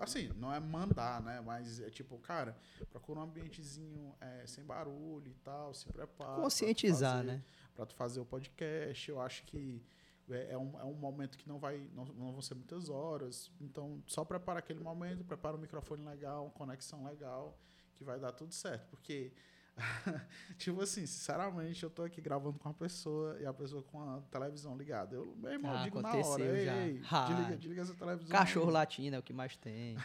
Assim, 0.00 0.28
não 0.36 0.52
é 0.52 0.58
mandar, 0.58 1.22
né? 1.22 1.40
Mas 1.40 1.80
é 1.80 1.90
tipo, 1.90 2.18
cara, 2.18 2.56
procura 2.90 3.20
um 3.20 3.22
ambientezinho 3.22 4.14
é, 4.20 4.46
sem 4.46 4.64
barulho 4.64 5.28
e 5.28 5.34
tal, 5.44 5.72
se 5.74 5.86
prepara. 5.86 6.40
Conscientizar, 6.40 7.18
fazer, 7.18 7.26
né? 7.26 7.44
Pra 7.74 7.86
tu 7.86 7.94
fazer 7.94 8.20
o 8.20 8.24
podcast. 8.24 9.08
Eu 9.08 9.20
acho 9.20 9.44
que 9.44 9.82
é, 10.30 10.52
é, 10.52 10.58
um, 10.58 10.80
é 10.80 10.84
um 10.84 10.94
momento 10.94 11.38
que 11.38 11.48
não 11.48 11.58
vai 11.58 11.88
não, 11.94 12.04
não 12.06 12.32
vão 12.32 12.42
ser 12.42 12.54
muitas 12.54 12.88
horas. 12.88 13.50
Então, 13.60 14.02
só 14.06 14.24
prepara 14.24 14.58
aquele 14.58 14.80
momento, 14.80 15.24
prepara 15.24 15.56
um 15.56 15.60
microfone 15.60 16.02
legal, 16.04 16.44
uma 16.44 16.52
conexão 16.52 17.04
legal 17.04 17.56
que 17.96 18.04
vai 18.04 18.18
dar 18.20 18.32
tudo 18.32 18.52
certo. 18.54 18.86
Porque 18.90 19.32
tipo 20.58 20.80
assim, 20.80 21.04
sinceramente, 21.06 21.82
eu 21.82 21.90
tô 21.90 22.02
aqui 22.02 22.20
gravando 22.20 22.58
com 22.58 22.68
uma 22.68 22.74
pessoa 22.74 23.36
e 23.40 23.44
a 23.46 23.52
pessoa 23.52 23.82
com 23.82 24.00
a 24.00 24.20
televisão 24.30 24.76
ligada. 24.76 25.14
Eu, 25.16 25.34
meu 25.36 25.52
irmão, 25.52 25.72
Ah, 25.76 25.82
digo 25.82 26.00
na 26.00 26.14
hora, 26.14 26.42
ei, 26.44 26.64
já. 26.64 26.76
ei, 26.76 27.02
Ah. 27.10 27.26
desliga, 27.26 27.56
desliga 27.56 27.82
essa 27.82 27.94
televisão. 27.94 28.30
Cachorro 28.30 28.68
aí." 28.68 28.72
latino 28.72 29.16
é 29.16 29.18
o 29.18 29.22
que 29.22 29.32
mais 29.32 29.56
tem. 29.56 29.96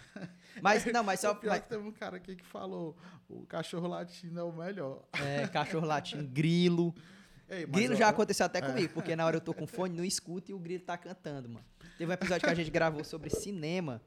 Mas, 0.62 0.86
não, 0.86 1.04
mas 1.04 1.20
só. 1.22 1.32
O 1.32 1.36
pior 1.36 1.52
mas- 1.52 1.62
que 1.64 1.70
teve 1.70 1.88
um 1.88 1.92
cara 1.92 2.18
aqui 2.18 2.36
que 2.36 2.46
falou, 2.46 2.98
o 3.30 3.46
cachorro 3.46 3.88
latino 3.88 4.40
é 4.40 4.44
o 4.44 4.52
melhor. 4.52 5.04
é, 5.14 5.48
cachorro 5.48 5.86
latino, 5.88 6.28
grilo. 6.28 6.94
Ei, 7.52 7.66
Grilo 7.66 7.94
eu- 7.96 7.98
já 7.98 8.08
aconteceu 8.08 8.46
até 8.46 8.60
é. 8.60 8.62
comigo, 8.62 8.94
porque 8.94 9.14
na 9.14 9.26
hora 9.26 9.36
eu 9.36 9.42
tô 9.42 9.54
com 9.54 9.68
fone, 9.68 9.94
não 9.94 10.06
escuto 10.06 10.50
e 10.52 10.54
o 10.54 10.60
grilo 10.60 10.86
tá 10.86 10.98
cantando, 10.98 11.50
mano. 11.50 11.66
Teve 11.98 12.10
um 12.10 12.14
episódio 12.14 12.46
que 12.46 12.50
a 12.50 12.56
gente 12.56 12.72
gravou 12.72 13.04
sobre 13.04 13.30
cinema, 13.30 14.02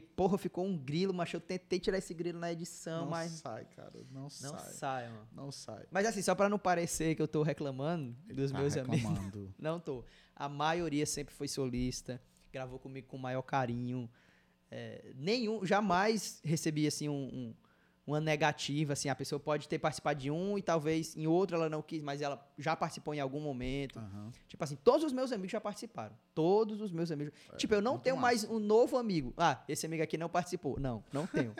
que, 0.00 0.06
porra, 0.06 0.36
ficou 0.38 0.64
um 0.66 0.76
grilo, 0.76 1.12
mas 1.14 1.32
eu 1.32 1.40
tentei 1.40 1.78
tirar 1.80 1.98
esse 1.98 2.12
grilo 2.12 2.38
na 2.38 2.52
edição, 2.52 3.02
Não 3.04 3.10
mas 3.10 3.32
sai, 3.32 3.64
cara, 3.76 3.92
não, 4.10 4.22
não 4.22 4.30
sai. 4.30 4.72
sai, 4.72 5.08
mano. 5.08 5.28
Não 5.32 5.52
sai. 5.52 5.84
Mas 5.90 6.06
assim, 6.06 6.22
só 6.22 6.34
pra 6.34 6.48
não 6.48 6.58
parecer 6.58 7.14
que 7.14 7.22
eu 7.22 7.28
tô 7.28 7.42
reclamando 7.42 8.16
Ele 8.28 8.42
dos 8.42 8.52
tá 8.52 8.58
meus 8.58 8.76
amigos. 8.76 8.96
reclamando. 9.00 9.54
Não 9.58 9.80
tô. 9.80 10.04
A 10.34 10.48
maioria 10.48 11.06
sempre 11.06 11.34
foi 11.34 11.48
solista, 11.48 12.20
gravou 12.52 12.78
comigo 12.78 13.06
com 13.06 13.16
o 13.16 13.20
maior 13.20 13.42
carinho. 13.42 14.10
É, 14.70 15.12
nenhum, 15.14 15.64
jamais 15.64 16.40
recebi 16.44 16.86
assim 16.86 17.08
um, 17.08 17.14
um- 17.14 17.54
uma 18.06 18.20
negativa, 18.20 18.92
assim, 18.92 19.08
a 19.08 19.14
pessoa 19.16 19.40
pode 19.40 19.68
ter 19.68 19.78
participado 19.80 20.20
de 20.20 20.30
um 20.30 20.56
e 20.56 20.62
talvez 20.62 21.16
em 21.16 21.26
outro 21.26 21.56
ela 21.56 21.68
não 21.68 21.82
quis, 21.82 22.00
mas 22.02 22.22
ela 22.22 22.40
já 22.56 22.76
participou 22.76 23.12
em 23.12 23.18
algum 23.20 23.40
momento. 23.40 23.98
Aham. 23.98 24.30
Tipo 24.46 24.62
assim, 24.62 24.76
todos 24.76 25.02
os 25.04 25.12
meus 25.12 25.32
amigos 25.32 25.50
já 25.50 25.60
participaram. 25.60 26.14
Todos 26.34 26.80
os 26.80 26.92
meus 26.92 27.10
amigos. 27.10 27.34
tipo, 27.56 27.74
eu 27.74 27.82
não 27.82 27.96
É, 27.96 27.98
tenho 27.98 28.16
mais 28.16 28.42
massa. 28.44 28.54
um 28.54 28.60
novo 28.60 28.96
amigo. 28.96 29.34
Ah, 29.36 29.60
esse 29.68 29.84
amigo 29.86 30.02
aqui 30.04 30.16
não 30.16 30.28
participou. 30.28 30.78
Não, 30.78 31.02
não 31.12 31.26
tenho. 31.26 31.52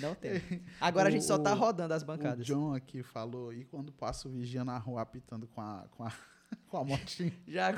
Não 0.00 0.14
tenho. 0.16 0.34
Agora 0.80 1.08
a 1.08 1.12
gente 1.12 1.24
só 1.24 1.38
tá 1.38 1.54
O- 1.54 1.58
rodando 1.58 1.94
as 1.94 2.02
O 2.02 2.06
bancadas. 2.06 2.44
John 2.44 2.74
aqui 2.74 3.02
falou, 3.04 3.52
e 3.52 3.64
quando 3.64 3.92
passa 3.92 4.26
o 4.26 4.30
vigia 4.32 4.64
na 4.64 4.76
rua 4.78 5.02
apitando 5.02 5.46
com 5.46 5.60
a, 5.60 5.84
com 5.92 6.02
a, 6.02 6.12
com 6.66 6.78
a 6.78 6.84
motinha? 6.84 7.32
Já, 7.46 7.72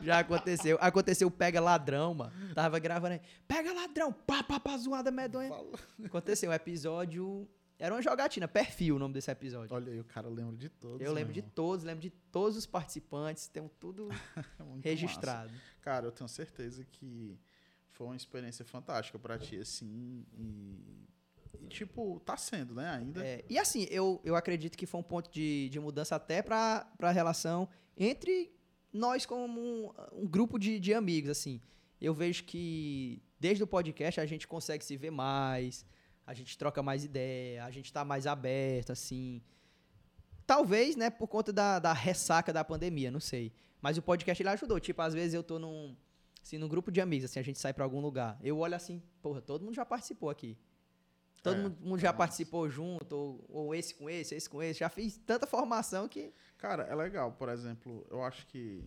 já 0.00 0.18
aconteceu. 0.18 0.76
Aconteceu 0.80 1.28
o 1.28 1.30
Pega 1.30 1.58
Ladrão, 1.60 2.12
mano. 2.12 2.32
Tava 2.54 2.78
gravando 2.78 3.14
aí. 3.14 3.20
Pega 3.48 3.72
Ladrão! 3.72 4.12
Pá, 4.12 4.42
pá, 4.42 4.60
pá, 4.60 4.76
zoada 4.76 5.10
medonha. 5.10 5.48
Falou. 5.48 5.72
Aconteceu 6.04 6.50
um 6.50 6.52
episódio. 6.52 7.48
Era 7.82 7.96
uma 7.96 8.00
jogatina, 8.00 8.46
perfil 8.46 8.94
o 8.94 8.98
nome 9.00 9.12
desse 9.12 9.28
episódio. 9.28 9.74
Olha 9.74 9.92
aí, 9.92 9.98
o 9.98 10.04
cara 10.04 10.28
lembra 10.28 10.56
de 10.56 10.68
todos. 10.68 11.04
Eu 11.04 11.12
lembro 11.12 11.32
de 11.32 11.40
irmão. 11.40 11.52
todos, 11.52 11.84
lembro 11.84 12.00
de 12.00 12.10
todos 12.10 12.56
os 12.56 12.64
participantes, 12.64 13.48
tem 13.48 13.68
tudo 13.80 14.08
registrado. 14.84 15.50
massa. 15.50 15.64
Cara, 15.80 16.06
eu 16.06 16.12
tenho 16.12 16.28
certeza 16.28 16.84
que 16.84 17.36
foi 17.90 18.06
uma 18.06 18.14
experiência 18.14 18.64
fantástica 18.64 19.18
pra 19.18 19.36
ti, 19.36 19.56
assim, 19.56 20.24
e... 20.32 21.08
e, 21.60 21.66
tipo, 21.66 22.20
tá 22.20 22.36
sendo, 22.36 22.72
né, 22.72 22.88
ainda. 22.88 23.26
É, 23.26 23.44
e 23.50 23.58
assim, 23.58 23.88
eu, 23.90 24.20
eu 24.22 24.36
acredito 24.36 24.78
que 24.78 24.86
foi 24.86 25.00
um 25.00 25.02
ponto 25.02 25.28
de, 25.28 25.68
de 25.68 25.80
mudança 25.80 26.14
até 26.14 26.40
para 26.40 26.86
a 27.00 27.10
relação 27.10 27.68
entre 27.96 28.54
nós 28.92 29.26
como 29.26 29.60
um, 29.60 29.92
um 30.12 30.28
grupo 30.28 30.56
de, 30.56 30.78
de 30.78 30.94
amigos, 30.94 31.30
assim. 31.30 31.60
Eu 32.00 32.14
vejo 32.14 32.44
que 32.44 33.20
desde 33.40 33.64
o 33.64 33.66
podcast 33.66 34.20
a 34.20 34.26
gente 34.26 34.46
consegue 34.46 34.84
se 34.84 34.96
ver 34.96 35.10
mais, 35.10 35.84
a 36.32 36.34
gente 36.34 36.56
troca 36.56 36.82
mais 36.82 37.04
ideia, 37.04 37.62
a 37.62 37.70
gente 37.70 37.92
tá 37.92 38.04
mais 38.04 38.26
aberto, 38.26 38.90
assim. 38.90 39.42
Talvez, 40.46 40.96
né, 40.96 41.10
por 41.10 41.28
conta 41.28 41.52
da, 41.52 41.78
da 41.78 41.92
ressaca 41.92 42.52
da 42.52 42.64
pandemia, 42.64 43.10
não 43.10 43.20
sei. 43.20 43.52
Mas 43.82 43.98
o 43.98 44.02
podcast 44.02 44.42
ele 44.42 44.48
ajudou. 44.48 44.80
Tipo, 44.80 45.02
às 45.02 45.12
vezes 45.12 45.34
eu 45.34 45.42
tô 45.42 45.58
num, 45.58 45.94
assim, 46.42 46.56
num 46.56 46.68
grupo 46.68 46.90
de 46.90 47.00
amigos, 47.02 47.26
assim, 47.26 47.38
a 47.38 47.42
gente 47.42 47.58
sai 47.58 47.74
pra 47.74 47.84
algum 47.84 48.00
lugar. 48.00 48.38
Eu 48.42 48.58
olho 48.58 48.74
assim, 48.74 49.02
porra, 49.20 49.42
todo 49.42 49.62
mundo 49.64 49.74
já 49.74 49.84
participou 49.84 50.30
aqui. 50.30 50.56
Todo 51.42 51.56
É, 51.56 51.62
mundo, 51.68 51.96
é 51.96 52.00
já 52.00 52.08
massa. 52.08 52.18
participou 52.18 52.68
junto, 52.70 53.12
ou, 53.14 53.44
ou 53.48 53.74
esse 53.74 53.94
com 53.94 54.08
esse, 54.08 54.34
esse 54.34 54.48
com 54.48 54.62
esse. 54.62 54.80
Já 54.80 54.88
fiz 54.88 55.18
tanta 55.18 55.46
formação 55.46 56.08
que. 56.08 56.32
Cara, 56.56 56.84
é 56.84 56.94
legal, 56.94 57.32
por 57.32 57.48
exemplo, 57.50 58.06
eu 58.10 58.22
acho 58.24 58.46
que 58.46 58.82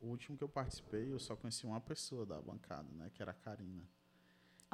o 0.00 0.06
último 0.08 0.36
que 0.36 0.42
eu 0.42 0.48
participei, 0.48 1.12
eu 1.12 1.18
só 1.20 1.36
conheci 1.36 1.64
uma 1.64 1.80
pessoa 1.80 2.26
da 2.26 2.40
bancada, 2.40 2.88
né, 2.94 3.08
que 3.14 3.22
era 3.22 3.30
a 3.30 3.34
Karina. 3.34 3.84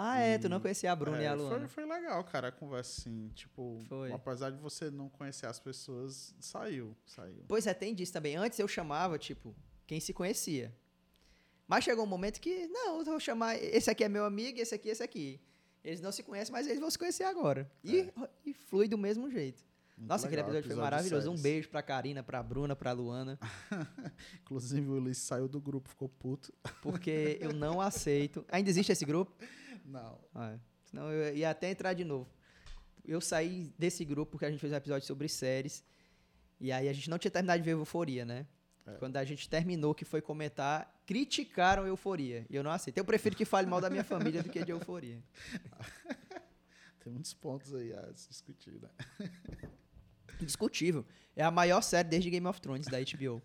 Ah, 0.00 0.20
é, 0.20 0.38
tu 0.38 0.48
não 0.48 0.60
conhecia 0.60 0.92
a 0.92 0.94
Bruna 0.94 1.20
e 1.20 1.26
a 1.26 1.32
É, 1.32 1.34
Luana. 1.34 1.68
Foi, 1.68 1.84
foi 1.84 1.92
legal, 1.92 2.22
cara, 2.22 2.48
a 2.48 2.52
conversa 2.52 3.00
assim, 3.00 3.30
tipo, 3.34 3.82
Foi. 3.88 4.12
apesar 4.12 4.50
de 4.50 4.56
você 4.56 4.92
não 4.92 5.08
conhecer 5.08 5.46
as 5.46 5.58
pessoas, 5.58 6.32
saiu, 6.38 6.96
saiu. 7.04 7.44
Pois 7.48 7.66
é, 7.66 7.74
tem 7.74 7.92
disso 7.92 8.12
também. 8.12 8.36
Antes 8.36 8.56
eu 8.60 8.68
chamava, 8.68 9.18
tipo, 9.18 9.56
quem 9.88 9.98
se 9.98 10.12
conhecia. 10.12 10.72
Mas 11.66 11.82
chegou 11.82 12.04
um 12.04 12.08
momento 12.08 12.40
que, 12.40 12.68
não, 12.68 13.00
eu 13.00 13.04
vou 13.04 13.18
chamar. 13.18 13.56
Esse 13.56 13.90
aqui 13.90 14.04
é 14.04 14.08
meu 14.08 14.24
amigo, 14.24 14.60
esse 14.60 14.72
aqui, 14.72 14.88
esse 14.88 15.02
aqui. 15.02 15.40
Eles 15.82 16.00
não 16.00 16.12
se 16.12 16.22
conhecem, 16.22 16.52
mas 16.52 16.68
eles 16.68 16.78
vão 16.78 16.90
se 16.90 16.98
conhecer 16.98 17.24
agora. 17.24 17.68
E, 17.82 18.08
e 18.46 18.54
flui 18.54 18.86
do 18.86 18.96
mesmo 18.96 19.28
jeito. 19.28 19.64
É. 19.64 19.68
Muito 19.98 20.08
Nossa, 20.10 20.26
aquele 20.26 20.42
legal, 20.42 20.54
episódio, 20.54 20.76
foi 20.76 20.76
episódio 20.76 20.90
maravilhoso. 20.92 21.30
Um 21.32 21.42
beijo 21.42 21.68
pra 21.68 21.82
Karina, 21.82 22.22
pra 22.22 22.40
Bruna, 22.40 22.76
pra 22.76 22.92
Luana. 22.92 23.36
Inclusive 24.42 24.88
o 24.88 24.92
Ulisses 24.92 25.24
saiu 25.24 25.48
do 25.48 25.60
grupo, 25.60 25.88
ficou 25.88 26.08
puto. 26.08 26.52
Porque 26.80 27.36
eu 27.40 27.52
não 27.52 27.80
aceito. 27.80 28.44
Ainda 28.48 28.70
existe 28.70 28.92
esse 28.92 29.04
grupo? 29.04 29.32
Não. 29.88 30.18
Ah, 30.34 30.52
é. 30.52 30.58
senão 30.84 31.10
eu 31.10 31.34
ia 31.36 31.50
até 31.50 31.70
entrar 31.70 31.94
de 31.94 32.04
novo. 32.04 32.28
Eu 33.04 33.20
saí 33.20 33.72
desse 33.78 34.04
grupo 34.04 34.32
porque 34.32 34.44
a 34.44 34.50
gente 34.50 34.60
fez 34.60 34.72
um 34.72 34.76
episódio 34.76 35.06
sobre 35.06 35.28
séries. 35.28 35.82
E 36.60 36.70
aí 36.72 36.88
a 36.88 36.92
gente 36.92 37.08
não 37.08 37.18
tinha 37.18 37.30
terminado 37.30 37.58
de 37.60 37.64
ver 37.64 37.72
Euforia, 37.72 38.24
né? 38.24 38.46
É. 38.86 38.92
Quando 38.94 39.16
a 39.16 39.24
gente 39.24 39.48
terminou, 39.48 39.94
que 39.94 40.04
foi 40.04 40.20
comentar, 40.20 40.94
criticaram 41.06 41.86
Euforia. 41.86 42.44
E 42.50 42.56
eu 42.56 42.62
não 42.62 42.70
aceito. 42.70 42.98
Eu 42.98 43.04
prefiro 43.04 43.34
que 43.36 43.44
fale 43.44 43.66
mal 43.66 43.80
da 43.80 43.88
minha 43.88 44.04
família 44.04 44.42
do 44.42 44.50
que 44.50 44.62
de 44.64 44.72
Euforia. 44.72 45.22
Tem 47.00 47.12
muitos 47.12 47.32
pontos 47.32 47.74
aí 47.74 47.92
a 47.92 48.12
se 48.14 48.28
discutir, 48.28 48.80
né? 48.82 48.88
Indiscutível. 50.40 51.04
É 51.34 51.42
a 51.42 51.50
maior 51.50 51.80
série 51.82 52.08
desde 52.08 52.30
Game 52.30 52.46
of 52.46 52.60
Thrones 52.60 52.86
da 52.86 52.98
HBO. 52.98 53.42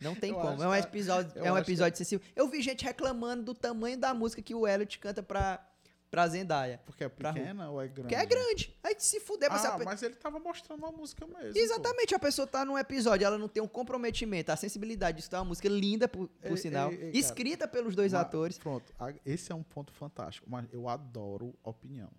Não 0.00 0.14
tem 0.14 0.30
Eu 0.30 0.36
como. 0.38 0.62
É 0.62 0.68
um 0.68 0.72
que- 0.72 0.78
episódio, 0.88 1.32
é 1.36 1.52
um 1.52 1.54
acho 1.54 1.64
que- 1.64 1.70
episódio 1.72 1.98
sensível. 1.98 2.26
Eu 2.34 2.48
vi 2.48 2.62
gente 2.62 2.84
reclamando 2.84 3.42
do 3.42 3.54
tamanho 3.54 3.98
da 3.98 4.14
música 4.14 4.40
que 4.40 4.54
o 4.54 4.66
Elliot 4.66 4.98
canta 4.98 5.22
pra, 5.22 5.62
pra 6.10 6.26
Zendaya. 6.26 6.80
Porque 6.84 7.04
é 7.04 7.08
Pra 7.08 7.32
pequena 7.32 7.70
ou 7.70 7.80
é 7.80 7.86
grande? 7.88 8.08
Que 8.08 8.14
é 8.14 8.26
grande. 8.26 8.76
Aí 8.82 8.94
se 8.98 9.20
fuder, 9.20 9.50
você 9.50 9.66
Ah, 9.66 9.78
mas 9.84 10.02
ele 10.02 10.14
tava 10.16 10.38
mostrando 10.38 10.84
a 10.84 10.90
música 10.90 11.26
mesmo. 11.26 11.56
Exatamente, 11.56 12.14
a 12.14 12.18
pessoa 12.18 12.46
tá 12.46 12.64
num 12.64 12.76
episódio, 12.76 13.24
ela 13.24 13.38
não 13.38 13.48
tem 13.48 13.62
um 13.62 13.68
comprometimento, 13.68 14.50
a 14.50 14.56
sensibilidade 14.56 15.16
de 15.16 15.22
escutar 15.22 15.38
uma 15.38 15.46
música 15.46 15.68
linda, 15.68 16.08
por, 16.08 16.28
por 16.28 16.50
Ei, 16.52 16.56
sinal, 16.56 16.90
ei, 16.90 16.94
ei, 16.96 17.00
cara. 17.06 17.16
escrita 17.18 17.68
pelos 17.68 17.94
dois 17.94 18.12
pô. 18.12 18.18
Mas, 18.18 18.26
atores. 18.26 18.58
Pronto, 18.58 18.92
a- 18.98 19.14
esse 19.24 19.52
é 19.52 19.54
um 19.54 19.62
ponto 19.62 19.92
fantástico. 19.92 20.46
Mas 20.50 20.66
eu 20.72 20.88
adoro 20.88 21.54
opinião. 21.62 22.10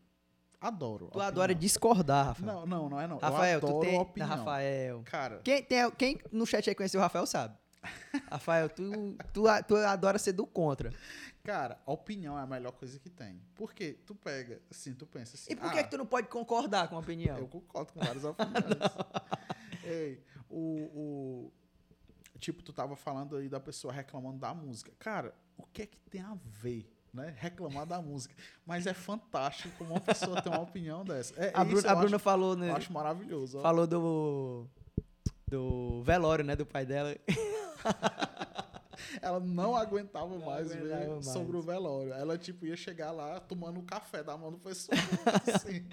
Adoro. 0.60 1.06
Tu 1.06 1.08
opinião. 1.10 1.28
adora 1.28 1.56
discordar, 1.56 2.28
Rafael. 2.28 2.46
Não, 2.54 2.66
não, 2.68 2.90
não 2.90 3.02
é 3.02 3.08
não. 3.08 3.18
Rafael, 3.18 3.54
eu 3.54 3.58
adoro 3.58 3.74
tu 3.74 3.80
tem. 3.90 4.00
opinião. 4.00 4.30
Rafael. 4.30 5.02
Cara, 5.06 5.42
Quem, 5.44 5.64
tem, 5.64 5.92
quem 5.92 6.20
no 6.32 6.46
chat 6.46 6.70
aí 6.70 6.76
conheceu 6.76 7.00
o 7.00 7.04
Rafael 7.04 7.26
sabe. 7.26 7.58
Rafael, 8.30 8.70
tu, 8.70 9.16
tu, 9.34 9.42
tu 9.68 9.76
adora 9.76 10.20
ser 10.20 10.34
do 10.34 10.46
contra. 10.46 10.94
Cara, 11.44 11.80
a 11.86 11.92
opinião 11.92 12.38
é 12.38 12.42
a 12.42 12.48
melhor 12.48 12.72
coisa 12.72 13.00
que 13.00 13.10
tem. 13.10 13.42
Porque 13.56 13.94
tu 14.06 14.16
pega, 14.16 14.62
assim, 14.70 14.94
tu 14.94 15.06
pensa 15.06 15.36
assim. 15.36 15.52
E 15.52 15.56
por 15.56 15.68
ah, 15.68 15.72
que, 15.72 15.84
que 15.84 15.90
tu 15.90 15.98
não 15.98 16.06
pode 16.06 16.28
concordar 16.28 16.88
com 16.88 16.96
a 16.96 17.00
opinião? 17.00 17.38
Eu 17.38 17.48
concordo 17.48 17.94
com 17.94 18.00
várias 18.00 18.24
opiniões. 18.24 18.64
Ei, 19.84 20.24
o, 20.50 20.60
o. 20.94 21.54
Tipo, 22.40 22.64
tu 22.64 22.74
tava 22.74 22.96
falando 22.96 23.36
aí 23.36 23.48
da 23.48 23.60
pessoa 23.60 23.94
reclamando 23.94 24.40
da 24.40 24.54
música. 24.54 24.92
Cara, 24.98 25.34
o 25.58 25.64
que 25.64 25.84
é 25.84 25.86
que 25.86 25.98
tem 26.10 26.22
a 26.22 26.36
ver? 26.44 26.92
Né? 27.14 27.36
Reclamar 27.38 27.86
da 27.86 28.02
música. 28.02 28.34
Mas 28.66 28.88
é 28.88 28.94
fantástico 28.94 29.78
como 29.78 29.92
uma 29.92 30.00
pessoa 30.00 30.42
tem 30.42 30.52
uma 30.52 30.62
opinião 30.62 31.04
dessa. 31.04 31.34
É, 31.36 31.52
a 31.54 31.64
Bruna, 31.64 31.92
a 31.92 31.96
Bruna 31.96 32.16
acho, 32.16 32.24
falou, 32.24 32.56
né, 32.56 32.70
eu 32.70 32.76
acho 32.76 32.92
maravilhoso. 32.94 33.60
ó. 33.60 33.62
falou 33.62 33.86
do. 33.86 34.68
Do 35.48 36.02
velório, 36.04 36.46
né? 36.46 36.56
Do 36.56 36.66
pai 36.66 36.86
dela. 36.86 37.16
Ela 39.22 39.40
não 39.40 39.76
aguentava 39.76 40.28
Não 40.38 40.46
mais 40.46 40.72
aguentava 40.72 41.00
ver 41.02 41.10
mais. 41.10 41.26
sobre 41.26 41.58
o 41.58 41.62
velório. 41.62 42.14
Ela, 42.14 42.38
tipo, 42.38 42.66
ia 42.66 42.76
chegar 42.78 43.12
lá 43.12 43.40
tomando 43.40 43.80
o 43.80 43.84
café 43.84 44.24
da 44.24 44.38
mão 44.38 44.52
do 44.52 44.58
pessoal. 44.60 44.98
assim. 45.56 45.86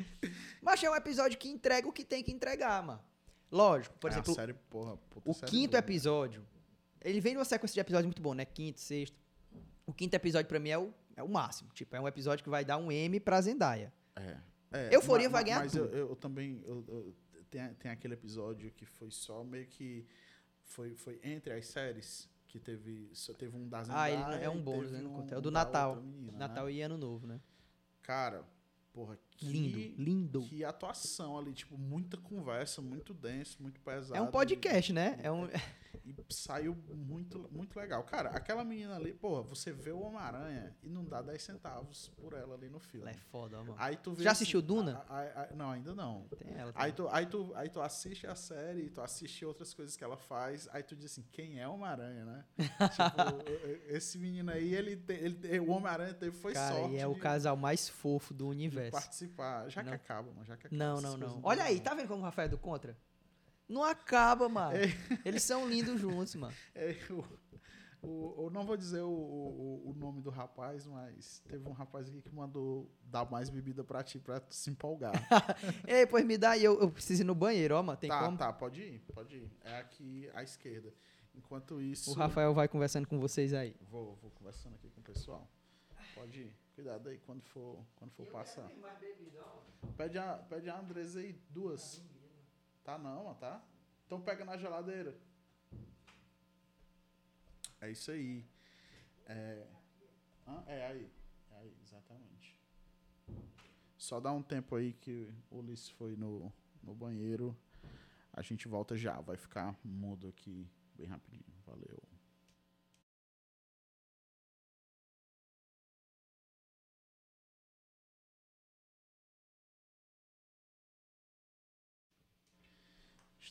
Mas 0.60 0.82
é 0.82 0.90
um 0.90 0.94
episódio 0.94 1.38
que 1.38 1.48
entrega 1.48 1.88
o 1.88 1.92
que 1.92 2.04
tem 2.04 2.22
que 2.22 2.30
entregar, 2.30 2.82
mano. 2.82 3.00
Lógico, 3.50 3.96
por 3.98 4.10
É 4.10 4.14
exemplo, 4.14 4.34
série, 4.34 4.52
porra, 4.54 4.96
puta 5.10 5.30
O 5.30 5.34
quinto 5.50 5.70
boa. 5.70 5.78
episódio, 5.78 6.44
ele 7.02 7.20
vem 7.20 7.34
numa 7.34 7.44
sequência 7.44 7.74
de 7.74 7.80
episódios 7.80 8.06
muito 8.06 8.20
bom, 8.20 8.34
né? 8.34 8.44
Quinto, 8.44 8.78
sexto. 8.80 9.16
O 9.86 9.92
quinto 9.92 10.14
episódio 10.14 10.46
pra 10.48 10.58
mim 10.60 10.68
é 10.68 10.78
o, 10.78 10.92
é 11.16 11.22
o 11.22 11.28
máximo. 11.28 11.70
Tipo, 11.72 11.96
é 11.96 12.00
um 12.00 12.06
episódio 12.06 12.44
que 12.44 12.50
vai 12.50 12.62
dar 12.64 12.76
um 12.76 12.92
M 12.92 13.18
pra 13.18 13.40
Zendaya. 13.40 13.90
É. 14.14 14.36
é 14.72 14.94
Euforia 14.94 15.30
vai 15.30 15.42
ganhar 15.44 15.60
Mas 15.60 15.74
eu, 15.74 15.86
tudo. 15.86 15.96
eu 15.96 16.16
também. 16.16 16.62
Eu, 16.66 16.84
eu- 16.88 17.14
tem, 17.48 17.72
tem 17.74 17.90
aquele 17.90 18.12
episódio 18.12 18.70
que 18.72 18.84
foi 18.84 19.10
só 19.10 19.42
meio 19.42 19.66
que. 19.66 20.06
Foi, 20.64 20.94
foi 20.94 21.18
entre 21.24 21.50
as 21.54 21.66
séries. 21.68 22.28
Que 22.48 22.58
teve. 22.58 23.10
Só 23.12 23.32
teve 23.34 23.56
um 23.56 23.68
da 23.68 23.84
Ah, 23.90 24.10
ele 24.10 24.22
é 24.42 24.48
um 24.48 24.60
bônus, 24.60 24.90
né? 24.90 25.00
um. 25.02 25.26
É 25.30 25.36
o 25.36 25.40
do 25.40 25.50
Natal. 25.50 25.96
menina, 25.96 26.32
né? 26.32 26.38
Natal 26.38 26.68
e 26.70 26.80
Ano 26.80 26.96
Novo, 26.96 27.26
né? 27.26 27.40
Cara, 28.02 28.42
porra, 28.92 29.18
Lindo, 29.40 29.78
Que- 29.78 29.94
lindo. 29.96 30.40
Que 30.42 30.64
atuação 30.64 31.38
ali, 31.38 31.52
tipo, 31.52 31.78
muita 31.78 32.16
conversa, 32.16 32.82
muito 32.82 33.14
denso, 33.14 33.62
muito 33.62 33.80
pesado. 33.80 34.16
É 34.16 34.20
um 34.20 34.26
podcast, 34.30 34.92
né? 34.92 35.18
É 35.22 35.30
um... 35.30 35.46
E 36.04 36.14
saiu 36.30 36.74
muito, 36.88 37.48
muito 37.52 37.78
legal. 37.78 38.02
Cara, 38.04 38.30
aquela 38.30 38.64
menina 38.64 38.96
ali, 38.96 39.12
porra, 39.12 39.42
você 39.42 39.72
vê 39.72 39.90
o 39.90 40.00
Homem-Aranha 40.00 40.76
e 40.82 40.88
não 40.88 41.04
dá 41.04 41.20
10 41.22 41.42
centavos 41.42 42.08
por 42.16 42.32
ela 42.32 42.54
ali 42.54 42.68
no 42.68 42.78
filme. 42.78 43.06
Ela 43.06 43.10
é 43.16 43.18
foda, 43.30 43.58
mano. 43.58 43.74
Aí 43.78 43.96
tu 43.96 44.12
vê 44.12 44.22
Já 44.22 44.32
assistiu 44.32 44.60
Duna? 44.62 45.04
a- 45.08 45.18
a- 45.20 45.42
a- 45.44 45.54
não, 45.54 45.70
ainda 45.70 45.94
não. 45.94 46.26
Tem 46.38 46.52
ela. 46.54 46.72
Aí 46.74 46.92
tu, 46.92 47.08
aí, 47.10 47.26
tu, 47.26 47.52
aí 47.54 47.68
tu 47.68 47.80
assiste 47.80 48.26
a 48.26 48.34
série, 48.34 48.88
tu 48.90 49.00
assiste 49.00 49.44
outras 49.44 49.72
coisas 49.74 49.96
que 49.96 50.04
ela 50.04 50.16
faz, 50.16 50.68
aí 50.72 50.82
tu 50.82 50.94
diz 50.96 51.12
assim, 51.12 51.24
quem 51.30 51.60
é 51.60 51.68
o 51.68 51.74
Homem-Aranha, 51.74 52.24
né? 52.24 52.44
tipo, 52.92 53.92
esse 53.94 54.18
menino 54.18 54.50
aí, 54.50 54.74
ele, 54.74 54.96
te- 54.96 55.12
ele, 55.12 55.58
o 55.60 55.70
Homem-Aranha 55.70 56.14
teve, 56.14 56.36
foi 56.36 56.52
Cara, 56.52 56.74
sorte 56.76 56.94
e 56.94 56.98
é 56.98 57.06
o 57.06 57.18
casal 57.18 57.56
mais 57.56 57.88
fofo 57.88 58.32
do 58.34 58.48
universo. 58.48 58.92
participar. 58.92 59.68
Já 59.68 59.82
que 59.82 59.88
Não. 59.90 59.96
acaba, 59.96 60.30
mano, 60.32 60.44
já 60.44 60.56
que 60.56 60.66
acaba. 60.66 60.76
Não, 60.84 61.00
não, 61.00 61.16
não. 61.16 61.40
Olha 61.42 61.64
aí, 61.64 61.80
tá 61.80 61.94
vendo 61.94 62.08
como 62.08 62.20
o 62.20 62.24
Rafael 62.24 62.46
é 62.46 62.48
do 62.48 62.58
contra? 62.58 62.96
Não 63.68 63.84
acaba, 63.84 64.48
mano. 64.48 64.78
Eles 65.24 65.42
são 65.42 65.68
lindos 65.68 66.00
juntos, 66.00 66.34
mano. 66.34 66.54
É, 66.74 66.96
o, 67.10 67.24
o, 68.00 68.44
eu 68.44 68.50
não 68.50 68.64
vou 68.64 68.76
dizer 68.76 69.02
o, 69.02 69.10
o, 69.10 69.90
o 69.90 69.94
nome 69.94 70.22
do 70.22 70.30
rapaz, 70.30 70.86
mas 70.86 71.42
teve 71.48 71.68
um 71.68 71.72
rapaz 71.72 72.08
aqui 72.08 72.22
que 72.22 72.34
mandou 72.34 72.90
dar 73.02 73.28
mais 73.30 73.50
bebida 73.50 73.84
pra 73.84 74.02
ti, 74.02 74.18
pra 74.18 74.40
tu 74.40 74.54
se 74.54 74.70
empolgar. 74.70 75.12
Ei, 75.86 76.06
pois 76.06 76.24
me 76.24 76.38
dá 76.38 76.50
aí, 76.50 76.64
eu, 76.64 76.80
eu 76.80 76.90
preciso 76.90 77.22
ir 77.22 77.24
no 77.24 77.34
banheiro, 77.34 77.74
ó, 77.74 77.82
mano. 77.82 77.98
Tem 77.98 78.08
tá, 78.08 78.24
como? 78.24 78.38
tá, 78.38 78.52
pode 78.52 78.80
ir, 78.80 79.00
pode 79.12 79.36
ir. 79.36 79.50
É 79.62 79.78
aqui 79.78 80.30
à 80.32 80.42
esquerda. 80.42 80.94
Enquanto 81.34 81.80
isso. 81.80 82.10
O 82.10 82.14
Rafael 82.14 82.54
vai 82.54 82.68
conversando 82.68 83.06
com 83.06 83.18
vocês 83.20 83.52
aí. 83.52 83.76
Vou, 83.90 84.16
vou 84.16 84.30
conversando 84.30 84.74
aqui 84.74 84.88
com 84.90 85.00
o 85.00 85.04
pessoal. 85.04 85.48
Pode 86.14 86.40
ir. 86.40 86.52
Cuidado 86.74 87.08
aí 87.08 87.18
quando 87.18 87.42
for, 87.42 87.84
quando 87.96 88.12
for 88.12 88.26
passar. 88.26 88.68
Pede 89.96 90.18
a, 90.18 90.34
pede 90.34 90.70
a 90.70 90.78
Andresa 90.78 91.20
aí, 91.20 91.32
duas. 91.50 92.02
Tá 92.88 92.96
não, 92.96 93.34
tá? 93.34 93.62
Então 94.06 94.18
pega 94.18 94.46
na 94.46 94.56
geladeira. 94.56 95.14
É 97.82 97.90
isso 97.90 98.10
aí. 98.10 98.42
É, 99.26 99.66
Hã? 100.46 100.64
é 100.66 100.86
aí. 100.86 101.10
É 101.50 101.56
aí, 101.58 101.76
exatamente. 101.82 102.58
Só 103.98 104.18
dá 104.18 104.32
um 104.32 104.42
tempo 104.42 104.74
aí 104.74 104.94
que 104.94 105.30
o 105.50 105.58
Ulisses 105.58 105.90
foi 105.90 106.16
no, 106.16 106.50
no 106.82 106.94
banheiro. 106.94 107.54
A 108.32 108.40
gente 108.40 108.66
volta 108.66 108.96
já. 108.96 109.20
Vai 109.20 109.36
ficar 109.36 109.78
mudo 109.84 110.26
aqui 110.26 110.66
bem 110.96 111.08
rapidinho. 111.08 111.44
Valeu. 111.66 112.02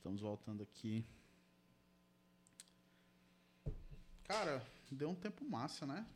Estamos 0.08 0.22
voltando 0.22 0.64
aqui. 0.64 1.06
Cara, 4.24 4.66
deu 4.90 5.10
um 5.10 5.16
tempo 5.16 5.44
massa, 5.44 5.86
né? 5.86 6.08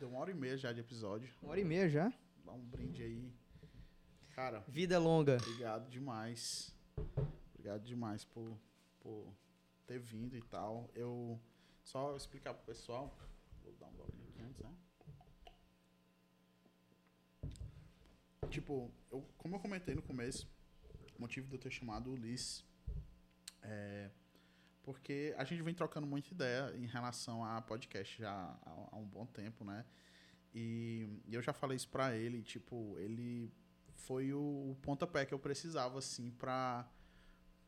Deu- 0.00 0.08
uma 0.08 0.18
hora 0.20 0.30
e 0.30 0.34
meia 0.34 0.56
já 0.56 0.72
de 0.72 0.80
episódio. 0.80 1.30
Uma 1.42 1.50
hora 1.50 1.60
e 1.60 1.64
meia 1.64 1.90
já. 1.90 2.10
Dá 2.42 2.52
um 2.52 2.64
brinde 2.64 3.02
aí. 3.02 3.30
Cara, 4.34 4.60
Vida 4.66 4.98
longa. 4.98 5.36
obrigado 5.36 5.90
demais. 5.90 6.74
Obrigado 7.52 7.84
demais 7.84 8.24
por, 8.24 8.56
por 9.00 9.30
ter 9.86 9.98
vindo 9.98 10.34
e 10.34 10.40
tal. 10.44 10.88
Eu 10.94 11.38
só 11.84 12.16
explicar 12.16 12.54
pro 12.54 12.64
pessoal. 12.64 13.14
Vou 13.62 13.74
dar 13.74 13.88
um 13.88 13.92
golinho 13.92 14.26
aqui 14.30 14.40
antes, 14.40 14.60
né? 14.62 14.74
Tipo, 18.48 18.90
eu, 19.10 19.20
como 19.36 19.56
eu 19.56 19.60
comentei 19.60 19.94
no 19.94 20.00
começo, 20.00 20.48
o 21.18 21.20
motivo 21.20 21.46
de 21.48 21.56
eu 21.56 21.60
ter 21.60 21.70
chamado 21.70 22.08
o 22.08 22.14
Ulisses 22.14 22.64
é 23.62 24.10
porque 24.82 25.32
a 25.38 25.44
gente 25.44 25.62
vem 25.62 25.72
trocando 25.74 26.06
muita 26.06 26.32
ideia 26.34 26.74
em 26.76 26.86
relação 26.86 27.44
a 27.44 27.62
podcast 27.62 28.18
já 28.20 28.32
há, 28.32 28.88
há 28.90 28.96
um 28.96 29.04
bom 29.06 29.24
tempo, 29.26 29.64
né? 29.64 29.84
E 30.52 31.08
eu 31.30 31.40
já 31.40 31.52
falei 31.52 31.76
isso 31.76 31.88
pra 31.88 32.16
ele, 32.16 32.42
tipo, 32.42 32.98
ele 32.98 33.50
foi 33.94 34.32
o, 34.32 34.38
o 34.72 34.76
pontapé 34.82 35.24
que 35.24 35.32
eu 35.32 35.38
precisava, 35.38 35.98
assim, 36.00 36.30
pra, 36.32 36.86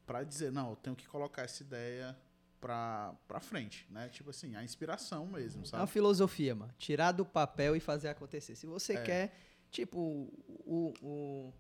pra 0.05 0.25
dizer, 0.25 0.51
não, 0.51 0.71
eu 0.71 0.77
tenho 0.77 0.97
que 0.97 1.07
colocar 1.07 1.43
essa 1.43 1.63
ideia 1.63 2.19
pra, 2.61 3.15
pra 3.29 3.41
frente, 3.41 3.87
né? 3.91 4.09
Tipo 4.09 4.31
assim, 4.31 4.57
a 4.57 4.65
inspiração 4.65 5.25
mesmo, 5.27 5.61
É 5.61 5.65
uma 5.65 5.67
sabe? 5.67 5.91
filosofia, 5.93 6.55
mano. 6.55 6.75
Tirar 6.79 7.13
do 7.13 7.25
papel 7.25 7.77
e 7.77 7.81
fazer 7.81 8.09
acontecer. 8.09 8.57
Se 8.57 8.67
você 8.67 8.95
É. 8.95 9.03
quer, 9.03 9.37
tipo, 9.71 9.99
o, 9.99 10.93
o, 11.01 11.55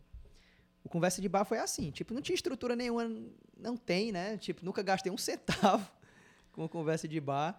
o 0.85 0.89
Conversa 0.89 1.20
de 1.20 1.28
Bar 1.28 1.44
foi 1.44 1.59
assim. 1.59 1.90
Tipo, 1.90 2.12
não 2.15 2.20
tinha 2.23 2.35
estrutura 2.35 2.77
nenhuma, 2.77 3.11
não 3.56 3.77
tem, 3.77 4.12
né? 4.12 4.36
Tipo, 4.36 4.65
nunca 4.65 4.82
gastei 4.82 5.11
um 5.11 5.16
centavo 5.19 5.90
com 6.52 6.69
Conversa 6.69 7.09
de 7.09 7.19
Bar. 7.20 7.59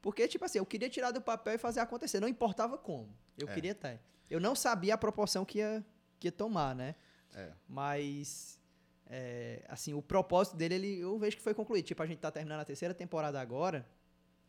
Porque, 0.00 0.26
tipo 0.28 0.44
assim, 0.44 0.58
eu 0.58 0.64
queria 0.64 0.88
tirar 0.88 1.10
do 1.10 1.20
papel 1.20 1.54
e 1.54 1.58
fazer 1.58 1.80
acontecer. 1.80 2.20
Não 2.20 2.28
importava 2.28 2.78
como. 2.78 3.14
Eu 3.36 3.48
É. 3.48 3.52
queria 3.54 3.72
estar. 3.72 3.98
Eu 4.30 4.40
não 4.40 4.54
sabia 4.54 4.94
a 4.94 4.98
proporção 4.98 5.44
que 5.44 5.58
ia, 5.58 5.84
que 6.18 6.28
ia 6.28 6.32
tomar, 6.32 6.74
né? 6.74 6.94
É, 7.34 7.50
Mas, 7.68 8.58
é, 9.06 9.64
assim, 9.68 9.92
o 9.92 10.00
propósito 10.00 10.56
dele, 10.56 10.74
ele, 10.76 10.98
eu 11.00 11.18
vejo 11.18 11.36
que 11.36 11.42
foi 11.42 11.52
concluído. 11.52 11.84
Tipo, 11.84 12.02
a 12.02 12.06
gente 12.06 12.18
tá 12.18 12.30
terminando 12.30 12.60
a 12.60 12.64
terceira 12.64 12.94
temporada 12.94 13.40
agora. 13.40 13.86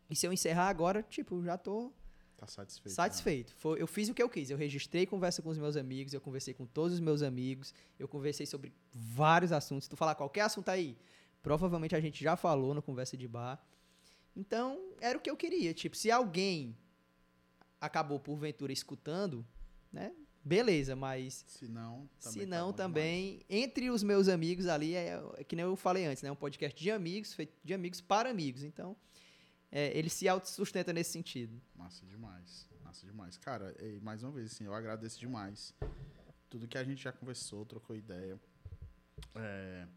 E 0.10 0.15
se 0.15 0.26
eu 0.26 0.31
encerrar 0.31 0.68
agora, 0.69 1.03
tipo, 1.03 1.43
já 1.43 1.57
tô 1.57 1.91
tá 2.46 2.48
satisfeito. 2.48 2.90
né? 2.90 2.96
satisfeito. 2.96 3.56
Foi, 3.56 3.82
eu 3.82 3.88
fiz 3.88 4.10
o 4.10 4.14
que 4.14 4.22
eu 4.22 4.30
quis. 4.30 4.50
Eu 4.50 4.58
registrei 4.58 5.06
conversa 5.06 5.42
com 5.42 5.50
os 5.50 5.58
meus 5.58 5.76
amigos, 5.76 6.14
eu 6.14 6.22
conversei 6.22 6.54
com 6.54 6.66
todos 6.66 6.94
os 6.94 7.00
meus 7.00 7.22
amigos, 7.22 7.74
eu 8.00 8.08
conversei 8.08 8.46
sobre 8.46 8.74
vários 8.92 9.52
assuntos. 9.52 9.86
Se 9.86 9.90
tu 9.90 9.96
falar 9.96 10.16
qualquer 10.16 10.42
assunto 10.42 10.70
aí, 10.70 10.98
provavelmente 11.44 11.96
a 11.96 12.02
gente 12.02 12.24
já 12.24 12.36
falou 12.36 12.74
no 12.74 12.82
Conversa 12.82 13.16
de 13.16 13.28
Bar. 13.28 13.64
Então, 14.36 14.80
era 15.00 15.18
o 15.18 15.22
que 15.22 15.30
eu 15.30 15.38
queria. 15.38 15.74
Tipo, 15.74 15.96
se 15.96 16.10
alguém 16.10 16.76
acabou 17.80 18.20
porventura 18.20 18.72
escutando, 18.72 19.46
né? 19.92 20.12
Beleza, 20.44 20.96
mas 20.96 21.46
Se 21.48 21.68
não, 21.68 22.10
também. 22.20 22.42
se 22.42 22.48
tá 22.48 22.58
não, 22.58 22.68
bom 22.68 22.74
também, 22.74 23.42
entre 23.48 23.92
os 23.92 24.02
meus 24.02 24.28
amigos 24.28 24.66
ali, 24.68 24.96
é, 24.96 25.22
é 25.38 25.44
que 25.44 25.56
nem 25.56 25.64
eu 25.64 25.76
falei 25.76 26.06
antes, 26.06 26.24
né? 26.24 26.32
Um 26.32 26.36
podcast 26.36 26.82
de 26.82 26.90
amigos, 26.90 27.34
feito 27.34 27.54
de 27.64 27.74
amigos 27.76 28.02
para 28.02 28.32
amigos. 28.32 28.64
Então, 28.64 28.96
é, 29.72 29.98
ele 29.98 30.10
se 30.10 30.27
autossustenta 30.27 30.91
nesse 30.91 31.11
sentido. 31.11 31.61
Massa 31.76 32.06
demais. 32.06 32.68
Massa 32.84 33.06
demais. 33.06 33.38
Cara, 33.38 33.73
e 33.80 33.99
mais 34.02 34.22
uma 34.22 34.31
vez, 34.31 34.52
assim, 34.52 34.65
eu 34.65 34.73
agradeço 34.73 35.19
demais. 35.19 35.73
Tudo 36.49 36.68
que 36.68 36.77
a 36.77 36.84
gente 36.84 37.02
já 37.02 37.11
conversou, 37.11 37.65
trocou 37.65 37.95
ideia. 37.95 38.38
É, 39.35 39.88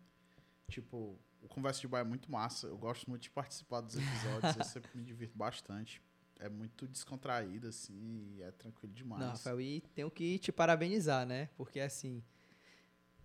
tipo, 0.69 1.19
o 1.43 1.49
Conversa 1.49 1.81
de 1.81 1.89
Bar 1.89 2.01
é 2.01 2.05
muito 2.05 2.31
massa. 2.31 2.69
Eu 2.69 2.79
gosto 2.79 3.11
muito 3.11 3.23
de 3.23 3.31
participar 3.31 3.81
dos 3.81 3.97
episódios. 3.97 4.57
eu 4.57 4.65
sempre 4.65 4.91
me 4.95 5.03
divirto 5.03 5.37
bastante. 5.37 6.01
É 6.39 6.49
muito 6.49 6.87
descontraído, 6.87 7.69
assim, 7.69 8.35
e 8.37 8.43
é 8.43 8.51
tranquilo 8.53 8.93
demais. 8.93 9.23
Não, 9.23 9.31
Rafael, 9.31 9.61
e 9.61 9.81
tenho 9.95 10.11
que 10.11 10.39
te 10.39 10.53
parabenizar, 10.53 11.27
né? 11.27 11.49
Porque 11.57 11.81
assim, 11.81 12.23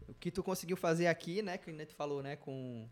o 0.08 0.14
que 0.14 0.32
tu 0.32 0.44
conseguiu 0.44 0.78
fazer 0.78 1.08
aqui, 1.08 1.42
né? 1.42 1.58
Que 1.58 1.72
nem 1.72 1.86
tu 1.86 1.96
falou, 1.96 2.22
né? 2.24 2.36
Com, 2.36 2.90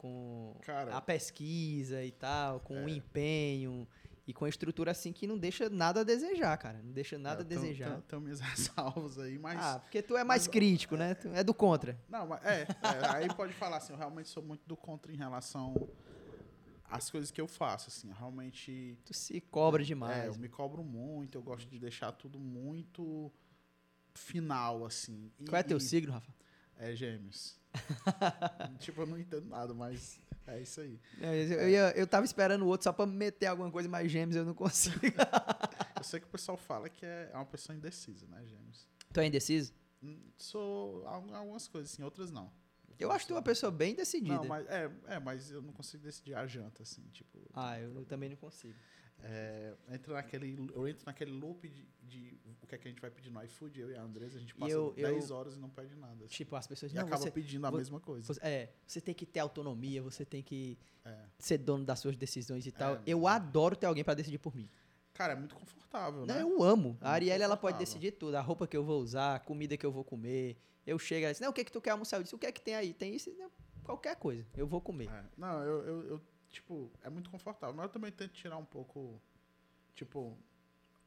com 0.00 0.56
Cara, 0.62 0.96
a 0.96 1.00
pesquisa 1.02 2.02
e 2.02 2.10
tal, 2.10 2.58
com 2.60 2.72
o 2.84 2.88
É. 2.88 2.92
empenho 2.92 3.86
e 4.26 4.32
com 4.32 4.46
a 4.46 4.48
estrutura 4.48 4.92
assim 4.92 5.12
que 5.12 5.26
não 5.26 5.36
deixa 5.36 5.68
nada 5.68 6.00
a 6.00 6.04
desejar, 6.04 6.56
cara. 6.56 6.80
Não 6.82 6.90
deixa 6.90 7.18
nada 7.18 7.42
a 7.42 7.44
eu 7.44 7.48
tenho- 7.48 7.60
desejar. 7.60 8.00
Tenho 8.08 8.22
minhas 8.22 8.40
ressalvas 8.72 9.18
aí, 9.18 9.38
mas. 9.38 9.60
Ah, 9.60 9.78
porque 9.78 10.00
tu 10.00 10.16
é 10.16 10.24
mais 10.24 10.44
mas- 10.44 10.48
crítico, 10.48 10.96
né? 10.96 11.14
Tu 11.14 11.28
é 11.28 11.44
do 11.44 11.52
contra. 11.52 12.00
Não, 12.08 12.34
é, 12.36 12.62
é, 12.62 12.66
aí 13.14 13.34
pode 13.34 13.52
falar 13.52 13.76
assim, 13.76 13.92
eu 13.92 13.98
realmente 13.98 14.30
sou 14.30 14.42
muito 14.42 14.62
do 14.66 14.74
contra 14.74 15.12
em 15.12 15.16
relação 15.16 15.74
às 16.88 17.10
coisas 17.10 17.30
que 17.30 17.40
eu 17.40 17.46
faço, 17.46 17.88
assim, 17.88 18.08
eu 18.08 18.14
realmente 18.16 18.98
Tu 19.04 19.12
se 19.12 19.38
cobra 19.42 19.82
é, 19.82 19.84
demais. 19.84 20.34
eu 20.34 20.40
me 20.40 20.48
cobro 20.48 20.82
muito, 20.82 21.36
eu 21.36 21.42
gosto 21.42 21.68
de 21.68 21.78
deixar 21.78 22.10
tudo 22.12 22.38
muito 22.40 23.30
final, 24.14 24.86
assim. 24.86 25.30
E- 25.38 25.44
Qual 25.44 25.60
é 25.60 25.62
teu 25.62 25.76
e- 25.76 25.80
signo, 25.80 26.12
Rafa? 26.12 26.32
É 26.80 26.94
gêmeos. 26.96 27.56
tipo, 28.80 29.02
eu 29.02 29.06
não 29.06 29.18
entendo 29.18 29.46
nada, 29.46 29.72
mas 29.74 30.18
é 30.46 30.60
isso 30.60 30.80
aí. 30.80 30.98
Eu, 31.20 31.32
eu, 31.58 31.68
ia- 31.68 31.92
eu 31.96 32.06
tava 32.06 32.24
esperando 32.24 32.62
o 32.62 32.66
outro 32.66 32.84
só 32.84 32.92
pra 32.92 33.06
meter 33.06 33.46
alguma 33.46 33.70
coisa, 33.70 33.88
mas 33.88 34.10
gêmeos 34.10 34.34
eu 34.36 34.44
não 34.44 34.54
consigo. 34.54 34.96
Eu 35.96 36.02
sei 36.04 36.18
que 36.18 36.24
o 36.26 36.30
pessoal 36.30 36.56
fala 36.56 36.88
que 36.88 37.04
é, 37.04 37.28
é 37.30 37.36
uma 37.36 37.44
pessoa 37.44 37.76
indecisa, 37.76 38.26
né, 38.28 38.42
gêmeos? 38.46 38.88
tu 39.12 39.20
é 39.20 39.26
indeciso? 39.26 39.74
Hum, 40.02 40.18
Sou 40.38 41.06
al- 41.06 41.34
algumas 41.34 41.68
coisas, 41.68 41.92
assim, 41.92 42.02
outras 42.02 42.30
não. 42.30 42.50
Eu 42.98 43.12
acho 43.12 43.26
tu 43.26 43.34
uma 43.34 43.42
pessoa 43.42 43.70
bem 43.70 43.94
decidida. 43.94 44.34
Não, 44.36 44.44
mas, 44.46 44.66
é, 44.68 44.90
é, 45.08 45.18
mas 45.20 45.50
eu 45.50 45.60
não 45.60 45.74
consigo 45.74 46.02
decidir 46.02 46.34
a 46.34 46.46
janta, 46.46 46.82
assim, 46.84 47.02
tipo... 47.12 47.38
Ah, 47.52 47.78
eu 47.78 48.02
também 48.06 48.30
não 48.30 48.36
consigo. 48.36 48.74
É, 49.22 49.74
entra 49.90 50.14
naquele, 50.14 50.70
eu 50.74 50.88
entro 50.88 51.04
naquele 51.06 51.30
loop 51.30 51.68
de, 51.68 51.86
de 52.02 52.38
o 52.62 52.66
que 52.66 52.74
é 52.74 52.78
que 52.78 52.88
a 52.88 52.90
gente 52.90 53.00
vai 53.00 53.10
pedir 53.10 53.30
no 53.30 53.42
iFood, 53.44 53.80
eu 53.80 53.90
e 53.90 53.94
a 53.96 54.02
Andresa, 54.02 54.38
a 54.38 54.40
gente 54.40 54.54
passa 54.54 54.72
eu- 54.72 54.92
10 54.94 55.30
eu- 55.30 55.36
horas 55.36 55.56
e 55.56 55.58
não 55.58 55.68
pede 55.68 55.94
nada. 55.96 56.24
assim. 56.24 56.34
Tipo, 56.34 56.56
as 56.56 56.66
pessoas 56.66 56.92
e 56.92 56.94
não, 56.94 57.02
acaba 57.02 57.20
você, 57.22 57.30
pedindo 57.30 57.66
a 57.66 57.70
mesma 57.70 58.00
coisa. 58.00 58.26
você- 58.32 58.40
é, 58.42 58.72
você 58.86 59.00
tem 59.00 59.14
que 59.14 59.26
ter 59.26 59.40
autonomia, 59.40 60.02
você 60.02 60.24
tem 60.24 60.42
que 60.42 60.78
É. 61.04 61.18
ser 61.38 61.58
dono 61.58 61.84
das 61.84 61.98
suas 61.98 62.16
decisões 62.16 62.66
e 62.66 62.72
tal. 62.72 62.96
É, 62.96 63.02
eu 63.06 63.20
mas- 63.20 63.36
adoro 63.36 63.76
ter 63.76 63.86
alguém 63.86 64.02
pra 64.04 64.14
decidir 64.14 64.38
por 64.38 64.54
mim. 64.54 64.68
Cara, 65.12 65.34
é 65.34 65.36
muito 65.36 65.54
confortável, 65.54 66.20
Não, 66.24 66.34
né? 66.34 66.40
eu 66.42 66.62
amo. 66.62 66.96
É 67.00 67.06
a 67.06 67.10
Arielle, 67.10 67.42
ela 67.42 67.56
pode 67.56 67.78
decidir 67.78 68.12
tudo. 68.12 68.34
A 68.36 68.40
roupa 68.40 68.66
que 68.66 68.76
eu 68.76 68.82
vou 68.84 69.00
usar, 69.02 69.34
a 69.34 69.38
comida 69.38 69.76
que 69.76 69.84
eu 69.84 69.92
vou 69.92 70.02
comer. 70.04 70.56
Eu 70.86 70.98
chego 70.98 71.26
e 71.26 71.30
diz, 71.30 71.40
não, 71.40 71.50
o 71.50 71.52
que 71.52 71.62
que 71.64 71.70
tu 71.70 71.80
quer 71.80 71.90
almoçar? 71.90 72.16
Eu 72.16 72.22
disse, 72.22 72.34
o 72.34 72.38
que 72.38 72.46
é 72.46 72.52
que 72.52 72.60
tem 72.62 72.74
aí? 72.74 72.94
Tem 72.94 73.14
isso? 73.14 73.30
Não, 73.38 73.50
qualquer 73.84 74.16
coisa. 74.16 74.46
Eu 74.56 74.66
vou 74.66 74.80
comer. 74.80 75.08
É. 75.10 75.24
Não, 75.36 75.62
eu, 75.62 75.84
eu, 75.84 76.02
eu, 76.08 76.20
tipo, 76.50 76.90
é 77.02 77.08
muito 77.10 77.30
confortável. 77.30 77.74
Mas 77.74 77.84
eu 77.86 77.90
também 77.90 78.10
tento 78.12 78.32
tirar 78.32 78.56
um 78.56 78.64
pouco, 78.64 79.20
tipo, 79.94 80.36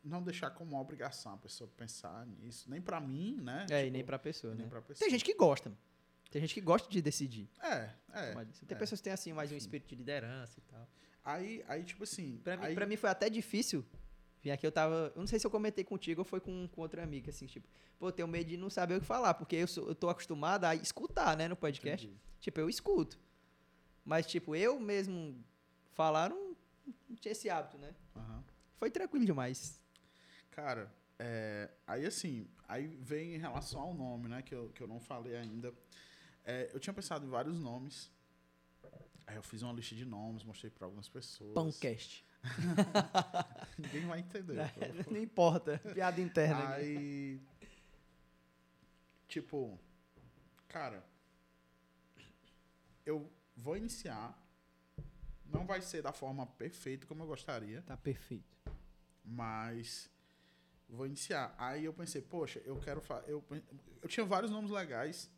não 0.03 0.21
deixar 0.21 0.49
como 0.51 0.71
uma 0.71 0.81
obrigação 0.81 1.33
a 1.33 1.37
pessoa 1.37 1.69
pensar 1.77 2.25
nisso. 2.25 2.69
Nem 2.69 2.81
pra 2.81 2.99
mim, 2.99 3.39
né? 3.41 3.65
É, 3.69 3.81
e 3.81 3.83
Tipo, 3.85 3.93
nem 3.93 4.05
pra 4.05 4.19
pessoa, 4.19 4.53
nem 4.53 4.63
né? 4.65 4.69
pra 4.69 4.81
pessoa. 4.81 4.99
Tem 4.99 5.09
gente 5.09 5.23
que 5.25 5.33
gosta. 5.33 5.69
mano. 5.69 5.79
Tem 6.31 6.41
gente 6.41 6.53
que 6.55 6.61
gosta 6.61 6.89
de 6.89 6.99
decidir. 7.01 7.47
É, 7.61 7.89
é. 8.11 8.33
Tem 8.33 8.47
é. 8.69 8.75
pessoas 8.75 8.99
que 8.99 9.03
têm, 9.03 9.13
assim, 9.13 9.31
mais 9.33 9.51
um 9.51 9.55
espírito 9.55 9.89
de 9.89 9.95
liderança 9.95 10.59
e 10.59 10.61
tal. 10.63 10.89
Aí, 11.23 11.63
aí, 11.67 11.83
tipo 11.83 12.03
assim. 12.03 12.37
Pra 12.43 12.57
mim, 12.57 12.65
aí, 12.65 12.75
pra 12.75 12.85
mim 12.87 12.95
foi 12.97 13.09
até 13.09 13.29
difícil. 13.29 13.85
Vim 14.41 14.49
aqui, 14.49 14.65
eu 14.65 14.71
tava. 14.71 15.13
Eu 15.15 15.19
não 15.19 15.27
sei 15.27 15.39
se 15.39 15.45
eu 15.47 15.51
comentei 15.51 15.83
contigo 15.83 16.21
ou 16.21 16.25
foi 16.25 16.41
com, 16.41 16.67
com 16.67 16.81
outra 16.81 17.03
amiga, 17.03 17.29
assim, 17.29 17.45
tipo, 17.45 17.67
pô, 17.97 18.07
eu 18.07 18.11
tenho 18.11 18.27
medo 18.27 18.49
de 18.49 18.57
não 18.57 18.69
saber 18.69 18.95
o 18.95 18.99
que 18.99 19.05
falar, 19.05 19.35
porque 19.35 19.55
eu, 19.55 19.67
sou, 19.67 19.87
eu 19.87 19.95
tô 19.95 20.09
acostumado 20.09 20.65
a 20.65 20.75
escutar, 20.75 21.37
né, 21.37 21.47
no 21.47 21.55
podcast. 21.55 22.05
Entendi. 22.05 22.19
Tipo, 22.39 22.59
eu 22.59 22.67
escuto. 22.67 23.17
Mas, 24.05 24.25
tipo, 24.27 24.55
eu 24.55 24.79
mesmo 24.79 25.43
falar 25.93 26.29
não, 26.29 26.55
não 27.07 27.15
tinha 27.15 27.31
esse 27.31 27.49
hábito, 27.49 27.77
né? 27.77 27.95
Aham. 28.15 28.43
Foi 28.77 28.91
tranquilo 28.91 29.25
demais. 29.25 29.79
Cara, 30.51 30.93
é, 31.17 31.69
aí 31.87 32.05
assim, 32.05 32.49
aí 32.67 32.87
vem 32.87 33.35
em 33.35 33.37
relação 33.37 33.79
ao 33.79 33.93
nome, 33.93 34.27
né, 34.27 34.41
que 34.41 34.53
eu, 34.53 34.69
que 34.69 34.81
eu 34.81 34.87
não 34.87 34.99
falei 34.99 35.35
ainda. 35.35 35.73
É, 36.43 36.69
eu 36.73 36.79
tinha 36.79 36.93
pensado 36.93 37.25
em 37.25 37.29
vários 37.29 37.57
nomes. 37.59 38.11
Aí 39.25 39.37
eu 39.37 39.43
fiz 39.43 39.61
uma 39.61 39.71
lista 39.71 39.95
de 39.95 40.03
nomes, 40.03 40.43
mostrei 40.43 40.69
pra 40.69 40.85
algumas 40.85 41.07
pessoas. 41.07 41.53
Pãocast. 41.53 42.25
Ninguém 43.79 44.05
vai 44.05 44.19
entender. 44.19 44.57
não 45.09 45.15
importa. 45.21 45.79
Piada 45.93 46.19
interna. 46.19 46.75
aqui. 46.75 46.81
Aí. 46.81 47.41
Tipo. 49.29 49.79
Cara. 50.67 51.05
Eu 53.05 53.31
vou 53.55 53.77
iniciar. 53.77 54.39
Não 55.45 55.65
vai 55.65 55.81
ser 55.81 56.01
da 56.01 56.11
forma 56.11 56.45
perfeita 56.45 57.05
como 57.05 57.23
eu 57.23 57.27
gostaria. 57.27 57.81
Tá 57.83 57.97
perfeito. 57.97 58.57
Mas. 59.23 60.09
Vou 60.89 61.05
iniciar. 61.05 61.55
Aí 61.57 61.85
eu 61.85 61.93
pensei, 61.93 62.21
poxa, 62.21 62.59
eu 62.65 62.79
quero. 62.79 63.01
Fa 63.01 63.23
eu, 63.27 63.43
eu 64.01 64.09
tinha 64.09 64.25
vários 64.25 64.51
nomes 64.51 64.71
legais. 64.71 65.29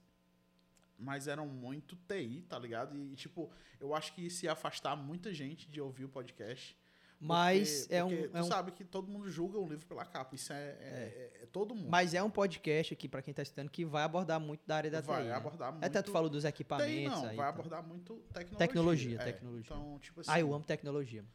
Mas 0.97 1.27
eram 1.27 1.45
muito 1.45 1.97
TI, 2.07 2.45
tá 2.47 2.57
ligado? 2.57 2.97
E, 2.97 3.15
tipo, 3.15 3.51
eu 3.81 3.93
acho 3.93 4.13
que 4.13 4.27
ia 4.43 4.53
afastar 4.53 4.95
muita 4.95 5.33
gente 5.33 5.69
de 5.69 5.81
ouvir 5.81 6.05
o 6.05 6.09
podcast. 6.09 6.77
Mas 7.19 7.81
Porque- 7.81 7.95
é 7.95 8.03
um. 8.03 8.09
porque 8.09 8.23
é 8.25 8.27
tu 8.27 8.37
um- 8.39 8.43
sabe 8.47 8.71
que 8.71 8.83
todo 8.83 9.07
mundo 9.09 9.29
julga 9.29 9.57
o 9.57 9.67
livro 9.67 9.85
pela 9.87 10.05
capa. 10.05 10.35
Isso 10.35 10.51
é, 10.51 10.57
é- 10.57 11.33
é- 11.39 11.43
é 11.43 11.45
todo 11.47 11.73
mundo. 11.73 11.89
Mas 11.89 12.13
é 12.13 12.21
um 12.21 12.29
podcast 12.29 12.93
aqui, 12.93 13.07
pra 13.07 13.21
quem 13.21 13.33
tá 13.33 13.41
estudando, 13.41 13.69
que 13.69 13.85
vai 13.85 14.03
abordar 14.03 14.39
muito 14.39 14.61
da 14.67 14.75
área 14.75 14.91
da 14.91 15.01
vai 15.01 15.21
TI. 15.23 15.27
né? 15.29 15.33
abordar 15.33 15.71
muito. 15.71 15.83
Até 15.85 16.01
tu 16.01 16.11
falou 16.11 16.29
dos 16.29 16.43
equipamentos 16.45 17.11
não, 17.21 17.29
aí. 17.29 17.35
vai 17.37 17.45
tá. 17.45 17.49
abordar 17.49 17.83
muito 17.87 18.15
tecnologia. 18.33 18.57
Tecnologia, 18.57 19.15
É, 19.21 19.23
tecnologia. 19.23 19.63
Então, 19.75 19.99
tipo 19.99 20.21
assim. 20.21 20.29
Ah, 20.31 20.39
eu 20.39 20.53
amo 20.53 20.65
tecnologia. 20.65 21.25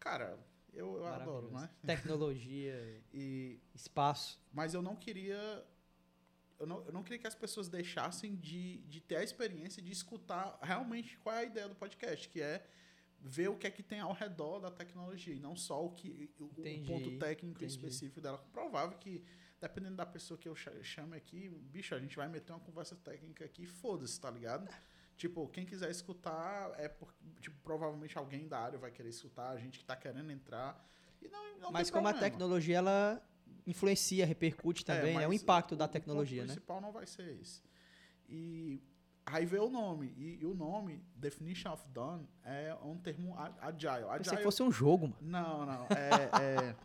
Cara, 0.00 0.38
eu, 0.72 0.96
eu 0.96 1.06
adoro, 1.06 1.50
né? 1.50 1.68
Tecnologia, 1.86 2.74
E, 3.12 3.60
espaço. 3.74 4.40
mas 4.52 4.72
eu 4.74 4.80
não 4.82 4.96
queria. 4.96 5.64
Eu 6.58 6.66
não, 6.66 6.82
eu 6.86 6.92
não 6.92 7.02
queria 7.02 7.18
que 7.18 7.26
as 7.26 7.34
pessoas 7.34 7.68
deixassem 7.68 8.34
de, 8.34 8.78
de 8.88 8.98
ter 9.02 9.16
a 9.16 9.22
experiência 9.22 9.82
de 9.82 9.92
escutar 9.92 10.58
realmente 10.62 11.18
qual 11.18 11.34
é 11.34 11.40
a 11.40 11.44
ideia 11.44 11.68
do 11.68 11.74
podcast, 11.74 12.26
que 12.30 12.40
é 12.40 12.64
ver 13.20 13.48
o 13.48 13.56
que 13.56 13.66
é 13.66 13.70
que 13.70 13.82
tem 13.82 14.00
ao 14.00 14.12
redor 14.12 14.60
da 14.60 14.70
tecnologia, 14.70 15.34
e 15.34 15.38
não 15.40 15.56
só 15.56 15.84
o 15.84 15.90
que 15.90 16.30
o, 16.38 16.44
o 16.44 16.60
Entendi, 16.60 16.86
ponto 16.86 17.18
técnico 17.18 17.58
entendi. 17.58 17.72
específico 17.72 18.20
dela. 18.20 18.38
Provável 18.52 18.96
que, 18.98 19.24
dependendo 19.60 19.96
da 19.96 20.06
pessoa 20.06 20.38
que 20.38 20.48
eu 20.48 20.54
cha- 20.54 20.82
chame 20.82 21.16
aqui, 21.16 21.48
bicho, 21.48 21.94
a 21.94 21.98
gente 21.98 22.16
vai 22.16 22.28
meter 22.28 22.52
uma 22.52 22.60
conversa 22.60 22.94
técnica 22.96 23.44
aqui, 23.44 23.62
e 23.64 23.66
foda-se, 23.66 24.20
tá 24.20 24.30
ligado? 24.30 24.68
Tipo, 25.16 25.48
quem 25.48 25.64
quiser 25.64 25.90
escutar, 25.90 26.74
é 26.78 26.88
por, 26.88 27.12
tipo, 27.40 27.56
provavelmente 27.62 28.16
alguém 28.18 28.46
da 28.46 28.58
área 28.60 28.78
vai 28.78 28.90
querer 28.90 29.08
escutar, 29.08 29.50
a 29.50 29.56
gente 29.58 29.78
que 29.78 29.84
tá 29.84 29.96
querendo 29.96 30.30
entrar. 30.30 30.86
E 31.22 31.26
não, 31.28 31.58
não 31.58 31.72
Mas 31.72 31.88
tem 31.88 31.94
como 31.94 32.06
a 32.06 32.10
problema. 32.12 32.30
tecnologia, 32.30 32.76
ela 32.76 33.22
influencia, 33.66 34.26
repercute 34.26 34.84
também, 34.84 35.16
é, 35.18 35.26
o 35.26 35.32
impacto 35.32 35.72
o- 35.72 35.76
da 35.76 35.86
o 35.86 35.88
tecnologia, 35.88 36.42
ponto 36.42 36.48
né? 36.48 36.54
principal 36.54 36.80
não 36.82 36.92
vai 36.92 37.06
ser 37.06 37.40
esse. 37.40 37.62
E 38.28 38.82
aí 39.26 39.44
veio 39.44 39.66
o 39.66 39.70
nome. 39.70 40.14
E, 40.16 40.38
e 40.40 40.46
o 40.46 40.54
nome, 40.54 41.04
Definition 41.14 41.72
of 41.72 41.84
Done, 41.88 42.26
é 42.44 42.74
um 42.82 42.96
termo 42.96 43.34
agile. 43.60 44.04
Pensei 44.04 44.10
Agile 44.20 44.36
que 44.38 44.42
fosse 44.42 44.62
um 44.62 44.70
jogo, 44.72 45.08
mano. 45.08 45.18
não, 45.20 45.66
não. 45.66 45.86
É, 45.86 46.30
é- 46.72 46.76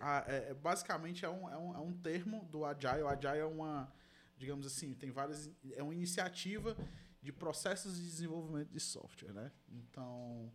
a- 0.00 0.24
é- 0.26 0.50
é- 0.50 0.54
basicamente 0.54 1.24
é 1.24 1.28
um, 1.28 1.48
é, 1.48 1.56
um, 1.56 1.74
é 1.76 1.78
um 1.80 1.92
termo 1.92 2.44
do 2.46 2.64
Agile. 2.64 3.02
Agile 3.06 3.38
é 3.38 3.44
uma, 3.44 3.92
digamos 4.36 4.66
assim, 4.66 4.94
tem 4.94 5.10
várias. 5.10 5.50
É 5.74 5.82
uma 5.82 5.94
iniciativa 5.94 6.76
de 7.22 7.32
processos 7.32 7.96
de 7.96 8.02
desenvolvimento 8.02 8.70
de 8.70 8.80
software, 8.80 9.32
né? 9.32 9.52
Então, 9.68 10.50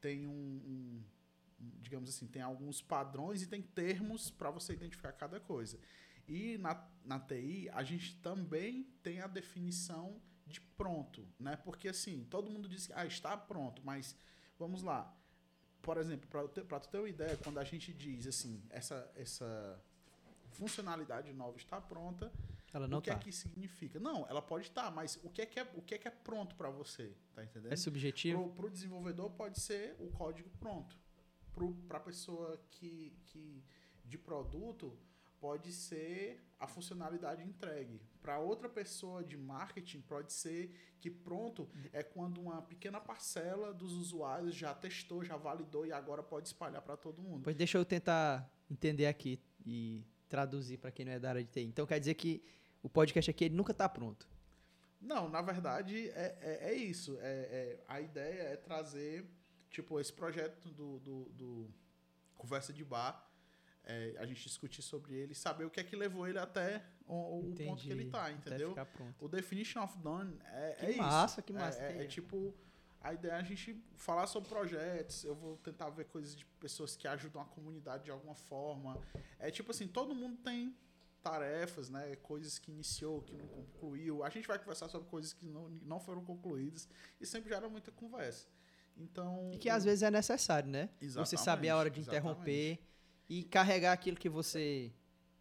tem 0.00 0.26
um, 0.26 0.30
um- 0.32 1.02
digamos 1.82 2.08
assim, 2.08 2.26
tem 2.26 2.42
alguns 2.42 2.82
padrões 2.82 3.42
e 3.42 3.46
tem 3.46 3.62
termos 3.62 4.30
para 4.30 4.50
você 4.50 4.72
identificar 4.74 5.12
cada 5.12 5.38
coisa. 5.40 5.78
E 6.30 6.56
na, 6.58 6.80
na 7.04 7.18
TI, 7.18 7.68
a 7.72 7.82
gente 7.82 8.14
também 8.20 8.84
tem 9.02 9.20
a 9.20 9.26
definição 9.26 10.22
de 10.46 10.60
pronto, 10.60 11.26
né? 11.40 11.56
Porque 11.56 11.88
assim, 11.88 12.24
todo 12.30 12.48
mundo 12.48 12.68
diz 12.68 12.86
que 12.86 12.92
ah, 12.92 13.04
está 13.04 13.36
pronto, 13.36 13.82
mas 13.84 14.14
vamos 14.56 14.80
lá. 14.80 15.12
Por 15.82 15.96
exemplo, 15.96 16.28
para 16.28 16.78
tu 16.78 16.88
ter 16.88 16.98
uma 16.98 17.08
ideia, 17.08 17.36
quando 17.38 17.58
a 17.58 17.64
gente 17.64 17.92
diz 17.92 18.28
assim, 18.28 18.62
essa, 18.70 19.10
essa 19.16 19.82
funcionalidade 20.52 21.32
nova 21.32 21.56
está 21.56 21.80
pronta, 21.80 22.32
Ela 22.72 22.86
não 22.86 22.98
o 22.98 23.02
que 23.02 23.10
tá. 23.10 23.16
é 23.16 23.18
que 23.18 23.32
significa? 23.32 23.98
Não, 23.98 24.24
ela 24.28 24.40
pode 24.40 24.66
estar, 24.66 24.88
mas 24.92 25.18
o 25.24 25.30
que 25.30 25.42
é 25.42 25.46
que 25.46 25.58
é, 25.58 25.68
o 25.74 25.82
que 25.82 25.96
é, 25.96 25.98
que 25.98 26.06
é 26.06 26.12
pronto 26.12 26.54
para 26.54 26.70
você? 26.70 27.12
Tá 27.34 27.42
entendendo? 27.42 27.72
É 27.72 27.76
subjetivo? 27.76 28.50
Para 28.50 28.66
o 28.66 28.70
desenvolvedor 28.70 29.30
pode 29.30 29.58
ser 29.58 29.96
o 29.98 30.12
código 30.12 30.48
pronto. 30.60 30.96
Para 31.88 31.98
a 31.98 32.00
pessoa 32.00 32.62
que, 32.70 33.12
que 33.26 33.64
de 34.04 34.16
produto 34.16 34.96
pode 35.40 35.72
ser 35.72 36.40
a 36.58 36.66
funcionalidade 36.66 37.42
entregue. 37.42 38.00
Para 38.20 38.38
outra 38.38 38.68
pessoa 38.68 39.24
de 39.24 39.36
marketing 39.36 40.02
pode 40.02 40.32
ser 40.32 40.70
que 41.00 41.10
pronto 41.10 41.68
é 41.92 42.02
quando 42.02 42.40
uma 42.40 42.60
pequena 42.60 43.00
parcela 43.00 43.72
dos 43.72 43.92
usuários 43.92 44.54
já 44.54 44.74
testou, 44.74 45.24
já 45.24 45.36
validou 45.36 45.86
e 45.86 45.92
agora 45.92 46.22
pode 46.22 46.48
espalhar 46.48 46.82
para 46.82 46.96
todo 46.96 47.22
mundo. 47.22 47.42
Pois 47.42 47.56
deixa 47.56 47.78
eu 47.78 47.84
tentar 47.84 48.48
entender 48.70 49.06
aqui 49.06 49.40
e 49.64 50.04
traduzir 50.28 50.76
para 50.78 50.90
quem 50.90 51.06
não 51.06 51.12
é 51.12 51.18
da 51.18 51.30
área 51.30 51.42
de 51.42 51.50
TI. 51.50 51.62
Então 51.62 51.86
quer 51.86 51.98
dizer 51.98 52.14
que 52.14 52.42
o 52.82 52.88
podcast 52.88 53.30
aqui 53.30 53.44
ele 53.44 53.54
nunca 53.54 53.72
tá 53.72 53.88
pronto. 53.88 54.28
Não, 55.00 55.30
na 55.30 55.40
verdade 55.40 56.10
é, 56.10 56.36
é, 56.40 56.70
é 56.70 56.74
isso. 56.74 57.16
É, 57.20 57.24
é- 57.24 57.84
a 57.88 58.00
ideia 58.00 58.42
é 58.42 58.56
trazer, 58.56 59.24
tipo, 59.70 59.98
esse 59.98 60.12
projeto 60.12 60.70
do, 60.70 60.98
do, 60.98 61.24
do 61.30 61.70
Conversa 62.36 62.70
de 62.72 62.84
Bar, 62.84 63.29
é, 63.90 64.14
a 64.18 64.26
gente 64.26 64.42
discutir 64.44 64.82
sobre 64.82 65.14
ele, 65.14 65.34
saber 65.34 65.64
o 65.64 65.70
que 65.70 65.80
é 65.80 65.84
que 65.84 65.96
levou 65.96 66.26
ele 66.28 66.38
até 66.38 66.82
o, 67.06 67.40
o 67.40 67.54
ponto 67.56 67.82
que 67.82 67.90
ele 67.90 68.08
tá, 68.08 68.26
Até 68.26 68.32
entendeu? 68.32 68.74
O 69.18 69.28
Definition 69.28 69.82
of 69.82 69.98
Done 69.98 70.38
é, 70.44 70.76
Que 70.78 70.86
é 70.86 70.90
isso. 70.90 70.98
massa, 70.98 71.42
que 71.42 71.52
massa, 71.52 71.80
É, 71.82 71.98
é- 71.98 72.04
é 72.04 72.06
tipo, 72.06 72.54
a 73.00 73.12
ideia 73.12 73.32
é 73.32 73.36
a 73.36 73.42
gente 73.42 73.82
falar 73.96 74.26
sobre 74.26 74.48
projetos, 74.48 75.24
eu 75.24 75.34
vou 75.34 75.56
tentar 75.58 75.90
ver 75.90 76.04
coisas 76.04 76.36
de 76.36 76.44
pessoas 76.60 76.94
que 76.96 77.08
ajudam 77.08 77.42
a 77.42 77.44
comunidade 77.46 78.04
de 78.04 78.10
alguma 78.10 78.34
forma. 78.34 79.00
É 79.38 79.50
tipo 79.50 79.70
assim, 79.72 79.88
todo 79.88 80.14
mundo 80.14 80.36
tem 80.38 80.76
tarefas, 81.22 81.90
né? 81.90 82.16
Coisas 82.16 82.58
que 82.58 82.70
iniciou, 82.70 83.22
que 83.22 83.34
não 83.34 83.46
concluiu. 83.48 84.22
A 84.22 84.30
gente 84.30 84.46
vai 84.46 84.58
conversar 84.58 84.88
sobre 84.88 85.08
coisas 85.08 85.32
que 85.32 85.46
não, 85.46 85.68
não 85.82 85.98
foram 86.00 86.24
concluídas 86.24 86.88
e 87.20 87.26
sempre 87.26 87.48
gera 87.50 87.68
muita 87.68 87.90
conversa. 87.90 88.46
Então. 88.96 89.50
E 89.52 89.58
que 89.58 89.68
às 89.68 89.84
vezes 89.84 90.02
é 90.02 90.10
necessário, 90.10 90.68
né? 90.68 90.90
Você 91.00 91.36
saber 91.36 91.70
a 91.70 91.76
hora 91.76 91.90
de 91.90 92.00
interromper 92.00 92.78
e 93.30 93.44
carregar 93.44 93.92
aquilo 93.92 94.16
que 94.16 94.28
você 94.28 94.92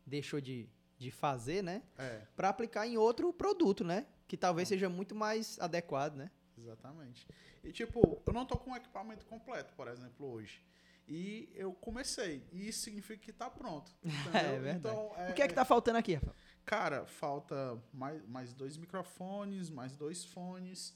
deixou 0.05 0.39
de, 0.39 0.69
de 0.95 1.09
fazer, 1.09 1.63
né? 1.63 1.81
É, 1.97 2.21
Para 2.35 2.49
aplicar 2.49 2.85
em 2.87 2.97
outro 2.97 3.33
produto, 3.33 3.83
né? 3.83 4.05
Que 4.27 4.37
talvez 4.37 4.67
seja 4.67 4.87
muito 4.87 5.15
mais 5.15 5.59
adequado, 5.59 6.15
né? 6.15 6.29
exatamente. 6.55 7.25
E 7.63 7.71
tipo, 7.71 8.21
eu 8.27 8.33
não 8.33 8.45
tô 8.45 8.57
com 8.57 8.71
o 8.71 8.75
equipamento 8.75 9.25
completo, 9.25 9.73
por 9.73 9.87
exemplo, 9.87 10.29
hoje. 10.31 10.61
E 11.07 11.49
eu 11.55 11.73
comecei. 11.73 12.45
E 12.51 12.67
isso 12.67 12.81
significa 12.81 13.17
que 13.19 13.33
tá 13.33 13.49
pronto. 13.49 13.91
É 14.33 14.59
verdade. 14.59 14.95
Então, 14.95 15.11
O 15.29 15.33
que 15.33 15.41
é 15.41 15.47
que 15.47 15.53
tá 15.55 15.65
faltando 15.65 15.97
aqui, 15.97 16.13
Rafael? 16.13 16.35
Cara, 16.65 17.05
falta 17.07 17.81
mais, 17.91 18.23
mais 18.27 18.53
dois 18.53 18.77
microfones, 18.77 19.71
mais 19.71 19.97
dois 19.97 20.23
fones. 20.25 20.95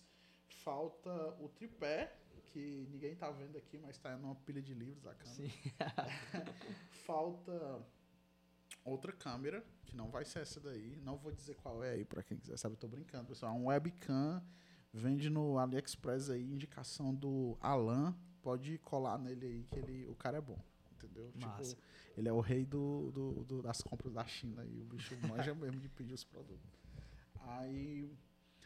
Falta 0.64 1.10
o 1.40 1.49
tripé, 1.49 2.14
que 2.54 2.88
ninguém 2.92 3.16
tá 3.16 3.32
vendo 3.32 3.58
aqui, 3.58 3.78
mas 3.80 3.98
tá 3.98 4.16
numa 4.16 4.36
pilha 4.36 4.62
de 4.62 4.74
livros 4.76 5.06
a 5.08 5.16
câmera. 5.16 5.36
Sim. 5.36 5.52
Falta 7.06 7.82
outra 8.86 9.12
câmera, 9.12 9.66
que 9.86 9.96
não 9.96 10.10
vai 10.10 10.24
ser 10.24 10.40
essa 10.40 10.60
daí. 10.60 11.00
Não 11.04 11.18
vou 11.18 11.32
dizer 11.32 11.56
qual 11.56 11.84
é 11.84 11.92
aí 11.92 12.06
pra 12.06 12.22
quem 12.24 12.38
quiser 12.38 12.58
saber, 12.58 12.74
eu 12.76 12.80
tô 12.80 12.88
brincando, 12.88 13.26
pessoal. 13.28 13.54
É 13.54 13.58
um 13.58 13.66
webcam, 13.68 14.42
vende 14.94 15.30
no 15.30 15.58
AliExpress 15.58 16.30
aí, 16.30 16.44
indicação 16.44 17.14
do 17.14 17.58
Alan. 17.60 18.16
Pode 18.42 18.78
colar 18.80 19.18
nele 19.18 19.46
aí, 19.46 19.64
que 19.72 19.80
ele, 19.80 20.06
o 20.08 20.16
cara 20.16 20.38
é 20.38 20.42
bom. 20.42 20.60
Entendeu? 20.94 21.30
entendeu? 21.30 21.48
Massa. 21.50 21.76
Tipo, 21.76 21.82
ele 22.18 22.28
é 22.30 22.34
o 22.34 22.40
rei 22.42 22.66
do, 22.66 23.12
do, 23.12 23.44
do- 23.46 23.62
das 23.62 23.82
compras 23.82 24.14
da 24.14 24.26
China 24.26 24.64
e 24.66 24.80
o 24.80 24.86
bicho 24.86 25.16
manja 25.28 25.56
mesmo 25.56 25.80
de 25.80 25.90
pedir 25.90 26.14
os 26.14 26.24
produtos. 26.24 26.70
Aí, 27.40 28.10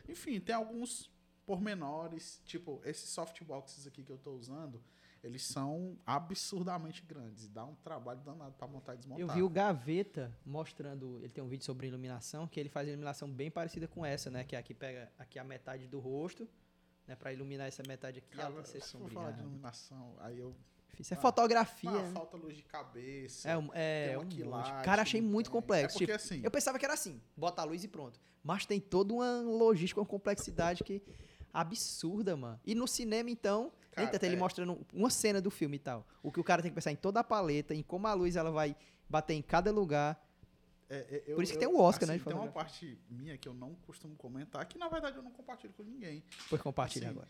enfim, 0.07 0.39
tem 0.39 0.53
alguns 0.55 1.09
pormenores, 1.47 2.41
tipo, 2.45 2.81
esses 2.83 3.09
softboxes 3.09 3.87
aqui 3.87 4.03
que 4.03 4.11
eu 4.11 4.17
tô 4.17 4.31
usando, 4.33 4.83
eles 5.23 5.43
são 5.43 5.97
absurdamente 6.05 7.01
grandes 7.01 7.47
dá 7.47 7.65
um 7.65 7.73
trabalho 7.75 8.19
danado 8.19 8.53
para 8.53 8.67
montar 8.67 8.93
e 8.93 8.97
desmontar. 8.97 9.21
Eu 9.21 9.33
vi 9.33 9.41
o 9.41 9.49
Gaveta 9.49 10.31
mostrando, 10.45 11.19
ele 11.23 11.31
tem 11.33 11.43
um 11.43 11.47
vídeo 11.47 11.63
sobre 11.65 11.87
iluminação, 11.87 12.47
que 12.47 12.59
ele 12.59 12.69
faz 12.69 12.87
iluminação 12.87 13.29
bem 13.31 13.49
parecida 13.49 13.87
com 13.87 14.05
essa, 14.05 14.29
né? 14.29 14.43
Que 14.43 14.55
aqui 14.55 14.73
pega 14.73 15.11
aqui 15.17 15.39
a 15.39 15.43
metade 15.43 15.87
do 15.87 15.99
rosto, 15.99 16.47
né? 17.07 17.15
Pra 17.15 17.31
iluminar 17.33 17.67
essa 17.67 17.81
metade 17.87 18.19
aqui, 18.19 18.35
Cara, 18.37 18.63
se 18.65 18.79
for 18.81 18.89
falar 18.89 18.99
de 18.99 19.13
sombreada. 19.15 19.41
iluminação, 19.41 20.15
aí 20.19 20.37
eu 20.37 20.53
Isso 20.99 21.13
é 21.13 21.17
Ah, 21.17 21.21
fotografia. 21.21 21.89
Ah, 21.91 22.01
né? 22.01 22.11
falta 22.11 22.37
luz 22.37 22.55
de 22.55 22.63
cabeça. 22.63 23.47
É, 23.49 23.55
um- 23.57 23.69
é, 23.73 24.17
um 24.17 24.27
quilate, 24.27 24.83
Cara, 24.83 25.03
achei 25.03 25.21
muito 25.21 25.45
tem- 25.45 25.51
complexo. 25.61 25.97
É 25.97 25.99
porque 25.99 26.05
Tipo, 26.05 26.15
assim, 26.15 26.41
Eu 26.43 26.49
pensava 26.49 26.79
que 26.79 26.85
era 26.85 26.93
assim, 26.95 27.21
bota 27.35 27.61
a 27.61 27.65
luz 27.65 27.83
e 27.83 27.87
pronto. 27.87 28.19
Mas 28.43 28.65
tem 28.65 28.79
toda 28.79 29.13
uma 29.13 29.41
logística, 29.41 29.99
uma 29.99 30.07
complexidade 30.07 30.83
que 30.83 31.01
absurda, 31.53 32.35
mano. 32.35 32.59
E 32.65 32.73
no 32.75 32.87
cinema, 32.87 33.29
então, 33.29 33.71
Cara, 33.91 34.07
entra 34.07 34.25
ele 34.25 34.35
é. 34.35 34.39
mostrando 34.39 34.85
uma 34.93 35.09
cena 35.09 35.41
do 35.41 35.49
filme 35.49 35.77
e 35.77 35.79
tal. 35.79 36.05
O 36.21 36.31
que 36.31 36.39
o 36.39 36.43
cara 36.43 36.61
tem 36.61 36.71
que 36.71 36.75
pensar 36.75 36.91
em 36.91 36.95
toda 36.95 37.19
a 37.19 37.23
paleta, 37.23 37.73
em 37.73 37.81
como 37.83 38.07
a 38.07 38.13
luz 38.13 38.35
ela 38.35 38.51
vai 38.51 38.75
bater 39.09 39.33
em 39.33 39.41
cada 39.41 39.71
lugar. 39.71 40.23
É, 40.89 40.97
é, 40.99 41.23
eu- 41.27 41.35
Por 41.35 41.43
isso 41.43 41.51
que 41.53 41.57
eu- 41.57 41.69
tem 41.69 41.77
o 41.77 41.79
Oscar, 41.81 42.07
né, 42.07 42.13
assim, 42.15 42.23
de 42.23 42.29
Tem 42.29 42.37
uma 42.37 42.51
parte 42.51 42.97
minha 43.09 43.37
que 43.37 43.47
eu 43.47 43.53
não 43.53 43.75
costumo 43.75 44.15
comentar, 44.15 44.65
que 44.65 44.77
na 44.77 44.87
verdade 44.87 45.17
eu 45.17 45.23
não 45.23 45.31
compartilho 45.31 45.73
com 45.73 45.83
ninguém. 45.83 46.23
Depois 46.43 46.61
compartilha 46.61 47.07
Assim, 47.09 47.17
agora. 47.17 47.29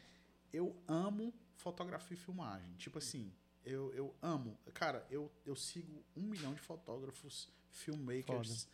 Eu 0.54 0.76
amo 0.88 1.34
fotografia 1.56 2.16
e 2.16 2.20
filmagem. 2.20 2.72
Tipo 2.76 3.00
assim, 3.00 3.34
eu, 3.66 3.94
eu 3.94 4.16
amo. 4.22 4.58
Cara, 4.74 5.06
eu, 5.10 5.32
eu 5.46 5.56
sigo 5.56 6.04
um 6.16 6.22
milhão 6.22 6.54
de 6.54 6.62
fotógrafos, 6.62 7.50
filmmakers. 7.72 8.68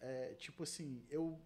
É, 0.00 0.34
tipo 0.38 0.62
assim, 0.62 1.04
eu. 1.10 1.38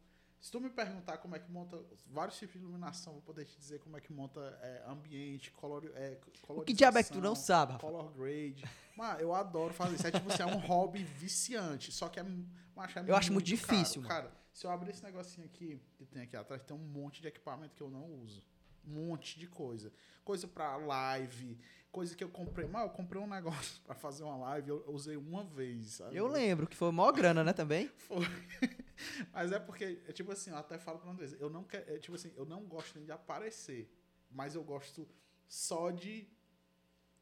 Se 0.45 0.51
tu 0.53 0.61
me 0.61 0.69
perguntar 0.69 1.17
como 1.17 1.35
é 1.35 1.39
que 1.39 1.51
monta 1.51 1.83
vários 2.07 2.39
tipos 2.39 2.57
de 2.57 2.59
iluminação, 2.59 3.15
vou 3.15 3.23
poder 3.23 3.47
te 3.47 3.59
dizer 3.59 3.79
como 3.79 3.97
é 3.97 4.01
que 4.03 4.13
monta 4.13 4.41
é, 4.61 4.83
ambiente, 4.87 5.51
color, 5.53 5.91
é, 5.95 6.19
O 6.47 6.61
que 6.61 6.75
diabo 6.75 6.99
é 6.99 7.03
que 7.03 7.09
tu 7.09 7.15
não 7.15 7.31
colorização, 7.31 7.57
sabe, 7.57 7.73
Rafa? 7.73 7.87
Color 7.87 8.11
grade. 8.11 8.63
Mas 8.95 9.23
eu 9.23 9.35
adoro 9.35 9.73
fazer 9.73 9.95
isso. 9.95 10.07
É 10.07 10.11
tipo 10.11 10.31
assim, 10.31 10.43
é 10.43 10.47
um 10.47 10.59
hobby 10.59 11.03
viciante. 11.03 11.91
Só 11.91 12.11
que 12.11 12.21
é, 12.21 12.27
macho, 12.77 12.99
é 12.99 13.05
Eu 13.07 13.17
acho 13.17 13.33
muito 13.33 13.47
difícil, 13.47 14.03
caro. 14.03 14.25
Cara, 14.25 14.37
se 14.53 14.67
eu 14.67 14.71
abrir 14.71 14.91
esse 14.91 15.03
negocinho 15.03 15.47
aqui, 15.47 15.81
que 15.97 16.05
tem 16.05 16.25
aqui 16.25 16.37
atrás, 16.37 16.63
tem 16.63 16.77
um 16.77 16.81
monte 16.89 17.23
de 17.23 17.29
equipamento 17.29 17.75
que 17.75 17.83
eu 17.83 17.89
não 17.89 18.05
uso. 18.21 18.45
Um 18.87 19.07
monte 19.07 19.39
de 19.39 19.47
coisa. 19.47 19.91
Coisa 20.23 20.47
pra 20.47 20.77
live, 20.77 21.59
coisa 21.91 22.15
que 22.15 22.23
eu 22.23 22.29
comprei. 22.29 22.69
Mas 22.69 22.83
eu 22.83 22.91
comprei 22.91 23.23
um 23.23 23.27
negócio 23.27 23.81
pra 23.87 23.95
fazer 23.95 24.25
uma 24.25 24.37
live, 24.37 24.69
eu, 24.69 24.85
eu 24.87 24.93
usei 24.93 25.17
uma 25.17 25.43
vez. 25.43 25.87
sabe? 25.87 26.15
Eu 26.15 26.27
lembro 26.27 26.67
que 26.67 26.77
foi 26.77 26.93
maior 26.93 27.13
grana, 27.13 27.43
né, 27.43 27.55
também? 27.55 27.91
Foi. 27.97 28.27
Mas 29.33 29.53
é 29.53 29.59
porque, 29.59 30.01
é 30.07 30.13
tipo 30.13 30.31
assim, 30.33 30.51
eu 30.51 30.57
até 30.57 30.79
falo 30.79 30.99
pra 30.99 31.11
Andresa, 31.11 31.37
eu 31.41 31.51
não 31.51 31.65
quero, 31.65 31.91
é, 31.93 31.99
tipo 31.99 32.15
assim, 32.15 32.33
eu 32.37 32.45
não 32.45 32.63
gosto 32.65 32.95
nem 32.97 33.05
de 33.05 33.13
aparecer, 33.13 33.91
mas 34.31 34.55
eu 34.55 34.63
gosto 34.65 35.09
só 35.47 35.91
de, 35.91 36.23
de 36.23 36.29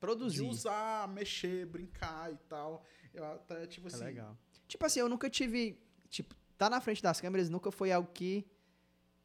Produzir. 0.00 0.42
usar, 0.42 1.08
mexer, 1.08 1.66
brincar 1.66 2.32
e 2.32 2.36
tal. 2.48 2.84
Eu 3.12 3.24
até, 3.24 3.66
tipo 3.66 3.88
É 3.88 3.92
assim, 3.92 4.04
legal. 4.04 4.36
Tipo 4.66 4.86
assim, 4.86 5.00
eu 5.00 5.08
nunca 5.08 5.28
tive. 5.28 5.78
Tipo, 6.08 6.34
tá 6.56 6.68
na 6.70 6.80
frente 6.80 7.02
das 7.02 7.20
câmeras 7.20 7.48
nunca 7.48 7.70
foi 7.70 7.92
algo 7.92 8.10
que. 8.12 8.46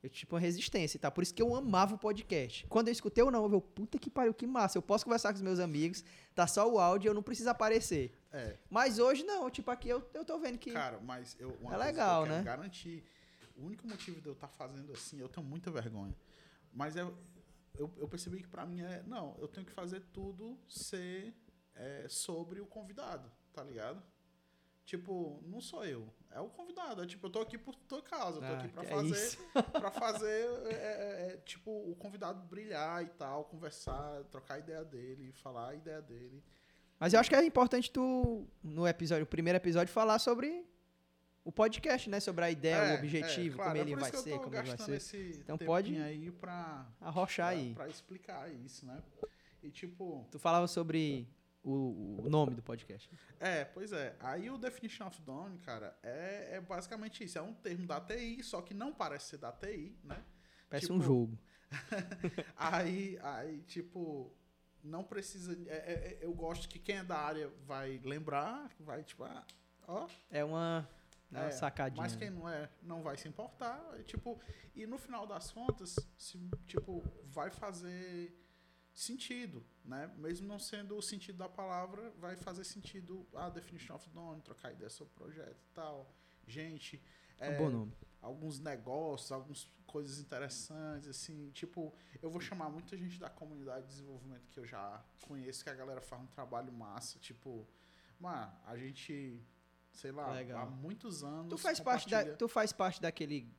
Eu, 0.03 0.09
tipo, 0.09 0.35
uma 0.35 0.39
resistência 0.41 0.99
tal. 0.99 1.11
Por 1.11 1.23
isso 1.23 1.33
que 1.33 1.41
eu 1.41 1.55
amava 1.55 1.95
o 1.95 1.97
podcast. 1.97 2.67
Quando 2.67 2.89
eu 2.89 2.91
escutei 2.91 3.23
o 3.23 3.31
não, 3.31 3.51
eu, 3.51 3.59
puta 3.59 3.97
que 3.97 4.09
pariu, 4.09 4.33
que 4.33 4.45
massa. 4.45 4.77
Eu 4.77 4.81
posso 4.81 5.03
conversar 5.03 5.29
com 5.29 5.37
os 5.37 5.41
meus 5.41 5.59
amigos, 5.59 6.03
tá 6.35 6.45
só 6.45 6.71
o 6.71 6.79
áudio, 6.79 7.09
eu 7.09 7.13
não 7.13 7.23
preciso 7.23 7.49
aparecer. 7.49 8.11
É, 8.37 8.59
Mas 8.69 8.99
hoje 8.99 9.23
não, 9.23 9.49
tipo, 9.49 9.69
aqui 9.71 9.89
eu, 9.89 10.07
eu 10.13 10.23
tô 10.25 10.37
vendo 10.39 10.57
que. 10.57 10.71
cara, 10.71 10.99
mas 10.99 11.35
eu, 11.39 11.49
uma 11.61 11.73
É 11.73 11.75
coisa 11.75 11.83
legal, 11.85 12.23
que 12.23 12.29
eu 12.29 12.31
quero 12.33 12.37
né? 12.45 12.51
garantir, 12.51 13.03
o 13.55 13.65
único 13.65 13.87
motivo 13.87 14.21
de 14.21 14.27
eu 14.27 14.33
estar 14.33 14.47
fazendo 14.47 14.91
assim, 14.93 15.19
eu 15.19 15.27
tenho 15.29 15.45
muita 15.45 15.71
vergonha, 15.71 16.15
mas 16.71 16.95
eu, 16.95 17.17
eu, 17.75 17.91
eu 17.97 18.07
percebi 18.07 18.41
que 18.41 18.47
pra 18.47 18.65
mim 18.65 18.81
é, 18.81 19.03
não, 19.03 19.35
eu 19.39 19.47
tenho 19.47 19.65
que 19.65 19.71
fazer 19.73 20.01
tudo 20.13 20.57
ser 20.69 21.33
é, 21.75 22.05
sobre 22.09 22.59
o 22.61 22.65
convidado, 22.65 23.31
tá 23.53 23.63
ligado? 23.63 24.01
Tipo, 24.85 25.43
não 25.45 25.59
sou 25.59 25.83
eu, 25.83 26.07
é 26.31 26.39
o 26.39 26.47
convidado. 26.49 27.03
É 27.03 27.05
tipo, 27.05 27.27
eu 27.27 27.29
tô 27.29 27.41
aqui 27.41 27.57
por 27.57 27.75
tua 27.75 28.01
causa, 28.01 28.37
eu 28.37 28.41
tô 28.41 28.53
Ah, 28.53 28.57
aqui 28.57 28.69
pra 28.69 28.83
é 28.83 28.87
fazer, 28.87 29.37
para 29.73 29.91
fazer, 29.91 30.47
é, 30.67 30.73
é, 30.73 31.31
é, 31.33 31.37
tipo, 31.43 31.69
o 31.91 31.93
convidado 31.97 32.41
brilhar 32.47 33.03
e 33.03 33.07
tal, 33.09 33.43
conversar, 33.43 34.23
trocar 34.31 34.53
a 34.53 34.59
ideia 34.59 34.85
dele, 34.85 35.33
falar 35.33 35.71
a 35.71 35.75
ideia 35.75 36.01
dele. 36.01 36.41
Mas 36.99 37.13
eu 37.13 37.19
acho 37.19 37.29
que 37.29 37.35
é 37.35 37.45
importante 37.45 37.91
tu, 37.91 38.47
no 38.63 38.87
episódio, 38.87 39.23
o 39.23 39.27
primeiro 39.27 39.57
episódio, 39.57 39.93
falar 39.93 40.17
sobre 40.19 40.65
o 41.43 41.51
podcast, 41.51 42.09
né? 42.09 42.19
Sobre 42.19 42.43
a 42.45 42.51
ideia, 42.51 42.75
É, 42.75 42.95
o 42.95 42.97
objetivo, 42.99 43.53
é, 43.53 43.55
claro, 43.55 43.69
como 43.71 43.77
é 43.77 43.81
ele 43.81 43.95
vai 43.95 44.11
ser, 44.11 44.39
como 44.39 44.55
ele 44.55 44.67
vai 44.67 44.77
ser. 44.77 44.95
esse 44.95 45.39
Então 45.43 45.57
pode 45.57 45.95
aí 46.01 46.31
pra, 46.31 46.85
Arrochar 46.99 47.51
pra, 47.51 47.57
aí. 47.59 47.73
pra 47.75 47.87
explicar 47.87 48.51
isso, 48.51 48.85
né? 48.85 49.01
E 49.63 49.69
tipo, 49.69 50.27
Tu 50.31 50.39
falava 50.39 50.67
sobre 50.67 51.27
o, 51.63 52.17
o 52.23 52.29
nome 52.29 52.55
do 52.55 52.63
podcast. 52.63 53.09
é, 53.39 53.63
pois 53.65 53.91
é. 53.93 54.15
Aí 54.19 54.49
o 54.49 54.57
Definition 54.57 55.05
of 55.07 55.21
Dawn, 55.21 55.57
cara, 55.65 55.97
é, 56.01 56.55
é 56.55 56.61
basicamente 56.61 57.23
isso. 57.23 57.37
É 57.37 57.41
um 57.41 57.53
termo 57.53 57.85
da 57.85 57.99
TI, 58.01 58.43
só 58.43 58.61
que 58.61 58.73
não 58.73 58.91
parece 58.93 59.29
ser 59.29 59.37
da 59.37 59.51
TI, 59.51 59.95
né? 60.03 60.21
Parece 60.69 60.87
Tipo, 60.87 60.97
um 60.97 61.01
jogo. 61.01 61.37
Aí, 62.55 63.19
aí 63.21 63.61
tipo, 63.67 64.33
não 64.87 65.03
precisa. 65.03 65.53
é- 65.67 65.75
é- 65.75 66.07
é- 66.13 66.17
eu 66.21 66.33
gosto 66.33 66.67
que 66.67 66.79
quem 66.79 66.97
é 66.97 67.03
da 67.03 67.17
área 67.17 67.49
vai 67.65 67.99
lembrar, 68.03 68.69
vai, 68.79 69.03
tipo, 69.03 69.23
ah, 69.23 69.45
ó, 69.87 70.07
É 70.31 70.43
uma, 70.43 70.89
é 71.31 71.37
uma 71.37 71.45
É, 71.47 71.51
sacadinha. 71.51 72.01
Mas 72.01 72.15
quem 72.15 72.29
não 72.29 72.47
é, 72.49 72.69
não 72.81 73.01
vai 73.03 73.17
se 73.17 73.27
importar. 73.27 73.79
é, 73.93 74.03
Tipo, 74.03 74.39
e 74.75 74.85
no 74.87 74.97
final 74.97 75.27
das 75.27 75.51
contas, 75.51 75.95
se, 76.17 76.37
tipo, 76.65 77.03
vai 77.25 77.49
fazer 77.51 78.33
sentido, 78.93 79.63
né? 79.85 80.11
Mesmo 80.17 80.47
não 80.47 80.57
sendo 80.57 80.97
o 80.97 81.01
sentido 81.01 81.37
da 81.37 81.47
palavra, 81.49 82.09
vai 82.17 82.35
fazer 82.35 82.63
sentido 82.63 83.27
a 83.35 83.49
definition 83.49 83.93
of 83.95 84.09
done, 84.09 84.41
trocar 84.41 84.71
ideia 84.71 84.89
sobre 84.89 85.13
o 85.13 85.15
projeto 85.15 85.61
e 85.63 85.73
tal. 85.73 86.11
Gente, 86.47 87.01
É 87.39 87.49
um 87.49 87.57
bom 87.57 87.69
nome. 87.69 87.93
Alguns 88.27 88.59
negócios, 88.59 89.31
algumas 89.31 89.67
coisas 89.85 90.19
interessantes, 90.19 91.07
assim, 91.07 91.49
tipo, 91.51 91.93
eu 92.21 92.29
vou 92.29 92.41
chamar 92.41 92.69
muita 92.69 92.95
gente 92.97 93.17
da 93.19 93.29
comunidade 93.29 93.83
de 93.85 93.91
desenvolvimento 93.93 94.47
que 94.51 94.59
eu 94.59 94.65
já 94.65 95.03
conheço, 95.21 95.63
que 95.63 95.69
a 95.69 95.73
galera 95.73 96.01
faz 96.01 96.21
um 96.21 96.27
trabalho 96.27 96.71
massa, 96.73 97.17
tipo, 97.19 97.65
mano, 98.19 98.51
a 98.65 98.77
gente, 98.77 99.41
sei 99.93 100.11
lá, 100.11 100.31
Legal. 100.33 100.61
há 100.61 100.65
muitos 100.65 101.23
anos. 101.23 101.49
Tu 101.49 101.57
faz, 101.57 101.79
parte 101.79 102.09
da, 102.09 102.35
tu 102.35 102.47
faz 102.47 102.71
parte 102.71 103.01
daquele. 103.01 103.49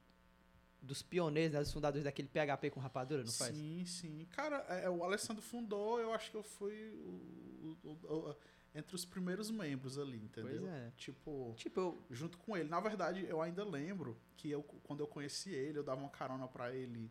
Dos 0.80 1.02
pioneiros, 1.02 1.54
né, 1.54 1.58
dos 1.60 1.72
fundadores 1.72 2.04
daquele 2.04 2.28
PHP 2.28 2.70
com 2.70 2.78
rapadura, 2.78 3.24
não 3.24 3.32
faz? 3.32 3.56
Sim, 3.56 3.84
sim. 3.84 4.24
Cara, 4.30 4.58
é, 4.68 4.88
o 4.88 5.02
Alessandro 5.02 5.42
fundou, 5.42 5.98
eu 5.98 6.14
acho 6.14 6.30
que 6.30 6.36
eu 6.36 6.42
fui 6.44 6.88
o- 7.04 7.76
o- 7.82 7.98
o- 8.30 8.36
entre 8.78 8.94
os 8.94 9.04
primeiros 9.04 9.50
membros 9.50 9.98
ali, 9.98 10.18
entendeu? 10.18 10.60
Pois 10.60 10.72
é. 10.72 10.92
Tipo, 10.96 11.52
Tipo, 11.56 11.80
eu, 11.80 12.02
junto 12.10 12.38
com 12.38 12.56
ele. 12.56 12.68
Na 12.68 12.80
verdade, 12.80 13.26
eu 13.28 13.42
ainda 13.42 13.64
lembro 13.64 14.16
que 14.36 14.50
eu, 14.50 14.62
quando 14.62 15.00
eu 15.00 15.06
conheci 15.06 15.50
ele, 15.50 15.78
eu 15.78 15.82
dava 15.82 16.00
uma 16.00 16.10
carona 16.10 16.46
pra 16.48 16.72
ele 16.74 17.10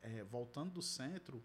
é, 0.00 0.22
voltando 0.24 0.70
do 0.70 0.82
centro. 0.82 1.42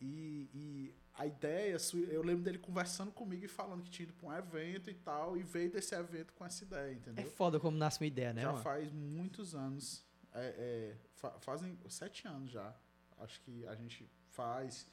E, 0.00 0.48
e 0.54 0.94
a 1.14 1.26
ideia, 1.26 1.76
eu 2.08 2.22
lembro 2.22 2.44
dele 2.44 2.58
conversando 2.58 3.10
comigo 3.10 3.44
e 3.44 3.48
falando 3.48 3.82
que 3.82 3.90
tinha 3.90 4.04
ido 4.04 4.12
pra 4.14 4.28
um 4.28 4.32
evento 4.32 4.88
e 4.90 4.94
tal, 4.94 5.36
e 5.36 5.42
veio 5.42 5.70
desse 5.72 5.92
evento 5.94 6.32
com 6.34 6.44
essa 6.46 6.62
ideia, 6.62 6.90
é 6.90 6.94
entendeu? 6.94 7.26
foda 7.32 7.58
como 7.58 7.76
nasce 7.76 7.98
uma 8.00 8.06
ideia, 8.06 8.32
né? 8.32 8.42
já 8.42 8.52
mano? 8.52 8.62
faz 8.62 8.92
muitos 8.92 9.56
anos. 9.56 10.04
é, 10.32 10.46
é, 10.56 10.96
fa- 11.16 11.36
fazem 11.40 11.76
sete 11.88 12.28
anos 12.28 12.50
já. 12.52 12.72
Acho 13.18 13.40
que 13.40 13.66
a 13.66 13.74
gente 13.74 14.08
faz. 14.28 14.86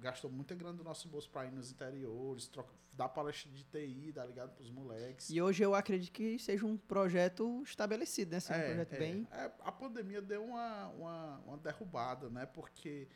Gastou 0.00 0.30
muita 0.30 0.54
grana 0.54 0.76
do 0.76 0.84
nosso 0.84 1.08
bolso 1.08 1.28
pra 1.30 1.46
ir 1.46 1.52
nos 1.52 1.70
interiores, 1.70 2.46
troca, 2.48 2.72
dar 2.92 3.08
palestra 3.08 3.50
de 3.50 3.64
TI, 3.64 4.12
tá 4.12 4.24
ligado? 4.24 4.54
Pros 4.54 4.70
moleques. 4.70 5.30
E 5.30 5.40
hoje 5.40 5.62
eu 5.62 5.74
acredito 5.74 6.12
que 6.12 6.38
seja 6.38 6.66
um 6.66 6.76
projeto 6.76 7.62
estabelecido, 7.62 8.32
né? 8.32 8.40
Seja 8.40 8.60
um 8.60 8.66
projeto 8.66 8.92
é, 8.92 8.98
bem. 8.98 9.28
é, 9.30 9.50
a 9.60 9.72
pandemia 9.72 10.20
deu 10.20 10.44
uma, 10.44 10.88
uma, 10.88 11.38
uma 11.46 11.56
derrubada, 11.58 12.28
né? 12.28 12.46
Porque 12.46 13.08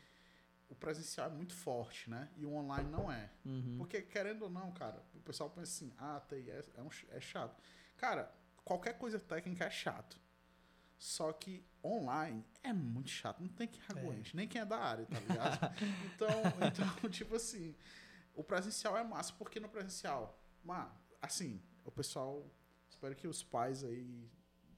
o 0.69 0.75
presencial 0.75 1.27
é 1.27 1.33
muito 1.33 1.53
forte, 1.53 2.09
né? 2.09 2.29
E 2.37 2.45
o 2.45 2.53
online 2.53 2.89
não 2.89 3.11
é. 3.11 3.29
Uhum. 3.45 3.75
Porque, 3.77 4.01
querendo 4.01 4.43
ou 4.43 4.49
não, 4.49 4.71
cara, 4.71 5.03
o 5.13 5.19
pessoal 5.19 5.49
pensa 5.49 5.85
assim, 5.85 5.93
ah, 5.97 6.21
TI 6.27 6.49
é, 6.49 6.63
é, 6.77 6.81
um 6.81 6.89
é 7.09 7.19
chato. 7.19 7.61
Cara, 7.97 8.33
qualquer 8.63 8.97
coisa 8.97 9.19
técnica 9.19 9.65
é 9.65 9.69
chato. 9.69 10.19
Só 11.01 11.33
que 11.33 11.65
online 11.83 12.45
é 12.61 12.71
muito 12.71 13.09
chato. 13.09 13.41
Não 13.41 13.49
tem 13.49 13.67
quem 13.67 13.81
aguente, 13.89 14.35
nem 14.35 14.47
quem 14.47 14.61
é 14.61 14.65
da 14.65 14.77
área, 14.77 15.07
tá 15.07 15.17
ligado? 15.27 15.75
então, 16.05 16.29
então, 16.67 17.09
tipo 17.09 17.35
assim, 17.37 17.75
o 18.35 18.43
presencial 18.43 18.95
é 18.95 19.03
massa, 19.03 19.33
porque 19.33 19.59
no 19.59 19.67
presencial, 19.67 20.39
mano, 20.63 20.91
assim, 21.19 21.59
o 21.83 21.91
pessoal. 21.91 22.45
Espero 22.87 23.15
que 23.15 23.27
os 23.27 23.41
pais 23.41 23.83
aí 23.83 24.29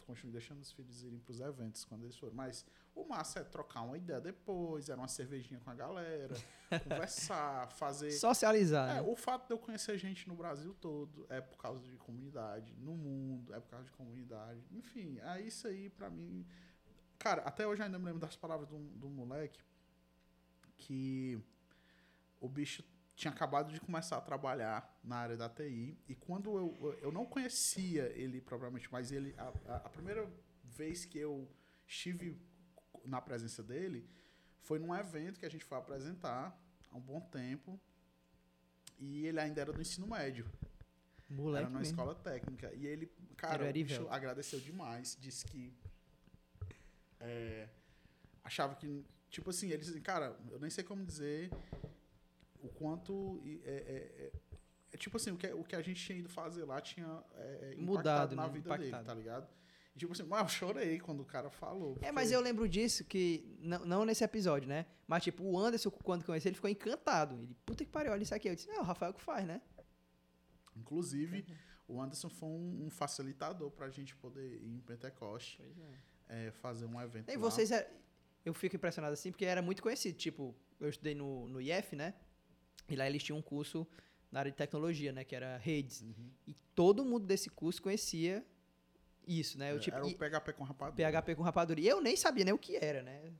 continuem 0.05 0.31
deixando 0.31 0.61
os 0.61 0.71
filhos 0.71 1.03
irem 1.03 1.19
pros 1.19 1.41
eventos 1.41 1.83
quando 1.83 2.05
eles 2.05 2.15
forem. 2.15 2.33
Mas 2.33 2.65
O 2.95 3.05
massa 3.05 3.39
é 3.39 3.43
trocar 3.43 3.81
uma 3.81 3.97
ideia 3.97 4.21
depois, 4.21 4.87
era 4.87 4.99
uma 5.01 5.07
cervejinha 5.07 5.59
com 5.59 5.69
a 5.69 5.73
galera, 5.73 6.35
conversar, 6.83 7.67
fazer. 7.71 8.11
Socializar. 8.11 8.91
É, 8.91 8.93
né? 8.95 9.01
o 9.01 9.15
fato 9.15 9.47
de 9.47 9.53
eu 9.53 9.57
conhecer 9.57 9.97
gente 9.97 10.27
no 10.27 10.35
Brasil 10.35 10.73
todo 10.75 11.25
é 11.29 11.41
por 11.41 11.57
causa 11.57 11.83
de 11.87 11.97
comunidade, 11.97 12.73
no 12.77 12.95
mundo 12.95 13.53
é 13.53 13.59
por 13.59 13.69
causa 13.69 13.85
de 13.85 13.91
comunidade. 13.91 14.61
Enfim, 14.71 15.19
é 15.21 15.41
isso 15.41 15.67
aí 15.67 15.89
pra 15.89 16.09
mim. 16.09 16.45
Cara, 17.17 17.41
até 17.43 17.65
hoje 17.65 17.81
ainda 17.81 17.97
me 17.97 18.05
lembro 18.05 18.19
das 18.19 18.35
palavras 18.35 18.69
do, 18.69 18.77
do 18.77 19.09
moleque 19.09 19.59
que 20.77 21.39
o 22.39 22.47
bicho 22.49 22.83
tinha 23.15 23.31
acabado 23.31 23.71
de 23.71 23.79
começar 23.79 24.17
a 24.17 24.21
trabalhar 24.21 24.99
na 25.03 25.17
área 25.17 25.37
da 25.37 25.47
TI 25.47 25.97
e 26.07 26.15
quando 26.15 26.57
eu, 26.57 26.97
eu 27.01 27.11
não 27.11 27.25
conhecia 27.25 28.11
ele 28.15 28.41
propriamente, 28.41 28.87
mas 28.91 29.11
ele 29.11 29.33
a, 29.37 29.53
a- 29.71 29.75
a 29.77 29.89
primeira 29.89 30.27
vez 30.63 31.05
que 31.05 31.17
eu 31.17 31.47
estive 31.87 32.41
na 33.03 33.21
presença 33.21 33.61
dele 33.63 34.07
foi 34.61 34.79
num 34.79 34.93
evento 34.95 35.39
que 35.39 35.45
a 35.45 35.49
gente 35.49 35.65
foi 35.65 35.77
apresentar 35.77 36.57
há 36.91 36.97
um 36.97 37.01
bom 37.01 37.19
tempo 37.19 37.79
e 38.99 39.25
ele 39.25 39.39
ainda 39.39 39.61
era 39.61 39.73
do 39.73 39.81
ensino 39.81 40.07
médio. 40.07 40.49
Moleque 41.29 41.63
era 41.63 41.69
numa 41.69 41.79
mesmo. 41.79 41.93
escola 41.93 42.15
técnica. 42.15 42.71
E 42.73 42.85
ele, 42.85 43.11
cara, 43.35 43.71
bicho 43.71 44.07
agradeceu 44.09 44.59
demais. 44.59 45.17
Disse 45.19 45.45
que. 45.45 45.73
é, 47.19 47.67
achava 48.43 48.75
que. 48.75 49.05
Tipo 49.29 49.49
assim, 49.49 49.69
ele 49.69 49.79
disse, 49.79 49.99
cara, 50.01 50.37
eu 50.51 50.59
nem 50.59 50.69
sei 50.69 50.83
como 50.83 51.03
dizer 51.03 51.49
o 52.61 52.69
quanto. 52.69 53.41
É, 53.65 53.71
é- 53.71 54.23
é- 54.25 54.31
é 54.93 54.97
tipo 54.97 55.17
assim, 55.17 55.31
o 55.31 55.37
que, 55.37 55.47
o 55.47 55.63
que 55.63 55.75
a 55.75 55.81
gente 55.81 55.99
tinha 56.05 56.19
ido 56.19 56.29
fazer 56.29 56.65
lá 56.65 56.79
tinha 56.79 57.23
é, 57.33 57.41
é, 57.41 57.73
impactado 57.73 57.81
Mudado, 57.81 58.35
na 58.35 58.43
né? 58.47 58.53
vida 58.53 58.67
Impactado. 58.69 58.91
dele, 58.91 59.05
tá 59.05 59.13
ligado? 59.15 59.47
E 59.95 59.99
tipo 59.99 60.11
assim, 60.11 60.23
mas 60.23 60.41
eu 60.41 60.47
chorei 60.49 60.99
quando 60.99 61.19
o 61.21 61.25
cara 61.25 61.49
falou. 61.51 61.97
É, 62.01 62.11
mas 62.11 62.25
porque- 62.25 62.35
eu 62.35 62.41
lembro 62.41 62.67
disso 62.67 63.03
que. 63.05 63.57
Não, 63.59 63.85
não 63.85 64.05
nesse 64.05 64.23
episódio, 64.23 64.67
né? 64.67 64.85
Mas, 65.07 65.23
tipo, 65.23 65.43
o 65.43 65.57
Anderson, 65.59 65.91
quando 65.91 66.25
conheceu, 66.25 66.49
ele 66.49 66.55
ficou 66.55 66.69
encantado. 66.69 67.35
Ele, 67.41 67.55
puta 67.65 67.85
que 67.85 67.91
pariu, 67.91 68.11
olha 68.11 68.23
isso 68.23 68.33
aqui. 68.33 68.49
Eu 68.49 68.55
disse, 68.55 68.67
não, 68.67 68.79
o 68.79 68.83
Rafael 68.83 69.13
que 69.13 69.21
faz, 69.21 69.45
né? 69.45 69.61
Inclusive, 70.75 71.45
o 71.87 72.01
Anderson 72.01 72.29
foi 72.29 72.49
um, 72.49 72.85
um 72.85 72.89
facilitador 72.89 73.69
pra 73.71 73.89
gente 73.89 74.15
poder 74.15 74.59
ir 74.61 74.67
em 74.75 74.79
Pentecoste, 74.79 75.57
Pois 75.57 75.77
é. 75.77 76.47
é, 76.47 76.51
fazer 76.51 76.85
um 76.85 76.99
evento. 76.99 77.29
E 77.29 77.35
lá. 77.35 77.41
vocês. 77.41 77.71
é- 77.71 77.89
Eu 78.45 78.53
fico 78.53 78.75
impressionado 78.75 79.13
assim, 79.13 79.31
porque 79.31 79.45
era 79.45 79.61
muito 79.61 79.81
conhecido. 79.81 80.17
Tipo, 80.17 80.53
eu 80.79 80.89
estudei 80.89 81.15
no, 81.15 81.47
no 81.47 81.61
IF, 81.61 81.95
né? 81.95 82.13
E 82.89 82.95
lá 82.95 83.07
eles 83.07 83.23
tinham 83.23 83.37
um 83.37 83.41
curso 83.41 83.87
na 84.31 84.39
área 84.39 84.51
de 84.51 84.57
tecnologia, 84.57 85.13
né? 85.13 85.23
Que 85.23 85.33
era 85.35 85.57
redes. 85.57 86.01
Uhum. 86.01 86.29
E 86.47 86.53
todo 86.75 87.05
mundo 87.05 87.25
desse 87.25 87.49
curso 87.49 87.81
conhecia 87.81 88.45
isso, 89.27 89.57
né? 89.57 89.71
Eu, 89.71 89.79
tipo, 89.79 89.97
Era 89.97 90.05
o 90.05 90.13
PHP 90.13 90.53
com 90.53 90.63
rapadura. 90.63 91.11
PHP 91.11 91.35
com 91.35 91.43
rapadura. 91.43 91.79
E 91.79 91.87
eu 91.87 92.01
nem 92.01 92.15
sabia 92.15 92.45
nem 92.45 92.53
o 92.53 92.57
que 92.57 92.75
era, 92.75 93.01
né? 93.01 93.31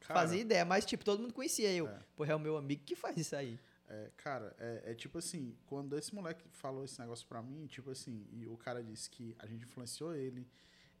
Cara, 0.00 0.20
Fazia 0.20 0.40
ideia, 0.40 0.64
mas, 0.64 0.84
tipo, 0.84 1.04
todo 1.04 1.20
mundo 1.20 1.34
conhecia 1.34 1.72
eu. 1.72 1.88
É. 1.88 1.98
Pô, 2.14 2.24
é 2.24 2.34
o 2.34 2.38
meu 2.38 2.56
amigo 2.56 2.82
que 2.84 2.94
faz 2.94 3.16
isso 3.16 3.34
aí. 3.34 3.58
É, 3.88 4.10
cara, 4.16 4.54
é, 4.58 4.92
é 4.92 4.94
tipo 4.94 5.18
assim, 5.18 5.56
quando 5.66 5.96
esse 5.96 6.14
moleque 6.14 6.44
falou 6.50 6.84
esse 6.84 6.98
negócio 7.00 7.26
pra 7.26 7.40
mim, 7.42 7.66
tipo 7.66 7.90
assim, 7.90 8.26
e 8.32 8.46
o 8.46 8.56
cara 8.56 8.82
disse 8.82 9.08
que 9.08 9.34
a 9.38 9.46
gente 9.46 9.64
influenciou 9.64 10.14
ele, 10.14 10.46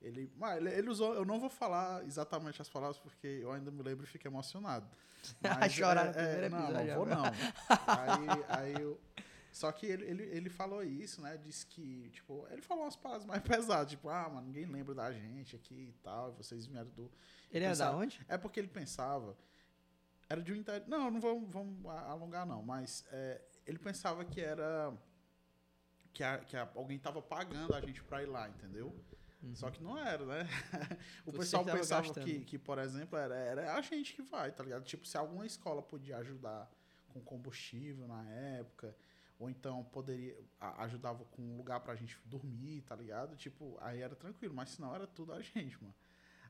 ele, 0.00 0.30
mas 0.36 0.56
ele, 0.58 0.70
ele 0.70 0.88
usou, 0.88 1.14
eu 1.14 1.24
não 1.24 1.40
vou 1.40 1.48
falar 1.48 2.04
exatamente 2.04 2.62
as 2.62 2.68
palavras 2.68 2.98
porque 2.98 3.26
eu 3.26 3.50
ainda 3.50 3.70
me 3.72 3.82
lembro 3.82 4.04
e 4.04 4.08
fico 4.08 4.26
emocionado. 4.28 4.88
Chorar 5.70 6.04
no 6.04 6.10
é, 6.10 6.12
primeiro 6.12 6.46
é, 6.46 6.48
Não, 6.48 6.70
não 6.70 6.94
vou 6.94 7.06
não. 7.06 7.24
aí, 7.24 8.44
aí 8.48 8.74
eu, 8.80 9.00
só 9.56 9.72
que 9.72 9.86
ele, 9.86 10.04
ele, 10.04 10.22
ele 10.24 10.50
falou 10.50 10.82
isso, 10.84 11.22
né, 11.22 11.36
disse 11.38 11.64
que, 11.66 12.10
tipo, 12.10 12.46
ele 12.50 12.60
falou 12.60 12.84
umas 12.84 12.94
palavras 12.96 13.24
mais 13.24 13.40
pesadas, 13.42 13.88
tipo, 13.90 14.08
ah, 14.10 14.28
mano, 14.28 14.46
ninguém 14.48 14.66
lembra 14.66 14.94
da 14.94 15.10
gente 15.10 15.56
aqui 15.56 15.74
e 15.74 15.92
tal, 16.02 16.30
e 16.30 16.32
vocês 16.34 16.66
vieram 16.66 16.90
do... 16.90 17.10
Ele 17.50 17.64
era 17.64 17.74
da 17.74 17.96
onde? 17.96 18.20
É 18.28 18.36
porque 18.36 18.60
ele 18.60 18.68
pensava. 18.68 19.34
Era 20.28 20.42
de 20.42 20.52
um 20.52 20.56
interior. 20.56 20.86
Não, 20.88 21.10
não 21.10 21.20
vamos, 21.20 21.48
vamos 21.50 21.86
alongar, 21.86 22.44
não. 22.44 22.60
Mas 22.62 23.04
é, 23.12 23.40
ele 23.64 23.78
pensava 23.78 24.24
que 24.24 24.40
era. 24.40 24.92
Que, 26.12 26.24
a- 26.24 26.38
que 26.38 26.56
a- 26.56 26.68
alguém 26.74 26.98
tava 26.98 27.22
pagando 27.22 27.72
a 27.74 27.80
gente 27.80 28.02
pra 28.02 28.22
ir 28.22 28.26
lá, 28.26 28.48
entendeu? 28.48 28.92
Só 29.54 29.70
que 29.70 29.80
não 29.82 29.96
era, 29.96 30.26
né? 30.26 30.40
o 31.24 31.30
Você 31.30 31.38
pessoal 31.38 31.64
pensava 31.64 32.02
gastando. 32.08 32.24
que, 32.24 32.40
que, 32.44 32.58
por 32.58 32.78
exemplo, 32.78 33.16
era, 33.16 33.36
era 33.36 33.74
a 33.76 33.80
gente 33.80 34.12
que 34.14 34.22
vai, 34.22 34.50
tá 34.50 34.64
ligado? 34.64 34.84
Tipo, 34.84 35.06
se 35.06 35.16
alguma 35.16 35.46
escola 35.46 35.80
podia 35.80 36.16
ajudar 36.18 36.68
com 37.12 37.20
combustível 37.20 38.08
na 38.08 38.28
época, 38.28 38.96
ou 39.38 39.50
então 39.50 39.84
poderia 39.84 40.36
ajudava 40.60 41.24
com 41.26 41.42
um 41.42 41.56
lugar 41.56 41.80
pra 41.80 41.94
gente 41.94 42.18
dormir, 42.24 42.82
tá 42.82 42.96
ligado? 42.96 43.36
Tipo, 43.36 43.76
aí 43.80 44.00
era 44.00 44.14
tranquilo, 44.16 44.54
mas 44.54 44.70
senão 44.70 44.94
era 44.94 45.06
tudo 45.06 45.32
a 45.32 45.40
gente, 45.42 45.76
mano. 45.82 45.94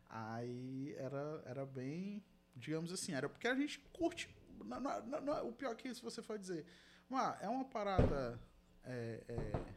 Aí 0.08 0.94
era, 0.98 1.42
era 1.46 1.66
bem, 1.66 2.24
digamos 2.54 2.92
assim, 2.92 3.12
era 3.14 3.28
porque 3.28 3.48
a 3.48 3.54
gente 3.54 3.78
curte. 3.92 4.34
não- 4.64 4.80
não- 4.80 5.20
não- 5.20 5.48
o 5.48 5.52
pior 5.52 5.74
que 5.76 5.94
se 5.94 6.02
você 6.02 6.22
for 6.22 6.38
dizer, 6.38 6.66
mas 7.08 7.40
é 7.42 7.48
uma 7.48 7.64
parada. 7.64 8.40
é, 8.84 9.24
é, 9.28 9.74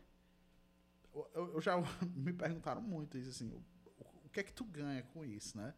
eu, 1.33 1.53
eu 1.53 1.61
já 1.61 1.75
me 2.15 2.33
perguntaram 2.33 2.81
muito 2.81 3.17
isso 3.17 3.29
assim, 3.29 3.51
o, 3.51 3.63
o 4.25 4.29
que 4.29 4.39
é 4.39 4.43
que 4.43 4.53
tu 4.53 4.63
ganha 4.65 5.03
com 5.03 5.25
isso, 5.25 5.57
né? 5.57 5.73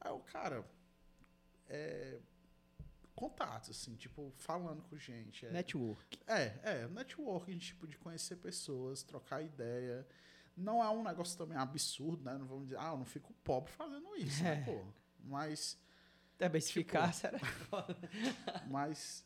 Aí 0.00 0.10
o 0.12 0.20
cara, 0.20 0.64
é, 1.68 2.20
contatos, 3.14 3.70
assim, 3.70 3.94
tipo, 3.96 4.32
falando 4.36 4.82
com 4.82 4.96
gente. 4.98 5.46
É, 5.46 5.50
Network. 5.50 6.18
é, 6.26 6.58
é, 6.62 6.88
networking, 6.88 7.58
tipo, 7.58 7.86
de 7.86 7.96
conhecer 7.98 8.36
pessoas, 8.36 9.02
trocar 9.02 9.42
ideia. 9.42 10.06
Não 10.56 10.82
é 10.82 10.88
um 10.90 11.02
negócio 11.02 11.36
também 11.36 11.56
absurdo, 11.58 12.22
né? 12.24 12.36
Não 12.38 12.46
vamos 12.46 12.64
dizer, 12.64 12.78
ah, 12.78 12.90
eu 12.92 12.98
não 12.98 13.04
fico 13.04 13.32
pobre 13.44 13.70
fazendo 13.72 14.14
isso, 14.16 14.42
né, 14.42 14.60
É. 14.60 14.64
pô? 14.64 14.84
Mas, 15.24 15.78
Também 16.36 16.60
se 16.60 16.68
Tipo- 16.68 16.80
ficasse, 16.80 17.26
era... 17.26 17.38
mas 18.68 19.24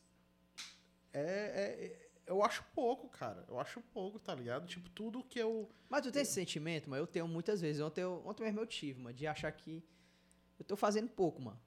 é, 1.13 1.21
é- 1.23 2.09
eu 2.27 2.43
acho 2.43 2.63
pouco, 2.75 3.09
cara. 3.09 3.43
Eu 3.47 3.59
acho 3.59 3.81
pouco, 3.81 4.19
tá 4.19 4.35
ligado? 4.35 4.67
Tipo, 4.67 4.87
tudo 4.91 5.23
que 5.23 5.39
eu... 5.39 5.67
Mas 5.89 6.03
tu 6.03 6.11
tem 6.11 6.21
esse 6.21 6.33
sentimento, 6.33 6.87
mano? 6.89 7.01
Eu 7.01 7.07
tenho 7.07 7.27
muitas 7.27 7.59
vezes. 7.61 7.81
Ontem, 7.81 8.01
eu, 8.01 8.21
ontem 8.25 8.43
mesmo 8.43 8.59
eu 8.59 8.67
tive, 8.67 9.01
mano, 9.01 9.15
de 9.15 9.25
achar 9.25 9.51
que 9.51 9.83
eu 10.59 10.63
tô 10.65 10.75
fazendo 10.75 11.09
pouco, 11.09 11.41
mano. 11.41 11.59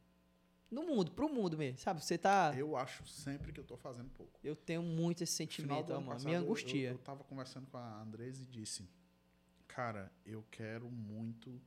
No 0.73 0.83
mundo, 0.87 1.11
pro 1.13 1.29
mundo 1.29 1.57
mesmo, 1.59 1.79
sabe? 1.79 2.03
Você 2.03 2.17
tá... 2.17 2.55
Eu 2.57 2.77
acho 2.77 3.07
sempre 3.07 3.53
que 3.53 3.61
eu 3.61 3.65
tô 3.65 3.77
fazendo 3.77 4.09
pouco. 4.11 4.41
Eu 4.43 4.57
tenho 4.57 4.83
muito 4.83 5.23
esse 5.23 5.35
sentimento, 5.35 5.91
mano. 5.93 6.07
passado, 6.07 6.25
Me 6.29 6.33
eu- 6.35 6.41
angustia. 6.41 6.89
Eu, 6.89 6.93
eu 6.95 6.99
tava 6.99 7.23
conversando 7.25 7.67
com 7.67 7.77
a 7.77 8.01
Andresa 8.01 8.43
e 8.43 8.47
disse, 8.47 8.89
cara, 9.69 10.11
eu 10.25 10.43
quero 10.51 10.91
muito 10.91 11.61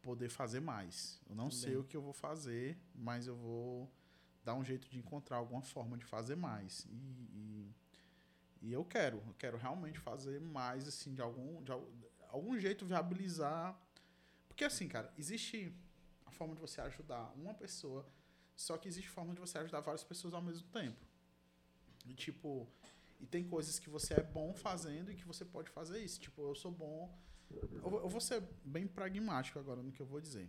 poder 0.00 0.28
fazer 0.28 0.60
mais. 0.60 1.20
Eu 1.28 1.34
não 1.34 1.50
sei 1.50 1.70
Também. 1.72 1.80
o 1.80 1.84
que 1.84 1.96
eu 1.96 2.02
vou 2.02 2.12
fazer, 2.12 2.78
mas 2.94 3.26
eu 3.26 3.34
vou 3.36 3.90
dar 4.44 4.54
um 4.54 4.64
jeito 4.64 4.88
de 4.88 4.98
encontrar 4.98 5.36
alguma 5.38 5.62
forma 5.62 5.96
de 5.98 6.04
fazer 6.04 6.36
mais. 6.36 6.86
E, 6.90 6.94
e, 7.34 7.74
e 8.62 8.72
eu 8.72 8.84
quero, 8.84 9.16
eu 9.26 9.34
quero 9.38 9.56
realmente 9.56 9.98
fazer 9.98 10.40
mais, 10.40 10.86
assim, 10.86 11.12
de 11.14 11.20
algum, 11.22 11.60
de 11.62 11.72
al- 11.72 11.88
algum 12.28 12.56
jeito 12.58 12.86
viabilizar. 12.86 13.76
Porque 14.48 14.64
assim, 14.64 14.86
cara, 14.86 15.12
existe 15.18 15.72
a 16.32 16.34
forma 16.34 16.54
de 16.54 16.60
você 16.60 16.80
ajudar 16.80 17.32
uma 17.36 17.54
pessoa, 17.54 18.04
só 18.56 18.76
que 18.76 18.88
existe 18.88 19.08
forma 19.08 19.34
de 19.34 19.40
você 19.40 19.58
ajudar 19.58 19.80
várias 19.80 20.02
pessoas 20.02 20.34
ao 20.34 20.42
mesmo 20.42 20.66
tempo. 20.68 20.98
E 22.06 22.14
tipo, 22.14 22.66
e 23.20 23.26
tem 23.26 23.44
coisas 23.48 23.78
que 23.78 23.88
você 23.88 24.14
é 24.14 24.22
bom 24.22 24.52
fazendo 24.54 25.12
e 25.12 25.14
que 25.14 25.24
você 25.24 25.44
pode 25.44 25.70
fazer 25.70 26.02
isso. 26.02 26.18
Tipo, 26.20 26.42
eu 26.42 26.54
sou 26.54 26.72
bom. 26.72 27.16
Eu, 27.50 28.08
vou- 28.08 28.20
ser 28.20 28.42
bem 28.64 28.86
pragmático 28.86 29.58
agora 29.58 29.82
no 29.82 29.92
que 29.92 30.00
eu 30.00 30.06
vou 30.06 30.20
dizer. 30.20 30.48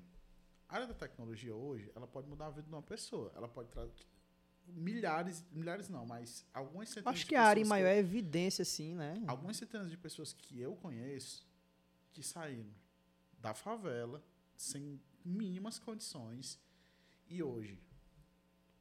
A 0.68 0.76
área 0.76 0.88
da 0.88 0.94
tecnologia 0.94 1.54
hoje, 1.54 1.92
ela 1.96 2.08
pode 2.08 2.28
mudar 2.28 2.48
a 2.48 2.50
vida 2.50 2.64
de 2.64 2.70
uma 2.74 2.82
pessoa. 2.82 3.32
Ela 3.36 3.48
pode 3.48 3.70
trazer 3.70 3.94
milhares, 4.66 5.44
milhares 5.52 5.90
não, 5.90 6.06
mas 6.06 6.46
algumas 6.54 6.90
centenas 6.90 7.16
Acho 7.20 7.28
que 7.28 7.36
a 7.36 7.44
área 7.44 7.62
em 7.62 7.66
maior 7.66 7.92
evidência, 7.92 8.62
assim, 8.62 8.96
né? 8.96 9.22
algumas 9.28 9.58
centenas 9.58 9.92
de 9.92 9.98
pessoas 9.98 10.32
que 10.32 10.60
eu 10.60 10.76
conheço 10.78 11.46
que 12.14 12.24
saíram 12.24 12.72
da 13.40 13.54
favela 13.54 14.24
sem 14.56 15.00
mínimas 15.26 15.80
condições 15.80 16.60
e 17.30 17.42
hoje 17.42 17.80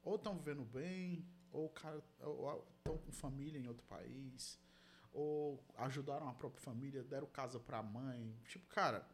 ou 0.05 0.17
estão 0.17 0.37
vivendo 0.37 0.65
bem, 0.65 1.25
ou 1.53 1.67
estão 2.79 2.99
com 2.99 3.13
família 3.13 3.59
em 3.61 3.69
outro 3.69 3.85
país, 3.87 4.59
ou 5.13 5.63
ajudaram 5.77 6.29
a 6.29 6.33
própria 6.35 6.61
família, 6.61 7.05
deram 7.05 7.27
casa 7.29 7.61
para 7.61 7.79
a 7.79 7.83
mãe. 7.83 8.35
Tipo, 8.49 8.67
cara, 8.69 9.07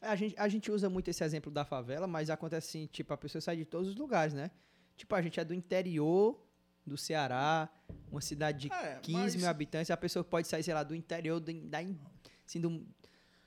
A 0.00 0.14
gente, 0.14 0.34
a 0.38 0.46
gente 0.46 0.70
usa 0.70 0.88
muito 0.90 1.08
esse 1.08 1.24
exemplo 1.24 1.50
da 1.50 1.64
favela, 1.64 2.06
mas 2.06 2.30
acontece 2.30 2.68
assim, 2.78 2.86
tipo, 2.86 3.12
a 3.12 3.16
pessoa 3.16 3.40
sai 3.42 3.56
de 3.56 3.64
todos 3.64 3.88
os 3.88 3.96
lugares, 3.96 4.32
né? 4.34 4.50
Tipo, 4.96 5.14
a 5.16 5.22
gente 5.22 5.40
é 5.40 5.44
do 5.44 5.54
interior 5.54 6.40
do 6.86 6.96
Ceará, 6.96 7.68
uma 8.12 8.20
cidade 8.20 8.68
de 8.68 8.72
É, 8.72 9.00
15 9.00 9.18
mas- 9.18 9.34
mil 9.36 9.48
habitantes, 9.48 9.90
a 9.90 9.96
pessoa 9.96 10.22
pode 10.22 10.46
sair, 10.46 10.62
sei 10.62 10.72
lá, 10.74 10.84
do 10.84 10.94
interior, 10.94 11.40
do, 11.40 11.52
da, 11.68 11.78
assim, 12.46 12.60
do, 12.60 12.86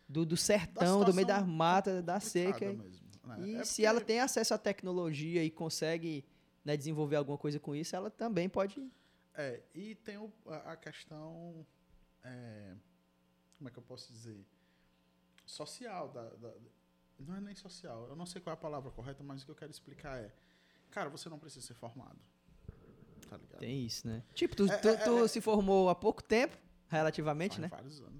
do, 0.09 0.25
do 0.25 0.35
sertão, 0.35 1.03
do 1.05 1.13
meio 1.13 1.27
das 1.27 1.45
matas, 1.45 2.03
da 2.03 2.19
seca. 2.19 2.65
mesmo, 2.73 2.83
né? 3.23 3.37
E 3.41 3.55
É 3.55 3.63
se 3.63 3.75
porque- 3.75 3.85
ela 3.85 4.01
tem 4.01 4.19
acesso 4.19 4.53
à 4.53 4.57
tecnologia 4.57 5.43
e 5.43 5.51
consegue 5.51 6.25
né, 6.65 6.75
desenvolver 6.75 7.15
alguma 7.15 7.37
coisa 7.37 7.59
com 7.59 7.75
isso, 7.75 7.95
ela 7.95 8.09
também 8.09 8.49
pode. 8.49 8.83
É, 9.35 9.61
e 9.73 9.95
tem 9.95 10.17
o- 10.17 10.33
a, 10.65 10.75
questão. 10.75 11.65
é, 12.23 12.73
como 13.57 13.69
é 13.69 13.71
que 13.71 13.77
eu 13.79 13.83
posso 13.83 14.11
dizer? 14.11 14.43
Social. 15.45 16.09
Da, 16.09 16.23
da- 16.29 16.53
Não 17.19 17.35
é 17.35 17.41
nem 17.41 17.55
social. 17.55 18.07
Eu 18.09 18.15
não 18.15 18.25
sei 18.25 18.41
qual 18.41 18.51
é 18.51 18.55
a 18.55 18.57
palavra 18.57 18.91
correta, 18.91 19.23
mas 19.23 19.41
o 19.41 19.45
que 19.45 19.51
eu 19.51 19.55
quero 19.55 19.71
explicar 19.71 20.17
é. 20.17 20.33
Cara, 20.89 21.09
você 21.09 21.29
não 21.29 21.37
precisa 21.39 21.65
ser 21.65 21.73
formado. 21.75 22.17
Tá 23.29 23.37
ligado? 23.37 23.59
Tem 23.59 23.85
isso, 23.85 24.07
né? 24.07 24.23
Tipo, 24.33 24.55
tu, 24.55 24.65
É, 24.71 24.77
tu, 24.77 24.87
é, 24.89 24.97
tu 24.97 25.23
é. 25.23 25.27
se 25.27 25.39
formou 25.41 25.89
há 25.89 25.95
pouco 25.95 26.23
tempo, 26.23 26.57
relativamente, 26.87 27.59
né? 27.61 27.67
vários 27.67 27.99
anos. 28.01 28.18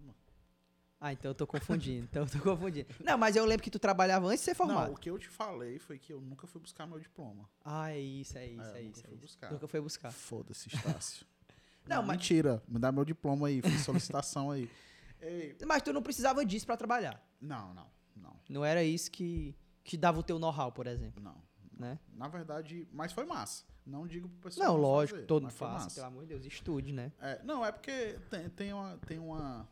Ah, 1.01 1.13
então 1.13 1.31
eu 1.31 1.35
tô 1.35 1.47
confundindo. 1.47 2.03
então 2.09 2.23
eu 2.23 2.30
tô 2.30 2.39
confundindo. 2.39 2.88
Não, 3.03 3.17
mas 3.17 3.35
eu 3.35 3.45
lembro 3.45 3.63
que 3.63 3.69
tu 3.69 3.80
trabalhava 3.80 4.27
antes 4.27 4.39
de 4.39 4.45
ser 4.45 4.53
formado. 4.55 4.88
Não, 4.88 4.93
o 4.93 4.97
que 4.97 5.09
eu 5.09 5.17
te 5.17 5.30
falei 5.30 5.80
foi 5.80 5.97
que 5.97 6.11
eu 6.11 6.19
nunca 6.19 6.45
fui 6.45 6.59
buscar 6.59 6.85
meu 6.85 6.99
diploma. 6.99 7.49
Ah, 7.63 7.91
é 7.91 7.99
isso, 7.99 8.38
é 8.38 8.45
isso, 8.47 8.61
É, 8.76 8.80
é, 8.80 8.81
isso. 8.81 8.97
nunca 8.97 8.99
é 8.99 9.03
fui 9.07 9.13
isso. 9.17 9.21
buscar. 9.27 9.51
Nunca 9.51 9.67
foi 9.67 9.81
buscar. 9.81 10.11
Foda-se, 10.11 10.67
Estácio. 10.67 11.26
Não, 11.88 12.03
mas- 12.03 12.17
Mentira. 12.17 12.61
Me 12.67 12.77
dá 12.80 12.91
meu 12.91 13.05
diploma 13.05 13.47
aí. 13.47 13.61
Fiz 13.61 13.81
solicitação 13.81 14.51
aí. 14.51 14.69
Ei, 15.21 15.57
Mas 15.65 15.81
tu 15.81 15.91
não 15.91 16.01
precisava 16.01 16.45
disso 16.45 16.65
pra 16.65 16.77
trabalhar. 16.77 17.21
não, 17.41 17.73
não, 17.73 17.88
não, 18.15 18.39
Não 18.49 18.63
era 18.65 18.81
isso 18.84 19.11
que, 19.11 19.53
que 19.84 19.97
dava 19.97 20.19
o 20.19 20.23
teu 20.23 20.39
know-how, 20.39 20.71
por 20.71 20.88
exemplo, 20.88 21.21
não. 21.21 21.35
né? 21.77 21.99
Na 22.13 22.27
verdade, 22.30 22.88
mas 22.91 23.11
foi 23.11 23.26
massa. 23.26 23.65
Não 23.85 24.05
digo 24.07 24.30
pro 24.30 24.39
pessoal. 24.49 24.67
Não, 24.67 24.73
não 24.76 24.81
lógico, 24.81 25.15
fazer, 25.17 25.27
todo 25.27 25.43
mundo 25.43 25.51
foi 25.51 25.67
massa. 25.67 25.95
pelo 25.95 26.07
amor 26.07 26.21
de 26.23 26.27
Deus, 26.30 26.45
estude, 26.45 26.93
né? 26.93 27.11
É, 27.19 27.41
não, 27.43 27.65
é 27.65 27.71
porque 27.71 28.17
tem, 28.30 28.49
tem, 28.49 28.71
uma, 28.73 28.97
tem 29.07 29.19
uma. 29.19 29.67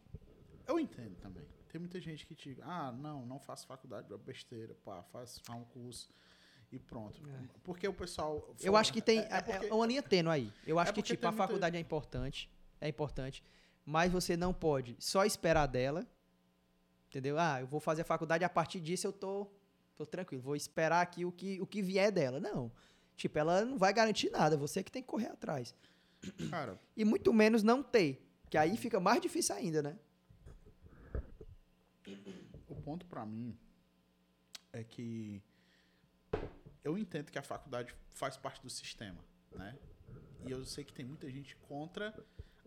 Eu 0.67 0.79
entendo 0.79 1.15
também. 1.17 1.45
Tem 1.69 1.79
muita 1.79 1.99
gente 1.99 2.25
que 2.25 2.35
te. 2.35 2.57
Ah, 2.61 2.91
não, 2.91 3.25
não 3.25 3.39
faço 3.39 3.65
faculdade, 3.67 4.11
é 4.13 4.17
besteira, 4.17 4.75
pá, 4.83 5.03
faz, 5.03 5.39
faz 5.39 5.59
um 5.59 5.63
curso 5.65 6.09
e 6.71 6.79
pronto. 6.79 7.21
Porque 7.63 7.87
o 7.87 7.93
pessoal. 7.93 8.55
Eu 8.61 8.75
acho 8.75 8.91
que 8.93 9.01
tem 9.01 9.19
É, 9.19 9.27
é 9.37 9.41
porque- 9.41 9.67
é 9.67 9.73
uma 9.73 9.85
linha 9.85 10.01
tênue 10.03 10.31
aí. 10.31 10.53
Eu 10.65 10.79
acho 10.79 10.91
É 10.91 10.93
que, 10.93 11.01
tipo, 11.01 11.25
a 11.27 11.31
muita- 11.31 11.43
faculdade 11.45 11.77
é 11.77 11.79
importante, 11.79 12.49
é 12.81 12.87
importante, 12.87 13.43
mas 13.85 14.11
você 14.11 14.35
não 14.37 14.53
pode 14.53 14.95
só 14.99 15.25
esperar 15.25 15.67
dela, 15.67 16.05
entendeu? 17.09 17.37
Ah, 17.37 17.59
eu 17.61 17.67
vou 17.67 17.79
fazer 17.79 18.01
a 18.01 18.05
faculdade, 18.05 18.43
a 18.43 18.49
partir 18.49 18.79
disso 18.79 19.07
eu 19.07 19.13
tô, 19.13 19.47
tô 19.95 20.05
tranquilo, 20.05 20.41
vou 20.41 20.55
esperar 20.55 21.01
aqui 21.01 21.25
o 21.25 21.31
que, 21.31 21.61
o 21.61 21.67
que 21.67 21.81
vier 21.81 22.11
dela. 22.11 22.39
Não. 22.39 22.71
Tipo, 23.15 23.39
ela 23.39 23.65
não 23.65 23.77
vai 23.77 23.93
garantir 23.93 24.29
nada, 24.29 24.55
você 24.57 24.83
que 24.83 24.91
tem 24.91 25.01
que 25.01 25.07
correr 25.07 25.27
atrás. 25.27 25.73
Cara, 26.49 26.79
E 26.95 27.03
muito 27.05 27.33
menos 27.33 27.63
não 27.63 27.81
ter, 27.83 28.25
que 28.49 28.57
aí 28.57 28.75
fica 28.77 28.99
mais 28.99 29.21
difícil 29.21 29.55
ainda, 29.55 29.81
né? 29.81 29.97
O 32.67 32.75
ponto 32.75 33.05
pra 33.05 33.25
mim 33.25 33.57
é 34.71 34.83
que 34.83 35.41
eu 36.83 36.97
entendo 36.97 37.31
que 37.31 37.39
a 37.39 37.43
faculdade 37.43 37.93
faz 38.11 38.37
parte 38.37 38.61
do 38.61 38.69
sistema, 38.69 39.23
né? 39.51 39.77
E 40.45 40.51
eu 40.51 40.63
sei 40.65 40.83
que 40.83 40.93
tem 40.93 41.05
muita 41.05 41.29
gente 41.29 41.55
contra 41.55 42.13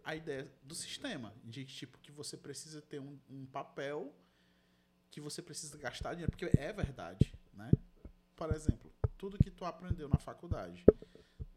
a 0.05 0.15
ideia 0.15 0.51
do 0.62 0.75
sistema, 0.75 1.35
de 1.45 1.65
tipo 1.65 1.99
que 1.99 2.11
você 2.11 2.37
precisa 2.37 2.81
ter 2.83 3.01
um, 3.01 3.19
um 3.29 3.47
papel 3.47 4.15
que 5.11 5.21
você 5.21 5.43
precisa 5.43 5.77
gastar 5.77 6.15
dinheiro, 6.15 6.31
porque 6.31 6.51
é 6.59 6.73
verdade, 6.73 7.35
né? 7.53 7.71
Por 8.37 8.53
exemplo, 8.55 8.93
tudo 9.19 9.39
que 9.39 9.51
tu 9.51 9.65
aprendeu 9.65 10.09
na 10.09 10.19
faculdade, 10.19 10.85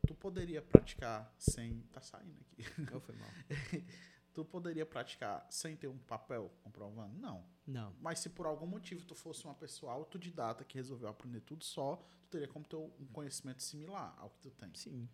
tu 0.05 0.14
poderia 0.15 0.61
praticar 0.61 1.34
sem 1.38 1.81
tá 1.93 2.01
saindo 2.01 2.39
aqui. 2.41 2.65
Não 2.91 2.99
foi 2.99 3.15
mal. 3.15 3.30
Tu 4.34 4.43
poderia 4.43 4.85
praticar 4.85 5.45
sem 5.49 5.76
ter 5.76 5.88
um 5.88 5.97
papel 5.97 6.51
comprovando? 6.64 7.14
Não. 7.19 7.45
Não. 7.68 7.93
Mas 8.01 8.19
se 8.19 8.30
por 8.30 8.45
algum 8.45 8.65
motivo 8.65 9.05
tu 9.05 9.14
fosse 9.15 9.45
uma 9.45 9.53
pessoa 9.53 9.93
autodidata 9.93 10.64
que 10.64 10.76
resolveu 10.76 11.07
aprender 11.07 11.41
tudo 11.41 11.64
só, 11.64 11.95
tu 12.22 12.30
teria 12.31 12.47
como 12.47 12.65
ter 12.65 12.76
um 12.76 12.89
conhecimento 13.14 13.61
similar 13.61 14.14
ao 14.18 14.30
que 14.31 14.39
tu 14.39 14.51
tem. 14.51 14.72
Sim. 14.73 15.07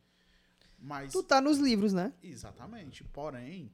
Mas 0.77 1.11
Tu 1.11 1.21
tá 1.21 1.41
nos 1.41 1.57
livros, 1.57 1.91
né? 1.91 2.13
exatamente, 2.23 3.03
porém, 3.03 3.69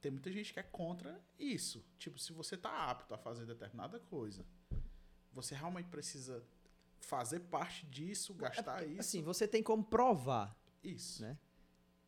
tem 0.00 0.10
muita 0.10 0.32
gente 0.32 0.52
que 0.52 0.58
é 0.58 0.64
contra 0.64 1.20
isso. 1.38 1.84
Tipo, 1.98 2.18
se 2.18 2.32
você 2.32 2.56
tá 2.56 2.90
apto 2.90 3.14
a 3.14 3.18
fazer 3.18 3.46
determinada 3.46 4.00
coisa, 4.00 4.44
você 5.32 5.54
realmente 5.54 5.88
precisa 5.88 6.42
fazer 6.98 7.38
parte 7.40 7.86
disso, 7.86 8.34
gastar 8.34 8.84
isso. 8.86 9.00
Assim, 9.00 9.22
você 9.22 9.46
tem 9.46 9.62
como 9.62 9.84
provar, 9.84 10.56
isso. 10.82 11.22
né? 11.22 11.38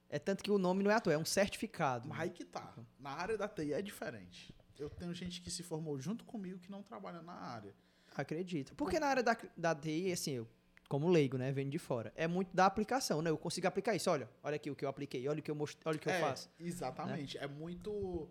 É 0.09 0.19
tanto 0.19 0.45
que 0.45 0.51
o 0.51 0.59
nome 0.59 0.83
não 0.83 0.91
é 0.91 0.95
à 0.95 1.01
toa, 1.01 1.13
é 1.13 1.19
um 1.19 1.25
certificado. 1.25 2.09
Mas 2.09 2.21
aí 2.21 2.31
que 2.31 2.45
tá. 2.45 2.75
Na 2.99 3.11
área 3.11 3.37
da 3.37 3.49
TI 3.49 3.73
é 3.73 3.83
diferente. 3.83 4.55
Eu 4.79 4.91
tenho 4.91 5.15
gente 5.15 5.41
que 5.41 5.51
se 5.51 5.63
formou 5.63 5.99
junto 5.99 6.25
comigo 6.25 6.59
que 6.59 6.71
não 6.71 6.83
trabalha 6.83 7.23
na 7.23 7.33
área. 7.33 7.75
Acredito. 8.15 8.75
Porque 8.75 9.01
na 9.01 9.07
área 9.07 9.23
da, 9.23 9.37
da 9.57 9.75
TI, 9.75 10.13
assim, 10.13 10.33
eu, 10.33 10.49
como 10.89 11.09
leigo, 11.09 11.37
né, 11.37 11.51
vendo 11.53 11.71
de 11.71 11.79
fora, 11.79 12.13
é 12.17 12.27
muito 12.27 12.55
da 12.55 12.67
aplicação, 12.67 13.23
né? 13.23 13.31
Eu 13.31 13.39
consigo 13.39 13.67
aplicar 13.67 13.95
isso. 13.95 14.11
Olha, 14.11 14.29
olha 14.43 14.57
aqui 14.57 14.71
o 14.71 14.77
que 14.77 14.85
eu 14.85 14.89
apliquei, 14.89 15.27
olha 15.29 15.41
o 15.41 15.43
que 15.43 15.51
eu 15.51 15.55
mostrei, 15.55 15.83
olha 15.87 15.97
o 15.97 16.01
que 16.01 16.09
eu 16.09 16.13
é, 16.13 16.21
faço. 16.21 16.51
Exatamente. 16.59 17.39
É 17.39 17.47
muito. 17.47 18.29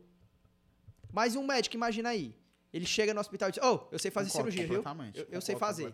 Mas 1.12 1.36
um 1.36 1.45
médico, 1.45 1.76
imagina 1.76 2.10
aí. 2.10 2.36
Ele 2.74 2.88
chega 2.88 3.14
no 3.14 3.20
hospital 3.20 3.50
e 3.50 3.52
diz, 3.52 3.64
oh, 3.64 3.88
eu 3.91 4.00
sei 4.00 4.10
fazer 4.10 4.32
Concordo 4.32 4.52
cirurgia, 4.52 4.82
viu? 4.82 4.84
Eu, 5.14 5.28
eu 5.34 5.41
sei 5.41 5.56
fazer. 5.56 5.94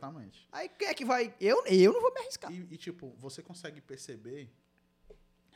Aí 0.50 0.70
quem 0.70 0.88
é 0.88 0.94
que 0.94 1.04
vai... 1.04 1.36
Eu, 1.38 1.62
eu 1.66 1.92
não 1.92 2.00
vou 2.00 2.14
me 2.14 2.22
arriscar. 2.22 2.50
E, 2.50 2.68
e, 2.72 2.78
tipo, 2.78 3.14
você 3.20 3.44
consegue 3.44 3.82
perceber 3.82 4.50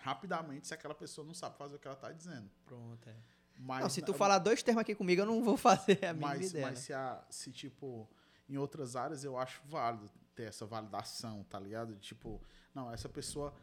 rapidamente 0.03 0.67
se 0.67 0.73
aquela 0.73 0.93
pessoa 0.93 1.25
não 1.25 1.34
sabe 1.34 1.57
fazer 1.57 1.77
o 1.77 1.80
que 1.80 1.88
ela 1.88 1.95
tá 1.95 2.11
dizendo. 2.11 2.49
Pronto, 2.65 3.09
é. 3.09 3.15
Mas, 3.57 3.81
não, 3.81 3.89
se 3.89 4.01
tu 4.01 4.13
falar 4.13 4.39
dois 4.39 4.61
termos 4.61 4.81
aqui 4.81 4.93
comigo, 4.93 5.21
eu 5.21 5.25
não 5.25 5.41
vou 5.41 5.55
fazer 5.55 6.03
a 6.05 6.13
mínima 6.13 6.35
mas, 6.35 6.49
ideia. 6.49 6.65
mas 6.65 6.80
né? 6.80 6.85
se, 6.85 6.93
a, 6.93 7.25
se, 7.30 7.51
tipo, 7.51 8.09
em 8.49 8.57
outras 8.57 8.95
áreas 8.95 9.23
eu 9.23 9.38
acho 9.38 9.61
válido 9.65 10.11
ter 10.35 10.43
essa 10.43 10.65
validação, 10.65 11.43
tá 11.43 11.59
ligado? 11.59 11.95
Tipo, 11.97 12.41
não, 12.73 12.91
essa 12.91 13.07
pessoa 13.07 13.53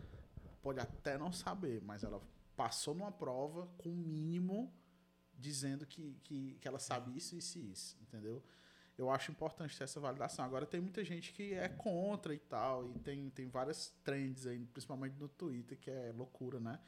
pode 0.62 0.80
até 0.80 1.18
não 1.18 1.32
saber, 1.32 1.82
mas 1.82 2.04
ela 2.04 2.22
passou 2.56 2.94
numa 2.94 3.12
prova 3.12 3.66
com 3.76 3.90
o 3.90 3.96
mínimo 3.96 4.72
dizendo 5.36 5.86
que, 5.86 6.18
que, 6.22 6.56
que 6.60 6.68
ela 6.68 6.78
sabe 6.78 7.16
isso, 7.16 7.34
isso 7.34 7.58
e 7.58 7.70
isso, 7.70 7.98
entendeu? 8.00 8.42
Eu 9.00 9.10
acho 9.10 9.30
importante 9.30 9.78
ter 9.78 9.84
essa 9.84 9.98
validação. 9.98 10.44
Agora 10.44 10.66
tem 10.66 10.78
muita 10.78 11.02
gente 11.02 11.32
que 11.32 11.54
é 11.54 11.68
contra 11.68 12.34
e 12.34 12.38
tal, 12.38 12.90
e 12.90 12.98
tem, 12.98 13.30
tem 13.30 13.48
várias 13.48 13.88
trends 14.04 14.46
aí, 14.46 14.62
principalmente 14.66 15.16
no 15.18 15.26
Twitter, 15.26 15.78
que 15.78 15.90
é 15.90 16.12
loucura, 16.14 16.60
né? 16.60 16.78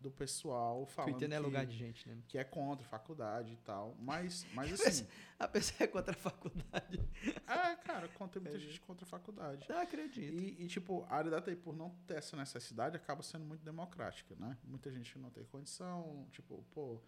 Do 0.00 0.10
pessoal 0.10 0.84
falando 0.86 1.12
Twitter 1.12 1.28
não 1.28 1.36
é 1.36 1.38
que, 1.38 1.46
lugar 1.46 1.66
de 1.66 1.76
gente, 1.76 2.08
né? 2.08 2.18
que 2.26 2.38
é 2.38 2.42
contra 2.42 2.84
faculdade 2.84 3.52
e 3.52 3.56
tal. 3.58 3.94
Mas, 4.00 4.44
mas 4.52 4.72
assim, 4.84 5.06
A 5.38 5.46
pessoa 5.46 5.84
é 5.84 5.86
contra 5.86 6.12
a 6.12 6.16
faculdade. 6.16 7.00
é, 7.46 7.76
cara, 7.76 8.08
contra 8.08 8.40
muita 8.40 8.58
gente 8.58 8.80
contra 8.80 9.04
a 9.04 9.08
faculdade. 9.08 9.64
Não 9.68 9.78
acredito. 9.78 10.42
E, 10.42 10.64
e, 10.64 10.66
tipo, 10.66 11.06
a 11.08 11.14
área 11.14 11.30
da 11.30 11.40
TI, 11.40 11.54
por 11.54 11.76
não 11.76 11.90
ter 12.04 12.16
essa 12.16 12.36
necessidade, 12.36 12.96
acaba 12.96 13.22
sendo 13.22 13.44
muito 13.44 13.62
democrática, 13.62 14.34
né? 14.36 14.58
Muita 14.64 14.90
gente 14.90 15.16
não 15.18 15.30
tem 15.30 15.44
condição, 15.44 16.26
tipo, 16.32 16.64
pô, 16.74 17.00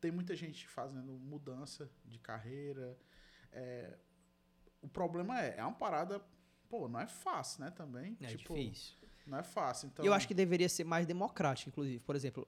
tem 0.00 0.10
muita 0.10 0.34
gente 0.34 0.66
fazendo 0.66 1.12
mudança 1.12 1.90
de 2.04 2.18
carreira. 2.18 2.96
É, 3.52 3.98
o 4.82 4.88
problema 4.88 5.40
é, 5.40 5.56
é 5.58 5.62
uma 5.62 5.72
parada, 5.72 6.20
pô, 6.68 6.88
não 6.88 7.00
é 7.00 7.06
fácil, 7.06 7.64
né, 7.64 7.70
também. 7.70 8.16
É 8.20 8.26
tipo, 8.26 8.54
difícil. 8.54 8.94
Não 9.26 9.38
é 9.38 9.42
fácil, 9.42 9.88
então... 9.88 10.04
eu 10.04 10.14
acho 10.14 10.28
que 10.28 10.34
deveria 10.34 10.68
ser 10.68 10.84
mais 10.84 11.06
democrático, 11.06 11.70
inclusive. 11.70 11.98
Por 12.00 12.14
exemplo, 12.14 12.46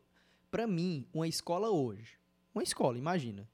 pra 0.51 0.67
mim, 0.67 1.07
uma 1.13 1.27
escola 1.27 1.71
hoje, 1.71 2.19
uma 2.55 2.63
escola, 2.63 2.97
imagina, 2.97 3.49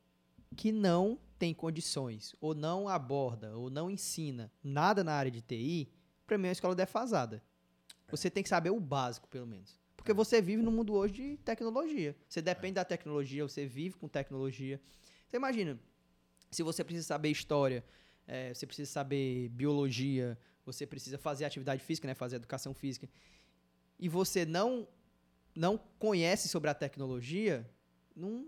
que 0.57 0.71
não 0.71 1.19
tem 1.39 1.55
condições, 1.55 2.35
ou 2.41 2.55
não 2.55 2.89
aborda, 2.89 3.57
ou 3.57 3.71
não 3.71 3.91
ensina 3.91 4.53
nada 4.63 5.03
na 5.03 5.15
área 5.15 5.31
de 5.31 5.41
TI, 5.41 5.91
pra 6.27 6.39
mim 6.39 6.45
é 6.45 6.49
uma 6.49 6.53
escola 6.53 6.75
defasada. 6.75 7.43
Você 8.11 8.31
tem 8.31 8.43
que 8.43 8.49
saber 8.49 8.71
o 8.71 8.79
básico, 8.79 9.27
pelo 9.29 9.47
menos. 9.47 9.79
Porque 9.97 10.13
você 10.13 10.41
vive 10.41 10.63
no 10.63 10.71
mundo 10.71 10.93
hoje 10.93 11.15
de 11.15 11.37
tecnologia. 11.39 12.15
Você 12.29 12.43
depende 12.43 12.75
da 12.75 12.85
tecnologia, 12.85 13.43
você 13.43 13.67
vive 13.67 13.97
com 13.97 14.07
tecnologia. 14.07 14.81
Então 15.27 15.39
imagina, 15.39 15.79
se 16.51 16.63
você 16.63 16.85
precisa 16.85 17.07
saber 17.07 17.31
história, 17.31 17.85
eh, 18.27 18.53
você 18.55 18.67
precisa 18.67 18.91
saber 18.91 19.49
biologia, 19.51 20.39
você 20.65 20.87
precisa 20.87 21.19
fazer 21.19 21.45
atividade 21.45 21.83
física, 21.83 22.07
né, 22.09 22.15
fazer 22.15 22.37
educação 22.37 22.73
física, 22.75 23.09
e 23.99 24.09
você 24.09 24.45
não 24.45 24.89
não 25.55 25.79
conhece 25.99 26.49
sobre 26.49 26.69
a 26.69 26.75
tecnologia, 26.75 27.65
não, 28.15 28.45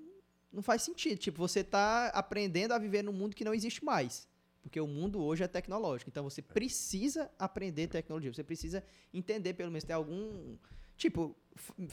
não 0.53 0.63
faz 0.63 0.83
sentido. 0.83 1.19
Tipo, 1.19 1.39
você 1.39 1.61
está 1.61 2.09
aprendendo 2.09 2.73
a 2.73 2.79
viver 2.79 3.03
num 3.03 3.13
mundo 3.13 3.37
que 3.37 3.45
não 3.45 3.55
existe 3.55 3.85
mais. 3.85 4.29
Porque 4.61 4.81
o 4.81 4.87
mundo 4.87 5.23
hoje 5.23 5.45
é 5.45 5.49
tecnológico. 5.49 6.11
Então 6.11 6.25
você 6.25 6.43
precisa 6.43 7.31
aprender 7.39 7.87
tecnologia. 7.87 8.33
Você 8.33 8.43
precisa 8.43 8.83
entender, 9.15 9.55
pelo 9.55 9.71
menos, 9.71 9.85
ter 9.85 9.93
algum. 9.93 10.57
Tipo, 10.97 11.37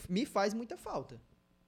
me 0.09 0.25
faz 0.25 0.55
muita 0.55 0.75
falta. 0.75 1.21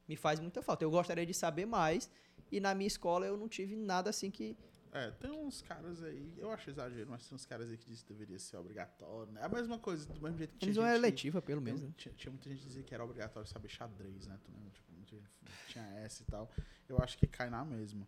Me 0.07 0.15
faz 0.15 0.39
muita 0.39 0.63
falta. 0.63 0.83
Eu 0.83 0.89
gostaria 0.89 1.25
de 1.25 1.33
saber 1.33 1.67
mais. 1.67 2.09
E 2.51 2.59
na 2.59 2.73
minha 2.73 2.87
escola 2.87 3.25
eu 3.27 3.37
não 3.37 3.47
tive 3.47 3.75
nada 3.75 4.09
assim 4.09 4.31
que. 4.31 4.57
É, 4.97 5.11
tem 5.11 5.29
uns 5.29 5.61
caras 5.61 6.01
aí, 6.01 6.33
eu 6.37 6.49
acho 6.51 6.69
exagero, 6.69 7.09
mas 7.09 7.27
tem 7.27 7.35
uns 7.35 7.45
caras 7.45 7.69
aí 7.69 7.77
que 7.77 7.85
dizem 7.85 8.05
que 8.05 8.13
deveria 8.13 8.39
ser 8.39 8.55
obrigatório, 8.55 9.29
né? 9.33 9.41
É 9.41 9.43
a 9.45 9.49
mesma 9.49 9.77
coisa, 9.77 10.05
do 10.07 10.21
mesmo 10.21 10.37
jeito 10.37 10.51
que 10.53 10.59
tinha 10.59 10.67
Eles 10.69 10.77
não 10.77 10.85
é 10.85 10.95
eletiva, 10.95 11.41
pelo 11.41 11.61
menos. 11.61 11.81
Né? 11.81 11.91
tinha, 11.97 12.13
tinha 12.15 12.31
muita 12.31 12.49
gente 12.49 12.59
que 12.61 12.67
dizia 12.67 12.81
que 12.83 12.93
era 12.93 13.03
obrigatório 13.03 13.47
saber 13.49 13.67
xadrez, 13.67 14.25
né? 14.27 14.39
Tu 14.41 14.51
lembra? 14.53 14.69
Tipo, 14.71 14.91
muita 14.93 15.15
gente 15.17 15.29
tinha 15.67 15.83
essa 15.99 16.23
e 16.23 16.25
tal. 16.27 16.49
Eu 16.87 16.97
acho 16.99 17.17
que 17.17 17.27
cai 17.27 17.49
na 17.49 17.65
mesma. 17.65 18.07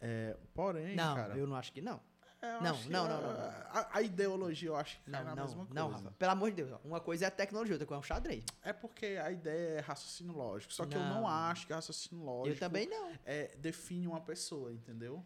É, 0.00 0.36
porém, 0.54 0.94
Não, 0.94 1.16
cara. 1.16 1.36
eu 1.36 1.46
não 1.48 1.56
acho 1.56 1.72
que 1.72 1.80
não. 1.80 2.00
é, 2.40 2.60
não, 2.60 2.70
acho 2.70 2.88
não, 2.90 3.04
a- 3.04 3.08
não, 3.08 3.20
não, 3.22 3.32
não. 3.32 3.40
A, 3.40 3.88
a 3.98 4.02
ideologia 4.02 4.68
eu 4.68 4.76
acho 4.76 4.98
que 5.02 5.10
cai 5.10 5.20
Não, 5.24 5.30
na 5.30 5.34
não, 5.34 5.42
mesma 5.44 5.66
coisa. 5.66 6.04
não. 6.04 6.12
Pelo 6.12 6.30
amor 6.30 6.50
de 6.52 6.62
Deus. 6.62 6.80
Uma 6.84 7.00
coisa 7.00 7.24
é 7.24 7.28
a 7.28 7.30
tecnologia, 7.32 7.74
outra 7.74 7.86
coisa 7.88 7.98
é 7.98 8.04
o 8.04 8.06
xadrez. 8.06 8.44
É 8.62 8.72
porque 8.72 9.18
a 9.20 9.32
ideia 9.32 9.78
é 9.78 9.80
raciocínio 9.80 10.32
lógico. 10.32 10.72
Só 10.72 10.86
que 10.86 10.94
eu 10.94 11.00
Não. 11.00 11.22
não 11.22 11.26
acho 11.28 11.66
que 11.66 11.72
raciocínio 11.72 12.24
lógico 12.24 12.54
Eu 12.56 12.60
também 12.60 12.88
não. 12.88 13.10
é, 13.24 13.56
define 13.56 14.06
uma 14.06 14.20
pessoa, 14.20 14.72
entendeu? 14.72 15.24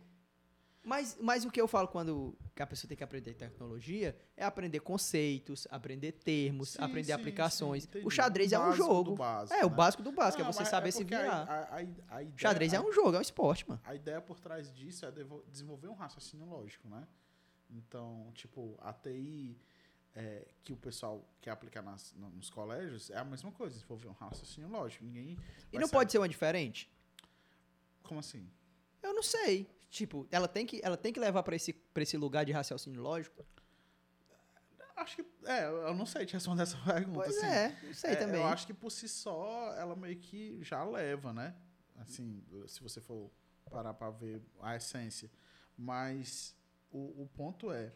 Mas, 0.85 1.17
mas 1.19 1.45
o 1.47 1.51
que 1.51 1.59
eu 1.59 1.67
falo 1.67 1.89
quando 1.89 2.37
a 2.61 2.67
pessoa 2.67 2.87
tem 2.87 2.97
que 2.97 3.03
aprender 3.03 3.33
tecnologia 3.33 4.15
é 4.37 4.45
aprender 4.45 4.81
conceitos, 4.81 5.67
aprender 5.71 6.13
termos, 6.13 6.71
Sim, 6.71 6.83
aprender 6.83 7.07
sim, 7.07 7.13
aplicações. 7.13 7.85
sim, 7.91 8.05
o 8.05 8.11
xadrez 8.11 8.53
O 8.53 8.57
é 8.57 8.59
um 8.69 8.73
jogo. 8.73 9.17
básico, 9.17 9.59
é, 9.59 9.65
o 9.65 9.71
né? 9.71 9.75
básico 9.77 10.03
do 10.03 10.13
básico, 10.13 10.43
Não, 10.43 10.51
é 10.51 10.53
você 10.53 10.65
saber 10.67 10.93
se 10.93 10.99
porque 10.99 11.15
a- 11.15 11.23
virar. 11.23 11.43
A, 11.49 11.63
a, 11.63 11.77
a 11.79 12.23
ideia, 12.23 12.33
Xadrez 12.37 12.73
é 12.75 12.81
um 12.81 12.93
jogo, 12.93 13.15
é 13.15 13.19
um 13.19 13.23
esporte, 13.23 13.67
mano. 13.67 13.81
a 13.83 13.95
ideia 13.95 14.21
por 14.21 14.39
trás 14.39 14.71
disso 14.75 15.07
é 15.07 15.13
desenvolver 15.51 15.89
um 15.89 15.95
raciocínio 15.95 16.45
lógico, 16.47 16.87
né? 16.87 17.09
Então, 17.71 18.31
tipo, 18.35 18.77
a 18.83 18.93
TI 18.93 19.57
é, 20.15 20.47
que 20.63 20.73
o 20.73 20.77
pessoal 20.77 21.27
quer 21.41 21.51
aplicar 21.51 21.81
nas- 21.83 22.13
no- 22.13 22.29
nos 22.31 22.51
colégios 22.51 23.09
é 23.11 23.17
a 23.19 23.25
mesma 23.25 23.51
coisa, 23.51 23.75
desenvolver 23.75 24.09
um 24.09 24.13
raciocínio 24.13 24.69
lógico. 24.69 25.03
Ninguém. 25.03 25.39
E 25.73 25.79
não 25.79 25.87
saber- 25.89 25.93
pode 25.93 26.13
ser 26.13 26.19
uma 26.19 26.29
diferente? 26.29 26.89
Como 28.03 28.21
assim? 28.21 28.47
Eu 29.03 29.13
não 29.15 29.23
sei. 29.23 29.67
Tipo, 29.95 30.27
ela 30.33 30.49
tem 30.49 30.67
que, 30.67 30.81
ela 30.83 30.97
tem 30.97 31.13
que 31.13 31.21
levar 31.21 31.45
pra 31.45 31.55
esse, 31.55 31.73
pra 31.73 32.03
esse 32.03 32.17
lugar 32.17 32.45
de 32.45 32.51
raciocínio 32.51 33.01
lógico? 33.01 33.47
Acho 34.97 35.15
que. 35.15 35.25
É, 35.45 35.67
eu 35.67 35.95
não 35.95 36.05
sei 36.05 36.27
te 36.27 36.33
responder 36.33 36.65
essa 36.65 36.77
pergunta. 36.83 37.21
Pois 37.21 37.37
assim. 37.39 37.47
é, 37.47 37.79
não 37.81 37.95
sei 37.95 38.11
É, 38.11 38.17
também. 38.17 38.41
Eu 38.41 38.47
acho 38.49 38.67
que 38.67 38.75
por 38.75 38.91
si 38.91 39.09
só 39.09 39.73
ela 39.75 39.95
meio 39.95 40.19
que 40.19 40.59
já 40.65 40.83
leva, 40.83 41.33
né? 41.33 41.55
Assim, 41.95 42.43
se 42.67 42.83
você 42.83 43.01
for 43.01 43.31
parar 43.71 43.95
pra 43.95 44.11
ver 44.11 44.43
a 44.61 44.75
essência. 44.75 45.31
Mas 45.77 46.57
o, 46.91 47.23
o 47.23 47.29
ponto 47.29 47.71
é, 47.71 47.93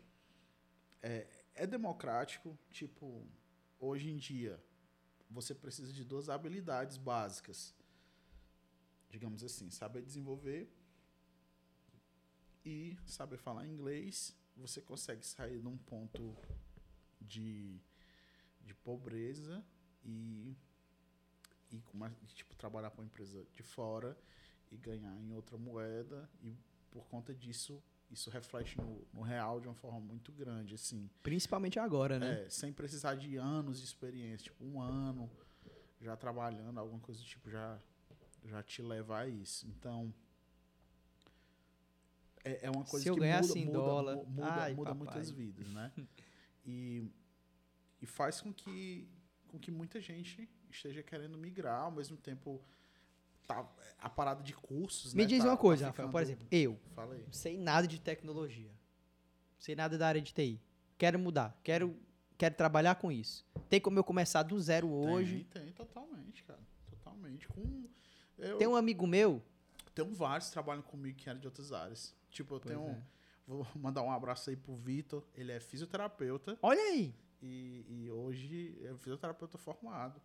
é. 1.02 1.26
É 1.52 1.66
democrático, 1.66 2.56
tipo, 2.70 3.26
hoje 3.80 4.08
em 4.08 4.16
dia, 4.18 4.62
você 5.28 5.52
precisa 5.52 5.92
de 5.92 6.04
duas 6.04 6.28
habilidades 6.28 6.96
básicas. 6.96 7.74
Digamos 9.10 9.42
assim, 9.42 9.68
saber 9.68 10.00
desenvolver 10.02 10.72
e 12.64 12.96
saber 13.06 13.38
falar 13.38 13.66
inglês. 13.66 14.36
Você 14.56 14.80
consegue 14.80 15.24
sair 15.24 15.60
de 15.60 15.66
um 15.66 15.76
ponto 15.76 16.36
de 17.20 17.80
de 18.64 18.74
pobreza 18.74 19.64
e 20.04 20.54
e 21.70 21.76
e, 21.76 22.26
tipo 22.34 22.54
trabalhar 22.56 22.90
para 22.90 23.00
uma 23.00 23.06
empresa 23.06 23.46
de 23.54 23.62
fora 23.62 24.16
e 24.70 24.76
ganhar 24.76 25.16
em 25.18 25.32
outra 25.32 25.56
moeda 25.56 26.28
e 26.42 26.54
por 26.90 27.06
conta 27.06 27.34
disso 27.34 27.82
isso 28.10 28.30
reflete 28.30 28.78
no, 28.78 29.06
no 29.12 29.20
real 29.20 29.60
de 29.60 29.68
uma 29.68 29.74
forma 29.74 30.00
muito 30.00 30.32
grande 30.32 30.74
assim 30.74 31.10
Principalmente 31.22 31.78
agora, 31.78 32.18
né? 32.18 32.44
é, 32.44 32.50
sem 32.50 32.72
precisar 32.72 33.14
de 33.14 33.36
anos 33.36 33.78
de 33.78 33.84
experiência 33.84 34.44
tipo 34.44 34.64
um 34.64 34.80
ano 34.80 35.30
já 36.00 36.16
trabalhando 36.16 36.78
alguma 36.78 37.00
coisa 37.00 37.20
do 37.20 37.26
tipo 37.26 37.50
já 37.50 37.78
já 38.44 38.62
te 38.62 38.80
leva 38.82 39.18
a 39.18 39.28
isso 39.28 39.66
então 39.68 40.14
é, 42.44 42.66
é 42.66 42.70
uma 42.70 42.84
coisa 42.84 43.02
Se 43.04 43.08
eu 43.10 43.14
que 43.14 43.20
ganhasse 43.20 43.48
muda, 43.50 43.60
em 43.60 43.64
muda, 43.66 43.78
dólar, 43.78 44.16
mu- 44.16 44.24
muda, 44.26 44.52
ai, 44.52 44.74
muda 44.74 44.94
muitas 44.94 45.30
vidas 45.30 45.68
né 45.68 45.92
e, 46.66 47.10
e 48.00 48.06
faz 48.06 48.40
com 48.40 48.52
que 48.52 49.08
com 49.48 49.58
que 49.58 49.70
muita 49.70 50.00
gente 50.00 50.48
esteja 50.70 51.02
querendo 51.02 51.38
migrar 51.38 51.82
ao 51.82 51.90
mesmo 51.90 52.16
tempo 52.16 52.62
tá 53.46 53.66
a 53.98 54.10
parada 54.10 54.42
de 54.42 54.52
cursos 54.52 55.14
Me 55.14 55.22
né, 55.22 55.28
diz 55.28 55.42
tá- 55.42 55.48
uma 55.50 55.56
coisa, 55.56 55.84
tá 55.84 55.88
Rafael. 55.88 56.08
ficando- 56.08 56.12
Por 56.12 56.22
exemplo, 56.22 56.46
eu 56.50 56.78
não 57.26 57.32
sei 57.32 57.56
nada 57.56 57.86
de 57.88 57.98
tecnologia. 57.98 58.70
Sei 59.58 59.74
nada 59.74 59.96
da 59.96 60.06
área 60.06 60.20
de 60.20 60.32
TI. 60.34 60.60
Quero 60.98 61.18
mudar. 61.18 61.58
Quero, 61.64 61.96
quero 62.36 62.54
trabalhar 62.54 62.94
com 62.96 63.10
isso. 63.10 63.44
Tem 63.70 63.80
como 63.80 63.98
eu 63.98 64.04
começar 64.04 64.42
do 64.42 64.60
zero 64.60 64.88
hoje? 64.92 65.44
tem, 65.50 65.64
tem 65.64 65.72
totalmente 65.72 66.44
cara 66.44 66.60
totalmente 66.90 67.48
com 67.48 67.88
eu, 68.38 68.58
Tem 68.58 68.68
um 68.68 68.76
amigo 68.76 69.06
meu. 69.06 69.42
Tenho 69.94 70.12
vários 70.14 70.48
que 70.48 70.52
trabalham 70.52 70.82
comigo 70.82 71.16
que 71.16 71.28
eram 71.28 71.40
de 71.40 71.46
outras 71.46 71.72
áreas. 71.72 72.14
Tipo, 72.30 72.54
eu 72.56 72.60
Pois 72.60 72.74
tenho. 72.76 72.88
é. 72.90 73.02
Vou 73.46 73.66
mandar 73.76 74.02
um 74.02 74.10
abraço 74.10 74.50
aí 74.50 74.56
pro 74.56 74.76
Vitor. 74.76 75.24
Ele 75.34 75.52
é 75.52 75.60
fisioterapeuta 75.60 76.58
Olha 76.62 76.80
aí. 76.80 77.14
e, 77.42 77.84
e 77.88 78.10
hoje 78.10 78.78
é 78.84 78.94
fisioterapeuta 78.96 79.56
formado. 79.58 80.20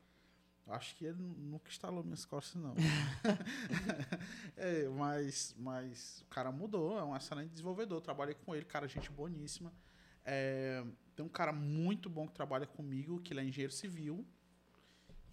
Acho 0.67 0.95
que 0.95 1.03
ele 1.05 1.21
nu- 1.21 1.35
nunca 1.35 1.69
instalou 1.69 2.03
minhas 2.03 2.23
costas, 2.25 2.61
não. 2.61 2.73
É, 4.55 4.87
mas, 4.89 5.53
mas 5.57 6.21
o 6.21 6.25
cara 6.25 6.51
mudou, 6.51 6.97
é 6.97 7.03
um 7.03 7.15
excelente 7.15 7.49
desenvolvedor. 7.51 8.01
Trabalhei 8.01 8.35
com 8.35 8.55
ele, 8.55 8.65
cara, 8.65 8.87
gente 8.87 9.11
boníssima. 9.11 9.73
É, 10.25 10.83
tem 11.15 11.25
um 11.25 11.29
cara 11.29 11.51
muito 11.51 12.09
bom 12.09 12.27
que 12.27 12.33
trabalha 12.33 12.65
comigo, 12.65 13.19
que 13.19 13.33
ele 13.33 13.41
é 13.41 13.43
engenheiro 13.43 13.73
civil. 13.73 14.25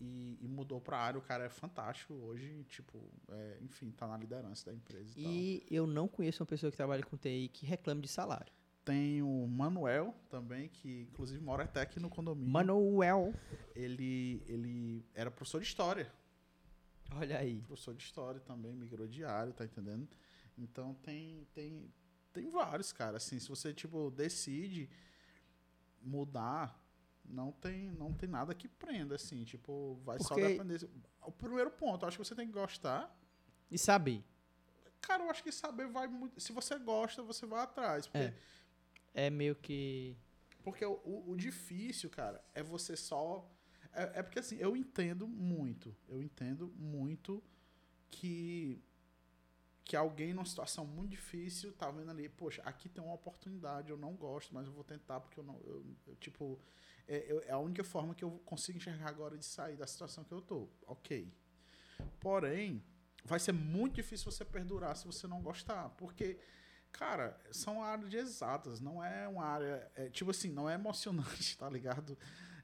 E, 0.03 0.39
e 0.41 0.49
mudou 0.49 0.81
pra 0.81 0.97
área, 0.97 1.19
o 1.19 1.23
cara 1.23 1.45
é 1.45 1.51
fantástico 1.51 2.15
hoje, 2.15 2.65
tipo, 2.71 2.99
é, 3.29 3.59
enfim, 3.61 3.91
tá 3.91 4.07
na 4.07 4.17
liderança 4.17 4.71
da 4.71 4.75
empresa 4.75 5.13
e, 5.15 5.23
tal. 5.23 5.31
E 5.31 5.67
eu 5.71 5.87
não 5.87 6.09
conheço 6.09 6.43
uma 6.43 6.47
pessoa 6.47 6.71
que 6.71 6.77
trabalha 6.77 7.03
com 7.03 7.19
TI 7.19 7.51
que 7.53 7.67
reclame 7.67 8.01
de 8.01 8.09
salário. 8.09 8.51
Tem 8.83 9.21
o 9.21 9.47
Manuel 9.47 10.15
também, 10.31 10.69
que 10.69 11.03
inclusive 11.03 11.43
mora 11.43 11.65
até 11.65 11.83
aqui 11.83 12.01
no 12.01 12.09
condomínio. 12.09 12.51
Manuel. 12.51 13.35
Ele, 13.77 14.43
ele 14.47 15.05
era 15.15 15.31
professor 15.31 15.61
de 15.61 15.67
história. 15.67 16.11
Olha 17.15 17.39
aí. 17.39 17.61
Professor 17.67 17.95
de 17.95 18.03
história 18.03 18.41
também, 18.41 18.75
migrou 18.75 19.07
de 19.07 19.23
área, 19.23 19.53
tá 19.53 19.65
entendendo? 19.65 20.09
Então 20.57 20.95
tem, 20.95 21.47
tem, 21.53 21.93
tem 22.33 22.49
vários, 22.49 22.91
cara. 22.91 23.19
Assim, 23.19 23.39
se 23.39 23.49
você, 23.49 23.75
tipo, 23.75 24.11
decide 24.11 24.89
mudar, 26.01 26.80
não 27.31 27.53
tem, 27.53 27.91
não 27.93 28.13
tem 28.13 28.29
nada 28.29 28.55
que 28.55 28.69
prenda, 28.69 29.15
assim. 29.15 29.45
Tipo, 29.45 29.99
vai 30.05 30.19
só 30.21 30.29
Porque- 30.35 30.49
depender. 30.49 30.89
O 31.23 31.33
primeiro 31.33 31.71
ponto, 31.71 32.05
acho 32.07 32.19
que 32.19 32.25
você 32.25 32.35
tem 32.35 32.47
que 32.47 32.53
gostar. 32.53 33.15
E 33.71 33.79
saber. 33.79 34.23
Cara, 35.01 35.25
eu 35.25 35.31
acho 35.31 35.43
que 35.43 35.51
saber 35.53 35.87
vai 35.89 36.07
muito. 36.07 36.39
Se 36.41 36.53
você 36.53 36.79
gosta, 36.79 37.23
você 37.23 37.47
vai 37.47 37.63
atrás. 37.63 38.07
Porque 38.07 38.19
É. 39.15 39.27
É 39.27 39.31
meio 39.31 39.55
que. 39.57 40.17
Porque 40.63 40.85
o, 40.85 40.93
o- 41.05 41.31
o 41.31 41.37
difícil, 41.37 42.11
cara, 42.11 42.45
é 42.55 42.63
você 42.63 42.97
só. 42.97 43.49
É, 43.93 44.21
é 44.21 44.23
porque 44.23 44.39
assim, 44.39 44.57
eu 44.57 44.77
entendo 44.77 45.27
muito. 45.27 45.97
Eu 46.09 46.23
entendo 46.23 46.69
muito 46.77 47.43
que. 48.11 48.81
Que 49.85 49.97
alguém 49.97 50.33
numa 50.33 50.45
situação 50.45 50.87
muito 50.87 51.11
difícil 51.11 51.73
tá 51.73 51.91
vendo 51.91 52.11
ali, 52.13 52.29
poxa, 52.29 52.63
aqui 52.65 52.89
tem 52.89 53.03
uma 53.03 53.15
oportunidade, 53.15 53.91
eu 53.91 53.97
não 53.97 54.15
gosto, 54.15 54.55
mas 54.55 54.67
eu 54.67 54.73
vou 54.73 54.85
tentar 54.85 55.19
porque 55.19 55.41
eu 55.41 55.45
não. 55.45 55.59
Eu, 55.65 55.85
eu, 56.07 56.15
tipo, 56.17 56.61
é, 57.09 57.25
eu- 57.33 57.43
é 57.47 57.51
a 57.53 57.59
única 57.59 57.83
forma 57.85 58.15
que 58.15 58.25
eu 58.25 58.33
consigo 58.45 58.79
enxergar 58.79 59.09
agora 59.09 59.37
de 59.37 59.45
sair 59.45 59.77
da 59.77 59.87
situação 59.87 60.25
que 60.25 60.33
eu 60.33 60.41
tô. 60.41 60.69
Ok. 60.87 61.33
Porém, 62.19 62.83
vai 63.25 63.39
ser 63.39 63.53
muito 63.53 63.95
difícil 63.97 64.31
você 64.31 64.45
perdurar 64.45 64.97
se 64.97 65.07
você 65.07 65.27
não 65.27 65.43
gostar. 65.43 65.91
Porque, 65.91 66.39
cara, 66.93 67.39
são 67.51 67.83
áreas 67.83 68.11
de 68.11 68.17
exatas, 68.17 68.81
não 68.81 69.03
é 69.05 69.27
uma 69.29 69.45
área. 69.45 69.91
é, 69.95 70.09
tipo 70.09 70.31
assim, 70.31 70.51
não 70.51 70.69
é 70.69 70.75
emocionante, 70.75 71.57
tá 71.59 71.69
ligado? 71.69 72.17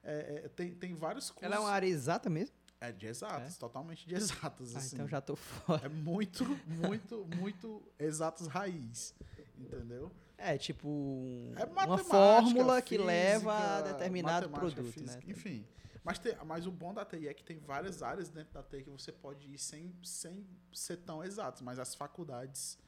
É, 0.03 0.43
é, 0.45 0.49
tem, 0.49 0.75
tem 0.75 0.95
vários 0.95 1.31
cursos. 1.31 1.43
Ela 1.45 1.57
é 1.57 1.59
uma 1.59 1.71
área 1.71 1.87
exata 1.87 2.31
mesmo? 2.31 2.55
É 2.79 2.93
de 2.93 3.07
exatas, 3.07 3.57
totalmente 3.57 4.07
de 4.07 4.15
exatas. 4.15 4.77
Ah, 4.77 4.79
assim. 4.79 4.97
então 4.97 5.09
já 5.09 5.21
tô 5.21 5.35
fora. 5.35 5.87
É 5.87 5.89
muito, 5.89 6.45
muito, 6.67 7.25
muito 7.37 7.83
exatas 7.99 8.47
raiz. 8.47 9.15
Entendeu? 9.59 10.13
É 10.39 10.59
tipo 10.59 10.89
um- 10.89 11.55
É 11.57 11.65
uma 11.65 11.99
fórmula 11.99 12.83
que 12.83 12.91
física, 12.97 13.05
leva 13.07 13.55
a 13.79 13.81
determinado 13.83 14.51
produto, 14.51 14.93
física, 14.93 15.13
né? 15.21 15.23
Enfim. 15.27 15.67
Mas, 16.05 16.19
tem, 16.21 16.37
mas 16.45 16.67
o 16.67 16.71
bom 16.71 16.95
da 16.95 17.05
TI 17.05 17.27
é 17.27 17.35
que 17.35 17.43
tem 17.43 17.59
várias 17.59 18.01
áreas 18.03 18.29
dentro 18.29 18.53
da 18.55 18.63
TI 18.63 18.85
que 18.85 18.91
você 18.91 19.11
pode 19.11 19.51
ir 19.53 19.59
sem, 19.59 19.93
sem 20.05 20.47
ser 20.73 20.99
tão 20.99 21.25
exatos, 21.25 21.63
mas 21.63 21.79
as 21.79 21.95
faculdades. 21.95 22.79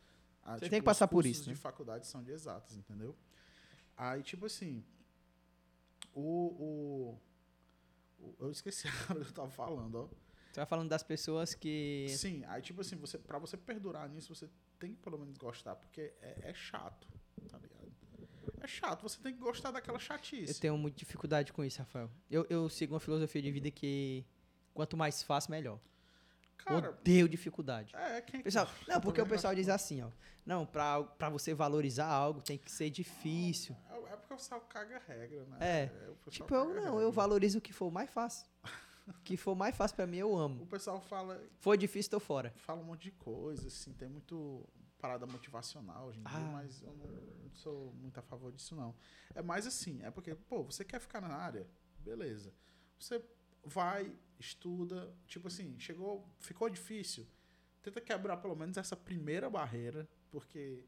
a, 0.45 0.53
Você 0.55 0.69
tem 0.69 0.79
que 0.81 0.85
os 0.85 0.85
passar 0.85 1.09
por 1.09 1.27
isso, 1.27 1.43
de 1.45 1.51
né? 1.51 1.57
faculdade 1.57 2.07
são 2.07 2.23
de 2.23 2.31
exatas, 2.31 2.77
entendeu? 2.77 3.17
Aí, 3.97 4.23
tipo 4.23 4.47
assim. 4.47 4.85
O. 6.15 7.19
o, 8.21 8.35
eu 8.41 8.51
esqueci 8.51 8.87
a 9.09 9.13
hora 9.13 9.25
que 9.25 9.31
eu 9.31 9.35
tava 9.35 9.51
falando, 9.51 9.95
ó. 9.97 10.09
Você 10.53 10.61
vai 10.61 10.67
falando 10.67 10.89
das 10.89 11.03
pessoas 11.03 11.55
que. 11.55 12.07
Sim, 12.11 12.45
aí 12.47 12.63
tipo 12.63 12.81
assim, 12.81 12.97
você, 12.97 13.19
pra 13.19 13.39
você 13.39 13.57
perdurar 13.57 14.09
nisso, 14.09 14.35
você 14.35 14.49
tem 14.79 14.95
que 14.95 15.01
pelo 15.01 15.19
menos 15.19 15.37
gostar, 15.37 15.75
porque 15.77 16.13
é, 16.23 16.51
é 16.51 16.55
chato, 16.55 17.09
chato, 18.69 19.03
você 19.03 19.19
tem 19.21 19.33
que 19.33 19.41
gostar 19.41 19.71
daquela 19.71 19.97
Eu 19.97 20.01
chatice. 20.01 20.61
tenho 20.61 20.77
muita 20.79 20.97
dificuldade 20.99 21.53
com 21.53 21.65
isso, 21.65 21.79
Rafael. 21.79 22.11
Eu, 22.31 22.47
eu 22.51 22.69
sigo 22.69 22.95
uma 22.95 23.01
filosofia 23.01 23.41
de 23.43 23.51
vida 23.51 23.71
que 23.71 24.25
quanto 24.75 24.97
mais 24.97 25.23
fácil, 25.23 25.51
melhor. 25.51 25.79
Cara, 26.59 26.91
Odeio 26.91 27.29
dificuldade. 27.29 27.95
é 27.97 28.21
quem 28.21 28.43
Pessoal, 28.43 28.69
não, 28.87 29.01
porque 29.01 29.21
o 29.21 29.27
pessoal 29.27 29.55
diz 29.55 29.69
assim, 29.69 30.03
ó. 30.03 30.09
Não, 30.45 30.67
pra, 30.67 31.03
pra 31.03 31.29
você 31.31 31.55
valorizar 31.55 32.07
algo 32.07 32.43
tem 32.43 32.59
que 32.59 32.71
ser 32.71 32.91
difícil. 32.91 33.77
É, 33.91 33.95
é 34.13 34.17
porque 34.17 34.35
o 34.35 34.37
pessoal 34.37 34.61
caga 34.63 34.97
a 34.97 34.99
regra, 35.01 35.45
né? 35.47 35.57
É. 35.61 35.85
o 36.11 36.15
pessoal 36.17 36.31
Tipo, 36.31 36.55
eu 36.55 36.65
não, 36.67 36.75
regra. 36.75 37.01
eu 37.01 37.13
valorizo 37.13 37.59
o 37.59 37.61
que 37.61 37.73
for 37.73 37.91
mais 37.91 38.11
fácil. 38.11 38.47
O 39.07 39.13
que 39.25 39.37
for 39.39 39.55
mais 39.55 39.75
fácil 39.75 39.97
pra 39.97 40.07
mim, 40.07 40.19
eu 40.19 40.31
O 40.33 40.37
amo. 40.37 40.67
pessoal 40.67 41.01
fala, 41.01 41.41
For 41.61 41.77
difícil, 41.79 42.11
tô 42.11 42.21
fora. 42.21 42.53
fala 42.57 42.81
um 42.81 42.85
monte 42.85 43.05
de 43.05 43.11
coisa, 43.13 43.69
assim, 43.69 43.93
tem 43.95 44.09
muito 44.09 44.63
parada 44.99 45.27
motivacional 45.27 46.07
hoje 46.09 46.19
em 46.21 46.25
dia, 46.25 46.37
Ah. 46.37 46.51
mas 46.53 46.83
eu 46.83 46.93
não, 46.95 47.07
não 47.07 47.51
sou 47.55 47.93
muito 47.95 48.19
a 48.19 48.23
favor 48.23 48.53
disso, 48.53 48.75
não. 48.75 48.95
É 49.35 49.41
mais 49.43 49.67
assim, 49.67 50.03
é 50.03 50.11
porque, 50.11 50.35
pô, 50.35 50.63
você 50.65 50.85
quer 50.85 51.01
ficar 51.01 51.21
na 51.21 51.29
área? 51.35 51.67
Beleza. 52.01 52.53
Você 52.99 53.25
vai, 53.65 54.17
estuda, 54.39 55.15
tipo 55.27 55.49
assim, 55.49 55.79
chegou, 55.79 56.29
ficou 56.41 56.69
difícil, 56.69 57.27
tenta 57.83 58.01
quebrar 58.01 58.37
pelo 58.39 58.57
menos 58.57 58.77
essa 58.77 58.97
primeira 58.97 59.49
barreira, 59.49 60.09
porque 60.31 60.85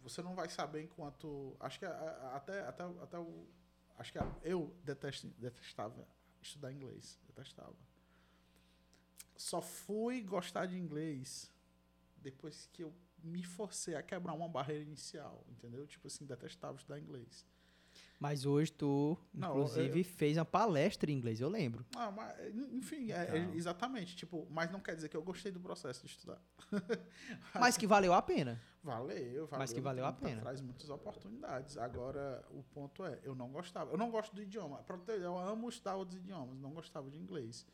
você 0.00 0.22
não 0.22 0.34
vai 0.34 0.48
saber 0.48 0.82
enquanto. 0.82 1.56
Acho 1.58 1.78
que 1.78 1.86
a- 1.86 1.90
a- 1.90 2.36
até, 2.36 2.60
até, 2.62 2.84
até 3.02 3.18
o. 3.18 3.46
Acho 3.96 4.12
que 4.12 4.18
a- 4.18 4.36
eu 4.42 4.76
detesto, 4.84 5.26
detestava 5.38 6.06
estudar 6.42 6.72
inglês. 6.72 7.18
Detestava. 7.26 7.74
Só 9.36 9.60
fui 9.60 10.22
gostar 10.22 10.66
de 10.66 10.78
inglês 10.78 11.50
depois 12.18 12.68
que 12.72 12.82
eu 12.82 12.94
me 13.24 13.42
forcei 13.42 13.94
a 13.94 14.02
quebrar 14.02 14.34
uma 14.34 14.48
barreira 14.48 14.82
inicial, 14.82 15.44
entendeu? 15.48 15.86
Tipo 15.86 16.06
assim, 16.06 16.24
detestava 16.26 16.76
estudar 16.76 16.98
inglês. 16.98 17.46
Mas 18.18 18.44
hoje 18.46 18.72
tu, 18.72 19.16
Não, 19.32 19.50
inclusive, 19.50 20.02
fez 20.04 20.36
uma 20.36 20.44
palestra 20.44 21.10
em 21.10 21.14
inglês, 21.14 21.40
eu 21.40 21.48
lembro. 21.48 21.84
Ah, 21.96 22.10
mas, 22.10 22.36
enfim, 22.72 23.10
é- 23.12 23.36
é 23.36 23.38
Então. 23.38 23.54
exatamente. 23.54 24.16
Tipo, 24.16 24.46
mas 24.50 24.70
não 24.70 24.80
quer 24.80 24.94
dizer 24.94 25.08
que 25.08 25.16
eu 25.16 25.22
gostei 25.22 25.50
do 25.52 25.60
processo 25.60 26.00
de 26.00 26.06
estudar. 26.12 26.40
Mas 27.54 27.76
que 27.76 27.86
valeu 27.86 28.12
a 28.12 28.22
pena. 28.22 28.60
Valeu, 28.82 29.46
valeu. 29.46 29.58
Mas 29.58 29.72
que 29.72 29.80
valeu 29.80 30.04
a 30.06 30.12
pena. 30.12 30.40
Traz 30.42 30.60
muitas 30.60 30.88
oportunidades. 30.90 31.76
Agora, 31.78 32.44
o 32.50 32.62
ponto 32.62 33.04
é, 33.04 33.18
eu 33.22 33.34
não 33.34 33.48
gostava. 33.50 33.90
Eu 33.90 33.96
não 33.98 34.10
gosto 34.10 34.34
do 34.34 34.42
idioma. 34.42 34.84
Eu 35.08 35.38
amo 35.38 35.68
estudar 35.68 35.96
outros 35.96 36.18
idiomas, 36.18 36.58
não 36.60 36.70
gostava 36.72 37.10
de 37.10 37.18
inglês. 37.18 37.66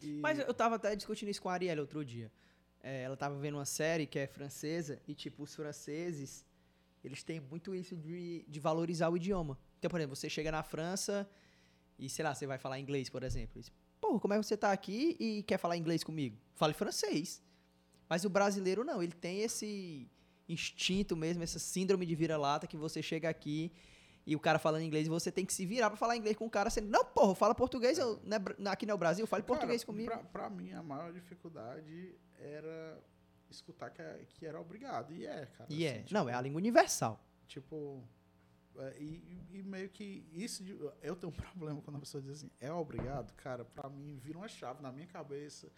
E- 0.00 0.20
Mas 0.20 0.38
eu 0.38 0.52
tava 0.54 0.76
até 0.76 0.94
discutindo 0.96 1.28
isso 1.28 1.42
com 1.42 1.48
a 1.48 1.52
Arielle 1.54 1.80
outro 1.80 2.04
dia. 2.04 2.30
É, 2.82 3.02
ela 3.02 3.16
tava 3.16 3.36
vendo 3.36 3.56
uma 3.56 3.64
série 3.64 4.06
que 4.06 4.18
é 4.18 4.26
francesa 4.26 5.00
e, 5.06 5.14
tipo, 5.14 5.42
os 5.42 5.54
franceses, 5.54 6.44
eles 7.04 7.22
têm 7.22 7.40
muito 7.40 7.74
isso 7.74 7.96
de, 7.96 8.44
de 8.48 8.60
valorizar 8.60 9.08
o 9.10 9.16
idioma. 9.16 9.58
Então, 9.78 9.90
por 9.90 9.98
exemplo, 10.00 10.16
você 10.16 10.30
chega 10.30 10.50
na 10.50 10.62
França 10.62 11.28
e, 11.98 12.08
sei 12.08 12.24
lá, 12.24 12.34
você 12.34 12.46
vai 12.46 12.58
falar 12.58 12.78
inglês, 12.78 13.08
por 13.08 13.22
exemplo. 13.22 13.62
Pô, 14.00 14.18
como 14.18 14.32
é 14.34 14.38
que 14.38 14.44
você 14.44 14.56
tá 14.56 14.72
aqui 14.72 15.16
e 15.20 15.42
quer 15.42 15.58
falar 15.58 15.76
inglês 15.76 16.02
comigo? 16.02 16.38
Fale 16.54 16.72
francês. 16.72 17.42
Mas 18.08 18.24
o 18.24 18.30
brasileiro 18.30 18.82
não, 18.82 19.02
ele 19.02 19.12
tem 19.12 19.40
esse 19.42 20.08
instinto 20.48 21.16
mesmo, 21.16 21.42
essa 21.42 21.58
síndrome 21.58 22.04
de 22.06 22.14
vira-lata 22.14 22.66
que 22.66 22.76
você 22.76 23.02
chega 23.02 23.28
aqui 23.28 23.70
e 24.30 24.36
o 24.36 24.40
cara 24.40 24.58
falando 24.58 24.82
inglês 24.82 25.06
e 25.06 25.10
você 25.10 25.32
tem 25.32 25.44
que 25.44 25.52
se 25.52 25.66
virar 25.66 25.90
pra 25.90 25.96
falar 25.96 26.16
inglês 26.16 26.36
com 26.36 26.46
o 26.46 26.50
cara 26.50 26.70
sendo, 26.70 26.88
não, 26.88 27.04
porra, 27.04 27.34
fala 27.34 27.54
português, 27.54 27.98
eu, 27.98 28.20
não 28.24 28.36
é 28.36 28.38
bra- 28.38 28.54
aqui 28.72 28.86
não 28.86 28.92
é 28.92 28.94
o 28.94 28.98
Brasil, 28.98 29.26
fale 29.26 29.42
Cara, 29.42 29.54
português 29.54 29.82
comigo. 29.82 30.08
Pra, 30.08 30.18
pra 30.18 30.48
mim, 30.50 30.72
a 30.72 30.82
maior 30.82 31.12
dificuldade 31.12 32.14
era 32.38 32.98
escutar 33.50 33.90
que, 33.90 34.00
é- 34.00 34.24
que 34.28 34.46
era 34.46 34.60
obrigado. 34.60 35.12
E 35.12 35.26
é, 35.26 35.46
cara. 35.46 35.66
E 35.72 35.84
assim, 35.86 35.96
é, 35.98 36.04
não, 36.12 36.20
tipo, 36.20 36.28
é 36.30 36.34
a 36.34 36.40
língua 36.40 36.58
universal. 36.58 37.20
Tipo. 37.48 38.02
é, 38.78 38.96
e, 39.00 39.40
e 39.50 39.62
meio 39.64 39.88
que 39.88 40.24
isso. 40.32 40.62
de- 40.62 40.78
eu 41.02 41.16
tenho 41.16 41.32
um 41.32 41.36
problema 41.36 41.80
quando 41.82 41.96
a 41.96 42.00
pessoa 42.00 42.22
diz 42.22 42.30
assim, 42.30 42.50
é 42.60 42.72
obrigado, 42.72 43.32
cara, 43.34 43.64
pra 43.64 43.88
mim 43.90 44.16
vira 44.22 44.38
uma 44.38 44.46
chave 44.48 44.80
na 44.80 44.92
minha 44.92 45.06
cabeça 45.08 45.68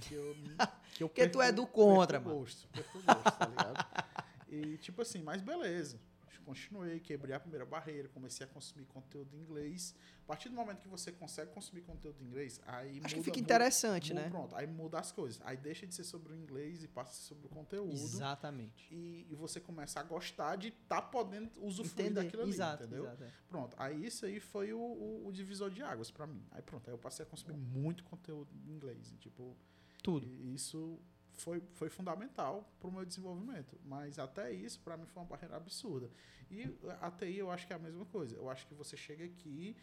que 0.00 0.14
eu. 0.14 0.34
Que 0.94 1.02
eu 1.04 1.08
Porque 1.08 1.26
tu 1.28 1.40
é 1.42 1.50
do 1.52 1.66
contra, 1.66 2.18
perco 2.18 2.28
mano. 2.28 2.40
gosto, 2.40 2.68
perco 2.68 3.00
gosto, 3.02 3.38
tá 3.38 3.46
ligado? 3.46 3.86
E 4.48 4.76
tipo 4.78 5.00
assim, 5.00 5.22
mas 5.22 5.40
beleza. 5.40 5.98
Continuei, 6.44 7.00
quebrei 7.00 7.34
a 7.34 7.40
primeira 7.40 7.64
barreira, 7.64 8.08
comecei 8.08 8.44
a 8.46 8.48
consumir 8.48 8.84
conteúdo 8.86 9.34
em 9.36 9.40
inglês. 9.40 9.94
A 10.22 10.26
partir 10.26 10.48
do 10.48 10.54
momento 10.54 10.80
que 10.80 10.88
você 10.88 11.10
consegue 11.12 11.50
consumir 11.52 11.82
conteúdo 11.82 12.22
em 12.22 12.26
inglês, 12.26 12.60
aí 12.66 12.88
Acho 12.98 12.98
que 12.98 12.98
muda- 12.98 13.24
fica 13.24 13.30
muda- 13.30 13.40
interessante, 13.40 14.10
muda- 14.12 14.22
né? 14.24 14.30
Pronto, 14.30 14.54
aí 14.56 14.66
muda 14.66 14.98
as 14.98 15.12
coisas. 15.12 15.40
Aí 15.44 15.56
deixa 15.56 15.86
de 15.86 15.94
ser 15.94 16.04
sobre 16.04 16.32
o 16.32 16.36
inglês 16.36 16.82
e 16.84 16.88
passa 16.88 17.10
a 17.10 17.14
ser 17.14 17.22
sobre 17.22 17.46
o 17.46 17.48
conteúdo 17.50 17.92
Exatamente. 17.92 18.92
e, 18.94 19.26
e 19.30 19.34
você 19.34 19.60
começa 19.60 20.00
a 20.00 20.02
gostar 20.02 20.56
de 20.56 20.68
estar 20.68 21.02
podendo 21.02 21.50
usufruir 21.56 22.06
Entender. 22.06 22.24
daquilo 22.24 22.42
ali, 22.42 22.50
exato, 22.52 22.84
entendeu? 22.84 23.04
exato. 23.04 23.24
é. 23.24 23.30
Pronto, 23.48 23.76
aí 23.78 24.06
isso 24.06 24.24
aí 24.26 24.40
foi 24.40 24.72
o, 24.72 24.78
o- 24.80 25.26
o 25.28 25.32
divisor 25.32 25.70
de 25.70 25.82
águas 25.82 26.10
pra 26.10 26.26
mim. 26.26 26.42
Aí 26.50 26.62
pronto, 26.62 26.88
aí 26.88 26.94
eu 26.94 26.98
passei 26.98 27.24
a 27.24 27.28
consumir 27.28 27.56
muito 27.56 28.04
conteúdo 28.04 28.50
em 28.66 28.70
inglês, 28.72 29.12
e, 29.12 29.16
tipo, 29.16 29.56
Tudo. 30.02 30.26
e 30.26 30.54
isso 30.54 30.98
foi, 31.34 31.62
foi 31.74 31.88
fundamental 31.88 32.70
pro 32.80 32.90
meu 32.90 33.04
desenvolvimento, 33.04 33.78
mas 33.84 34.18
até 34.18 34.52
isso 34.52 34.80
pra 34.80 34.96
mim 34.96 35.06
foi 35.06 35.22
uma 35.22 35.28
barreira 35.28 35.56
absurda. 35.56 36.10
E 36.50 36.64
a 37.00 37.10
TI 37.10 37.38
eu 37.38 37.50
acho 37.50 37.66
que 37.66 37.72
é 37.72 37.76
a 37.76 37.78
mesma 37.78 38.04
coisa. 38.06 38.36
Eu 38.36 38.48
acho 38.50 38.66
que 38.66 38.74
você 38.74 38.96
chega 38.96 39.24
aqui 39.24 39.76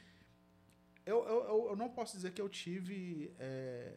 eu, 1.09 1.27
eu, 1.27 1.67
eu, 1.69 1.75
não 1.75 1.89
posso 1.89 2.15
dizer 2.15 2.31
que 2.31 2.41
eu 2.41 2.47
tive 2.47 3.33
é, 3.39 3.93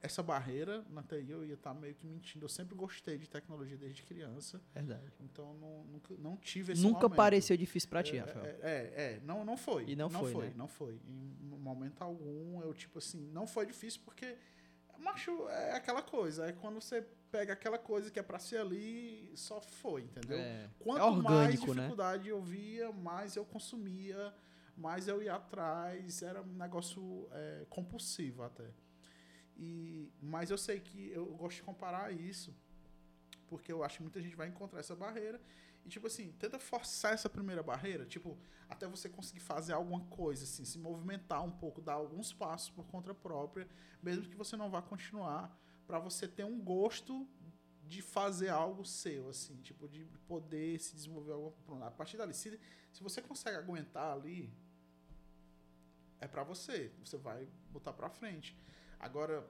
essa 0.00 0.22
barreira 0.22 0.84
na 0.88 1.02
TI, 1.02 1.30
eu 1.30 1.44
ia 1.44 1.54
estar 1.54 1.74
meio 1.74 1.94
que 1.94 2.06
mentindo. 2.06 2.44
Eu 2.44 2.48
sempre 2.48 2.76
gostei 2.76 3.18
de 3.18 3.28
tecnologia 3.28 3.76
desde 3.76 4.04
criança. 4.04 4.62
Verdade. 4.72 5.12
Então 5.20 5.54
não, 5.54 5.84
nunca, 5.84 6.14
não 6.18 6.36
tive 6.36 6.74
esse 6.74 6.82
Nunca 6.82 7.02
momento. 7.02 7.16
pareceu 7.16 7.56
difícil 7.56 7.88
pra 7.88 8.04
ti, 8.04 8.16
é, 8.16 8.20
Rafael. 8.20 8.44
É, 8.44 8.50
é, 8.62 8.94
é, 8.96 9.20
não, 9.24 9.44
não 9.44 9.56
foi. 9.56 9.84
E 9.88 9.96
não 9.96 10.08
foi, 10.08 10.32
foi, 10.32 10.46
né? 10.46 10.54
não 10.56 10.68
foi. 10.68 10.94
Em 10.94 11.58
momento 11.58 12.00
algum, 12.02 12.62
eu, 12.62 12.72
tipo 12.72 12.98
assim, 12.98 13.28
não 13.32 13.46
foi 13.46 13.66
difícil 13.66 14.00
porque, 14.04 14.36
macho, 14.98 15.48
é 15.48 15.72
aquela 15.72 16.02
coisa. 16.02 16.46
É 16.46 16.52
quando 16.52 16.80
você 16.80 17.06
pega 17.30 17.52
aquela 17.52 17.78
coisa 17.78 18.10
que 18.10 18.18
é 18.18 18.22
pra 18.22 18.38
ser 18.38 18.58
ali, 18.58 19.30
só 19.34 19.60
foi, 19.60 20.02
entendeu? 20.02 20.38
É. 20.38 20.70
Quanto 20.78 21.00
É 21.00 21.04
orgânico, 21.04 21.30
mais 21.30 21.54
né? 21.76 21.82
dificuldade 21.82 22.28
eu 22.28 22.42
via, 22.42 22.92
mais 22.92 23.36
eu 23.36 23.44
consumia, 23.44 24.34
mais 24.76 25.08
eu 25.08 25.22
ia 25.22 25.34
atrás. 25.34 26.22
Era 26.22 26.42
um 26.42 26.54
negócio 26.54 27.28
é, 27.32 27.66
compulsivo 27.68 28.42
até. 28.42 28.70
E, 29.56 30.12
mas 30.20 30.50
eu 30.50 30.58
sei 30.58 30.80
que 30.80 31.10
eu 31.10 31.26
gosto 31.26 31.56
de 31.56 31.62
comparar 31.62 32.12
isso, 32.12 32.54
porque 33.48 33.72
eu 33.72 33.82
acho 33.82 33.96
que 33.96 34.02
muita 34.02 34.20
gente 34.20 34.36
vai 34.36 34.48
encontrar 34.48 34.80
essa 34.80 34.94
barreira. 34.94 35.40
E, 35.86 35.88
tipo 35.88 36.08
assim, 36.08 36.32
tenta 36.32 36.58
forçar 36.58 37.14
essa 37.14 37.30
primeira 37.30 37.62
barreira, 37.62 38.04
tipo, 38.04 38.36
até 38.68 38.88
você 38.88 39.08
conseguir 39.08 39.38
fazer 39.38 39.72
alguma 39.72 40.00
coisa, 40.06 40.42
assim, 40.42 40.64
se 40.64 40.80
movimentar 40.80 41.44
um 41.44 41.50
pouco, 41.52 41.80
dar 41.80 41.92
alguns 41.92 42.32
passos 42.32 42.70
por 42.70 42.84
conta 42.88 43.14
própria, 43.14 43.68
mesmo 44.02 44.24
que 44.24 44.34
você 44.34 44.56
não 44.56 44.68
vá 44.68 44.82
continuar, 44.82 45.56
para 45.86 46.00
você 46.00 46.26
ter 46.26 46.44
um 46.44 46.60
gosto 46.60 47.24
de 47.84 48.02
fazer 48.02 48.48
algo 48.48 48.84
seu, 48.84 49.28
assim, 49.28 49.62
tipo, 49.62 49.88
de 49.88 50.04
poder 50.26 50.80
se 50.80 50.92
desenvolver 50.96 51.34
algo. 51.34 51.56
Pronto, 51.64 51.84
a 51.84 51.90
partir 51.92 52.16
dali, 52.16 52.34
se, 52.34 52.60
se 52.92 53.00
você 53.00 53.22
consegue 53.22 53.56
aguentar 53.56 54.12
ali, 54.12 54.52
é 56.20 56.26
para 56.26 56.42
você, 56.42 56.92
você 56.98 57.16
vai 57.16 57.48
botar 57.70 57.92
para 57.92 58.10
frente. 58.10 58.58
Agora, 58.98 59.48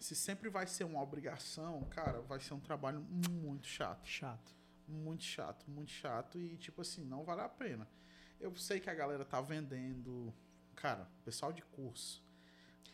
se 0.00 0.16
sempre 0.16 0.50
vai 0.50 0.66
ser 0.66 0.82
uma 0.82 1.00
obrigação, 1.00 1.84
cara, 1.84 2.20
vai 2.22 2.40
ser 2.40 2.54
um 2.54 2.60
trabalho 2.60 3.00
muito 3.00 3.68
chato. 3.68 4.04
Chato. 4.04 4.61
Muito 4.92 5.24
chato, 5.24 5.68
muito 5.70 5.90
chato 5.90 6.38
e 6.38 6.56
tipo 6.56 6.82
assim, 6.82 7.04
não 7.04 7.24
vale 7.24 7.40
a 7.40 7.48
pena. 7.48 7.88
Eu 8.38 8.54
sei 8.56 8.80
que 8.80 8.90
a 8.90 8.94
galera 8.94 9.24
tá 9.24 9.40
vendendo, 9.40 10.32
cara, 10.74 11.08
pessoal 11.24 11.52
de 11.52 11.62
curso. 11.62 12.22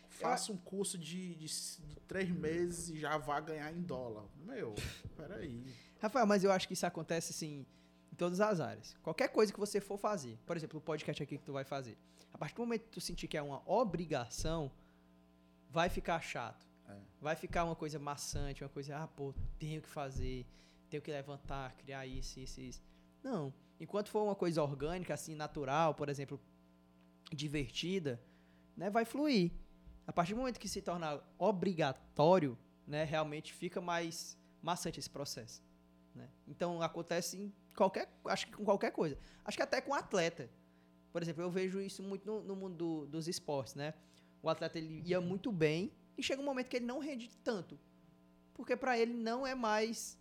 Faça 0.08 0.52
um 0.52 0.56
curso 0.56 0.98
de, 0.98 1.34
de, 1.34 1.46
de 1.46 2.00
três 2.06 2.28
meses 2.30 2.88
e 2.90 2.98
já 2.98 3.16
vá 3.18 3.40
ganhar 3.40 3.72
em 3.72 3.80
dólar. 3.80 4.24
Meu, 4.36 4.74
peraí. 5.16 5.64
Rafael, 6.00 6.26
mas 6.26 6.44
eu 6.44 6.52
acho 6.52 6.66
que 6.66 6.74
isso 6.74 6.86
acontece 6.86 7.32
assim 7.32 7.66
em 8.12 8.16
todas 8.16 8.40
as 8.40 8.60
áreas. 8.60 8.96
Qualquer 9.02 9.28
coisa 9.28 9.52
que 9.52 9.60
você 9.60 9.80
for 9.80 9.98
fazer, 9.98 10.38
por 10.46 10.56
exemplo, 10.56 10.78
o 10.78 10.82
podcast 10.82 11.22
aqui 11.22 11.38
que 11.38 11.44
tu 11.44 11.52
vai 11.52 11.64
fazer. 11.64 11.96
A 12.32 12.38
partir 12.38 12.54
do 12.54 12.60
momento 12.60 12.82
que 12.82 12.90
tu 12.90 13.00
sentir 13.00 13.28
que 13.28 13.36
é 13.36 13.42
uma 13.42 13.62
obrigação, 13.70 14.70
vai 15.70 15.88
ficar 15.88 16.20
chato. 16.20 16.66
É. 16.88 16.96
Vai 17.20 17.36
ficar 17.36 17.64
uma 17.64 17.76
coisa 17.76 17.98
maçante, 17.98 18.62
uma 18.64 18.70
coisa, 18.70 18.96
ah, 18.96 19.06
pô, 19.06 19.34
tenho 19.58 19.80
que 19.82 19.88
fazer, 19.88 20.46
tenho 20.88 21.02
que 21.02 21.10
levantar, 21.10 21.74
criar 21.76 22.06
isso, 22.06 22.40
isso, 22.40 22.60
isso. 22.60 22.82
Não. 23.22 23.52
Enquanto 23.80 24.08
for 24.08 24.22
uma 24.24 24.34
coisa 24.34 24.62
orgânica, 24.62 25.14
assim, 25.14 25.34
natural, 25.34 25.94
por 25.94 26.08
exemplo, 26.08 26.40
divertida, 27.32 28.20
né, 28.76 28.90
vai 28.90 29.04
fluir. 29.04 29.52
A 30.06 30.12
partir 30.12 30.32
do 30.34 30.38
momento 30.40 30.58
que 30.58 30.68
se 30.68 30.80
torna 30.80 31.22
obrigatório, 31.38 32.56
né, 32.86 33.04
realmente 33.04 33.52
fica 33.52 33.80
mais 33.80 34.36
maçante 34.62 34.98
esse 34.98 35.10
processo. 35.10 35.62
Né? 36.14 36.28
Então 36.46 36.80
acontece 36.82 37.36
em 37.36 37.52
qualquer, 37.76 38.08
acho 38.24 38.46
que 38.46 38.52
com 38.52 38.64
qualquer 38.64 38.90
coisa. 38.90 39.18
Acho 39.44 39.56
que 39.56 39.62
até 39.62 39.80
com 39.80 39.94
atleta. 39.94 40.50
Por 41.12 41.22
exemplo, 41.22 41.42
eu 41.42 41.50
vejo 41.50 41.80
isso 41.80 42.02
muito 42.02 42.26
no, 42.26 42.42
no 42.42 42.56
mundo 42.56 42.76
do- 42.76 43.06
dos 43.06 43.28
esportes, 43.28 43.74
né? 43.74 43.94
O 44.42 44.48
atleta 44.48 44.78
ele 44.78 45.02
ia 45.04 45.20
muito 45.20 45.50
bem 45.52 45.92
e 46.16 46.22
chega 46.22 46.40
um 46.40 46.44
momento 46.44 46.68
que 46.68 46.76
ele 46.76 46.86
não 46.86 46.98
rende 46.98 47.28
tanto, 47.42 47.78
porque 48.54 48.76
para 48.76 48.98
ele 48.98 49.12
não 49.12 49.46
é 49.46 49.54
mais 49.54 50.18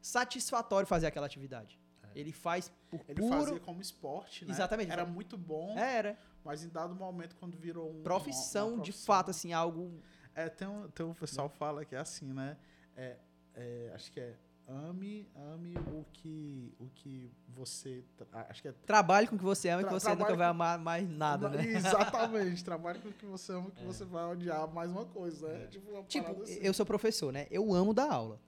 satisfatório 0.00 0.86
fazer 0.86 1.06
aquela 1.06 1.26
atividade. 1.26 1.78
Ele 2.14 2.32
faz 2.32 2.72
por 2.90 3.00
Ele 3.06 3.20
puro 3.20 3.38
fazia 3.38 3.60
como 3.60 3.80
esporte, 3.80 4.44
né? 4.44 4.50
Exatamente. 4.50 4.90
Era 4.90 5.04
muito 5.06 5.36
bom, 5.38 5.78
era 5.78 6.18
mas 6.44 6.64
em 6.64 6.68
dado 6.68 6.92
momento, 6.94 7.36
quando 7.36 7.56
virou 7.56 7.88
um, 7.90 8.02
profissão, 8.02 8.68
uma- 8.68 8.74
uma 8.78 8.82
de 8.82 8.90
profissão- 8.90 9.14
fato 9.14 9.30
assim 9.30 9.52
algo 9.52 10.02
É, 10.34 10.48
tem 10.48 10.66
um, 10.66 10.88
tem 10.88 11.04
um 11.06 11.12
pessoal 11.14 11.48
fala 11.48 11.84
que 11.84 11.94
é 11.94 11.98
assim, 11.98 12.32
né? 12.32 12.56
É, 12.96 13.16
é, 13.54 13.92
acho 13.94 14.10
que 14.12 14.18
é 14.20 14.36
ame, 14.66 15.28
ame 15.34 15.74
o 15.92 16.04
que, 16.12 16.72
o 16.78 16.88
que 16.94 17.30
você. 17.48 18.04
Acho 18.48 18.62
que 18.62 18.68
é. 18.68 18.72
trabalhe 18.72 19.26
com 19.26 19.34
o 19.34 19.38
que 19.38 19.44
você 19.44 19.68
ama, 19.68 19.82
que 19.84 19.92
você 19.92 20.14
nunca 20.14 20.34
vai 20.36 20.46
amar 20.46 20.78
mais 20.78 21.08
nada, 21.08 21.48
né? 21.48 21.62
Exatamente. 21.66 22.62
Trabalhe 22.64 23.00
com 23.00 23.08
o 23.08 23.12
que 23.12 23.26
você 23.26 23.52
ama, 23.52 23.70
que 23.70 23.84
você 23.84 24.04
vai 24.04 24.24
odiar 24.32 24.68
mais 24.68 24.90
uma 24.90 25.04
coisa, 25.04 25.48
né? 25.48 25.66
Tipo, 25.66 25.90
uma 25.92 26.02
Tipo, 26.04 26.42
assim. 26.42 26.58
eu 26.60 26.72
sou 26.72 26.86
professor, 26.86 27.32
né? 27.32 27.46
Eu 27.50 27.72
amo 27.74 27.92
dar 27.92 28.10
aula. 28.12 28.40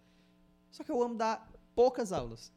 Só 0.72 0.82
que 0.82 0.90
eu 0.90 1.00
amo 1.00 1.14
dar 1.14 1.48
poucas 1.74 2.12
aulas. 2.12 2.52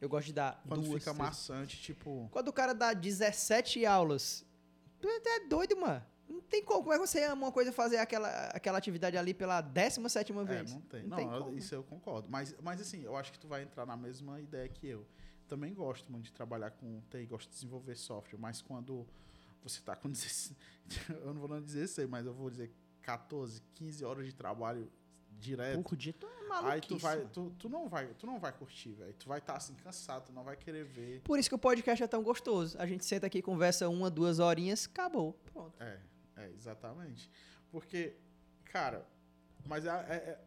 Eu 0.00 0.08
gosto 0.08 0.26
de 0.28 0.32
dar 0.32 0.62
Quando 0.66 0.82
duas, 0.84 1.02
fica 1.02 1.12
três. 1.14 1.16
maçante, 1.28 1.76
tipo. 1.80 2.28
Quando 2.32 2.48
o 2.48 2.52
cara 2.52 2.72
dá 2.74 2.92
17 2.94 3.84
aulas, 3.84 4.44
é 5.02 5.40
doido, 5.48 5.76
mano. 5.76 6.02
Não 6.28 6.40
tem 6.40 6.64
como. 6.64 6.80
Como 6.80 6.92
é 6.94 6.98
que 6.98 7.06
você 7.06 7.22
ama 7.24 7.46
uma 7.46 7.52
coisa 7.52 7.70
fazer 7.72 7.98
aquela, 7.98 8.28
aquela 8.48 8.78
atividade 8.78 9.16
ali 9.16 9.34
pela 9.34 9.60
17 9.60 10.32
É, 10.32 10.44
vez? 10.44 10.72
não 10.72 10.80
tem. 10.82 11.02
Não 11.02 11.08
Não, 11.10 11.16
tem 11.16 11.26
eu- 11.52 11.56
isso 11.58 11.74
eu 11.74 11.82
concordo. 11.84 12.28
Mas, 12.30 12.54
mas 12.62 12.80
assim, 12.80 13.02
eu 13.02 13.14
acho 13.16 13.30
que 13.32 13.38
tu 13.38 13.46
vai 13.48 13.62
entrar 13.62 13.84
na 13.86 13.96
mesma 13.96 14.40
ideia 14.40 14.68
que 14.68 14.86
eu. 14.86 15.06
Também 15.46 15.74
gosto 15.74 16.10
muito 16.10 16.24
de 16.26 16.32
trabalhar 16.32 16.70
com 16.70 17.02
TI, 17.10 17.26
gosto 17.26 17.48
de 17.48 17.54
desenvolver 17.54 17.94
software, 17.96 18.38
mas 18.38 18.62
quando 18.62 19.06
você 19.62 19.80
tá 19.82 19.94
com 19.94 20.08
16, 20.10 20.56
eu 21.08 21.32
não 21.34 21.40
vou 21.40 21.48
não 21.48 21.60
dizer 21.62 21.80
16, 21.80 22.08
mas 22.08 22.24
eu 22.26 22.32
vou 22.32 22.48
dizer 22.50 22.72
14, 23.02 23.60
15 23.74 24.04
horas 24.04 24.24
de 24.26 24.34
trabalho 24.34 24.90
direto. 25.38 25.82
Por 25.82 25.96
dia 25.96 26.12
tu 26.12 26.26
é 26.26 26.42
maluco. 26.48 26.68
Aí 26.70 26.80
tu 26.80 26.96
vai, 26.98 27.24
tu, 27.28 27.50
tu 27.58 27.68
não 27.68 27.88
vai, 27.88 28.06
tu 28.14 28.26
não 28.26 28.38
vai 28.38 28.52
curtir, 28.52 28.92
velho. 28.92 29.12
Tu 29.14 29.28
vai 29.28 29.38
estar 29.38 29.56
assim 29.56 29.74
cansado, 29.74 30.26
tu 30.26 30.32
não 30.32 30.44
vai 30.44 30.56
querer 30.56 30.84
ver. 30.84 31.20
Por 31.22 31.38
isso 31.38 31.48
que 31.48 31.54
o 31.54 31.58
podcast 31.58 32.02
é 32.02 32.06
tão 32.06 32.22
gostoso. 32.22 32.76
A 32.78 32.86
gente 32.86 33.04
senta 33.04 33.26
aqui, 33.26 33.42
conversa 33.42 33.88
uma, 33.88 34.10
duas 34.10 34.38
horinhas, 34.38 34.86
acabou. 34.86 35.32
Pronto. 35.52 35.74
É, 35.82 36.00
é, 36.36 36.50
exatamente. 36.50 37.30
Porque, 37.70 38.14
cara, 38.64 39.06
mas 39.66 39.84
é, 39.84 39.88
é- 39.90 40.14
é- 40.14 40.44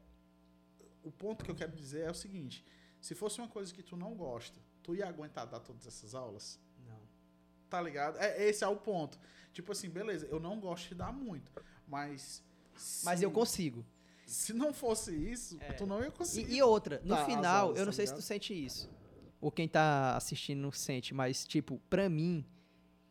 o 1.04 1.12
ponto 1.12 1.44
que 1.46 1.52
eu 1.52 1.56
quero 1.56 1.72
dizer 1.76 2.02
é 2.08 2.12
o 2.12 2.16
seguinte: 2.16 2.66
se 3.00 3.14
fosse 3.16 3.40
uma 3.40 3.48
coisa 3.48 3.74
que 3.74 3.84
tu 3.84 3.96
não 3.98 4.14
gosta, 4.16 4.60
tu 4.84 4.96
ia 4.96 5.08
aguentar 5.08 5.46
dar 5.48 5.60
todas 5.60 5.86
essas 5.86 6.16
aulas? 6.16 6.60
Não. 6.86 7.00
Tá 7.70 7.82
ligado? 7.82 8.18
É, 8.18 8.46
esse 8.48 8.64
é 8.64 8.68
o 8.68 8.76
ponto. 8.78 9.20
Tipo 9.52 9.72
assim, 9.72 9.90
beleza, 9.90 10.26
eu 10.28 10.40
não 10.40 10.60
gosto 10.60 10.90
de 10.90 10.96
dar 10.96 11.12
muito, 11.12 11.52
mas. 11.88 12.44
Mas 13.04 13.20
se- 13.20 13.26
eu 13.26 13.32
consigo. 13.32 13.84
Se 14.28 14.54
não 14.54 14.74
fosse 14.74 15.16
isso, 15.16 15.58
É. 15.62 15.72
tu 15.74 15.86
não 15.88 16.04
ia 16.04 16.12
conseguir. 16.12 16.52
E, 16.54 16.58
e 16.58 16.62
outra, 16.62 17.02
no 17.04 17.16
Tá, 17.16 17.26
final, 17.26 17.70
eu 17.70 17.86
não 17.86 17.92
tá 17.92 17.94
sei 17.94 18.08
se 18.08 18.14
tu 18.14 18.22
sente 18.22 18.54
isso. 18.54 18.90
Ou 19.40 19.50
quem 19.50 19.68
tá 19.68 20.16
assistindo 20.18 20.60
não 20.60 20.72
sente, 20.72 21.14
mas, 21.14 21.46
tipo, 21.46 21.80
pra 21.90 22.10
mim, 22.10 22.46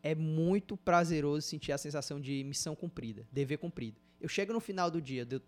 é 0.03 0.13
muito 0.13 0.77
prazeroso 0.77 1.47
sentir 1.47 1.71
a 1.71 1.77
sensação 1.77 2.21
de 2.21 2.43
missão 2.43 2.75
cumprida, 2.75 3.27
dever 3.31 3.57
cumprido. 3.57 3.99
Eu 4.21 4.29
chego 4.29 4.53
no 4.53 4.59
final 4.59 4.91
do 4.91 5.01
dia, 5.01 5.25
deu, 5.25 5.41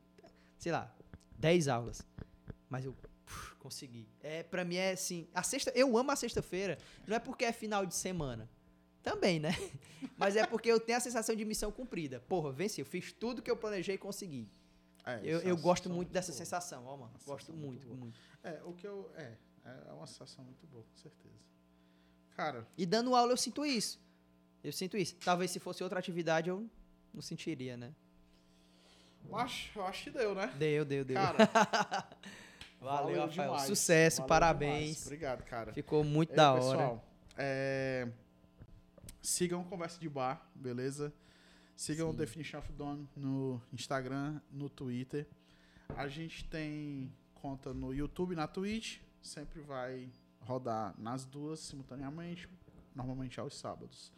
sei 0.58 0.72
lá, 0.72 0.94
10 1.38 1.68
aulas, 1.68 2.02
mas 2.68 2.84
eu 2.86 2.96
uf, 3.28 3.56
consegui. 3.60 4.08
É, 4.22 4.42
pra 4.42 4.66
mim 4.66 4.76
é 4.78 4.92
assim, 4.94 5.28
a 5.34 5.44
sexta, 5.44 5.72
eu 5.76 5.96
amo 5.98 6.12
a 6.12 6.16
sexta-feira, 6.16 6.78
não 7.08 7.16
é 7.16 7.20
porque 7.20 7.46
é 7.46 7.52
final 7.54 7.86
de 7.86 7.94
semana. 7.94 8.50
Também, 9.02 9.40
né? 9.40 9.52
Mas 10.18 10.36
é 10.36 10.46
porque 10.46 10.70
eu 10.70 10.78
tenho 10.78 10.98
a 10.98 11.02
sensação 11.02 11.34
de 11.34 11.46
missão 11.46 11.72
cumprida. 11.72 12.20
Porra, 12.20 12.52
venci, 12.52 12.82
eu 12.82 12.86
fiz 12.86 13.14
tudo 13.14 13.42
que 13.42 13.50
eu 13.50 13.56
planejei 13.56 13.96
e 13.96 13.98
consegui. 13.98 14.50
É, 15.06 15.20
Eu, 15.24 15.40
é 15.42 15.52
eu 15.52 15.58
gosto 15.58 15.90
muito 15.90 16.12
dessa 16.12 16.32
boa. 16.32 16.38
sensação, 16.38 16.86
ó, 16.86 16.98
mano. 16.98 17.12
Uma 17.14 17.26
Gosto 17.26 17.54
muito, 17.54 17.88
muito 17.88 18.00
muito. 18.00 18.20
É, 18.44 18.62
o 18.64 18.74
que 18.74 18.86
eu. 18.88 19.12
É, 19.16 19.34
é 19.66 19.92
uma 19.94 20.08
sensação 20.08 20.44
muito 20.44 20.66
boa, 20.68 20.84
com 20.84 20.98
certeza. 20.98 21.36
Cara, 22.36 22.66
E 22.78 22.86
dando 22.86 23.16
aula 23.16 23.34
eu 23.34 23.38
sinto 23.38 23.66
isso. 23.66 24.00
Eu 24.64 24.72
sinto 24.72 24.98
isso. 24.98 25.16
Talvez 25.18 25.52
se 25.52 25.60
fosse 25.60 25.84
outra 25.84 26.00
atividade 26.00 26.50
eu 26.50 26.70
não 27.14 27.22
sentiria, 27.22 27.76
né? 27.78 27.94
eu 29.28 29.36
acho, 29.36 29.78
eu 29.78 29.86
acho 29.86 30.04
que 30.06 30.12
deu, 30.12 30.34
né? 30.34 30.48
Deu, 30.58 30.86
deu, 30.86 31.04
deu. 31.04 31.16
Cara, 31.16 31.38
Valeu, 32.80 33.22
Rafael. 33.22 33.50
demais. 33.50 33.64
Sucesso, 33.64 34.18
Valeu 34.18 34.30
parabéns. 34.30 34.80
demais. 34.82 35.06
Obrigado, 35.06 35.44
cara. 35.44 35.74
Ficou 35.74 36.04
muito 36.04 36.30
Ei, 36.32 36.36
da 36.36 36.54
hora. 36.54 36.62
Pessoal, 36.78 37.06
é, 37.38 38.08
sigam 39.22 39.64
Conversa 39.66 40.00
de 40.00 40.08
Bar, 40.08 40.50
beleza? 40.56 41.14
Sigam 41.80 42.10
o 42.10 42.12
Sim. 42.12 42.18
Definition 42.18 42.58
of 42.60 42.72
Dawn 42.74 43.06
no 43.16 43.62
Instagram, 43.72 44.42
no 44.52 44.70
Twitter. 44.70 45.26
A 45.96 46.10
gente 46.10 46.44
tem 46.44 47.10
conta 47.34 47.74
no 47.74 47.94
YouTube 47.94 48.34
e 48.34 48.36
na 48.36 48.48
Twitch. 48.48 49.00
Sempre 49.22 49.62
vai 49.62 50.12
rodar 50.42 50.94
nas 51.00 51.24
duas 51.24 51.62
simultaneamente, 51.62 52.50
normalmente 52.94 53.40
aos 53.40 53.58
sábados. 53.58 54.12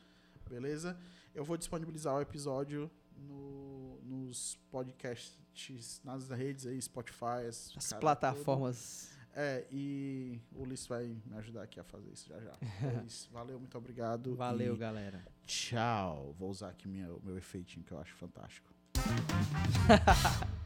Beleza? 0.50 0.98
Eu 1.36 1.44
vou 1.46 1.56
disponibilizar 1.56 2.16
o 2.16 2.22
episódio 2.22 2.90
no- 3.16 4.00
nos 4.06 4.56
podcasts, 4.72 6.02
nas 6.04 6.30
redes 6.30 6.66
aí, 6.66 6.82
Spotify, 6.82 7.46
As 7.48 7.72
cara 7.90 8.00
plataformas. 8.02 9.10
todo. 9.14 9.21
É, 9.34 9.66
e 9.72 10.40
o 10.54 10.64
Ulisses 10.64 10.88
vai 10.88 11.06
me 11.26 11.38
ajudar 11.38 11.64
aqui 11.64 11.80
a 11.80 11.84
fazer 11.84 12.12
isso 12.12 12.28
já 12.28 12.40
já. 12.40 12.54
Isso. 13.08 13.30
Valeu, 13.32 13.58
muito 13.58 13.78
obrigado. 13.78 14.36
Valeu, 14.36 14.76
galera. 14.76 15.24
Tchau. 15.46 16.36
Vou 16.38 16.50
usar 16.50 16.70
aqui 16.70 16.88
minha, 16.88 17.08
o 17.14 17.22
meu 17.24 17.38
efeitinho 17.38 17.86
que 17.86 17.92
eu 17.92 18.00
acho 18.00 18.14
fantástico. 18.16 18.74